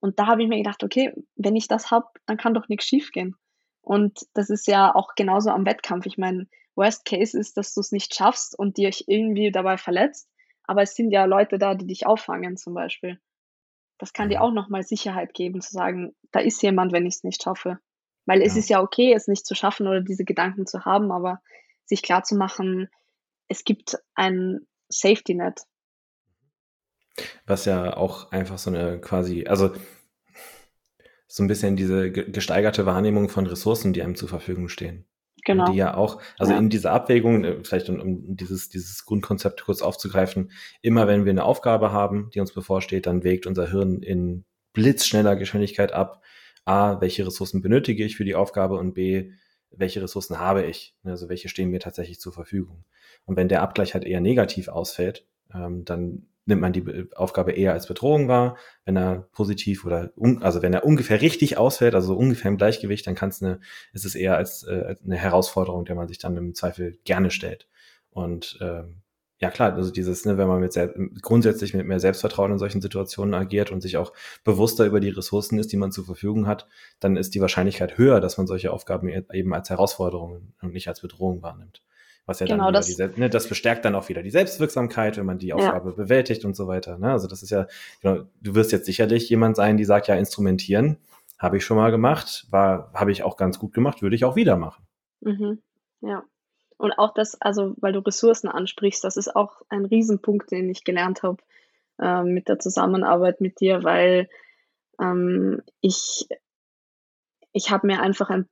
Und 0.00 0.18
da 0.18 0.26
habe 0.26 0.42
ich 0.42 0.48
mir 0.48 0.56
gedacht, 0.56 0.82
okay, 0.82 1.12
wenn 1.36 1.56
ich 1.56 1.68
das 1.68 1.90
habe, 1.90 2.08
dann 2.26 2.36
kann 2.36 2.54
doch 2.54 2.68
nichts 2.68 2.86
schiefgehen. 2.86 3.36
Und 3.82 4.20
das 4.34 4.48
ist 4.50 4.66
ja 4.66 4.94
auch 4.94 5.14
genauso 5.14 5.50
am 5.50 5.66
Wettkampf. 5.66 6.06
Ich 6.06 6.18
meine, 6.18 6.48
Worst 6.74 7.04
Case 7.04 7.38
ist, 7.38 7.56
dass 7.56 7.74
du 7.74 7.80
es 7.80 7.92
nicht 7.92 8.14
schaffst 8.14 8.58
und 8.58 8.78
dich 8.78 9.04
irgendwie 9.08 9.50
dabei 9.50 9.76
verletzt. 9.76 10.28
Aber 10.64 10.82
es 10.82 10.94
sind 10.94 11.10
ja 11.10 11.24
Leute 11.24 11.58
da, 11.58 11.74
die 11.74 11.86
dich 11.86 12.06
auffangen 12.06 12.56
zum 12.56 12.74
Beispiel. 12.74 13.20
Das 14.02 14.12
kann 14.12 14.30
dir 14.30 14.38
mhm. 14.38 14.42
auch 14.42 14.52
nochmal 14.52 14.82
Sicherheit 14.82 15.32
geben, 15.32 15.60
zu 15.60 15.70
sagen, 15.70 16.12
da 16.32 16.40
ist 16.40 16.60
jemand, 16.60 16.90
wenn 16.90 17.06
ich 17.06 17.14
es 17.14 17.22
nicht 17.22 17.40
schaffe. 17.40 17.78
Weil 18.26 18.40
ja. 18.40 18.46
es 18.46 18.56
ist 18.56 18.68
ja 18.68 18.82
okay, 18.82 19.14
es 19.14 19.28
nicht 19.28 19.46
zu 19.46 19.54
schaffen 19.54 19.86
oder 19.86 20.00
diese 20.00 20.24
Gedanken 20.24 20.66
zu 20.66 20.84
haben, 20.84 21.12
aber 21.12 21.40
sich 21.84 22.02
klar 22.02 22.24
zu 22.24 22.34
machen, 22.34 22.88
es 23.46 23.62
gibt 23.62 23.96
ein 24.16 24.66
Safety 24.88 25.34
Net. 25.34 25.60
Was 27.46 27.64
ja 27.64 27.96
auch 27.96 28.32
einfach 28.32 28.58
so 28.58 28.70
eine 28.70 29.00
quasi, 29.00 29.46
also 29.46 29.70
so 31.28 31.44
ein 31.44 31.46
bisschen 31.46 31.76
diese 31.76 32.10
gesteigerte 32.10 32.86
Wahrnehmung 32.86 33.28
von 33.28 33.46
Ressourcen, 33.46 33.92
die 33.92 34.02
einem 34.02 34.16
zur 34.16 34.28
Verfügung 34.28 34.68
stehen. 34.68 35.06
Genau. 35.44 35.66
Die 35.70 35.76
ja 35.76 35.94
auch, 35.94 36.20
also 36.38 36.52
ja. 36.52 36.58
in 36.58 36.70
dieser 36.70 36.92
Abwägung, 36.92 37.44
äh, 37.44 37.64
vielleicht 37.64 37.88
um, 37.88 38.00
um, 38.00 38.36
dieses, 38.36 38.68
dieses 38.68 39.04
Grundkonzept 39.04 39.64
kurz 39.64 39.82
aufzugreifen, 39.82 40.52
immer 40.82 41.08
wenn 41.08 41.24
wir 41.24 41.30
eine 41.30 41.44
Aufgabe 41.44 41.92
haben, 41.92 42.30
die 42.32 42.40
uns 42.40 42.52
bevorsteht, 42.52 43.06
dann 43.06 43.24
wägt 43.24 43.46
unser 43.46 43.70
Hirn 43.70 44.02
in 44.02 44.44
blitzschneller 44.72 45.36
Geschwindigkeit 45.36 45.92
ab, 45.92 46.22
A, 46.64 47.00
welche 47.00 47.26
Ressourcen 47.26 47.60
benötige 47.60 48.04
ich 48.04 48.16
für 48.16 48.24
die 48.24 48.36
Aufgabe 48.36 48.76
und 48.76 48.94
B, 48.94 49.32
welche 49.70 50.02
Ressourcen 50.02 50.38
habe 50.38 50.64
ich, 50.64 50.94
also 51.02 51.28
welche 51.28 51.48
stehen 51.48 51.70
mir 51.70 51.80
tatsächlich 51.80 52.20
zur 52.20 52.32
Verfügung. 52.32 52.84
Und 53.24 53.36
wenn 53.36 53.48
der 53.48 53.62
Abgleich 53.62 53.94
halt 53.94 54.04
eher 54.04 54.20
negativ 54.20 54.68
ausfällt, 54.68 55.26
ähm, 55.52 55.84
dann 55.84 56.26
nimmt 56.44 56.60
man 56.60 56.72
die 56.72 57.08
Aufgabe 57.14 57.52
eher 57.52 57.72
als 57.72 57.86
Bedrohung 57.86 58.28
wahr. 58.28 58.56
Wenn 58.84 58.96
er 58.96 59.28
positiv 59.32 59.84
oder 59.84 60.12
also 60.40 60.62
wenn 60.62 60.72
er 60.72 60.84
ungefähr 60.84 61.20
richtig 61.20 61.56
ausfällt, 61.58 61.94
also 61.94 62.16
ungefähr 62.16 62.50
im 62.50 62.56
Gleichgewicht, 62.56 63.06
dann 63.06 63.14
kann 63.14 63.28
es 63.28 63.42
eine, 63.42 63.60
ist 63.92 64.04
es 64.04 64.14
eher 64.14 64.36
als, 64.36 64.64
äh, 64.64 64.82
als 64.86 65.04
eine 65.04 65.16
Herausforderung, 65.16 65.84
der 65.84 65.94
man 65.94 66.08
sich 66.08 66.18
dann 66.18 66.36
im 66.36 66.54
Zweifel 66.54 66.98
gerne 67.04 67.30
stellt. 67.30 67.68
Und 68.10 68.58
ähm, 68.60 69.02
ja 69.42 69.50
klar, 69.50 69.74
also 69.74 69.90
dieses, 69.90 70.24
ne, 70.24 70.38
wenn 70.38 70.46
man 70.46 70.60
mit 70.60 70.72
grundsätzlich 71.20 71.74
mit 71.74 71.84
mehr 71.84 71.98
Selbstvertrauen 71.98 72.52
in 72.52 72.58
solchen 72.58 72.80
Situationen 72.80 73.34
agiert 73.34 73.72
und 73.72 73.80
sich 73.80 73.96
auch 73.96 74.12
bewusster 74.44 74.86
über 74.86 75.00
die 75.00 75.08
Ressourcen 75.08 75.58
ist, 75.58 75.72
die 75.72 75.76
man 75.76 75.90
zur 75.90 76.04
Verfügung 76.04 76.46
hat, 76.46 76.68
dann 77.00 77.16
ist 77.16 77.34
die 77.34 77.40
Wahrscheinlichkeit 77.40 77.98
höher, 77.98 78.20
dass 78.20 78.38
man 78.38 78.46
solche 78.46 78.72
Aufgaben 78.72 79.08
e-, 79.08 79.24
eben 79.32 79.52
als 79.52 79.68
Herausforderung 79.68 80.52
und 80.62 80.72
nicht 80.72 80.86
als 80.86 81.00
Bedrohung 81.00 81.42
wahrnimmt. 81.42 81.82
Was 82.26 82.38
ja 82.38 82.46
genau, 82.46 82.66
dann 82.66 82.74
das, 82.74 82.86
die, 82.86 83.20
ne, 83.20 83.28
das 83.28 83.48
bestärkt 83.48 83.84
dann 83.84 83.96
auch 83.96 84.08
wieder 84.08 84.22
die 84.22 84.30
Selbstwirksamkeit, 84.30 85.16
wenn 85.16 85.26
man 85.26 85.38
die 85.38 85.52
Aufgabe 85.52 85.90
ja. 85.90 85.96
bewältigt 85.96 86.44
und 86.44 86.54
so 86.54 86.68
weiter. 86.68 86.98
Ne? 86.98 87.10
Also 87.10 87.26
das 87.26 87.42
ist 87.42 87.50
ja, 87.50 87.66
genau, 88.00 88.24
du 88.40 88.54
wirst 88.54 88.70
jetzt 88.70 88.86
sicherlich 88.86 89.28
jemand 89.28 89.56
sein, 89.56 89.76
die 89.76 89.84
sagt, 89.84 90.06
ja, 90.06 90.14
instrumentieren 90.14 90.98
habe 91.42 91.56
ich 91.56 91.64
schon 91.64 91.76
mal 91.76 91.90
gemacht, 91.90 92.46
war, 92.50 92.92
habe 92.94 93.10
ich 93.10 93.24
auch 93.24 93.36
ganz 93.36 93.58
gut 93.58 93.74
gemacht, 93.74 94.00
würde 94.00 94.14
ich 94.14 94.24
auch 94.24 94.36
wieder 94.36 94.56
machen. 94.56 94.86
Mhm. 95.20 95.60
Ja. 96.00 96.22
Und 96.78 96.92
auch 96.92 97.12
das, 97.14 97.40
also 97.40 97.74
weil 97.78 97.92
du 97.92 97.98
Ressourcen 97.98 98.48
ansprichst, 98.48 99.02
das 99.02 99.16
ist 99.16 99.34
auch 99.34 99.62
ein 99.68 99.84
Riesenpunkt, 99.84 100.52
den 100.52 100.70
ich 100.70 100.84
gelernt 100.84 101.24
habe 101.24 101.42
äh, 102.00 102.22
mit 102.22 102.48
der 102.48 102.60
Zusammenarbeit 102.60 103.40
mit 103.40 103.60
dir, 103.60 103.82
weil 103.82 104.28
ähm, 105.00 105.62
ich, 105.80 106.28
ich 107.52 107.72
habe 107.72 107.88
mir 107.88 108.00
einfach 108.00 108.30
ein 108.30 108.48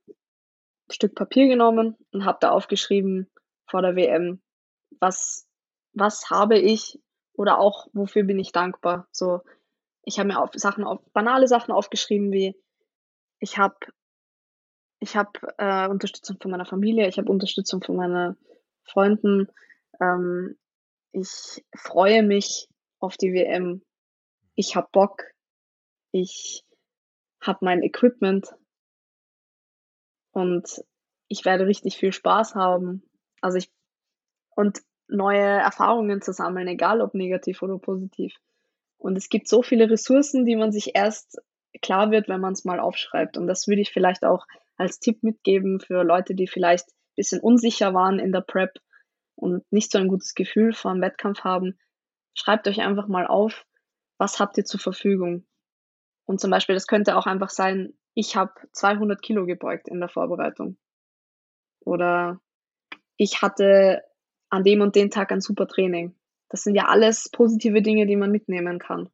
Stück 0.89 1.15
Papier 1.15 1.47
genommen 1.47 1.95
und 2.11 2.25
habe 2.25 2.39
da 2.41 2.51
aufgeschrieben, 2.51 3.29
vor 3.71 3.81
der 3.81 3.95
WM. 3.95 4.41
Was, 4.99 5.47
was 5.93 6.29
habe 6.29 6.59
ich 6.59 6.99
oder 7.33 7.57
auch 7.59 7.87
wofür 7.93 8.23
bin 8.23 8.37
ich 8.37 8.51
dankbar? 8.51 9.07
So, 9.11 9.41
ich 10.03 10.19
habe 10.19 10.27
mir 10.27 10.41
auf 10.41 10.51
Sachen 10.53 10.83
auf 10.83 10.99
banale 11.13 11.47
Sachen 11.47 11.71
aufgeschrieben 11.71 12.31
wie 12.31 12.55
ich 13.39 13.57
habe 13.57 13.77
ich 14.99 15.15
habe 15.15 15.31
äh, 15.57 15.87
Unterstützung 15.87 16.37
von 16.39 16.51
meiner 16.51 16.65
Familie, 16.65 17.07
ich 17.07 17.17
habe 17.17 17.31
Unterstützung 17.31 17.81
von 17.81 17.95
meinen 17.95 18.37
Freunden. 18.83 19.47
Ähm, 19.99 20.59
ich 21.11 21.65
freue 21.75 22.21
mich 22.21 22.67
auf 22.99 23.17
die 23.17 23.33
WM. 23.33 23.81
Ich 24.53 24.75
habe 24.75 24.89
Bock. 24.91 25.23
Ich 26.11 26.63
habe 27.41 27.59
mein 27.65 27.81
Equipment. 27.81 28.47
und 30.33 30.83
ich 31.27 31.45
werde 31.45 31.65
richtig 31.65 31.97
viel 31.97 32.13
Spaß 32.13 32.55
haben. 32.55 33.03
Also 33.41 33.57
ich 33.57 33.71
und 34.55 34.81
neue 35.07 35.41
Erfahrungen 35.41 36.21
zu 36.21 36.33
sammeln, 36.33 36.67
egal 36.67 37.01
ob 37.01 37.13
negativ 37.13 37.61
oder 37.61 37.77
positiv. 37.77 38.35
Und 38.97 39.17
es 39.17 39.29
gibt 39.29 39.47
so 39.47 39.61
viele 39.63 39.89
Ressourcen, 39.89 40.45
die 40.45 40.55
man 40.55 40.71
sich 40.71 40.95
erst 40.95 41.41
klar 41.81 42.11
wird, 42.11 42.27
wenn 42.27 42.41
man 42.41 42.53
es 42.53 42.65
mal 42.65 42.79
aufschreibt. 42.79 43.37
Und 43.37 43.47
das 43.47 43.67
würde 43.67 43.81
ich 43.81 43.91
vielleicht 43.91 44.23
auch 44.23 44.45
als 44.77 44.99
Tipp 44.99 45.23
mitgeben 45.23 45.79
für 45.79 46.03
Leute, 46.03 46.35
die 46.35 46.47
vielleicht 46.47 46.89
ein 46.89 47.15
bisschen 47.15 47.41
unsicher 47.41 47.93
waren 47.93 48.19
in 48.19 48.31
der 48.31 48.41
Prep 48.41 48.79
und 49.35 49.63
nicht 49.71 49.91
so 49.91 49.97
ein 49.97 50.07
gutes 50.07 50.33
Gefühl 50.35 50.73
vor 50.73 50.93
dem 50.93 51.01
Wettkampf 51.01 51.43
haben. 51.43 51.77
Schreibt 52.33 52.67
euch 52.67 52.81
einfach 52.81 53.07
mal 53.07 53.27
auf, 53.27 53.65
was 54.17 54.39
habt 54.39 54.57
ihr 54.57 54.65
zur 54.65 54.79
Verfügung. 54.79 55.45
Und 56.25 56.39
zum 56.39 56.51
Beispiel, 56.51 56.75
das 56.75 56.87
könnte 56.87 57.17
auch 57.17 57.25
einfach 57.25 57.49
sein, 57.49 57.93
ich 58.13 58.35
habe 58.35 58.53
200 58.71 59.21
Kilo 59.21 59.45
gebeugt 59.45 59.87
in 59.87 59.99
der 59.99 60.09
Vorbereitung. 60.09 60.77
Oder 61.79 62.39
ich 63.17 63.41
hatte 63.41 64.01
an 64.49 64.63
dem 64.63 64.81
und 64.81 64.95
den 64.95 65.11
Tag 65.11 65.31
ein 65.31 65.41
super 65.41 65.67
Training. 65.67 66.15
Das 66.49 66.63
sind 66.63 66.75
ja 66.75 66.87
alles 66.87 67.29
positive 67.31 67.81
Dinge, 67.81 68.05
die 68.05 68.17
man 68.17 68.31
mitnehmen 68.31 68.79
kann. 68.79 69.09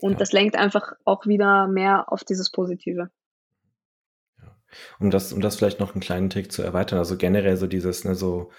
Und 0.00 0.12
ja. 0.12 0.18
das 0.18 0.32
lenkt 0.32 0.56
einfach 0.56 0.92
auch 1.04 1.26
wieder 1.26 1.68
mehr 1.68 2.10
auf 2.10 2.24
dieses 2.24 2.50
Positive. 2.50 3.10
Ja. 4.38 4.56
Um 4.98 5.10
das, 5.10 5.32
um 5.32 5.40
das 5.40 5.56
vielleicht 5.56 5.80
noch 5.80 5.94
einen 5.94 6.00
kleinen 6.00 6.30
Tick 6.30 6.50
zu 6.50 6.62
erweitern, 6.62 6.98
also 6.98 7.16
generell 7.16 7.56
so 7.58 7.66
dieses, 7.66 8.04
ne, 8.04 8.14
so, 8.14 8.50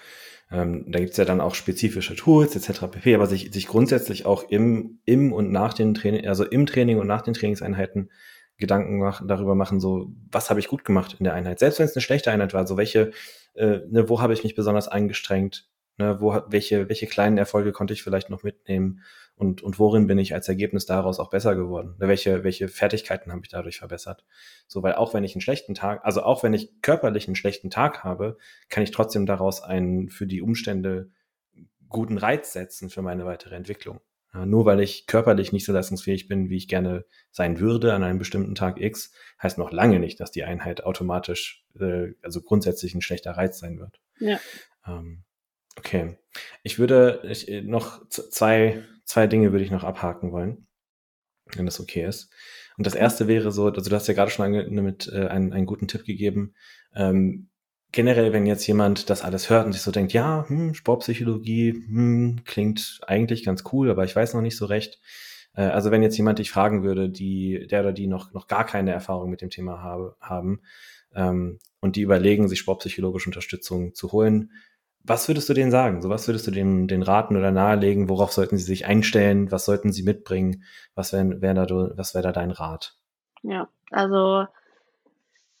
ähm, 0.52 0.84
da 0.90 1.00
gibt's 1.00 1.16
ja 1.16 1.24
dann 1.24 1.40
auch 1.40 1.56
spezifische 1.56 2.14
Tools 2.14 2.54
etc. 2.54 2.86
pp, 2.92 3.14
aber 3.14 3.26
sich, 3.26 3.52
sich 3.52 3.66
grundsätzlich 3.66 4.24
auch 4.24 4.48
im, 4.48 5.00
im 5.04 5.32
und 5.32 5.50
nach 5.50 5.74
den 5.74 5.94
Training, 5.94 6.28
also 6.28 6.44
im 6.44 6.66
Training 6.66 6.98
und 6.98 7.08
nach 7.08 7.22
den 7.22 7.34
Trainingseinheiten 7.34 8.10
Gedanken 8.58 8.98
machen, 8.98 9.26
darüber 9.26 9.54
machen, 9.54 9.80
so, 9.80 10.12
was 10.30 10.50
habe 10.50 10.60
ich 10.60 10.68
gut 10.68 10.84
gemacht 10.84 11.16
in 11.18 11.24
der 11.24 11.34
Einheit? 11.34 11.58
Selbst 11.58 11.78
wenn 11.78 11.86
es 11.86 11.96
eine 11.96 12.02
schlechte 12.02 12.30
Einheit 12.30 12.54
war, 12.54 12.66
so 12.66 12.76
welche, 12.76 13.10
äh, 13.54 13.80
ne, 13.88 14.08
wo 14.08 14.20
habe 14.20 14.32
ich 14.32 14.44
mich 14.44 14.54
besonders 14.54 14.88
eingestrengt? 14.88 15.68
Ne, 15.98 16.20
wo, 16.20 16.40
welche, 16.48 16.88
welche 16.88 17.06
kleinen 17.06 17.38
Erfolge 17.38 17.72
konnte 17.72 17.92
ich 17.92 18.02
vielleicht 18.02 18.30
noch 18.30 18.42
mitnehmen? 18.42 19.02
Und, 19.34 19.62
und 19.62 19.78
worin 19.78 20.06
bin 20.06 20.18
ich 20.18 20.34
als 20.34 20.48
Ergebnis 20.48 20.86
daraus 20.86 21.18
auch 21.18 21.30
besser 21.30 21.54
geworden? 21.54 21.96
Ne, 21.98 22.08
welche, 22.08 22.44
welche 22.44 22.68
Fertigkeiten 22.68 23.30
habe 23.30 23.42
ich 23.44 23.50
dadurch 23.50 23.78
verbessert? 23.78 24.24
So, 24.66 24.82
weil 24.82 24.94
auch 24.94 25.14
wenn 25.14 25.24
ich 25.24 25.34
einen 25.34 25.42
schlechten 25.42 25.74
Tag, 25.74 26.04
also 26.04 26.22
auch 26.22 26.42
wenn 26.42 26.54
ich 26.54 26.80
körperlich 26.82 27.26
einen 27.26 27.36
schlechten 27.36 27.70
Tag 27.70 28.04
habe, 28.04 28.38
kann 28.68 28.82
ich 28.82 28.90
trotzdem 28.90 29.26
daraus 29.26 29.62
einen 29.62 30.08
für 30.08 30.26
die 30.26 30.42
Umstände 30.42 31.10
guten 31.88 32.18
Reiz 32.18 32.52
setzen 32.52 32.90
für 32.90 33.02
meine 33.02 33.26
weitere 33.26 33.54
Entwicklung. 33.54 34.00
Nur 34.34 34.64
weil 34.64 34.80
ich 34.80 35.06
körperlich 35.06 35.52
nicht 35.52 35.66
so 35.66 35.72
leistungsfähig 35.72 36.26
bin, 36.26 36.48
wie 36.48 36.56
ich 36.56 36.66
gerne 36.66 37.04
sein 37.30 37.60
würde 37.60 37.92
an 37.92 38.02
einem 38.02 38.18
bestimmten 38.18 38.54
Tag 38.54 38.80
X, 38.80 39.12
heißt 39.42 39.58
noch 39.58 39.72
lange 39.72 39.98
nicht, 39.98 40.20
dass 40.20 40.30
die 40.30 40.44
Einheit 40.44 40.84
automatisch, 40.84 41.66
äh, 41.78 42.12
also 42.22 42.40
grundsätzlich 42.40 42.94
ein 42.94 43.02
schlechter 43.02 43.32
Reiz 43.32 43.58
sein 43.58 43.78
wird. 43.78 44.00
Ja. 44.20 44.40
Ähm, 44.86 45.24
okay. 45.76 46.16
Ich 46.62 46.78
würde 46.78 47.20
ich, 47.30 47.46
äh, 47.48 47.60
noch 47.60 48.08
zwei, 48.08 48.82
zwei 49.04 49.26
Dinge 49.26 49.52
würde 49.52 49.64
ich 49.64 49.70
noch 49.70 49.84
abhaken 49.84 50.32
wollen, 50.32 50.66
wenn 51.54 51.66
das 51.66 51.78
okay 51.78 52.06
ist. 52.06 52.32
Und 52.78 52.86
das 52.86 52.94
erste 52.94 53.28
wäre 53.28 53.52
so, 53.52 53.66
also 53.66 53.90
du 53.90 53.94
hast 53.94 54.08
ja 54.08 54.14
gerade 54.14 54.30
schon 54.30 54.50
mit 54.50 55.08
äh, 55.12 55.26
einen, 55.26 55.52
einen 55.52 55.66
guten 55.66 55.88
Tipp 55.88 56.06
gegeben. 56.06 56.54
Ähm, 56.94 57.50
generell, 57.92 58.32
wenn 58.32 58.46
jetzt 58.46 58.66
jemand 58.66 59.10
das 59.10 59.22
alles 59.22 59.50
hört 59.50 59.66
und 59.66 59.72
sich 59.72 59.82
so 59.82 59.90
denkt, 59.90 60.12
ja, 60.12 60.44
hm, 60.48 60.74
Sportpsychologie 60.74 61.72
hm, 61.72 62.40
klingt 62.44 63.00
eigentlich 63.06 63.44
ganz 63.44 63.64
cool, 63.72 63.90
aber 63.90 64.04
ich 64.04 64.16
weiß 64.16 64.34
noch 64.34 64.42
nicht 64.42 64.56
so 64.56 64.66
recht. 64.66 65.00
Äh, 65.54 65.62
also 65.62 65.90
wenn 65.90 66.02
jetzt 66.02 66.16
jemand 66.16 66.38
dich 66.38 66.50
fragen 66.50 66.82
würde, 66.82 67.08
die, 67.08 67.66
der 67.70 67.80
oder 67.80 67.92
die 67.92 68.06
noch, 68.06 68.32
noch 68.32 68.48
gar 68.48 68.64
keine 68.64 68.92
Erfahrung 68.92 69.30
mit 69.30 69.42
dem 69.42 69.50
Thema 69.50 69.82
habe, 69.82 70.16
haben 70.20 70.62
ähm, 71.14 71.58
und 71.80 71.96
die 71.96 72.02
überlegen, 72.02 72.48
sich 72.48 72.58
sportpsychologische 72.58 73.28
Unterstützung 73.28 73.94
zu 73.94 74.12
holen, 74.12 74.50
was 75.04 75.28
würdest 75.28 75.48
du 75.48 75.54
denen 75.54 75.72
sagen? 75.72 76.00
So, 76.00 76.08
was 76.08 76.28
würdest 76.28 76.46
du 76.46 76.52
denen, 76.52 76.86
den 76.86 77.02
raten 77.02 77.36
oder 77.36 77.50
nahelegen? 77.50 78.08
Worauf 78.08 78.32
sollten 78.32 78.56
sie 78.56 78.64
sich 78.64 78.86
einstellen? 78.86 79.50
Was 79.50 79.64
sollten 79.64 79.92
sie 79.92 80.04
mitbringen? 80.04 80.62
Was 80.94 81.12
wäre 81.12 81.40
wär 81.40 81.54
da, 81.54 81.66
was 81.96 82.14
wär 82.14 82.22
da 82.22 82.30
dein 82.30 82.52
Rat? 82.52 82.94
Ja, 83.42 83.68
also 83.90 84.46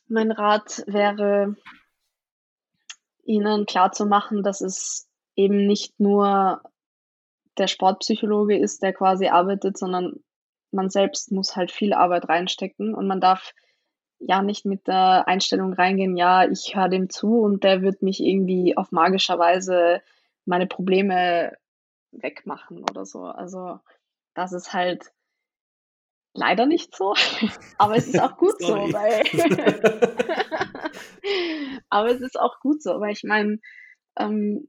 mein 0.08 0.30
Rat 0.30 0.84
wäre, 0.86 1.56
ihnen 3.24 3.66
klarzumachen, 3.66 4.42
dass 4.42 4.60
es 4.60 5.08
eben 5.36 5.66
nicht 5.66 5.98
nur 5.98 6.62
der 7.58 7.66
Sportpsychologe 7.66 8.58
ist, 8.58 8.82
der 8.82 8.92
quasi 8.92 9.28
arbeitet, 9.28 9.78
sondern 9.78 10.22
man 10.70 10.90
selbst 10.90 11.32
muss 11.32 11.54
halt 11.56 11.70
viel 11.70 11.92
Arbeit 11.92 12.28
reinstecken 12.28 12.94
und 12.94 13.06
man 13.06 13.20
darf 13.20 13.52
ja 14.18 14.40
nicht 14.42 14.64
mit 14.64 14.86
der 14.86 15.26
Einstellung 15.26 15.72
reingehen, 15.72 16.16
ja, 16.16 16.48
ich 16.48 16.74
höre 16.74 16.88
dem 16.88 17.10
zu 17.10 17.40
und 17.40 17.64
der 17.64 17.82
wird 17.82 18.02
mich 18.02 18.20
irgendwie 18.20 18.76
auf 18.76 18.92
magischer 18.92 19.38
Weise 19.38 20.00
meine 20.44 20.66
Probleme 20.66 21.52
wegmachen 22.12 22.84
oder 22.88 23.04
so. 23.04 23.24
Also 23.24 23.80
das 24.34 24.52
ist 24.52 24.72
halt 24.72 25.12
leider 26.34 26.66
nicht 26.66 26.96
so, 26.96 27.14
aber 27.78 27.96
es 27.96 28.08
ist 28.08 28.20
auch 28.20 28.36
gut 28.36 28.54
so, 28.60 28.74
weil 28.74 29.22
aber 31.90 32.10
es 32.10 32.20
ist 32.20 32.38
auch 32.38 32.60
gut 32.60 32.82
so, 32.82 33.00
weil 33.00 33.12
ich 33.12 33.24
meine, 33.24 33.58
ähm, 34.18 34.68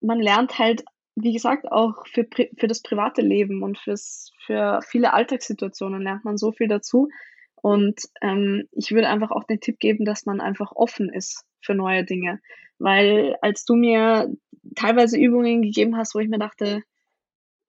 man 0.00 0.20
lernt 0.20 0.58
halt, 0.58 0.84
wie 1.16 1.32
gesagt, 1.32 1.70
auch 1.70 2.06
für, 2.06 2.26
für 2.58 2.66
das 2.66 2.82
private 2.82 3.22
Leben 3.22 3.62
und 3.62 3.78
fürs, 3.78 4.32
für 4.44 4.80
viele 4.86 5.14
Alltagssituationen 5.14 6.02
lernt 6.02 6.24
man 6.24 6.36
so 6.36 6.52
viel 6.52 6.68
dazu. 6.68 7.08
Und 7.54 8.00
ähm, 8.20 8.68
ich 8.72 8.92
würde 8.92 9.08
einfach 9.08 9.30
auch 9.30 9.44
den 9.44 9.60
Tipp 9.60 9.78
geben, 9.78 10.04
dass 10.04 10.26
man 10.26 10.40
einfach 10.40 10.72
offen 10.72 11.08
ist 11.08 11.44
für 11.60 11.74
neue 11.74 12.04
Dinge. 12.04 12.40
Weil 12.78 13.36
als 13.40 13.64
du 13.64 13.74
mir 13.74 14.30
teilweise 14.74 15.18
Übungen 15.18 15.62
gegeben 15.62 15.96
hast, 15.96 16.14
wo 16.14 16.18
ich 16.18 16.28
mir 16.28 16.38
dachte, 16.38 16.82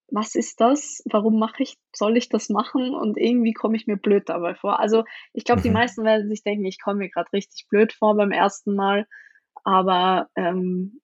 was 0.09 0.35
ist 0.35 0.61
das? 0.61 1.01
Warum 1.05 1.39
mache 1.39 1.63
ich, 1.63 1.77
soll 1.93 2.17
ich 2.17 2.29
das 2.29 2.49
machen? 2.49 2.93
Und 2.93 3.17
irgendwie 3.17 3.53
komme 3.53 3.75
ich 3.75 3.87
mir 3.87 3.97
blöd 3.97 4.29
dabei 4.29 4.55
vor. 4.55 4.79
Also 4.79 5.03
ich 5.33 5.45
glaube, 5.45 5.61
die 5.61 5.69
mhm. 5.69 5.75
meisten 5.75 6.03
werden 6.03 6.29
sich 6.29 6.43
denken, 6.43 6.65
ich 6.65 6.81
komme 6.81 6.99
mir 6.99 7.09
gerade 7.09 7.31
richtig 7.33 7.67
blöd 7.69 7.93
vor 7.93 8.15
beim 8.15 8.31
ersten 8.31 8.75
Mal. 8.75 9.07
Aber 9.63 10.29
ähm, 10.35 11.01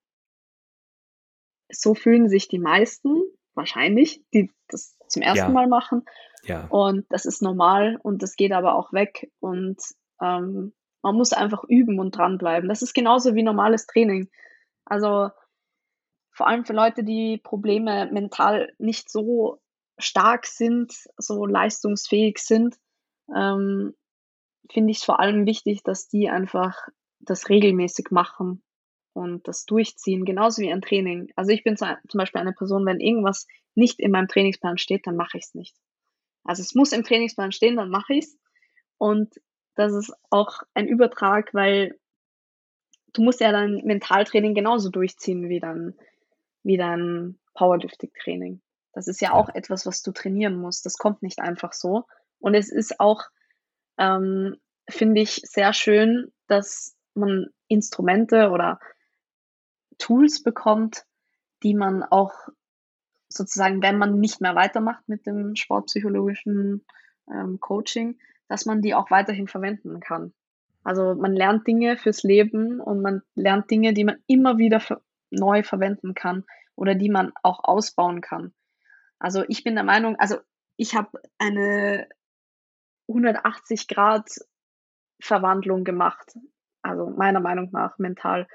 so 1.72 1.96
fühlen 1.96 2.30
sich 2.30 2.48
die 2.48 2.60
meisten 2.60 3.22
wahrscheinlich, 3.56 4.24
die 4.34 4.52
das 4.68 4.98
zum 5.08 5.22
ersten 5.22 5.48
ja. 5.48 5.50
Mal 5.50 5.68
machen. 5.68 6.04
Ja. 6.44 6.68
Und 6.68 7.06
das 7.10 7.26
ist 7.26 7.42
normal 7.42 7.98
und 8.02 8.22
das 8.22 8.36
geht 8.36 8.52
aber 8.52 8.76
auch 8.76 8.94
weg. 8.94 9.32
Und 9.40 9.82
ähm, 10.22 10.74
man 11.02 11.16
muss 11.16 11.34
einfach 11.34 11.64
üben 11.68 12.00
und 12.00 12.16
dranbleiben. 12.16 12.70
Das 12.70 12.82
ist 12.82 12.94
genauso 12.94 13.36
wie 13.36 13.44
normales 13.44 13.88
Training. 13.88 14.30
Also 14.86 15.30
vor 16.32 16.48
allem 16.48 16.66
für 16.66 16.74
Leute, 16.74 17.04
die 17.04 17.38
Probleme 17.38 18.10
mental 18.12 18.74
nicht 18.78 19.10
so 19.10 19.60
stark 19.98 20.46
sind, 20.46 20.94
so 21.18 21.46
leistungsfähig 21.46 22.40
sind, 22.40 22.78
ähm, 23.36 23.94
finde 24.72 24.92
ich 24.92 24.98
es 24.98 25.04
vor 25.04 25.20
allem 25.20 25.46
wichtig, 25.46 25.84
dass 25.84 26.08
die 26.08 26.30
einfach 26.30 26.88
das 27.20 27.50
regelmäßig 27.50 28.12
machen 28.12 28.64
und 29.14 29.48
das 29.48 29.66
durchziehen, 29.66 30.26
genauso 30.26 30.62
wie 30.62 30.72
ein 30.72 30.82
Training. 30.82 31.32
Also 31.36 31.52
ich 31.52 31.64
bin 31.64 31.76
zum 31.78 31.98
Beispiel 32.14 32.42
eine 32.42 32.54
Person, 32.54 32.86
wenn 32.86 33.00
irgendwas 33.00 33.48
nicht 33.76 34.00
in 34.00 34.12
meinem 34.12 34.28
Trainingsplan 34.28 34.78
steht, 34.78 35.06
dann 35.06 35.16
mache 35.16 35.38
ich 35.38 35.46
es 35.46 35.54
nicht. 35.54 35.76
Also 36.44 36.62
es 36.62 36.74
muss 36.74 36.94
im 36.94 37.04
Trainingsplan 37.04 37.52
stehen, 37.52 37.76
dann 37.76 37.90
mache 37.90 38.14
ich 38.14 38.26
es. 38.26 38.38
Und 38.98 39.36
das 39.76 39.94
ist 39.94 40.14
auch 40.30 40.62
ein 40.74 40.88
Übertrag, 40.88 41.54
weil 41.54 42.00
du 43.14 43.22
musst 43.22 43.42
ja 43.42 43.52
dein 43.52 43.82
Mentaltraining 43.84 44.54
genauso 44.54 44.90
durchziehen 44.90 45.50
wie 45.50 45.60
dann 45.60 45.96
wie 46.64 46.78
dein 46.78 47.40
Powerlifting-Training. 47.54 48.62
Das 48.94 49.08
ist 49.08 49.22
ja 49.22 49.34
auch 49.34 49.50
etwas, 49.50 49.86
was 49.86 50.02
du 50.02 50.12
trainieren 50.12 50.56
musst. 50.56 50.86
Das 50.86 50.98
kommt 50.98 51.22
nicht 51.22 51.40
einfach 51.40 51.74
so. 51.74 52.06
Und 52.40 52.56
es 52.56 52.72
ist 52.72 53.00
auch, 53.00 53.24
ähm, 53.98 54.58
finde 54.90 55.22
ich, 55.22 55.42
sehr 55.46 55.74
schön, 55.74 56.32
dass 56.48 56.96
man 57.14 57.48
Instrumente 57.68 58.50
oder 58.50 58.80
Tools 59.98 60.44
bekommt, 60.44 61.06
die 61.64 61.74
man 61.74 62.04
auch 62.04 62.34
sozusagen, 63.30 63.82
wenn 63.82 63.98
man 63.98 64.20
nicht 64.20 64.42
mehr 64.42 64.56
weitermacht 64.56 65.08
mit 65.08 65.26
dem 65.26 65.56
sportpsychologischen 65.56 66.86
ähm, 67.32 67.60
Coaching, 67.60 68.20
dass 68.48 68.66
man 68.66 68.82
die 68.82 68.94
auch 68.94 69.10
weiterhin 69.12 69.48
verwenden 69.48 70.00
kann. 70.02 70.34
Also 70.84 71.16
man 71.16 71.34
lernt 71.34 71.68
Dinge 71.68 71.98
fürs 71.98 72.24
Leben 72.24 72.80
und 72.80 73.02
man 73.02 73.22
lernt 73.36 73.70
Dinge, 73.70 73.94
die 73.94 74.04
man 74.04 74.18
immer 74.28 74.58
wieder 74.58 74.82
neu 75.32 75.64
verwenden 75.64 76.14
kann 76.14 76.46
oder 76.76 76.96
die 76.96 77.10
man 77.10 77.32
auch 77.44 77.64
ausbauen 77.64 78.22
kann. 78.22 78.54
Also 79.20 79.44
ich 79.48 79.64
bin 79.64 79.76
der 79.76 79.84
Meinung, 79.84 80.16
also 80.18 80.38
ich 80.78 80.96
habe 80.96 81.22
eine 81.38 82.08
180 83.08 83.88
Grad 83.88 84.30
Verwandlung 85.20 85.84
gemacht, 85.84 86.36
also 86.82 87.10
meiner 87.10 87.40
Meinung 87.40 87.70
nach 87.72 87.98
mental. 88.00 88.48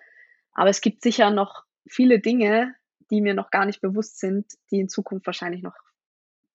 Aber 0.53 0.71
es 0.71 0.81
gibt 0.81 1.03
sicher 1.03 1.31
noch 1.31 1.65
viele 1.87 2.19
Dinge, 2.19 2.75
die 3.11 3.21
mir 3.21 3.35
noch 3.35 3.51
gar 3.51 3.67
nicht 3.67 3.81
bewusst 3.81 4.19
sind, 4.19 4.47
die 4.71 4.81
in 4.81 4.89
Zukunft 4.89 5.27
wahrscheinlich 5.27 5.63
noch 5.63 5.77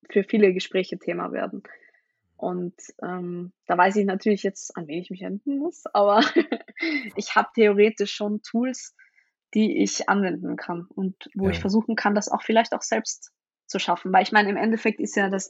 für 0.10 0.24
viele 0.24 0.54
Gespräche 0.54 1.00
Thema 1.00 1.32
werden. 1.32 1.64
Und 2.36 2.74
ähm, 3.04 3.54
da 3.68 3.78
weiß 3.78 3.96
ich 3.98 4.06
natürlich 4.06 4.44
jetzt, 4.44 4.76
an 4.76 4.88
wen 4.88 5.00
ich 5.00 5.12
mich 5.12 5.22
wenden 5.22 5.60
muss, 5.60 5.86
aber 5.94 6.22
ich 7.16 7.36
habe 7.36 7.50
theoretisch 7.54 8.14
schon 8.14 8.42
Tools, 8.42 8.96
die 9.54 9.82
ich 9.82 10.10
anwenden 10.10 10.56
kann 10.56 10.86
und 10.88 11.30
wo 11.36 11.46
ja. 11.46 11.52
ich 11.52 11.60
versuchen 11.60 11.96
kann, 11.96 12.16
das 12.16 12.30
auch 12.30 12.42
vielleicht 12.42 12.74
auch 12.74 12.82
selbst 12.82 13.32
zu 13.66 13.80
schaffen. 13.80 14.14
Weil 14.14 14.24
ich 14.24 14.32
meine, 14.32 14.50
im 14.50 14.58
Endeffekt 14.58 15.00
ist 15.00 15.16
ja 15.16 15.30
das 15.30 15.50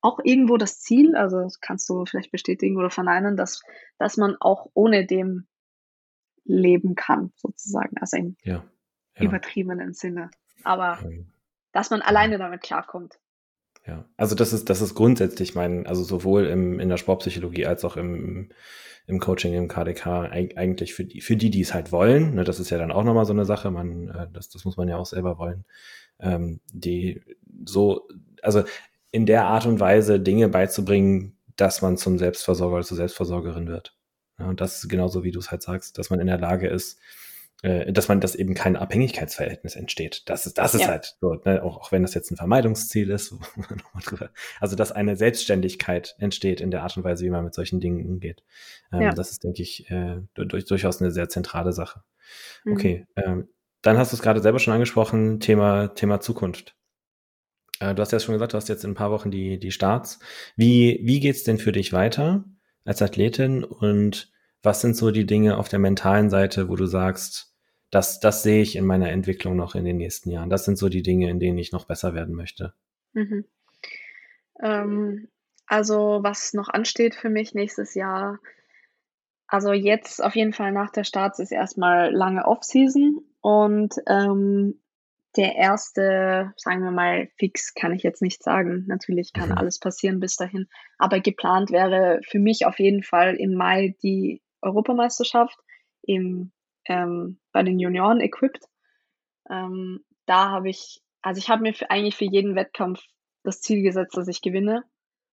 auch 0.00 0.20
irgendwo 0.22 0.56
das 0.56 0.80
Ziel, 0.80 1.16
also 1.16 1.40
das 1.40 1.60
kannst 1.60 1.88
du 1.88 2.04
vielleicht 2.04 2.30
bestätigen 2.30 2.76
oder 2.76 2.90
verneinen, 2.90 3.36
dass, 3.36 3.62
dass 3.98 4.16
man 4.16 4.36
auch 4.40 4.70
ohne 4.74 5.06
dem 5.06 5.46
leben 6.44 6.94
kann, 6.94 7.32
sozusagen, 7.36 7.96
also 7.98 8.16
im 8.16 8.36
ja, 8.42 8.64
ja. 9.16 9.22
übertriebenen 9.22 9.92
Sinne. 9.92 10.30
Aber 10.64 10.98
dass 11.72 11.90
man 11.90 12.00
alleine 12.02 12.38
damit 12.38 12.62
klarkommt. 12.62 13.18
Ja, 13.88 14.04
also 14.18 14.34
das 14.34 14.52
ist, 14.52 14.68
das 14.68 14.82
ist 14.82 14.94
grundsätzlich 14.94 15.54
mein, 15.54 15.86
also 15.86 16.04
sowohl 16.04 16.44
im, 16.46 16.78
in 16.78 16.90
der 16.90 16.98
Sportpsychologie 16.98 17.64
als 17.64 17.86
auch 17.86 17.96
im, 17.96 18.50
im 19.06 19.18
Coaching, 19.18 19.54
im 19.54 19.66
KDK, 19.66 20.30
eigentlich 20.30 20.92
für 20.92 21.04
die, 21.04 21.22
für 21.22 21.36
die, 21.36 21.48
die 21.48 21.62
es 21.62 21.72
halt 21.72 21.90
wollen, 21.90 22.34
ne, 22.34 22.44
das 22.44 22.60
ist 22.60 22.68
ja 22.68 22.76
dann 22.76 22.92
auch 22.92 23.02
nochmal 23.02 23.24
so 23.24 23.32
eine 23.32 23.46
Sache, 23.46 23.70
man, 23.70 24.08
äh, 24.10 24.26
das, 24.30 24.50
das 24.50 24.66
muss 24.66 24.76
man 24.76 24.88
ja 24.88 24.98
auch 24.98 25.06
selber 25.06 25.38
wollen, 25.38 25.64
ähm, 26.20 26.60
die 26.70 27.22
so, 27.64 28.06
also 28.42 28.64
in 29.10 29.24
der 29.24 29.46
Art 29.46 29.64
und 29.64 29.80
Weise 29.80 30.20
Dinge 30.20 30.50
beizubringen, 30.50 31.38
dass 31.56 31.80
man 31.80 31.96
zum 31.96 32.18
Selbstversorger 32.18 32.76
oder 32.76 32.84
zur 32.84 32.98
Selbstversorgerin 32.98 33.68
wird. 33.68 33.96
Ja, 34.38 34.48
und 34.48 34.60
das 34.60 34.82
ist 34.82 34.90
genauso, 34.90 35.24
wie 35.24 35.32
du 35.32 35.38
es 35.38 35.50
halt 35.50 35.62
sagst, 35.62 35.96
dass 35.96 36.10
man 36.10 36.20
in 36.20 36.26
der 36.26 36.38
Lage 36.38 36.68
ist, 36.68 37.00
äh, 37.62 37.92
dass 37.92 38.08
man, 38.08 38.20
dass 38.20 38.34
eben 38.34 38.54
kein 38.54 38.76
Abhängigkeitsverhältnis 38.76 39.74
entsteht. 39.74 40.22
Das 40.26 40.46
ist, 40.46 40.58
das 40.58 40.74
ist 40.74 40.82
ja. 40.82 40.88
halt 40.88 41.16
so, 41.20 41.34
ne? 41.44 41.62
auch, 41.62 41.78
auch 41.78 41.92
wenn 41.92 42.02
das 42.02 42.14
jetzt 42.14 42.30
ein 42.30 42.36
Vermeidungsziel 42.36 43.10
ist, 43.10 43.34
also 44.60 44.76
dass 44.76 44.92
eine 44.92 45.16
Selbstständigkeit 45.16 46.14
entsteht 46.18 46.60
in 46.60 46.70
der 46.70 46.82
Art 46.82 46.96
und 46.96 47.04
Weise, 47.04 47.24
wie 47.24 47.30
man 47.30 47.44
mit 47.44 47.54
solchen 47.54 47.80
Dingen 47.80 48.06
umgeht. 48.06 48.44
Ähm, 48.92 49.02
ja. 49.02 49.12
Das 49.12 49.32
ist, 49.32 49.42
denke 49.42 49.62
ich, 49.62 49.90
äh, 49.90 50.20
durch, 50.34 50.66
durchaus 50.66 51.00
eine 51.00 51.10
sehr 51.10 51.28
zentrale 51.28 51.72
Sache. 51.72 52.02
Mhm. 52.64 52.72
Okay, 52.72 53.06
ähm, 53.16 53.48
dann 53.82 53.98
hast 53.98 54.12
du 54.12 54.16
es 54.16 54.22
gerade 54.22 54.40
selber 54.40 54.58
schon 54.58 54.74
angesprochen, 54.74 55.40
Thema, 55.40 55.88
Thema 55.88 56.20
Zukunft. 56.20 56.76
Äh, 57.80 57.94
du 57.94 58.02
hast 58.02 58.12
ja 58.12 58.20
schon 58.20 58.34
gesagt, 58.34 58.52
du 58.52 58.56
hast 58.56 58.68
jetzt 58.68 58.84
in 58.84 58.92
ein 58.92 58.96
paar 58.96 59.10
Wochen 59.10 59.30
die, 59.30 59.58
die 59.58 59.72
Starts. 59.72 60.20
Wie, 60.56 61.00
wie 61.02 61.20
geht's 61.20 61.44
denn 61.44 61.58
für 61.58 61.72
dich 61.72 61.92
weiter 61.92 62.44
als 62.84 63.02
Athletin 63.02 63.64
und 63.64 64.32
was 64.62 64.80
sind 64.80 64.96
so 64.96 65.10
die 65.10 65.26
Dinge 65.26 65.56
auf 65.56 65.68
der 65.68 65.78
mentalen 65.78 66.30
Seite, 66.30 66.68
wo 66.68 66.76
du 66.76 66.86
sagst, 66.86 67.47
das, 67.90 68.20
das 68.20 68.42
sehe 68.42 68.62
ich 68.62 68.76
in 68.76 68.84
meiner 68.84 69.10
Entwicklung 69.10 69.56
noch 69.56 69.74
in 69.74 69.84
den 69.84 69.96
nächsten 69.96 70.30
Jahren. 70.30 70.50
Das 70.50 70.64
sind 70.64 70.76
so 70.76 70.88
die 70.88 71.02
Dinge, 71.02 71.30
in 71.30 71.40
denen 71.40 71.58
ich 71.58 71.72
noch 71.72 71.86
besser 71.86 72.14
werden 72.14 72.34
möchte. 72.34 72.74
Mhm. 73.12 73.44
Ähm, 74.62 75.28
also 75.66 76.20
was 76.22 76.52
noch 76.54 76.68
ansteht 76.68 77.14
für 77.14 77.30
mich 77.30 77.54
nächstes 77.54 77.94
Jahr, 77.94 78.38
also 79.46 79.72
jetzt 79.72 80.22
auf 80.22 80.36
jeden 80.36 80.52
Fall 80.52 80.72
nach 80.72 80.90
der 80.90 81.04
Starts 81.04 81.38
ist 81.38 81.52
erstmal 81.52 82.12
lange 82.12 82.44
Off-Season 82.44 83.24
und 83.40 83.94
ähm, 84.06 84.78
der 85.36 85.56
erste, 85.56 86.52
sagen 86.56 86.82
wir 86.82 86.90
mal, 86.90 87.28
fix 87.36 87.74
kann 87.74 87.92
ich 87.92 88.02
jetzt 88.02 88.22
nicht 88.22 88.42
sagen. 88.42 88.84
Natürlich 88.88 89.32
kann 89.32 89.50
mhm. 89.50 89.58
alles 89.58 89.78
passieren 89.78 90.20
bis 90.20 90.36
dahin. 90.36 90.68
Aber 90.98 91.20
geplant 91.20 91.70
wäre 91.70 92.20
für 92.26 92.38
mich 92.38 92.66
auf 92.66 92.78
jeden 92.78 93.02
Fall 93.02 93.36
im 93.36 93.54
Mai 93.54 93.94
die 94.02 94.42
Europameisterschaft 94.62 95.58
im, 96.02 96.50
ähm, 96.88 97.38
bei 97.52 97.62
den 97.62 97.78
Junioren 97.78 98.20
equipped. 98.20 98.64
Ähm, 99.48 100.04
da 100.26 100.50
habe 100.50 100.68
ich, 100.68 101.00
also 101.22 101.38
ich 101.38 101.48
habe 101.48 101.62
mir 101.62 101.74
für, 101.74 101.90
eigentlich 101.90 102.16
für 102.16 102.24
jeden 102.24 102.54
Wettkampf 102.56 103.00
das 103.44 103.60
Ziel 103.60 103.82
gesetzt, 103.82 104.16
dass 104.16 104.28
ich 104.28 104.42
gewinne, 104.42 104.84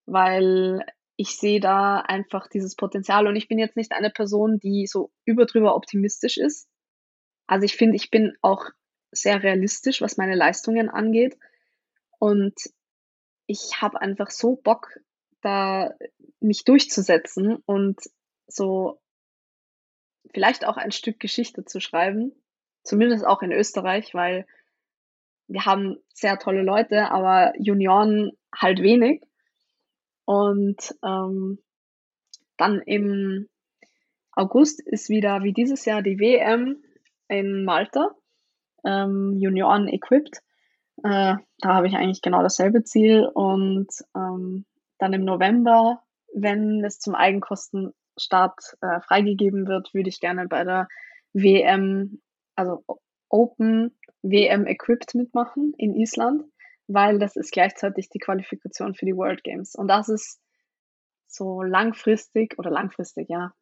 weil 0.05 0.85
ich 1.17 1.37
sehe 1.37 1.59
da 1.59 1.97
einfach 1.99 2.47
dieses 2.47 2.75
Potenzial 2.75 3.27
und 3.27 3.35
ich 3.35 3.47
bin 3.47 3.57
jetzt 3.57 3.77
nicht 3.77 3.93
eine 3.93 4.09
Person, 4.09 4.59
die 4.59 4.85
so 4.85 5.11
überdrüber 5.23 5.75
optimistisch 5.75 6.37
ist. 6.37 6.67
Also 7.47 7.65
ich 7.65 7.75
finde, 7.75 7.95
ich 7.95 8.11
bin 8.11 8.33
auch 8.41 8.65
sehr 9.11 9.41
realistisch, 9.41 10.01
was 10.01 10.17
meine 10.17 10.35
Leistungen 10.35 10.89
angeht. 10.89 11.37
Und 12.19 12.55
ich 13.47 13.81
habe 13.81 14.01
einfach 14.01 14.29
so 14.29 14.55
Bock, 14.55 14.89
da 15.41 15.93
mich 16.39 16.63
durchzusetzen 16.63 17.57
und 17.65 17.99
so 18.47 18.99
vielleicht 20.33 20.65
auch 20.65 20.77
ein 20.77 20.91
Stück 20.91 21.19
Geschichte 21.19 21.65
zu 21.65 21.79
schreiben, 21.79 22.33
zumindest 22.83 23.25
auch 23.25 23.41
in 23.41 23.51
Österreich, 23.51 24.13
weil 24.13 24.45
wir 25.47 25.65
haben 25.65 25.97
sehr 26.13 26.39
tolle 26.39 26.63
Leute, 26.63 27.11
aber 27.11 27.53
Junioren 27.59 28.31
halt 28.53 28.81
wenig. 28.81 29.21
Und 30.25 30.95
ähm, 31.03 31.59
dann 32.57 32.81
im 32.81 33.47
August 34.31 34.81
ist 34.81 35.09
wieder 35.09 35.43
wie 35.43 35.53
dieses 35.53 35.85
Jahr 35.85 36.01
die 36.01 36.19
WM 36.19 36.83
in 37.27 37.63
Malta 37.63 38.15
ähm, 38.85 39.37
Junioren 39.39 39.87
equipped. 39.87 40.41
Äh, 41.03 41.35
da 41.59 41.73
habe 41.73 41.87
ich 41.87 41.95
eigentlich 41.95 42.21
genau 42.21 42.41
dasselbe 42.41 42.83
Ziel. 42.83 43.29
Und 43.33 43.89
ähm, 44.15 44.65
dann 44.97 45.13
im 45.13 45.25
November, 45.25 46.01
wenn 46.33 46.83
es 46.83 46.99
zum 46.99 47.15
Eigenkostenstart 48.15 48.77
äh, 48.81 49.01
freigegeben 49.01 49.67
wird, 49.67 49.93
würde 49.93 50.09
ich 50.09 50.19
gerne 50.19 50.47
bei 50.47 50.63
der 50.63 50.87
WM, 51.33 52.21
also 52.55 52.83
Open 53.29 53.97
WM 54.21 54.65
Equipped 54.65 55.15
mitmachen 55.15 55.73
in 55.77 55.95
Island, 55.95 56.43
weil 56.87 57.19
das 57.19 57.35
ist 57.35 57.51
gleichzeitig 57.51 58.09
die 58.09 58.19
Qualifikation 58.19 58.95
für 58.95 59.05
die 59.05 59.15
World 59.15 59.43
Games. 59.43 59.75
Und 59.75 59.87
das 59.87 60.09
ist 60.09 60.39
so 61.27 61.61
langfristig 61.61 62.57
oder 62.57 62.69
langfristig, 62.69 63.29
ja, 63.29 63.53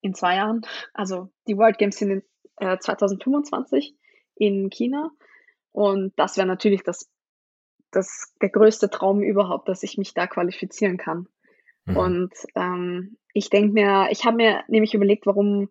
in 0.00 0.14
zwei 0.14 0.36
Jahren. 0.36 0.62
Also 0.92 1.30
die 1.46 1.56
World 1.56 1.78
Games 1.78 1.96
sind 1.96 2.10
in 2.10 2.22
äh, 2.56 2.78
2025 2.78 3.96
in 4.34 4.70
China. 4.70 5.10
Und 5.72 6.18
das 6.18 6.36
wäre 6.36 6.46
natürlich 6.46 6.82
das, 6.82 7.08
das, 7.90 8.32
der 8.40 8.48
größte 8.48 8.90
Traum 8.90 9.22
überhaupt, 9.22 9.68
dass 9.68 9.82
ich 9.82 9.98
mich 9.98 10.14
da 10.14 10.26
qualifizieren 10.26 10.96
kann. 10.96 11.28
Mhm. 11.86 11.96
Und 11.96 12.34
ähm, 12.54 13.16
ich 13.32 13.50
denke 13.50 13.72
mir, 13.72 14.08
ich 14.10 14.24
habe 14.24 14.36
mir 14.36 14.64
nämlich 14.68 14.94
überlegt, 14.94 15.26
warum, 15.26 15.70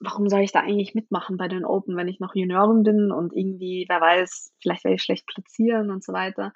warum 0.00 0.28
soll 0.28 0.40
ich 0.40 0.52
da 0.52 0.60
eigentlich 0.60 0.94
mitmachen 0.94 1.36
bei 1.36 1.48
den 1.48 1.64
Open, 1.64 1.96
wenn 1.96 2.08
ich 2.08 2.20
noch 2.20 2.34
Juniorin 2.34 2.82
bin 2.82 3.12
und 3.12 3.32
irgendwie, 3.32 3.86
wer 3.88 4.00
weiß, 4.00 4.52
vielleicht 4.60 4.84
werde 4.84 4.94
ich 4.96 5.02
schlecht 5.02 5.26
platzieren 5.26 5.90
und 5.90 6.02
so 6.02 6.12
weiter. 6.12 6.52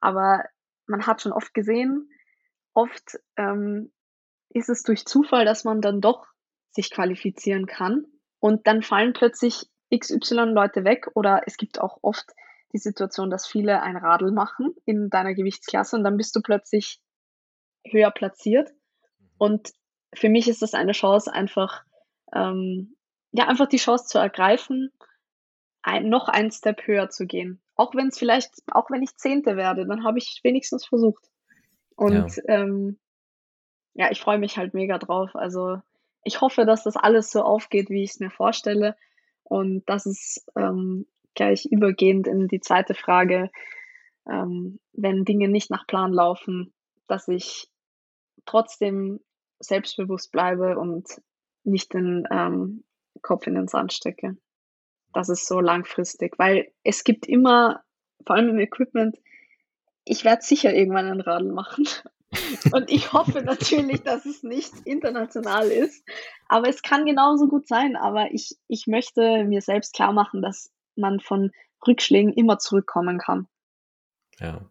Aber 0.00 0.44
man 0.86 1.06
hat 1.06 1.22
schon 1.22 1.32
oft 1.32 1.52
gesehen, 1.54 2.08
oft 2.74 3.18
ähm, 3.36 3.92
ist 4.50 4.68
es 4.68 4.82
durch 4.82 5.06
Zufall, 5.06 5.44
dass 5.44 5.64
man 5.64 5.80
dann 5.80 6.00
doch 6.00 6.26
sich 6.70 6.90
qualifizieren 6.90 7.66
kann. 7.66 8.04
Und 8.38 8.66
dann 8.66 8.82
fallen 8.82 9.12
plötzlich 9.12 9.66
XY 9.94 10.52
Leute 10.52 10.84
weg 10.84 11.08
oder 11.14 11.42
es 11.46 11.56
gibt 11.56 11.80
auch 11.80 11.98
oft 12.02 12.32
die 12.72 12.78
Situation, 12.78 13.30
dass 13.30 13.46
viele 13.46 13.82
ein 13.82 13.96
Radl 13.96 14.32
machen 14.32 14.74
in 14.84 15.08
deiner 15.08 15.34
Gewichtsklasse 15.34 15.96
und 15.96 16.04
dann 16.04 16.16
bist 16.16 16.34
du 16.36 16.42
plötzlich 16.42 17.00
höher 17.92 18.10
platziert. 18.10 18.70
Mhm. 18.70 19.26
Und 19.38 19.72
für 20.14 20.28
mich 20.28 20.48
ist 20.48 20.62
das 20.62 20.74
eine 20.74 20.92
Chance, 20.92 21.32
einfach, 21.32 21.84
ähm, 22.34 22.96
ja, 23.32 23.48
einfach 23.48 23.66
die 23.66 23.76
Chance 23.76 24.06
zu 24.06 24.18
ergreifen, 24.18 24.92
ein, 25.82 26.08
noch 26.08 26.28
einen 26.28 26.50
Step 26.50 26.86
höher 26.86 27.08
zu 27.10 27.26
gehen. 27.26 27.60
Auch 27.76 27.94
wenn 27.94 28.08
es 28.08 28.18
vielleicht, 28.18 28.50
auch 28.72 28.90
wenn 28.90 29.02
ich 29.02 29.16
Zehnte 29.16 29.56
werde, 29.56 29.86
dann 29.86 30.04
habe 30.04 30.18
ich 30.18 30.40
wenigstens 30.42 30.86
versucht. 30.86 31.24
Und 31.94 32.36
ja, 32.36 32.42
ähm, 32.48 32.98
ja 33.94 34.10
ich 34.10 34.20
freue 34.20 34.38
mich 34.38 34.56
halt 34.56 34.74
mega 34.74 34.98
drauf. 34.98 35.30
Also 35.34 35.80
ich 36.24 36.40
hoffe, 36.40 36.64
dass 36.64 36.82
das 36.82 36.96
alles 36.96 37.30
so 37.30 37.42
aufgeht, 37.42 37.90
wie 37.90 38.02
ich 38.02 38.10
es 38.10 38.20
mir 38.20 38.30
vorstelle. 38.30 38.96
Und 39.44 39.88
das 39.88 40.06
ist 40.06 40.44
ähm, 40.56 41.06
gleich 41.34 41.66
übergehend 41.66 42.26
in 42.26 42.48
die 42.48 42.60
zweite 42.60 42.94
Frage, 42.94 43.50
ähm, 44.28 44.80
wenn 44.92 45.24
Dinge 45.24 45.48
nicht 45.48 45.70
nach 45.70 45.86
Plan 45.86 46.12
laufen, 46.12 46.72
dass 47.06 47.28
ich 47.28 47.68
trotzdem 48.46 49.20
selbstbewusst 49.60 50.32
bleibe 50.32 50.78
und 50.78 51.20
nicht 51.64 51.92
den 51.94 52.26
ähm, 52.30 52.84
Kopf 53.22 53.46
in 53.46 53.54
den 53.54 53.68
Sand 53.68 53.92
stecke. 53.92 54.36
Das 55.12 55.28
ist 55.28 55.46
so 55.46 55.60
langfristig, 55.60 56.38
weil 56.38 56.72
es 56.84 57.04
gibt 57.04 57.26
immer, 57.26 57.82
vor 58.26 58.36
allem 58.36 58.50
im 58.50 58.58
Equipment, 58.58 59.16
ich 60.04 60.24
werde 60.24 60.42
sicher 60.42 60.74
irgendwann 60.74 61.06
ein 61.06 61.20
Radl 61.20 61.52
machen 61.52 61.88
und 62.72 62.90
ich 62.90 63.12
hoffe 63.12 63.42
natürlich, 63.42 64.02
dass 64.02 64.26
es 64.26 64.42
nicht 64.42 64.72
international 64.84 65.68
ist. 65.68 66.04
Aber 66.48 66.68
es 66.68 66.82
kann 66.82 67.06
genauso 67.06 67.48
gut 67.48 67.66
sein. 67.66 67.96
Aber 67.96 68.30
ich, 68.32 68.56
ich 68.68 68.86
möchte 68.86 69.44
mir 69.44 69.62
selbst 69.62 69.94
klar 69.94 70.12
machen, 70.12 70.42
dass 70.42 70.70
man 70.94 71.20
von 71.20 71.50
Rückschlägen 71.86 72.32
immer 72.32 72.58
zurückkommen 72.58 73.18
kann. 73.18 73.48
Ja. 74.38 74.70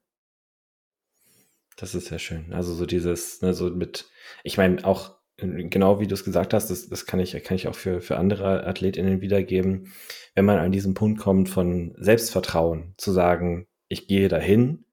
Das 1.76 1.94
ist 1.96 2.08
sehr 2.08 2.20
schön. 2.20 2.54
Also 2.54 2.74
so 2.74 2.86
dieses, 2.86 3.42
ne, 3.42 3.54
so 3.54 3.70
mit, 3.70 4.10
ich 4.44 4.58
meine, 4.58 4.86
auch 4.86 5.16
genau 5.38 6.00
wie 6.00 6.08
du 6.08 6.14
es 6.14 6.24
gesagt 6.24 6.54
hast, 6.54 6.70
das, 6.70 6.88
das 6.88 7.06
kann 7.06 7.20
ich, 7.20 7.32
kann 7.44 7.56
ich 7.56 7.68
auch 7.68 7.76
für, 7.76 8.00
für 8.00 8.18
andere 8.18 8.66
AthletInnen 8.66 9.22
wiedergeben. 9.22 9.92
Wenn 10.34 10.46
man 10.46 10.60
an 10.60 10.72
diesen 10.72 10.94
Punkt 10.94 11.20
kommt 11.20 11.50
von 11.50 11.94
Selbstvertrauen, 11.98 12.94
zu 12.98 13.12
sagen, 13.12 13.68
ich 13.90 14.08
gehe 14.08 14.30
dahin 14.30 14.85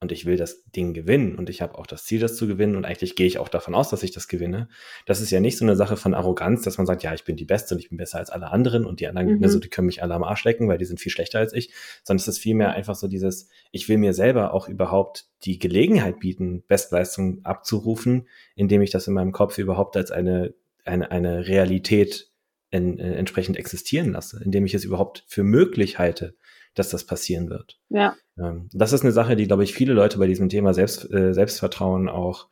und 0.00 0.12
ich 0.12 0.24
will 0.24 0.38
das 0.38 0.64
Ding 0.64 0.94
gewinnen 0.94 1.36
und 1.36 1.50
ich 1.50 1.60
habe 1.60 1.76
auch 1.76 1.86
das 1.86 2.04
Ziel, 2.04 2.20
das 2.20 2.34
zu 2.34 2.46
gewinnen 2.46 2.74
und 2.74 2.86
eigentlich 2.86 3.16
gehe 3.16 3.26
ich 3.26 3.36
auch 3.38 3.50
davon 3.50 3.74
aus, 3.74 3.90
dass 3.90 4.02
ich 4.02 4.12
das 4.12 4.28
gewinne. 4.28 4.68
Das 5.04 5.20
ist 5.20 5.30
ja 5.30 5.40
nicht 5.40 5.58
so 5.58 5.64
eine 5.64 5.76
Sache 5.76 5.98
von 5.98 6.14
Arroganz, 6.14 6.62
dass 6.62 6.78
man 6.78 6.86
sagt, 6.86 7.02
ja, 7.02 7.12
ich 7.12 7.24
bin 7.24 7.36
die 7.36 7.44
Beste 7.44 7.74
und 7.74 7.80
ich 7.80 7.90
bin 7.90 7.98
besser 7.98 8.18
als 8.18 8.30
alle 8.30 8.50
anderen 8.50 8.86
und 8.86 9.00
die 9.00 9.08
anderen, 9.08 9.34
mhm. 9.34 9.40
ne, 9.40 9.50
so, 9.50 9.58
die 9.58 9.68
können 9.68 9.86
mich 9.86 10.02
alle 10.02 10.14
am 10.14 10.24
Arsch 10.24 10.44
lecken, 10.44 10.68
weil 10.68 10.78
die 10.78 10.86
sind 10.86 11.00
viel 11.00 11.12
schlechter 11.12 11.38
als 11.38 11.52
ich, 11.52 11.74
sondern 12.02 12.22
es 12.22 12.28
ist 12.28 12.38
vielmehr 12.38 12.72
einfach 12.72 12.94
so 12.94 13.08
dieses, 13.08 13.50
ich 13.72 13.90
will 13.90 13.98
mir 13.98 14.14
selber 14.14 14.54
auch 14.54 14.68
überhaupt 14.68 15.26
die 15.44 15.58
Gelegenheit 15.58 16.18
bieten, 16.18 16.64
Bestleistung 16.66 17.44
abzurufen, 17.44 18.26
indem 18.56 18.80
ich 18.80 18.90
das 18.90 19.06
in 19.06 19.12
meinem 19.12 19.32
Kopf 19.32 19.58
überhaupt 19.58 19.98
als 19.98 20.10
eine, 20.10 20.54
eine, 20.86 21.10
eine 21.10 21.46
Realität 21.46 22.30
in, 22.70 22.98
äh, 22.98 23.16
entsprechend 23.16 23.58
existieren 23.58 24.12
lasse, 24.12 24.40
indem 24.42 24.64
ich 24.64 24.72
es 24.72 24.84
überhaupt 24.84 25.24
für 25.26 25.42
möglich 25.42 25.98
halte, 25.98 26.36
dass 26.74 26.90
das 26.90 27.04
passieren 27.04 27.50
wird. 27.50 27.78
Ja. 27.88 28.16
Ähm, 28.38 28.68
das 28.72 28.92
ist 28.92 29.02
eine 29.02 29.12
Sache, 29.12 29.36
die, 29.36 29.46
glaube 29.46 29.64
ich, 29.64 29.74
viele 29.74 29.92
Leute 29.92 30.18
bei 30.18 30.26
diesem 30.26 30.48
Thema 30.48 30.74
Selbst, 30.74 31.12
äh, 31.12 31.34
Selbstvertrauen 31.34 32.08
auch 32.08 32.48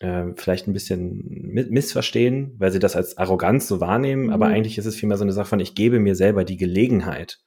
äh, 0.00 0.26
vielleicht 0.36 0.68
ein 0.68 0.72
bisschen 0.72 1.24
missverstehen, 1.70 2.54
weil 2.58 2.70
sie 2.70 2.78
das 2.78 2.96
als 2.96 3.16
Arroganz 3.16 3.68
so 3.68 3.80
wahrnehmen. 3.80 4.24
Mhm. 4.24 4.32
Aber 4.32 4.46
eigentlich 4.46 4.78
ist 4.78 4.86
es 4.86 4.96
vielmehr 4.96 5.18
so 5.18 5.24
eine 5.24 5.32
Sache 5.32 5.48
von, 5.48 5.60
ich 5.60 5.74
gebe 5.74 5.98
mir 5.98 6.14
selber 6.14 6.44
die 6.44 6.56
Gelegenheit, 6.56 7.40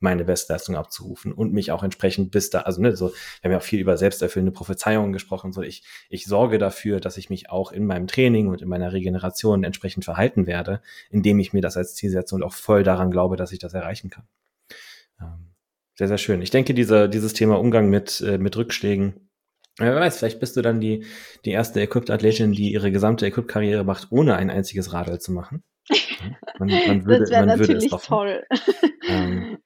meine 0.00 0.24
Bestleistung 0.24 0.76
abzurufen 0.76 1.32
und 1.32 1.52
mich 1.52 1.72
auch 1.72 1.82
entsprechend 1.82 2.30
bis 2.30 2.50
da, 2.50 2.60
also 2.60 2.80
ne, 2.80 2.94
so, 2.94 3.08
wir 3.08 3.14
haben 3.42 3.50
ja 3.50 3.58
auch 3.58 3.62
viel 3.62 3.80
über 3.80 3.96
selbsterfüllende 3.96 4.52
Prophezeiungen 4.52 5.12
gesprochen, 5.12 5.52
so 5.52 5.60
ich, 5.60 5.82
ich 6.08 6.26
sorge 6.26 6.58
dafür, 6.58 7.00
dass 7.00 7.16
ich 7.16 7.30
mich 7.30 7.50
auch 7.50 7.72
in 7.72 7.84
meinem 7.84 8.06
Training 8.06 8.46
und 8.46 8.62
in 8.62 8.68
meiner 8.68 8.92
Regeneration 8.92 9.64
entsprechend 9.64 10.04
verhalten 10.04 10.46
werde, 10.46 10.82
indem 11.10 11.40
ich 11.40 11.52
mir 11.52 11.62
das 11.62 11.76
als 11.76 11.94
Ziel 11.96 12.10
setze 12.10 12.36
und 12.36 12.44
auch 12.44 12.52
voll 12.52 12.84
daran 12.84 13.10
glaube, 13.10 13.36
dass 13.36 13.50
ich 13.50 13.58
das 13.58 13.74
erreichen 13.74 14.08
kann. 14.08 14.24
Ähm, 15.20 15.54
sehr, 15.94 16.08
sehr 16.08 16.18
schön. 16.18 16.42
Ich 16.42 16.50
denke, 16.50 16.74
diese, 16.74 17.08
dieses 17.08 17.32
Thema 17.32 17.58
Umgang 17.58 17.90
mit, 17.90 18.20
äh, 18.20 18.38
mit 18.38 18.56
Rückschlägen, 18.56 19.30
wer 19.78 19.94
weiß, 19.94 20.18
vielleicht 20.18 20.40
bist 20.40 20.56
du 20.56 20.62
dann 20.62 20.80
die, 20.80 21.04
die 21.44 21.50
erste 21.50 21.80
Equipped-Athletin, 21.80 22.52
die 22.52 22.72
ihre 22.72 22.90
gesamte 22.90 23.26
Equipped-Karriere 23.26 23.84
macht, 23.84 24.08
ohne 24.10 24.36
ein 24.36 24.50
einziges 24.50 24.92
Radl 24.92 25.18
zu 25.18 25.32
machen. 25.32 25.62
Man, 26.58 26.68
man 26.68 27.06
würde, 27.06 27.20
das 27.20 27.30
wäre 27.30 27.46
natürlich 27.46 27.88
toll. 27.88 28.44
Ähm, 29.08 29.58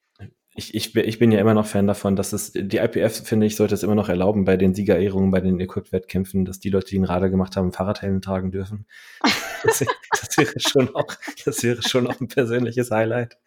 ich, 0.55 0.75
ich, 0.75 0.95
ich 0.95 1.17
bin 1.17 1.31
ja 1.31 1.39
immer 1.39 1.55
noch 1.55 1.65
Fan 1.65 1.87
davon, 1.87 2.15
dass 2.15 2.31
es, 2.31 2.51
die 2.53 2.77
IPF, 2.77 3.25
finde 3.25 3.47
ich, 3.47 3.55
sollte 3.55 3.73
es 3.73 3.81
immer 3.81 3.95
noch 3.95 4.09
erlauben 4.09 4.45
bei 4.45 4.55
den 4.55 4.75
Siegerehrungen, 4.75 5.31
bei 5.31 5.41
den 5.41 5.59
Equipped-Wettkämpfen, 5.59 6.45
dass 6.45 6.59
die 6.59 6.69
Leute, 6.69 6.87
die 6.87 6.97
einen 6.97 7.05
Radar 7.05 7.29
gemacht 7.29 7.55
haben, 7.55 7.71
Fahrradhelm 7.71 8.21
tragen 8.21 8.51
dürfen. 8.51 8.85
Das, 9.65 9.81
das, 10.09 10.37
wäre 10.37 10.59
schon 10.59 10.93
auch, 10.93 11.07
das 11.45 11.63
wäre 11.63 11.81
schon 11.83 12.05
auch 12.07 12.19
ein 12.19 12.27
persönliches 12.27 12.91
Highlight. 12.91 13.37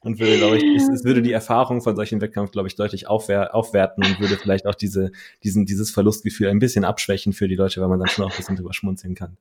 Und 0.00 0.18
würde, 0.18 0.38
glaube 0.38 0.56
ich, 0.56 0.64
es, 0.74 0.88
es 0.88 1.04
würde 1.04 1.20
die 1.20 1.32
Erfahrung 1.32 1.82
von 1.82 1.94
solchen 1.96 2.22
Wettkämpfen, 2.22 2.50
glaube 2.50 2.66
ich, 2.68 2.76
deutlich 2.76 3.08
aufwer 3.08 3.54
aufwerten 3.54 4.02
und 4.02 4.18
würde 4.18 4.38
vielleicht 4.38 4.66
auch 4.66 4.74
diese, 4.74 5.12
diesen, 5.44 5.66
dieses 5.66 5.90
Verlustgefühl 5.90 6.48
ein 6.48 6.60
bisschen 6.60 6.86
abschwächen 6.86 7.34
für 7.34 7.46
die 7.46 7.56
Leute, 7.56 7.82
weil 7.82 7.88
man 7.88 7.98
dann 7.98 8.08
schon 8.08 8.24
auch 8.24 8.30
ein 8.30 8.36
bisschen 8.38 8.56
drüber 8.56 8.72
schmunzeln 8.72 9.14
kann. 9.14 9.36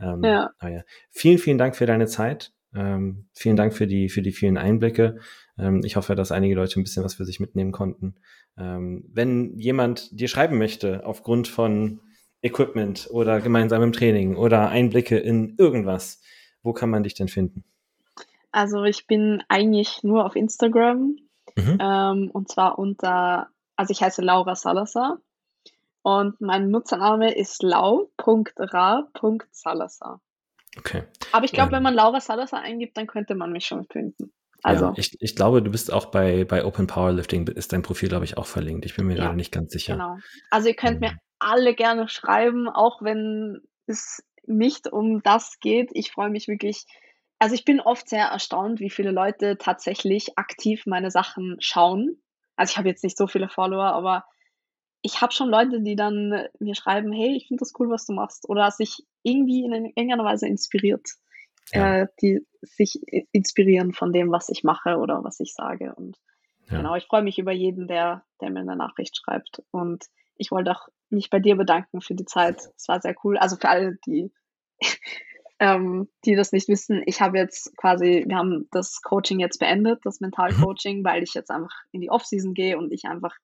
Ähm, 0.00 0.22
ja. 0.22 0.50
ja. 0.62 0.82
Vielen, 1.10 1.38
vielen 1.38 1.58
Dank 1.58 1.74
für 1.74 1.86
deine 1.86 2.06
Zeit. 2.06 2.52
Ähm, 2.72 3.24
vielen 3.32 3.56
Dank 3.56 3.74
für 3.74 3.88
die, 3.88 4.08
für 4.08 4.22
die 4.22 4.30
vielen 4.30 4.58
Einblicke. 4.58 5.18
Ähm, 5.60 5.82
ich 5.84 5.96
hoffe, 5.96 6.14
dass 6.14 6.32
einige 6.32 6.54
Leute 6.54 6.80
ein 6.80 6.82
bisschen 6.82 7.04
was 7.04 7.14
für 7.14 7.24
sich 7.24 7.40
mitnehmen 7.40 7.72
konnten. 7.72 8.16
Ähm, 8.56 9.04
wenn 9.12 9.58
jemand 9.58 10.18
dir 10.18 10.28
schreiben 10.28 10.58
möchte, 10.58 11.04
aufgrund 11.04 11.48
von 11.48 12.00
Equipment 12.42 13.08
oder 13.10 13.40
gemeinsamem 13.40 13.92
Training 13.92 14.36
oder 14.36 14.70
Einblicke 14.70 15.18
in 15.18 15.56
irgendwas, 15.58 16.22
wo 16.62 16.72
kann 16.72 16.90
man 16.90 17.02
dich 17.02 17.14
denn 17.14 17.28
finden? 17.28 17.64
Also 18.52 18.84
ich 18.84 19.06
bin 19.06 19.42
eigentlich 19.48 20.02
nur 20.02 20.24
auf 20.24 20.34
Instagram 20.36 21.16
mhm. 21.56 21.78
ähm, 21.80 22.30
und 22.32 22.48
zwar 22.48 22.78
unter, 22.78 23.48
also 23.76 23.92
ich 23.92 24.02
heiße 24.02 24.22
Laura 24.22 24.54
Salazar 24.56 25.20
und 26.02 26.40
mein 26.40 26.70
Nutzername 26.70 27.34
ist 27.34 27.62
lau.ra.salazar. 27.62 28.10
Okay. 30.78 31.02
Aber 31.32 31.44
ich 31.44 31.52
glaube, 31.52 31.68
ähm, 31.70 31.76
wenn 31.76 31.82
man 31.82 31.94
Laura 31.94 32.20
Salazar 32.20 32.60
eingibt, 32.60 32.96
dann 32.96 33.06
könnte 33.06 33.34
man 33.34 33.52
mich 33.52 33.66
schon 33.66 33.84
finden. 33.86 34.32
Also. 34.62 34.86
Ja, 34.86 34.94
ich, 34.96 35.20
ich 35.20 35.36
glaube, 35.36 35.62
du 35.62 35.70
bist 35.70 35.92
auch 35.92 36.06
bei, 36.06 36.44
bei 36.44 36.64
Open 36.64 36.86
Powerlifting, 36.86 37.46
ist 37.48 37.72
dein 37.72 37.82
Profil, 37.82 38.08
glaube 38.08 38.24
ich, 38.24 38.36
auch 38.36 38.46
verlinkt. 38.46 38.84
Ich 38.84 38.96
bin 38.96 39.06
mir 39.06 39.16
ja, 39.16 39.24
gerade 39.24 39.36
nicht 39.36 39.52
ganz 39.52 39.72
sicher. 39.72 39.94
Genau. 39.94 40.16
Also 40.50 40.68
ihr 40.68 40.74
könnt 40.74 41.00
mhm. 41.00 41.08
mir 41.08 41.16
alle 41.38 41.74
gerne 41.74 42.08
schreiben, 42.08 42.68
auch 42.68 43.02
wenn 43.02 43.60
es 43.86 44.22
nicht 44.44 44.92
um 44.92 45.22
das 45.22 45.58
geht. 45.60 45.90
Ich 45.92 46.12
freue 46.12 46.30
mich 46.30 46.48
wirklich. 46.48 46.84
Also 47.38 47.54
ich 47.54 47.64
bin 47.64 47.80
oft 47.80 48.08
sehr 48.08 48.26
erstaunt, 48.26 48.80
wie 48.80 48.90
viele 48.90 49.12
Leute 49.12 49.56
tatsächlich 49.56 50.36
aktiv 50.36 50.84
meine 50.86 51.10
Sachen 51.10 51.56
schauen. 51.60 52.20
Also 52.56 52.72
ich 52.72 52.78
habe 52.78 52.88
jetzt 52.88 53.02
nicht 53.02 53.16
so 53.16 53.26
viele 53.26 53.48
Follower, 53.48 53.94
aber 53.94 54.24
ich 55.00 55.22
habe 55.22 55.32
schon 55.32 55.48
Leute, 55.48 55.80
die 55.80 55.96
dann 55.96 56.46
mir 56.58 56.74
schreiben, 56.74 57.10
hey, 57.12 57.34
ich 57.34 57.48
finde 57.48 57.60
das 57.60 57.72
cool, 57.78 57.88
was 57.88 58.04
du 58.04 58.12
machst. 58.12 58.46
Oder 58.46 58.70
sich 58.70 58.98
irgendwie 59.22 59.64
in 59.64 59.72
irgendeiner 59.72 60.24
Weise 60.24 60.46
inspiriert 60.46 61.08
ja. 61.72 62.02
äh, 62.02 62.06
die 62.20 62.46
sich 62.62 63.00
inspirieren 63.32 63.92
von 63.92 64.12
dem, 64.12 64.30
was 64.30 64.48
ich 64.48 64.64
mache 64.64 64.96
oder 64.96 65.24
was 65.24 65.40
ich 65.40 65.54
sage. 65.54 65.94
Und 65.94 66.18
ja. 66.68 66.78
genau, 66.78 66.94
ich 66.96 67.06
freue 67.06 67.22
mich 67.22 67.38
über 67.38 67.52
jeden, 67.52 67.88
der, 67.88 68.24
der 68.40 68.50
mir 68.50 68.60
eine 68.60 68.76
Nachricht 68.76 69.16
schreibt. 69.16 69.62
Und 69.70 70.04
ich 70.36 70.50
wollte 70.50 70.72
auch 70.72 70.88
mich 71.10 71.30
bei 71.30 71.38
dir 71.38 71.56
bedanken 71.56 72.00
für 72.00 72.14
die 72.14 72.24
Zeit. 72.24 72.60
Es 72.76 72.88
war 72.88 73.00
sehr 73.00 73.14
cool. 73.24 73.36
Also 73.38 73.56
für 73.56 73.68
alle, 73.68 73.96
die, 74.06 74.32
ähm, 75.58 76.08
die 76.24 76.34
das 76.34 76.52
nicht 76.52 76.68
wissen, 76.68 77.02
ich 77.06 77.20
habe 77.20 77.38
jetzt 77.38 77.76
quasi, 77.76 78.24
wir 78.26 78.36
haben 78.36 78.68
das 78.70 79.02
Coaching 79.02 79.40
jetzt 79.40 79.58
beendet, 79.58 80.00
das 80.04 80.20
Mentalcoaching, 80.20 81.00
mhm. 81.00 81.04
weil 81.04 81.22
ich 81.22 81.34
jetzt 81.34 81.50
einfach 81.50 81.74
in 81.92 82.00
die 82.00 82.10
Offseason 82.10 82.54
gehe 82.54 82.78
und 82.78 82.92
ich 82.92 83.04
einfach 83.04 83.36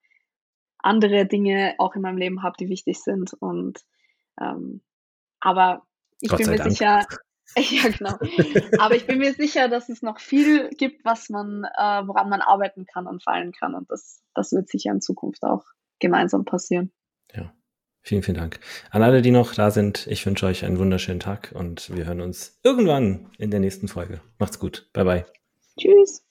andere 0.78 1.26
Dinge 1.26 1.74
auch 1.78 1.94
in 1.96 2.02
meinem 2.02 2.18
Leben 2.18 2.42
habe, 2.42 2.56
die 2.58 2.68
wichtig 2.68 3.02
sind. 3.02 3.32
Und 3.34 3.80
ähm, 4.40 4.82
aber 5.40 5.82
ich 6.20 6.30
Gott 6.30 6.38
bin 6.38 6.50
mir 6.50 6.56
Dank. 6.56 6.70
sicher, 6.70 7.06
Ja, 7.70 7.88
genau. 7.88 8.18
Aber 8.78 8.96
ich 8.96 9.06
bin 9.06 9.18
mir 9.18 9.32
sicher, 9.32 9.68
dass 9.68 9.88
es 9.88 10.02
noch 10.02 10.18
viel 10.18 10.68
gibt, 10.70 11.04
was 11.04 11.30
man, 11.30 11.64
äh, 11.64 12.06
woran 12.06 12.28
man 12.28 12.40
arbeiten 12.40 12.86
kann 12.86 13.06
und 13.06 13.22
fallen 13.22 13.52
kann. 13.52 13.74
Und 13.74 13.90
das, 13.90 14.22
das 14.34 14.52
wird 14.52 14.68
sicher 14.68 14.90
in 14.90 15.00
Zukunft 15.00 15.42
auch 15.42 15.64
gemeinsam 15.98 16.44
passieren. 16.44 16.92
Ja. 17.34 17.52
Vielen, 18.02 18.22
vielen 18.22 18.36
Dank. 18.36 18.60
An 18.90 19.02
alle, 19.02 19.20
die 19.20 19.32
noch 19.32 19.54
da 19.54 19.72
sind, 19.72 20.06
ich 20.06 20.24
wünsche 20.24 20.46
euch 20.46 20.64
einen 20.64 20.78
wunderschönen 20.78 21.18
Tag 21.18 21.52
und 21.54 21.94
wir 21.94 22.06
hören 22.06 22.20
uns 22.20 22.60
irgendwann 22.62 23.32
in 23.38 23.50
der 23.50 23.60
nächsten 23.60 23.88
Folge. 23.88 24.20
Macht's 24.38 24.60
gut. 24.60 24.88
Bye, 24.92 25.04
bye. 25.04 25.26
Tschüss. 25.76 26.25